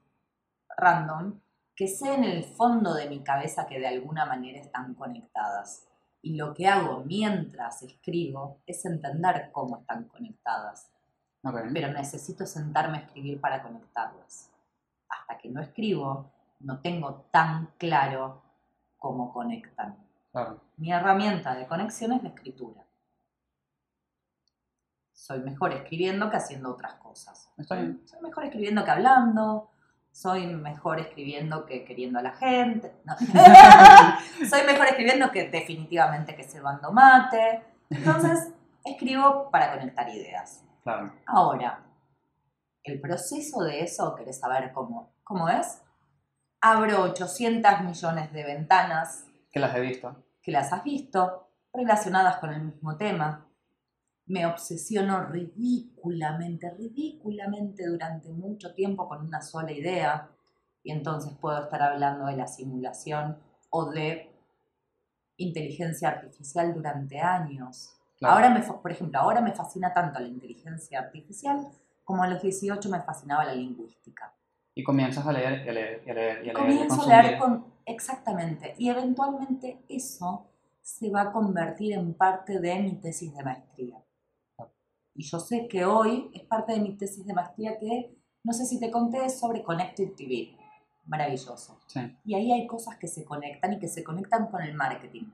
random 0.77 1.41
que 1.75 1.89
sé 1.89 2.15
en 2.15 2.25
el 2.25 2.45
fondo 2.45 2.95
de 2.95 3.09
mi 3.09 3.23
cabeza 3.23 3.67
que 3.67 3.79
de 3.79 3.87
alguna 3.87 4.25
manera 4.25 4.59
están 4.59 4.95
conectadas. 4.95 5.87
Y 6.23 6.35
lo 6.35 6.55
que 6.55 6.67
hago 6.67 7.05
mientras 7.05 7.83
escribo 7.83 8.63
es 8.67 8.85
entender 8.87 9.51
cómo 9.53 9.79
están 9.79 10.05
conectadas. 10.05 10.91
Pero 11.73 11.93
necesito 11.93 12.47
sentarme 12.47 12.99
a 12.99 13.01
escribir 13.03 13.41
para 13.41 13.63
conectarlas. 13.63 14.51
Hasta 15.09 15.39
que 15.39 15.49
no 15.51 15.61
escribo, 15.61 16.33
no 16.61 16.81
tengo 16.81 17.27
tan 17.31 17.73
claro 17.79 18.43
cómo 18.97 19.33
conectan. 19.33 19.97
Claro. 20.33 20.61
Mi 20.79 20.93
herramienta 20.93 21.55
de 21.55 21.67
conexión 21.67 22.13
es 22.13 22.23
la 22.23 22.31
escritura. 22.31 22.85
Soy 25.13 25.41
mejor 25.41 25.73
escribiendo 25.73 26.31
que 26.31 26.37
haciendo 26.37 26.71
otras 26.71 26.95
cosas. 26.95 27.53
Está 27.57 27.77
bien. 27.77 28.03
Soy 28.07 28.21
mejor 28.21 28.45
escribiendo 28.45 28.85
que 28.85 28.91
hablando. 28.91 29.71
Soy 30.17 30.47
mejor 30.47 30.99
escribiendo 30.99 31.67
que 31.67 31.85
queriendo 31.85 32.19
a 32.19 32.23
la 32.23 32.33
gente. 32.33 32.91
No. 33.05 33.15
soy 34.49 34.63
mejor 34.67 34.87
escribiendo 34.87 35.31
que 35.31 35.51
definitivamente 35.51 36.35
que 36.35 36.43
cebando 36.43 36.91
mate. 36.91 37.63
Entonces, 37.91 38.55
escribo 38.87 39.51
para 39.51 39.75
conectar 39.75 40.09
ideas. 40.09 40.65
Claro. 40.83 41.13
Ahora, 41.27 41.85
el 42.83 42.99
proceso 42.99 43.63
de 43.63 43.83
eso, 43.83 44.15
¿querés 44.15 44.41
saber 44.41 44.73
cómo, 44.73 45.13
cómo 45.23 45.51
es? 45.51 45.83
Abro 46.63 47.03
800 47.03 47.83
millones 47.83 48.33
de 48.33 48.43
ventanas 48.43 49.27
Que 49.53 49.61
las 49.61 49.77
he 49.77 49.81
visto. 49.81 50.17
que 50.41 50.51
las 50.51 50.73
has 50.73 50.83
visto 50.83 51.51
relacionadas 51.75 52.37
con 52.37 52.55
el 52.55 52.63
mismo 52.63 52.97
tema. 52.97 53.46
Me 54.27 54.47
obsesiono 54.47 55.25
ridículamente, 55.27 56.71
ridículamente 56.71 57.87
durante 57.87 58.29
mucho 58.31 58.75
tiempo 58.75 59.09
con 59.09 59.25
una 59.25 59.41
sola 59.41 59.73
idea 59.73 60.29
y 60.83 60.93
entonces 60.93 61.33
puedo 61.41 61.63
estar 61.63 61.83
hablando 61.83 62.27
de 62.27 62.37
la 62.37 62.47
simulación 62.47 63.39
o 63.71 63.91
de 63.91 64.33
inteligencia 65.37 66.09
artificial 66.09 66.75
durante 66.75 67.21
años. 67.21 67.91
Claro. 68.19 68.35
Ahora, 68.35 68.51
me, 68.51 68.63
por 68.63 68.91
ejemplo, 68.91 69.21
ahora 69.21 69.41
me 69.41 69.53
fascina 69.53 69.93
tanto 69.93 70.19
la 70.19 70.29
inteligencia 70.29 71.01
artificial 71.01 71.69
como 72.07 72.23
a 72.23 72.29
los 72.29 72.41
18 72.41 72.89
me 72.89 73.01
fascinaba 73.03 73.45
la 73.45 73.53
lingüística. 73.53 74.33
Y 74.75 74.85
comienzas 74.85 75.27
a 75.27 75.33
leer 75.33 75.67
y 75.67 75.69
a 75.69 75.73
leer 75.73 76.11
a 76.11 76.15
leer 76.15 76.51
a 76.51 76.53
Comienzo 76.53 77.03
a 77.03 77.23
leer 77.23 77.39
con... 77.39 77.67
Exactamente. 77.85 78.75
Y 78.79 78.89
eventualmente 78.89 79.85
eso 79.89 80.47
se 80.81 81.11
va 81.11 81.23
a 81.23 81.33
convertir 81.33 81.95
en 81.95 82.15
parte 82.15 82.61
de 82.61 82.79
mi 82.79 82.93
tesis 83.01 83.35
de 83.35 83.43
maestría. 83.43 83.99
Y 85.17 85.25
yo 85.25 85.41
sé 85.41 85.67
que 85.69 85.85
hoy 85.85 86.31
es 86.35 86.43
parte 86.45 86.73
de 86.73 86.81
mi 86.81 86.97
tesis 86.97 87.27
de 87.27 87.33
maestría 87.33 87.79
que, 87.79 88.15
no 88.45 88.53
sé 88.53 88.67
si 88.67 88.79
te 88.79 88.91
conté, 88.91 89.25
es 89.25 89.41
sobre 89.41 89.63
Connected 89.63 90.15
TV. 90.15 90.57
Maravilloso. 91.07 91.81
Sí. 91.87 92.01
Y 92.25 92.35
ahí 92.35 92.53
hay 92.53 92.67
cosas 92.67 92.97
que 92.99 93.09
se 93.09 93.25
conectan 93.25 93.73
y 93.73 93.79
que 93.79 93.89
se 93.89 94.05
conectan 94.05 94.49
con 94.49 94.63
el 94.63 94.75
marketing. 94.75 95.31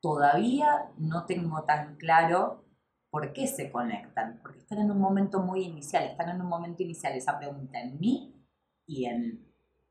Todavía 0.00 0.90
no 0.98 1.26
tengo 1.26 1.62
tan 1.64 1.96
claro 1.96 2.64
por 3.10 3.32
qué 3.32 3.46
se 3.46 3.70
conectan, 3.70 4.40
porque 4.42 4.58
están 4.58 4.78
en 4.78 4.90
un 4.90 4.98
momento 4.98 5.40
muy 5.40 5.64
inicial, 5.64 6.04
están 6.04 6.30
en 6.30 6.40
un 6.40 6.48
momento 6.48 6.82
inicial 6.82 7.12
esa 7.14 7.38
pregunta 7.38 7.80
en 7.80 7.98
mí 7.98 8.34
y 8.86 9.04
en, 9.06 9.46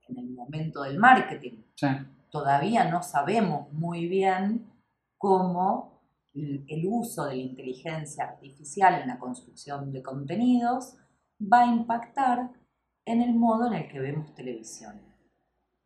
en 0.08 0.18
el 0.18 0.30
momento 0.32 0.84
del 0.84 0.98
marketing. 0.98 1.64
Sí. 1.76 1.88
Todavía 2.32 2.90
no 2.90 3.04
sabemos 3.04 3.72
muy 3.74 4.08
bien 4.08 4.72
cómo 5.18 5.89
el 6.34 6.86
uso 6.88 7.26
de 7.26 7.36
la 7.36 7.42
inteligencia 7.42 8.26
artificial 8.26 9.02
en 9.02 9.08
la 9.08 9.20
construcción 9.20 9.92
de 9.92 10.04
contenidos 10.04 10.96
va 11.42 11.62
a 11.62 11.66
impactar 11.68 12.52
en 13.06 13.22
el 13.22 13.34
modo 13.34 13.68
en 13.68 13.74
el 13.74 13.88
que 13.90 14.00
vemos 14.00 14.34
televisión 14.36 15.10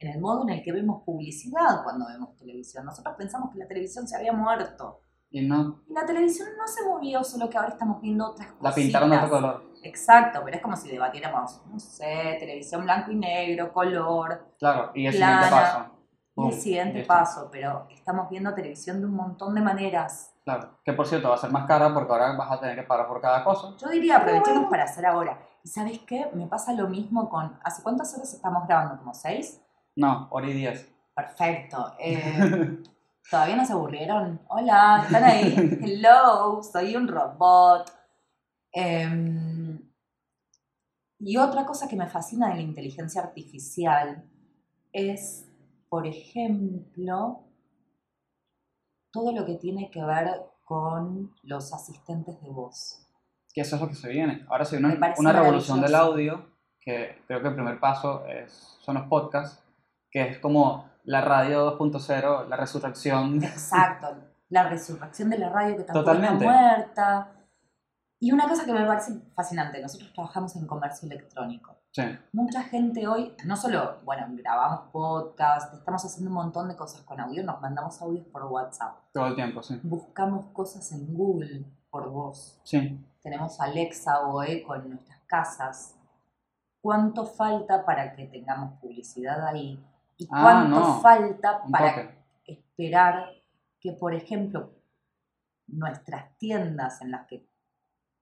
en 0.03 0.11
el 0.11 0.19
modo 0.19 0.43
en 0.43 0.49
el 0.49 0.63
que 0.63 0.71
vemos 0.71 1.01
publicidad 1.05 1.81
cuando 1.83 2.07
vemos 2.07 2.35
televisión. 2.35 2.85
Nosotros 2.85 3.15
pensamos 3.17 3.51
que 3.51 3.59
la 3.59 3.67
televisión 3.67 4.07
se 4.07 4.17
había 4.17 4.33
muerto. 4.33 4.99
Y 5.29 5.47
no, 5.47 5.81
Y 5.87 5.93
la 5.93 6.05
televisión 6.05 6.49
no 6.57 6.67
se 6.67 6.85
murió, 6.87 7.23
solo 7.23 7.49
que 7.49 7.57
ahora 7.57 7.69
estamos 7.69 7.99
viendo 8.01 8.29
otras 8.29 8.49
cosas. 8.49 8.63
la 8.63 8.75
pintaron 8.75 9.09
de 9.09 9.17
otro 9.17 9.29
color. 9.29 9.63
Exacto, 9.81 10.41
pero 10.45 10.57
es 10.57 10.61
como 10.61 10.75
si 10.75 10.89
debatiéramos, 10.89 11.61
no 11.65 11.79
sé, 11.79 12.37
televisión 12.39 12.83
blanco 12.83 13.11
y 13.11 13.15
negro, 13.15 13.73
color, 13.73 14.53
Claro. 14.59 14.91
Y 14.93 15.07
el 15.07 15.15
Plana. 15.15 15.43
siguiente 15.43 15.63
paso. 15.65 15.92
Y 16.35 16.47
el 16.47 16.53
siguiente 16.53 16.99
listo. 16.99 17.13
paso, 17.13 17.49
pero 17.51 17.87
estamos 17.91 18.29
viendo 18.29 18.53
televisión 18.53 18.99
de 18.99 19.05
un 19.05 19.15
montón 19.15 19.53
de 19.53 19.61
maneras. 19.61 20.33
Claro. 20.43 20.79
Que 20.83 20.93
por 20.93 21.07
cierto 21.07 21.29
va 21.29 21.35
a 21.35 21.37
ser 21.37 21.51
más 21.51 21.65
cara 21.67 21.93
porque 21.93 22.11
ahora 22.11 22.35
vas 22.35 22.51
a 22.51 22.59
tener 22.59 22.75
que 22.75 22.83
pagar 22.83 23.07
por 23.07 23.21
cada 23.21 23.43
cosa. 23.43 23.75
Yo 23.77 23.89
diría, 23.89 24.17
aprovechemos 24.17 24.69
para 24.69 24.83
hacer 24.83 25.05
ahora. 25.05 25.39
¿Y 25.63 25.69
sabes 25.69 25.99
qué? 25.99 26.29
Me 26.33 26.47
pasa 26.47 26.73
lo 26.73 26.87
mismo 26.87 27.29
con... 27.29 27.57
¿Hace 27.63 27.83
cuántas 27.83 28.13
horas 28.15 28.33
estamos 28.33 28.67
grabando? 28.67 28.97
¿Como 28.97 29.13
seis? 29.13 29.61
No, 29.95 30.27
hora 30.31 30.47
y 30.47 30.53
diez. 30.53 30.91
Perfecto. 31.15 31.93
Eh, 31.99 32.83
¿Todavía 33.29 33.55
no 33.55 33.65
se 33.65 33.73
aburrieron? 33.73 34.41
Hola, 34.49 35.03
¿están 35.05 35.23
ahí? 35.23 35.55
Hello, 35.81 36.61
soy 36.61 36.95
un 36.95 37.07
robot. 37.07 37.89
Em, 38.71 39.79
y 41.19 41.37
otra 41.37 41.65
cosa 41.65 41.87
que 41.87 41.95
me 41.95 42.07
fascina 42.07 42.49
de 42.49 42.55
la 42.55 42.61
inteligencia 42.61 43.21
artificial 43.21 44.29
es, 44.91 45.47
por 45.93 46.07
ejemplo, 46.07 47.43
todo 49.11 49.31
lo 49.31 49.45
que 49.45 49.57
tiene 49.57 49.91
que 49.91 50.03
ver 50.03 50.27
con 50.63 51.35
los 51.43 51.71
asistentes 51.71 52.41
de 52.41 52.49
voz. 52.49 53.07
Que 53.53 53.61
eso 53.61 53.75
es 53.75 53.81
lo 53.83 53.89
que 53.89 53.93
se 53.93 54.09
viene. 54.09 54.43
Ahora 54.49 54.65
se 54.65 54.77
viene 54.77 54.95
una, 54.95 55.13
una 55.19 55.31
revolución 55.31 55.81
del 55.81 55.93
audio, 55.93 56.47
que 56.81 57.21
creo 57.27 57.43
que 57.43 57.49
el 57.49 57.53
primer 57.53 57.79
paso 57.79 58.25
es, 58.25 58.75
son 58.81 58.95
los 58.95 59.05
podcasts, 59.05 59.63
que 60.09 60.29
es 60.29 60.39
como 60.39 60.89
la 61.03 61.21
radio 61.21 61.77
2.0, 61.77 62.47
la 62.47 62.57
resurrección. 62.57 63.43
Exacto, 63.43 64.17
la 64.49 64.67
resurrección 64.67 65.29
de 65.29 65.37
la 65.37 65.49
radio 65.49 65.77
que 65.77 65.83
tampoco 65.83 66.05
Totalmente. 66.05 66.43
está 66.43 66.55
muerta. 66.55 67.31
Y 68.19 68.31
una 68.31 68.49
cosa 68.49 68.65
que 68.65 68.73
me 68.73 68.83
parece 68.83 69.13
fascinante, 69.35 69.79
nosotros 69.79 70.11
trabajamos 70.11 70.55
en 70.55 70.65
comercio 70.65 71.07
electrónico. 71.07 71.72
Sí, 71.95 72.01
Mucha 72.31 72.63
gente 72.63 73.07
hoy, 73.07 73.35
no 73.45 73.55
solo, 73.55 73.99
bueno, 74.03 74.25
grabamos 74.31 74.89
podcast, 74.91 75.75
estamos 75.75 76.03
haciendo 76.03 76.31
un 76.31 76.35
montón 76.35 76.67
de 76.67 76.75
cosas 76.75 77.01
con 77.01 77.19
audio, 77.19 77.43
nos 77.43 77.61
mandamos 77.61 78.01
audios 78.01 78.25
por 78.29 78.45
WhatsApp, 78.45 78.97
todo 79.13 79.27
el 79.27 79.35
tiempo, 79.35 79.61
sí. 79.61 79.79
buscamos 79.83 80.47
cosas 80.53 80.91
en 80.91 81.13
Google 81.13 81.63
por 81.91 82.09
voz, 82.09 82.59
Sí, 82.63 82.99
tenemos 83.21 83.59
Alexa 83.61 84.21
o 84.21 84.41
Echo 84.41 84.73
en 84.75 84.89
nuestras 84.89 85.19
casas. 85.27 85.95
¿Cuánto 86.81 87.27
falta 87.27 87.85
para 87.85 88.15
que 88.15 88.25
tengamos 88.25 88.79
publicidad 88.79 89.45
ahí? 89.47 89.79
¿Y 90.17 90.27
Ah, 90.31 90.41
cuánto 90.41 90.79
no. 90.79 90.99
falta 90.99 91.61
para 91.71 92.15
esperar 92.45 93.29
que, 93.79 93.93
por 93.93 94.15
ejemplo, 94.15 94.71
nuestras 95.67 96.35
tiendas 96.39 97.01
en 97.01 97.11
las 97.11 97.27
que 97.27 97.47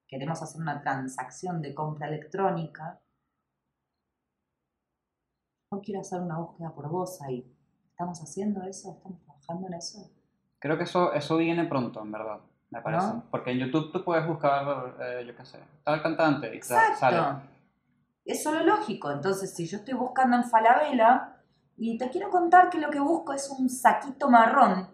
queremos 0.08 0.42
hacer 0.44 0.60
una 0.62 0.82
transacción 0.82 1.62
de 1.62 1.74
compra 1.74 2.08
electrónica, 2.08 3.00
no 5.72 5.82
quiero 5.82 6.02
hacer 6.02 6.20
una 6.20 6.38
búsqueda 6.38 6.74
por 6.74 6.90
voz 6.90 7.22
ahí. 7.22 7.50
¿Estamos 7.92 8.22
haciendo 8.22 8.62
eso? 8.64 8.94
¿Estamos 8.98 9.22
trabajando 9.24 9.68
en 9.68 9.74
eso? 9.76 10.12
Creo 10.60 10.78
que 10.78 10.84
eso, 10.84 11.14
eso 11.14 11.38
viene 11.38 11.66
pronto, 11.66 12.02
en 12.02 12.12
verdad, 12.12 12.40
me 12.70 12.82
parece. 12.82 13.08
¿No? 13.08 13.24
Porque 13.32 13.52
en 13.52 13.60
YouTube 13.60 13.92
tú 13.92 14.04
puedes 14.04 14.28
buscar, 14.28 14.96
eh, 15.02 15.24
yo 15.26 15.36
qué 15.36 15.46
sé, 15.46 15.60
tal 15.84 16.02
cantante 16.04 16.48
y 16.54 16.60
te 16.60 16.66
sale. 16.66 16.94
Exacto. 16.94 17.48
Es 18.26 18.44
solo 18.44 18.64
lógico. 18.64 19.10
Entonces, 19.12 19.56
si 19.56 19.66
yo 19.66 19.78
estoy 19.78 19.96
buscando 19.96 20.38
en 20.38 20.44
Falabella 20.44 21.38
y 21.78 21.98
te 21.98 22.10
quiero 22.10 22.30
contar 22.30 22.70
que 22.70 22.80
lo 22.80 22.90
que 22.90 23.00
busco 23.00 23.34
es 23.34 23.50
un 23.50 23.70
saquito 23.70 24.30
marrón, 24.30 24.88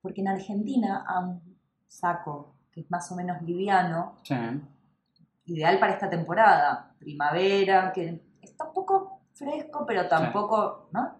porque 0.00 0.22
en 0.22 0.28
Argentina 0.28 1.04
a 1.06 1.20
un 1.20 1.58
saco 1.86 2.56
que 2.72 2.80
es 2.80 2.90
más 2.90 3.12
o 3.12 3.14
menos 3.14 3.42
liviano, 3.42 4.16
Sí, 4.22 4.34
ideal 5.44 5.78
para 5.78 5.92
esta 5.92 6.08
temporada, 6.08 6.94
primavera, 6.98 7.92
que 7.92 8.22
está 8.40 8.64
un 8.64 8.72
poco 8.72 9.21
fresco, 9.34 9.84
pero 9.86 10.08
tampoco, 10.08 10.88
¿no? 10.92 11.18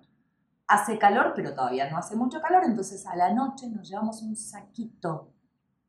Hace 0.68 0.98
calor, 0.98 1.32
pero 1.34 1.54
todavía 1.54 1.90
no 1.90 1.98
hace 1.98 2.16
mucho 2.16 2.40
calor, 2.40 2.62
entonces 2.64 3.06
a 3.06 3.14
la 3.16 3.32
noche 3.34 3.68
nos 3.68 3.88
llevamos 3.88 4.22
un 4.22 4.34
saquito. 4.36 5.32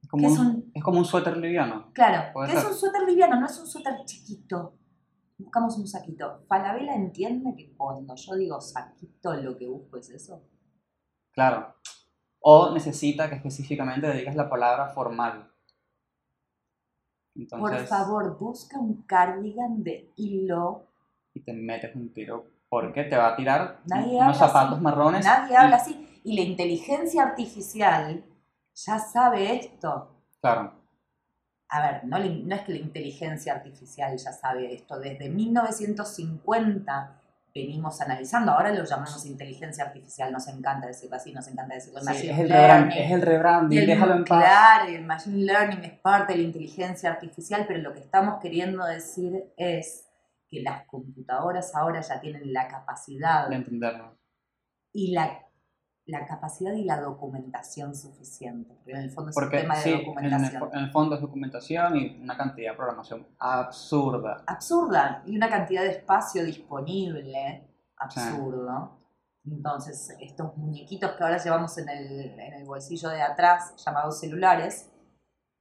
es 0.01 0.09
como, 0.09 0.21
¿Qué 0.27 0.33
es 0.33 0.39
un, 0.39 0.47
un- 0.47 0.71
es 0.73 0.83
como 0.83 0.99
un 0.99 1.05
suéter 1.05 1.37
liviano. 1.37 1.91
Claro, 1.93 2.33
que 2.45 2.53
es 2.53 2.65
un 2.65 2.73
suéter 2.73 3.03
liviano, 3.03 3.39
no 3.39 3.45
es 3.45 3.57
un 3.59 3.67
suéter 3.67 3.93
chiquito. 4.05 4.77
Buscamos 5.37 5.77
un 5.77 5.87
saquito. 5.87 6.43
Falabella 6.47 6.95
entiende 6.95 7.55
que 7.55 7.73
cuando 7.75 8.13
yo 8.15 8.35
digo 8.35 8.61
saquito, 8.61 9.33
lo 9.35 9.57
que 9.57 9.67
busco 9.67 9.97
es 9.97 10.09
eso. 10.09 10.41
Claro. 11.31 11.75
O 12.41 12.71
necesita 12.73 13.29
que 13.29 13.35
específicamente 13.35 14.07
dediques 14.07 14.35
la 14.35 14.49
palabra 14.49 14.89
formal. 14.89 15.49
Entonces, 17.35 17.79
Por 17.79 17.87
favor, 17.87 18.37
busca 18.37 18.79
un 18.79 19.03
cardigan 19.03 19.81
de 19.83 20.11
hilo. 20.17 20.87
Y 21.34 21.41
te 21.41 21.53
metes 21.53 21.95
un 21.95 22.14
tiro 22.14 22.45
porque 22.69 23.03
te 23.03 23.15
va 23.18 23.30
a 23.30 23.35
tirar 23.35 23.80
Nadie 23.85 24.18
unos 24.18 24.38
zapatos 24.38 24.73
así. 24.73 24.81
marrones. 24.84 25.26
Nadie 25.26 25.53
y- 25.53 25.55
habla 25.55 25.76
así. 25.77 26.22
Y 26.23 26.35
la 26.35 26.41
inteligencia 26.41 27.23
artificial 27.23 28.23
ya 28.76 28.97
sabe 28.99 29.55
esto. 29.55 30.10
Claro, 30.41 30.81
A 31.69 31.81
ver, 31.81 32.03
no, 32.05 32.19
no 32.19 32.55
es 32.55 32.61
que 32.61 32.72
la 32.73 32.77
inteligencia 32.80 33.53
artificial 33.53 34.15
ya 34.15 34.31
sabe 34.31 34.73
esto. 34.73 34.99
Desde 34.99 35.27
1950 35.30 37.19
venimos 37.53 37.99
analizando. 38.01 38.51
Ahora 38.51 38.72
lo 38.73 38.84
llamamos 38.84 39.26
inteligencia 39.26 39.85
artificial, 39.85 40.31
nos 40.31 40.47
encanta 40.47 40.88
decirlo 40.88 41.15
así, 41.15 41.31
nos 41.31 41.47
encanta 41.47 41.76
decirlo 41.76 41.99
Sí, 41.99 42.05
machine 42.05 42.34
es, 42.34 42.39
el 42.39 42.49
learning. 42.49 42.91
es 42.97 43.11
el 43.11 43.22
rebranding, 43.22 43.80
el 43.80 43.88
déjalo 43.88 44.15
en 44.15 44.26
paz. 44.26 44.43
Claro, 44.43 44.89
el 44.89 45.05
machine 45.05 45.43
learning 45.45 45.84
es 45.84 45.93
parte 45.99 46.34
de 46.34 46.39
la 46.39 46.45
inteligencia 46.45 47.10
artificial, 47.11 47.65
pero 47.68 47.80
lo 47.80 47.93
que 47.93 47.99
estamos 47.99 48.39
queriendo 48.41 48.84
decir 48.85 49.43
es 49.57 50.07
que 50.53 50.61
las 50.61 50.85
computadoras 50.88 51.73
ahora 51.75 52.01
ya 52.01 52.19
tienen 52.21 52.53
la 52.53 52.67
capacidad 52.67 53.49
De 53.49 53.55
entenderlo. 53.55 54.17
y 54.93 55.11
la, 55.13 55.39
la 56.05 56.25
capacidad 56.25 56.73
y 56.73 56.84
la 56.84 56.99
documentación 57.01 57.95
suficiente. 57.95 58.73
Porque 58.75 58.91
en 58.91 58.97
el 58.97 59.11
fondo 59.11 59.31
es 59.31 59.38
un 59.38 59.41
Porque 59.43 59.57
tema 59.59 59.75
de 59.77 59.81
sí, 59.81 59.89
en 59.89 59.95
el, 59.99 60.05
documentación. 60.05 60.69
en 60.73 60.80
el 60.80 60.91
fondo 60.91 61.15
es 61.15 61.21
documentación 61.21 61.97
y 61.97 62.21
una 62.21 62.38
cantidad 62.38 62.71
de 62.71 62.77
programación 62.77 63.27
absurda. 63.39 64.43
absurda 64.47 65.23
y 65.25 65.35
una 65.35 65.49
cantidad 65.49 65.81
de 65.81 65.89
espacio 65.91 66.43
disponible 66.45 67.67
absurdo. 67.97 68.99
Entonces, 69.45 70.15
estos 70.21 70.55
muñequitos 70.57 71.11
que 71.17 71.23
ahora 71.23 71.38
llevamos 71.38 71.77
en 71.77 71.89
el, 71.89 72.39
en 72.39 72.53
el 72.53 72.65
bolsillo 72.65 73.09
de 73.09 73.21
atrás, 73.21 73.73
llamados 73.85 74.19
celulares, 74.19 74.89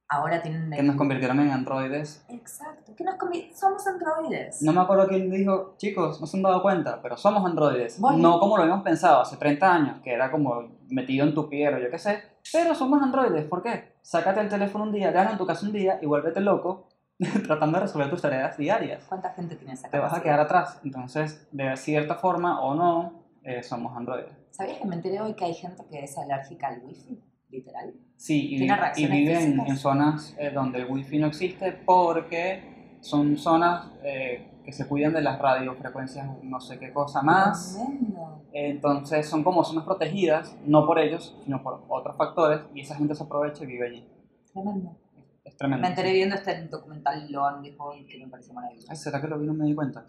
ahora 0.09 0.41
tienen... 0.41 0.71
Que 0.71 0.83
nos 0.83 0.95
convirtieron 0.95 1.39
en 1.39 1.51
androides. 1.51 2.25
Exacto, 2.29 2.95
que 2.95 3.03
nos 3.03 3.15
somos 3.55 3.85
androides. 3.87 4.61
No 4.61 4.73
me 4.73 4.81
acuerdo 4.81 5.07
quién 5.07 5.29
dijo, 5.29 5.75
chicos, 5.77 6.19
no 6.21 6.27
se 6.27 6.37
han 6.37 6.43
dado 6.43 6.61
cuenta, 6.61 7.01
pero 7.01 7.17
somos 7.17 7.45
androides. 7.45 7.99
Bueno. 7.99 8.17
No 8.17 8.39
como 8.39 8.57
lo 8.57 8.63
habíamos 8.63 8.83
pensado 8.83 9.21
hace 9.21 9.37
30 9.37 9.73
años, 9.73 10.01
que 10.03 10.13
era 10.13 10.31
como 10.31 10.69
metido 10.89 11.25
en 11.25 11.33
tu 11.33 11.49
piel 11.49 11.75
o 11.75 11.79
yo 11.79 11.89
qué 11.89 11.97
sé. 11.97 12.21
Pero 12.51 12.75
somos 12.75 13.01
androides, 13.01 13.45
¿por 13.45 13.63
qué? 13.63 13.93
Sácate 14.01 14.41
el 14.41 14.49
teléfono 14.49 14.83
un 14.85 14.91
día, 14.91 15.11
déjalo 15.11 15.31
en 15.31 15.37
tu 15.37 15.45
casa 15.45 15.65
un 15.65 15.73
día 15.73 15.99
y 16.01 16.05
vuélvete 16.05 16.41
loco 16.41 16.87
tratando 17.47 17.77
de 17.77 17.85
resolver 17.85 18.09
tus 18.09 18.21
tareas 18.21 18.57
diarias. 18.57 19.03
¿Cuánta 19.07 19.31
gente 19.31 19.55
tiene 19.55 19.73
esa 19.73 19.89
Te 19.89 19.99
vas 19.99 20.13
a 20.13 20.21
quedar 20.21 20.39
atrás. 20.39 20.79
Entonces, 20.83 21.47
de 21.51 21.75
cierta 21.77 22.15
forma 22.15 22.61
o 22.61 22.75
no, 22.75 23.23
eh, 23.43 23.63
somos 23.63 23.95
androides. 23.95 24.31
¿Sabías 24.51 24.77
que 24.77 24.85
me 24.85 24.95
enteré 24.95 25.19
hoy 25.21 25.33
que 25.33 25.45
hay 25.45 25.53
gente 25.53 25.83
que 25.89 26.03
es 26.03 26.17
alérgica 26.17 26.67
al 26.67 26.81
wifi? 26.83 27.21
Literal. 27.53 27.93
Sí, 28.15 28.55
y, 28.55 28.57
¿Tiene 28.57 28.75
y 28.97 29.05
viven 29.05 29.41
físicas? 29.41 29.69
en 29.69 29.77
zonas 29.77 30.35
eh, 30.39 30.49
donde 30.51 30.79
el 30.79 30.89
wifi 30.89 31.19
no 31.19 31.27
existe 31.27 31.71
porque 31.85 32.97
son 33.01 33.37
zonas 33.37 33.91
eh, 34.03 34.49
que 34.65 34.71
se 34.71 34.87
cuidan 34.87 35.13
de 35.13 35.21
las 35.21 35.37
radiofrecuencias, 35.37 36.27
no 36.41 36.59
sé 36.59 36.79
qué 36.79 36.91
cosa 36.91 37.21
más. 37.21 37.75
Tremendo. 37.75 38.41
Entonces 38.53 39.29
son 39.29 39.43
como 39.43 39.63
zonas 39.63 39.85
protegidas, 39.85 40.57
no 40.65 40.87
por 40.87 40.97
ellos, 40.97 41.37
sino 41.43 41.61
por 41.61 41.83
otros 41.87 42.17
factores, 42.17 42.61
y 42.73 42.81
esa 42.81 42.95
gente 42.95 43.13
se 43.13 43.23
aprovecha 43.23 43.63
y 43.63 43.67
vive 43.67 43.87
allí. 43.87 44.07
Tremendo. 44.51 44.97
Es 45.43 45.55
tremendo. 45.55 45.81
Me 45.83 45.89
enteré 45.89 46.13
viendo 46.13 46.35
este 46.35 46.67
documental 46.67 47.31
Loan 47.31 47.61
de 47.61 47.75
Hall 47.77 48.05
que 48.07 48.17
me 48.17 48.27
pareció 48.29 48.53
maravilloso. 48.53 48.87
Ay, 48.89 48.95
¿Será 48.95 49.21
que 49.21 49.27
lo 49.27 49.37
vi 49.37 49.45
y 49.45 49.47
no 49.47 49.53
me 49.53 49.65
di 49.65 49.75
cuenta? 49.75 50.07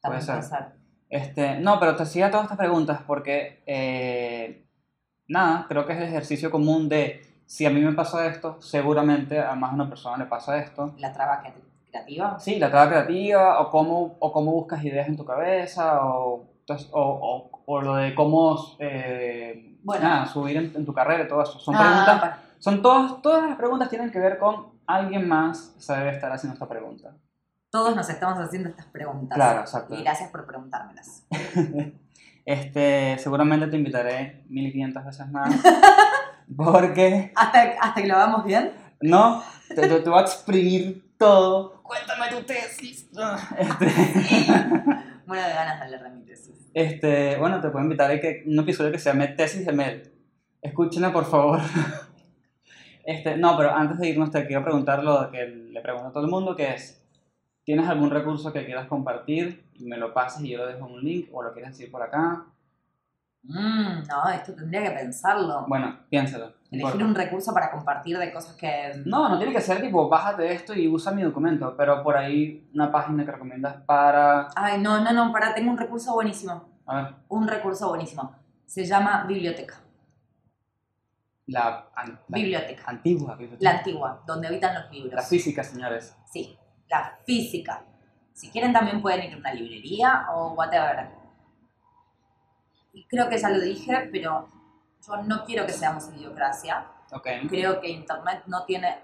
También 0.00 0.24
puede 0.24 0.42
ser. 0.42 0.78
Este, 1.08 1.58
no, 1.58 1.80
pero 1.80 1.96
te 1.96 2.02
hacía 2.02 2.30
todas 2.30 2.44
estas 2.44 2.58
preguntas 2.58 3.00
porque, 3.06 3.62
eh, 3.66 4.67
nada, 5.28 5.66
creo 5.68 5.86
que 5.86 5.92
es 5.92 5.98
el 5.98 6.04
ejercicio 6.08 6.50
común 6.50 6.88
de 6.88 7.22
si 7.46 7.64
a 7.66 7.70
mí 7.70 7.80
me 7.80 7.92
pasa 7.92 8.26
esto, 8.26 8.60
seguramente 8.60 9.38
a 9.40 9.54
más 9.54 9.70
de 9.70 9.76
una 9.76 9.88
persona 9.88 10.16
le 10.18 10.24
pasa 10.26 10.58
esto. 10.58 10.94
La 10.98 11.12
traba 11.12 11.42
cre- 11.42 11.52
creativa. 11.90 12.38
Sí, 12.40 12.58
la 12.58 12.70
traba 12.70 12.88
creativa, 12.90 13.60
o 13.60 13.70
cómo, 13.70 14.16
o 14.18 14.32
cómo 14.32 14.52
buscas 14.52 14.84
ideas 14.84 15.08
en 15.08 15.16
tu 15.16 15.24
cabeza, 15.24 16.04
o, 16.04 16.44
entonces, 16.60 16.88
o, 16.92 17.00
o- 17.00 17.62
o 17.64 17.80
lo 17.80 17.94
de 17.96 18.14
cómo 18.14 18.58
eh, 18.78 19.76
Bueno. 19.82 20.02
nada, 20.08 20.26
subir 20.26 20.56
en, 20.56 20.72
en 20.74 20.84
tu 20.84 20.92
carrera 20.92 21.24
y 21.24 21.28
todo 21.28 21.42
eso. 21.42 21.58
Son 21.58 21.74
Ah, 21.74 21.78
preguntas, 21.80 22.20
para- 22.20 22.42
son 22.58 22.82
todas, 22.82 23.22
todas 23.22 23.48
las 23.48 23.56
preguntas 23.56 23.88
tienen 23.88 24.10
que 24.10 24.18
ver 24.18 24.38
con 24.38 24.66
alguien 24.86 25.26
más 25.28 25.74
se 25.78 25.94
debe 25.94 26.10
estar 26.10 26.32
haciendo 26.32 26.54
esta 26.54 26.66
pregunta. 26.68 27.12
Todos 27.70 27.94
nos 27.94 28.08
estamos 28.08 28.38
haciendo 28.38 28.70
estas 28.70 28.86
preguntas. 28.86 29.36
Claro, 29.36 29.60
exacto. 29.60 29.94
Y 29.94 30.02
gracias 30.02 30.30
por 30.30 30.46
preguntármelas. 30.46 31.26
Este, 32.48 33.18
seguramente 33.18 33.66
te 33.66 33.76
invitaré 33.76 34.42
1500 34.48 35.04
veces 35.04 35.28
más, 35.28 35.54
porque, 36.56 37.30
¿Hasta, 37.36 37.74
hasta 37.78 38.00
que 38.00 38.08
lo 38.08 38.14
hagamos 38.14 38.46
bien? 38.46 38.72
no, 39.02 39.42
te, 39.68 39.74
te, 39.74 40.00
te 40.00 40.08
voy 40.08 40.18
a 40.18 40.22
exprimir 40.22 41.14
todo. 41.18 41.82
Cuéntame 41.82 42.28
tu 42.30 42.42
tesis. 42.44 43.10
Este, 43.58 43.86
Bueno, 45.26 45.46
de 45.46 45.52
ganas 45.52 45.80
de 45.80 45.90
leer 45.90 46.02
de 46.04 46.08
mi 46.08 46.22
tesis. 46.22 46.70
Este, 46.72 47.36
bueno, 47.36 47.60
te 47.60 47.68
puedo 47.68 47.84
invitar 47.84 48.10
a 48.10 48.18
que 48.18 48.44
un 48.46 48.58
episodio 48.58 48.92
que 48.92 48.98
se 48.98 49.10
llame 49.10 49.28
Tesis 49.28 49.66
de 49.66 49.72
Mel. 49.72 50.10
Escúchenla, 50.62 51.12
por 51.12 51.26
favor. 51.26 51.60
Este, 53.04 53.36
no, 53.36 53.56
pero 53.58 53.74
antes 53.74 53.98
de 53.98 54.08
irnos 54.08 54.30
te 54.30 54.46
quiero 54.46 54.62
preguntar 54.62 55.02
lo 55.02 55.30
que 55.30 55.46
le 55.46 55.80
pregunto 55.80 56.08
a 56.08 56.12
todo 56.12 56.24
el 56.24 56.30
mundo, 56.30 56.54
que 56.54 56.74
es, 56.74 57.02
¿tienes 57.64 57.88
algún 57.88 58.10
recurso 58.10 58.52
que 58.52 58.66
quieras 58.66 58.86
compartir? 58.86 59.67
Y 59.78 59.84
me 59.86 59.96
lo 59.96 60.12
pases 60.12 60.42
y 60.42 60.50
yo 60.50 60.58
lo 60.58 60.66
dejo 60.66 60.86
en 60.86 60.94
un 60.94 61.00
link, 61.04 61.28
o 61.32 61.42
lo 61.42 61.52
quieres 61.52 61.72
decir 61.72 61.90
por 61.90 62.02
acá. 62.02 62.44
Mm, 63.44 64.06
no, 64.08 64.28
esto 64.34 64.52
tendría 64.54 64.82
que 64.82 64.90
pensarlo. 64.90 65.64
Bueno, 65.68 66.00
piénsalo. 66.10 66.52
Elegir 66.70 67.02
un 67.02 67.14
recurso 67.14 67.54
para 67.54 67.70
compartir 67.70 68.18
de 68.18 68.30
cosas 68.32 68.54
que... 68.56 69.00
No, 69.06 69.28
no 69.28 69.38
tiene 69.38 69.54
que 69.54 69.60
ser 69.60 69.80
tipo, 69.80 70.08
bájate 70.08 70.52
esto 70.52 70.74
y 70.74 70.86
usa 70.88 71.12
mi 71.12 71.22
documento, 71.22 71.74
pero 71.76 72.02
por 72.02 72.16
ahí 72.16 72.68
una 72.74 72.90
página 72.92 73.24
que 73.24 73.30
recomiendas 73.32 73.76
para... 73.86 74.48
Ay, 74.54 74.80
no, 74.80 75.00
no, 75.02 75.12
no, 75.12 75.32
para, 75.32 75.54
tengo 75.54 75.70
un 75.70 75.78
recurso 75.78 76.12
buenísimo. 76.12 76.68
A 76.86 77.02
ver, 77.02 77.14
Un 77.28 77.48
recurso 77.48 77.88
buenísimo. 77.88 78.34
Se 78.66 78.84
llama 78.84 79.24
biblioteca. 79.26 79.80
la, 81.46 81.88
an- 81.96 82.20
la 82.28 82.36
Biblioteca. 82.38 82.82
antigua 82.86 83.34
biblioteca. 83.36 83.70
La 83.72 83.78
antigua, 83.78 84.22
donde 84.26 84.48
habitan 84.48 84.74
los 84.74 84.90
libros. 84.90 85.14
La 85.14 85.22
física, 85.22 85.62
señores. 85.64 86.14
Sí, 86.30 86.58
la 86.90 87.16
física. 87.24 87.82
Si 88.38 88.50
quieren 88.50 88.72
también 88.72 89.02
pueden 89.02 89.24
ir 89.24 89.34
a 89.34 89.36
una 89.36 89.52
librería 89.52 90.26
o 90.32 90.52
whatever. 90.52 91.08
Y 92.92 93.04
creo 93.08 93.28
que 93.28 93.36
ya 93.36 93.50
lo 93.50 93.60
dije, 93.60 94.08
pero 94.12 94.48
yo 95.04 95.16
no 95.24 95.44
quiero 95.44 95.66
que 95.66 95.72
seamos 95.72 96.08
idiocracia. 96.14 96.86
Ok. 97.10 97.26
Creo 97.48 97.80
que 97.80 97.88
Internet 97.88 98.44
no 98.46 98.64
tiene, 98.64 98.94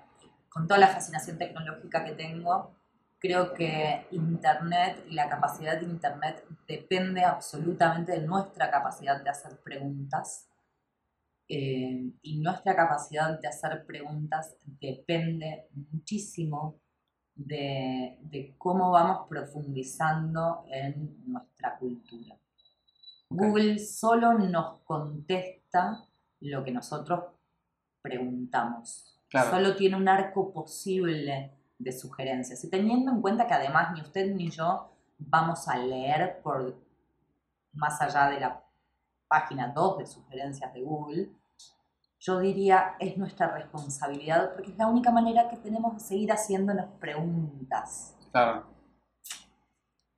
con 0.49 0.69
toda 0.69 0.79
la 0.79 0.87
fascinación 0.87 1.37
tecnológica 1.37 2.05
que 2.05 2.13
tengo, 2.13 2.77
creo 3.19 3.53
que 3.53 4.07
Internet 4.13 5.05
y 5.09 5.15
la 5.15 5.29
capacidad 5.29 5.81
de 5.81 5.87
Internet 5.87 6.45
depende 6.69 7.25
absolutamente 7.25 8.13
de 8.13 8.25
nuestra 8.25 8.71
capacidad 8.71 9.21
de 9.21 9.31
hacer 9.31 9.59
preguntas. 9.65 10.49
Eh, 11.49 12.13
y 12.23 12.39
nuestra 12.39 12.77
capacidad 12.77 13.37
de 13.41 13.49
hacer 13.49 13.85
preguntas 13.85 14.55
depende 14.81 15.67
muchísimo 15.73 16.84
de, 17.35 18.19
de 18.23 18.55
cómo 18.59 18.91
vamos 18.91 19.27
profundizando 19.29 20.65
en 20.71 21.17
nuestra 21.27 21.77
cultura. 21.79 22.37
Google 23.29 23.79
solo 23.79 24.35
nos 24.35 24.81
contesta 24.81 26.05
lo 26.41 26.63
que 26.63 26.71
nosotros 26.71 27.25
preguntamos. 28.03 29.19
Claro. 29.29 29.51
Solo 29.51 29.77
tiene 29.77 29.97
un 29.97 30.09
arco 30.09 30.53
posible 30.53 31.53
de 31.79 31.93
sugerencias. 31.93 32.63
Y 32.65 32.71
teniendo 32.71 33.11
en 33.11 33.21
cuenta 33.21 33.47
que 33.47 33.55
además 33.55 33.93
ni 33.93 34.01
usted 34.01 34.33
ni 34.35 34.51
yo 34.51 34.91
vamos 35.19 35.69
a 35.69 35.77
leer 35.79 36.41
por 36.43 36.77
más 37.73 38.01
allá 38.01 38.31
de 38.31 38.41
la 38.41 38.63
página 39.27 39.69
2 39.69 39.99
de 39.99 40.07
sugerencias 40.07 40.73
de 40.73 40.83
Google, 40.83 41.31
yo 42.27 42.41
diría 42.41 42.95
es 42.99 43.19
nuestra 43.19 43.49
responsabilidad 43.55 44.55
porque 44.55 44.71
es 44.71 44.79
la 44.79 44.87
única 44.87 45.11
manera 45.11 45.49
que 45.49 45.57
tenemos 45.59 45.95
de 45.95 46.01
seguir 46.01 46.33
haciéndonos 46.33 46.87
preguntas. 46.99 48.17
Claro. 48.33 48.67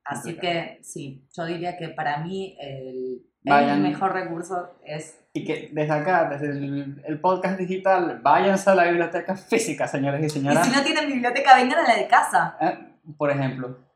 Así 0.05 0.37
que 0.37 0.79
sí, 0.83 1.27
yo 1.35 1.43
diría 1.45 1.77
que 1.77 1.89
para 1.89 2.19
mí 2.19 2.55
el, 2.61 3.25
el 3.43 3.81
mejor 3.81 4.13
recurso 4.13 4.77
es 4.85 5.19
Y 5.33 5.43
que 5.43 5.69
desde 5.73 5.91
acá, 5.93 6.29
desde 6.29 6.51
el, 6.51 7.03
el 7.05 7.19
podcast 7.19 7.59
digital, 7.59 8.21
váyanse 8.23 8.69
a 8.69 8.75
la 8.75 8.85
biblioteca 8.85 9.35
física, 9.35 9.85
señores 9.85 10.21
y 10.21 10.25
Y 10.25 10.29
señoras. 10.29 10.65
si 10.65 10.73
no 10.73 10.81
tienen 10.81 11.07
biblioteca, 11.07 11.57
vengan 11.57 11.79
a 11.79 11.87
la 11.89 11.95
de 11.97 12.07
casa. 12.07 12.55
Eh, 12.61 12.77
por 13.17 13.31
ejemplo. 13.31 13.86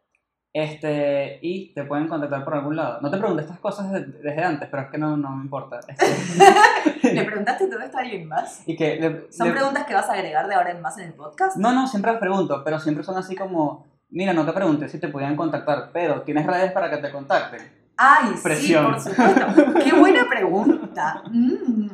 Este, 0.54 1.40
y 1.42 1.74
te 1.74 1.86
pueden 1.86 2.08
contactar 2.10 2.44
por 2.44 2.54
algún 2.56 2.76
lado. 2.76 3.00
No 3.02 3.10
te 3.10 3.18
pregunté 3.18 3.44
estas 3.44 3.60
cosas 3.60 3.90
de- 3.92 4.02
desde 4.06 4.44
antes, 4.44 4.68
pero 4.70 4.84
es 4.84 4.90
que 4.90 4.98
no, 4.98 5.16
no 5.16 5.30
me 5.38 5.44
importa. 5.46 5.80
Este, 5.88 6.06
¿Le 7.14 7.24
preguntaste 7.24 7.64
esto 7.66 7.98
a 7.98 8.02
alguien 8.02 8.28
más? 8.28 8.62
y 8.68 8.76
que 8.76 8.98
le- 8.98 9.32
¿Son 9.32 9.48
le- 9.48 9.54
preguntas 9.54 9.86
que 9.86 9.94
vas 9.94 10.10
a 10.10 10.14
agregar 10.14 10.48
de 10.48 10.56
ahora 10.56 10.72
en 10.72 10.82
más 10.82 10.98
en 10.98 11.06
el 11.08 11.14
podcast? 11.14 11.56
No, 11.56 11.72
no, 11.72 11.88
siempre 11.88 12.12
las 12.12 12.20
pregunto, 12.20 12.64
pero 12.66 12.80
siempre 12.80 13.04
son 13.04 13.18
así 13.18 13.34
como, 13.36 13.88
mira, 14.10 14.34
no 14.34 14.46
te 14.46 14.52
pregunté 14.52 14.90
si 14.90 15.00
te 15.00 15.08
podían 15.08 15.38
contactar, 15.38 15.90
pero 15.94 16.24
tienes 16.24 16.46
redes 16.46 16.74
para 16.74 16.90
que 16.90 16.98
te 16.98 17.12
contacten. 17.12 17.62
Ay, 17.96 18.32
Presión. 18.44 19.00
sí, 19.00 19.10
por 19.10 19.16
supuesto. 19.30 19.74
Qué 19.86 19.94
buena 19.98 20.26
pregunta. 20.30 21.24
Mm. 21.32 21.88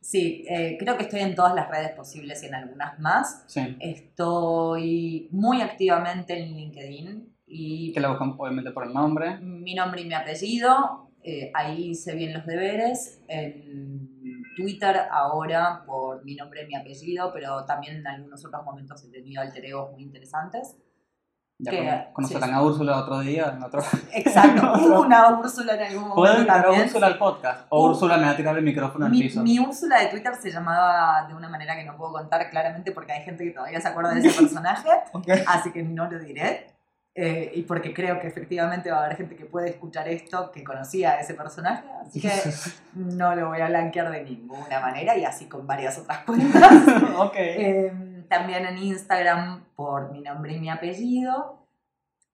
Sí, 0.00 0.46
eh, 0.48 0.76
creo 0.80 0.96
que 0.96 1.02
estoy 1.02 1.20
en 1.20 1.34
todas 1.34 1.54
las 1.54 1.68
redes 1.68 1.90
posibles 1.90 2.42
y 2.42 2.46
en 2.46 2.54
algunas 2.54 2.98
más. 3.00 3.44
Sí. 3.48 3.76
Estoy 3.80 5.28
muy 5.32 5.60
activamente 5.60 6.38
en 6.38 6.54
LinkedIn 6.56 7.34
y 7.48 7.92
Que 7.92 8.00
la 8.00 8.08
buscan 8.10 8.34
obviamente 8.38 8.70
por 8.72 8.84
el 8.86 8.92
nombre. 8.92 9.38
mi 9.40 9.74
nombre 9.74 10.02
y 10.02 10.06
mi 10.06 10.14
apellido. 10.14 11.04
eh, 11.24 11.50
ahí 11.54 11.90
hice 11.90 12.14
bien 12.14 12.32
los 12.32 12.46
deberes. 12.46 13.20
En 13.28 14.08
Twitter 14.56 14.96
ahora 15.10 15.82
por 15.84 16.24
mi 16.24 16.34
nombre 16.36 16.62
y 16.62 16.66
mi 16.66 16.74
apellido, 16.76 17.32
pero 17.32 17.64
también 17.64 17.96
en 17.96 18.06
algunos 18.06 18.44
otros 18.46 18.64
momentos 18.64 19.04
he 19.04 19.10
tenido 19.10 19.42
alter 19.42 19.64
egos 19.66 19.90
muy 19.92 20.02
interesantes. 20.04 20.76
Ya 21.60 21.72
Que- 21.72 21.78
cono- 21.78 22.12
conocerán 22.12 22.48
sí, 22.50 22.54
a 22.54 22.62
Úrsula 22.62 22.98
otro 23.02 23.18
día, 23.18 23.52
en 23.56 23.62
otro... 23.64 23.80
Exacto, 24.14 24.72
hubo 24.80 25.00
una 25.00 25.38
Úrsula 25.40 25.74
en 25.74 25.82
algún 25.82 26.14
¿Puedo 26.14 26.16
momento 26.34 26.38
invitar 26.38 26.58
a 26.58 26.62
también. 26.62 26.84
Úrsula 26.84 27.06
al 27.08 27.18
podcast? 27.18 27.66
¿O 27.70 27.84
Uh. 27.84 27.90
Úrsula 27.90 28.16
me 28.16 28.22
va 28.26 28.30
a 28.30 28.36
tirar 28.36 28.56
el 28.56 28.64
micrófono 28.64 29.06
al 29.06 29.10
Mi, 29.10 29.22
piso? 29.22 29.42
mi 29.42 29.58
Úrsula 29.58 29.98
de 30.00 30.06
Twitter 30.06 30.34
se 30.36 30.52
llamaba 30.52 31.26
de 31.26 31.34
una 31.34 31.48
manera 31.48 31.74
que 31.74 31.84
no 31.84 31.96
puedo 31.96 32.12
contar 32.12 32.48
claramente 32.48 32.92
porque 32.92 33.10
hay 33.12 33.24
gente 33.24 33.42
que 33.44 33.50
todavía 33.50 33.80
se 33.80 33.88
acuerda 33.88 34.14
de 34.14 34.20
ese 34.20 34.30
personaje, 34.40 34.88
Ok. 35.12 35.28
así 35.48 35.72
que 35.72 35.82
no 35.82 36.08
lo 36.08 36.18
diré. 36.20 36.77
Eh, 37.20 37.50
y 37.52 37.62
porque 37.62 37.92
creo 37.92 38.20
que 38.20 38.28
efectivamente 38.28 38.92
va 38.92 38.98
a 38.98 39.04
haber 39.06 39.16
gente 39.16 39.34
que 39.34 39.44
puede 39.44 39.70
escuchar 39.70 40.06
esto 40.06 40.52
que 40.52 40.62
conocía 40.62 41.14
a 41.14 41.20
ese 41.20 41.34
personaje, 41.34 41.84
así 42.00 42.20
que 42.20 42.30
no 42.94 43.34
lo 43.34 43.48
voy 43.48 43.60
a 43.60 43.66
blanquear 43.66 44.12
de 44.12 44.22
ninguna 44.22 44.78
manera 44.78 45.16
y 45.16 45.24
así 45.24 45.46
con 45.46 45.66
varias 45.66 45.98
otras 45.98 46.18
cuentas. 46.18 46.62
ok. 47.18 47.34
Eh, 47.34 48.24
también 48.28 48.66
en 48.66 48.78
Instagram 48.78 49.64
por 49.74 50.12
mi 50.12 50.20
nombre 50.20 50.52
y 50.52 50.60
mi 50.60 50.70
apellido. 50.70 51.66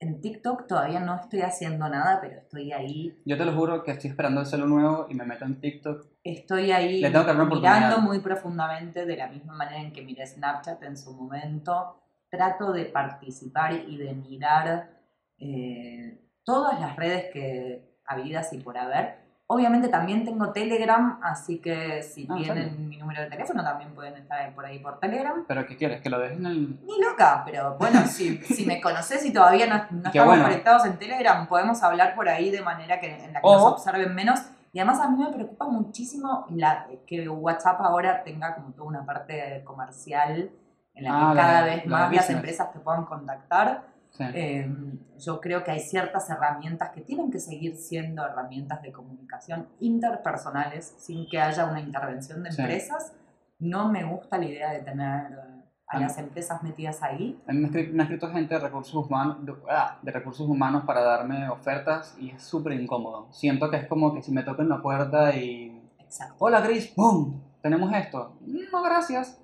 En 0.01 0.21
TikTok 0.21 0.67
todavía 0.67 1.01
no 1.01 1.15
estoy 1.15 1.41
haciendo 1.41 1.89
nada, 1.89 2.19
pero 2.21 2.37
estoy 2.37 2.73
ahí. 2.73 3.19
Yo 3.25 3.39
te 3.39 3.47
lo 3.47 3.55
juro 3.55 3.83
que 3.85 3.93
estoy 3.93 4.11
esperando 4.11 4.43
el 4.43 4.47
celo 4.47 4.67
nuevo 4.67 5.07
y 5.09 5.15
me 5.15 5.25
meto 5.25 5.47
en 5.47 5.61
TikTok. 5.61 6.05
Estoy 6.23 6.73
ahí 6.73 7.01
Le 7.01 7.09
tengo 7.09 7.25
que 7.25 7.33
dar 7.33 7.41
una 7.41 7.55
mirando 7.55 8.03
muy 8.03 8.19
profundamente 8.19 9.07
de 9.07 9.17
la 9.17 9.29
misma 9.29 9.55
manera 9.55 9.81
en 9.81 9.95
que 9.95 10.03
miré 10.03 10.27
Snapchat 10.27 10.83
en 10.83 10.99
su 10.99 11.15
momento. 11.15 12.04
Trato 12.37 12.73
de 12.73 12.87
participar 12.87 13.73
y 13.75 13.97
de 13.97 14.13
mirar 14.15 14.91
eh, 15.39 16.21
todas 16.45 16.81
las 16.81 16.97
redes 16.97 17.33
que 17.33 17.99
habidas 18.07 18.53
y 18.53 18.59
por 18.59 18.77
haber. 18.79 19.23
Obviamente 19.47 19.89
también 19.89 20.25
tengo 20.25 20.53
Telegram, 20.53 21.21
así 21.23 21.61
que 21.61 22.03
si 22.03 22.27
Ah, 22.31 22.35
tienen 22.37 22.89
mi 22.89 22.97
número 22.97 23.21
de 23.23 23.29
teléfono 23.29 23.63
también 23.63 23.95
pueden 23.95 24.17
estar 24.17 24.55
por 24.55 24.65
ahí 24.65 24.79
por 24.79 24.99
Telegram. 24.99 25.45
¿Pero 25.47 25.67
qué 25.67 25.77
quieres? 25.77 26.01
¿Que 26.01 26.09
lo 26.09 26.19
dejes 26.19 26.39
en 26.39 26.47
el...? 26.47 26.81
Ni 26.87 26.99
loca, 27.01 27.43
pero 27.45 27.77
bueno, 27.79 28.01
si, 28.07 28.39
si 28.39 28.65
me 28.65 28.81
conoces 28.81 29.25
y 29.27 29.33
todavía 29.35 29.67
no, 29.67 29.77
estamos 30.07 30.27
bueno. 30.29 30.45
conectados 30.45 30.87
en 30.87 30.99
Telegram, 30.99 31.47
podemos 31.47 31.83
hablar 31.83 32.15
por 32.15 32.29
ahí 32.29 32.51
de 32.51 32.63
manera 32.63 32.99
que, 33.01 33.15
en 33.23 33.35
la 33.35 33.41
que 33.41 33.47
O- 33.47 33.55
nos 33.55 33.73
observen 33.75 34.15
menos. 34.15 34.41
Y 34.73 34.81
además 34.81 34.99
a 35.01 35.09
mí 35.11 35.23
me 35.23 35.31
preocupa 35.31 35.67
muchísimo 35.69 36.47
la, 36.51 36.89
que 37.07 37.29
WhatsApp 37.29 37.81
ahora 37.83 38.25
tenga 38.25 38.55
como 38.57 38.73
toda 38.73 38.89
una 38.89 39.05
parte 39.05 39.63
comercial 39.65 40.51
en 40.95 41.05
la 41.05 41.11
que 41.11 41.17
Ah, 41.17 41.35
la 41.35 41.43
cada 41.43 41.63
vez 41.65 41.77
la 41.77 41.83
de 41.83 41.89
más 41.89 42.01
las 42.01 42.11
business. 42.11 42.31
empresas 42.31 42.73
te 42.73 42.79
puedan 42.81 43.05
contactar. 43.05 43.95
Sí. 44.11 44.25
Eh, 44.33 44.73
yo 45.19 45.41
creo 45.41 45.65
que 45.65 45.73
hay 45.73 45.81
ciertas 45.81 46.31
herramientas 46.31 46.91
que 46.91 47.01
tienen 47.01 47.33
que 47.33 47.41
seguir 47.41 47.75
siendo 47.77 48.25
herramientas 48.25 48.81
de 48.83 48.93
comunicación 48.93 49.69
interpersonales 49.81 50.95
sin 50.99 51.29
que 51.29 51.41
haya 51.41 51.65
una 51.67 51.81
intervención 51.81 52.43
de 52.43 52.53
Sí. 52.53 52.61
empresas. 52.63 53.13
No 53.59 53.89
me 53.91 54.05
gusta 54.05 54.39
la 54.39 54.45
idea 54.47 54.71
de 54.73 54.81
tener 54.81 55.33
a 55.87 55.97
Ah. 55.97 56.01
las 56.01 56.17
empresas 56.19 56.63
metidas 56.63 57.03
ahí. 57.03 57.43
A 57.49 57.53
mí 57.53 57.59
me, 57.59 57.67
ha 57.69 57.71
escri- 57.73 57.91
me 57.93 58.03
ha 58.03 58.05
escrito 58.05 58.29
gente 58.31 58.55
de 58.55 58.61
recursos, 58.61 58.95
humanos, 59.07 59.45
de, 59.45 59.53
ah, 59.69 59.99
de 60.01 60.13
recursos 60.13 60.49
humanos 60.49 60.85
para 60.87 61.03
darme 61.03 61.49
ofertas 61.49 62.17
y 62.19 62.31
es 62.31 62.43
súper 62.43 62.73
incómodo. 62.75 63.33
Siento 63.33 63.69
que 63.71 63.79
es 63.79 63.87
como 63.89 64.15
que 64.15 64.23
si 64.23 64.33
me 64.33 64.45
tocan 64.45 64.69
la 64.69 64.81
puerta 64.81 65.35
y... 65.35 65.83
Exacto. 65.99 66.37
Hola 66.39 66.61
Gris, 66.61 66.87
¡pum! 66.89 67.41
Tenemos 67.65 67.91
esto. 67.95 68.37
No, 68.43 68.83
gracias. 68.83 69.41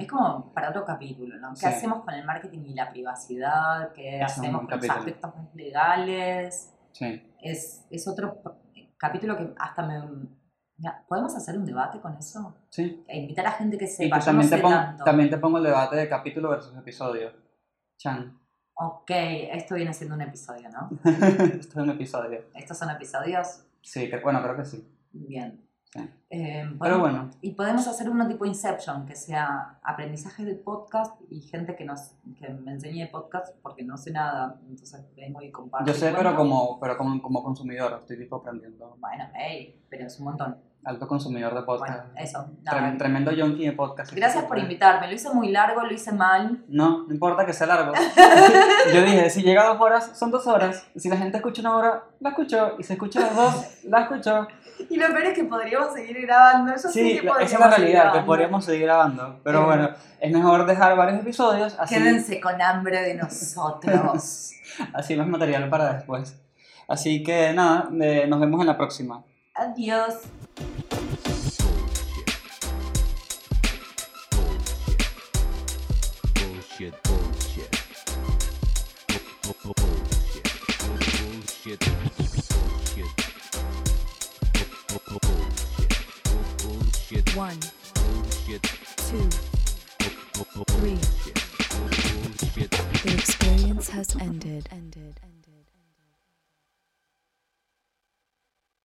Es 0.00 0.08
como 0.08 0.52
para 0.52 0.70
otro 0.70 0.84
capítulo, 0.84 1.36
¿no? 1.38 1.50
¿Qué 1.50 1.60
Sí. 1.60 1.66
hacemos 1.66 2.04
con 2.04 2.12
el 2.14 2.24
marketing 2.24 2.64
y 2.66 2.74
la 2.74 2.90
privacidad? 2.90 3.92
¿Qué 3.92 4.16
Es 4.18 4.24
hacemos 4.24 4.62
con 4.68 4.76
los 4.80 4.90
aspectos 4.90 5.36
más 5.36 5.54
legales? 5.54 6.74
Sí. 6.90 7.32
Es, 7.40 7.86
es 7.88 8.08
otro 8.08 8.42
capítulo 8.96 9.36
que 9.36 9.54
hasta 9.56 9.86
me... 9.86 10.02
¿Podemos 11.06 11.36
hacer 11.36 11.56
un 11.58 11.64
debate 11.64 12.00
con 12.00 12.16
eso? 12.16 12.56
Sí. 12.70 13.04
E 13.06 13.20
invitar 13.20 13.46
a 13.46 13.52
gente 13.52 13.78
que 13.78 13.84
Y 13.84 13.88
sepa. 13.88 14.16
pues 14.16 14.26
Yo 14.26 14.32
no 14.32 14.38
también, 14.40 14.50
te 14.50 14.56
sé 14.56 14.62
pongo, 14.62 14.74
tanto. 14.74 15.04
también 15.04 15.30
te 15.30 15.38
pongo 15.38 15.58
el 15.58 15.64
debate 15.64 15.94
de 15.94 16.08
capítulo 16.08 16.50
versus 16.50 16.76
episodio. 16.76 17.30
Chan. 17.98 18.36
Ok, 18.74 19.10
esto 19.10 19.76
viene 19.76 19.94
siendo 19.94 20.16
un 20.16 20.22
episodio, 20.22 20.68
¿no? 20.70 20.90
Esto 21.04 21.68
es 21.68 21.76
un 21.76 21.90
episodio. 21.90 22.40
Estos 22.52 22.76
son 22.78 22.90
episodios. 22.90 23.64
Sí, 23.80 24.10
que- 24.10 24.18
bueno, 24.18 24.42
creo 24.42 24.56
que 24.56 24.64
sí. 24.64 24.84
Bien. 25.12 25.69
Sí. 25.92 26.00
Eh, 26.30 26.64
Pero 26.80 27.00
bueno, 27.00 27.30
Y 27.40 27.54
podemos 27.54 27.88
hacer 27.88 28.08
uno 28.08 28.28
tipo 28.28 28.44
Inception, 28.44 29.04
que 29.06 29.16
sea 29.16 29.80
aprendizaje 29.82 30.44
de 30.44 30.54
podcast 30.54 31.20
y 31.28 31.40
gente 31.40 31.74
que 31.74 31.84
nos 31.84 32.12
que 32.38 32.48
me 32.48 32.72
enseñe 32.72 33.08
podcast 33.10 33.56
porque 33.60 33.82
no 33.82 33.96
sé 33.96 34.12
nada. 34.12 34.60
Entonces 34.68 35.04
vengo 35.16 35.42
y 35.42 35.50
comparto. 35.50 35.90
yo 35.90 35.98
sé, 35.98 36.12
pero 36.16 36.36
como, 36.36 36.78
pero 36.78 36.96
como, 36.96 37.20
como 37.20 37.42
consumidor, 37.42 37.98
estoy 38.00 38.18
tipo 38.18 38.36
aprendiendo. 38.36 38.96
Bueno, 39.00 39.24
hey, 39.34 39.82
pero 39.90 40.06
es 40.06 40.18
un 40.20 40.26
montón. 40.26 40.56
Alto 40.82 41.06
consumidor 41.06 41.54
de 41.54 41.62
podcast. 41.62 42.06
Bueno, 42.06 42.18
eso. 42.18 42.48
Nada. 42.62 42.96
tremendo 42.96 43.30
yonki 43.32 43.66
de 43.66 43.72
podcast. 43.72 44.14
Gracias 44.14 44.44
por 44.44 44.58
invitarme. 44.58 45.08
Lo 45.08 45.12
hice 45.12 45.28
muy 45.34 45.50
largo, 45.50 45.82
lo 45.82 45.92
hice 45.92 46.10
mal. 46.10 46.64
No, 46.68 47.06
no 47.06 47.12
importa 47.12 47.44
que 47.44 47.52
sea 47.52 47.66
largo. 47.66 47.92
Yo 48.94 49.02
dije, 49.02 49.28
si 49.28 49.42
llega 49.42 49.64
a 49.64 49.74
dos 49.74 49.80
horas, 49.80 50.18
son 50.18 50.30
dos 50.30 50.46
horas. 50.46 50.86
Si 50.96 51.10
la 51.10 51.18
gente 51.18 51.36
escucha 51.36 51.60
una 51.60 51.76
hora, 51.76 52.04
la 52.20 52.30
escuchó. 52.30 52.76
Y 52.78 52.82
si 52.82 52.94
escucha 52.94 53.20
las 53.20 53.36
dos, 53.36 53.84
la 53.84 54.02
escuchó. 54.04 54.48
Y 54.88 54.96
lo 54.96 55.06
peor 55.08 55.22
es 55.24 55.34
que 55.34 55.44
podríamos 55.44 55.92
seguir 55.92 56.22
grabando. 56.22 56.72
Yo 56.72 56.78
sé 56.78 56.90
Sí, 56.92 57.20
que 57.20 57.26
esa 57.28 57.42
es 57.42 57.60
la 57.60 57.70
realidad, 57.70 58.12
que 58.12 58.20
podríamos 58.20 58.64
seguir 58.64 58.82
grabando. 58.82 59.40
Pero 59.44 59.62
Eh. 59.62 59.64
bueno, 59.64 59.90
es 60.20 60.32
mejor 60.32 60.66
dejar 60.66 60.96
varios 60.96 61.20
episodios, 61.20 61.76
así, 61.78 61.94
Quédense 61.94 62.40
con 62.40 62.60
hambre 62.60 63.00
de 63.02 63.14
nosotros. 63.14 64.52
así 64.94 65.16
más 65.16 65.26
material 65.28 65.68
para 65.68 65.92
después. 65.94 66.36
Así 66.88 67.22
que 67.22 67.52
nada, 67.52 67.88
eh, 68.00 68.26
nos 68.28 68.40
vemos 68.40 68.60
en 68.60 68.66
la 68.66 68.76
próxima. 68.76 69.22
Adiós. 69.54 70.14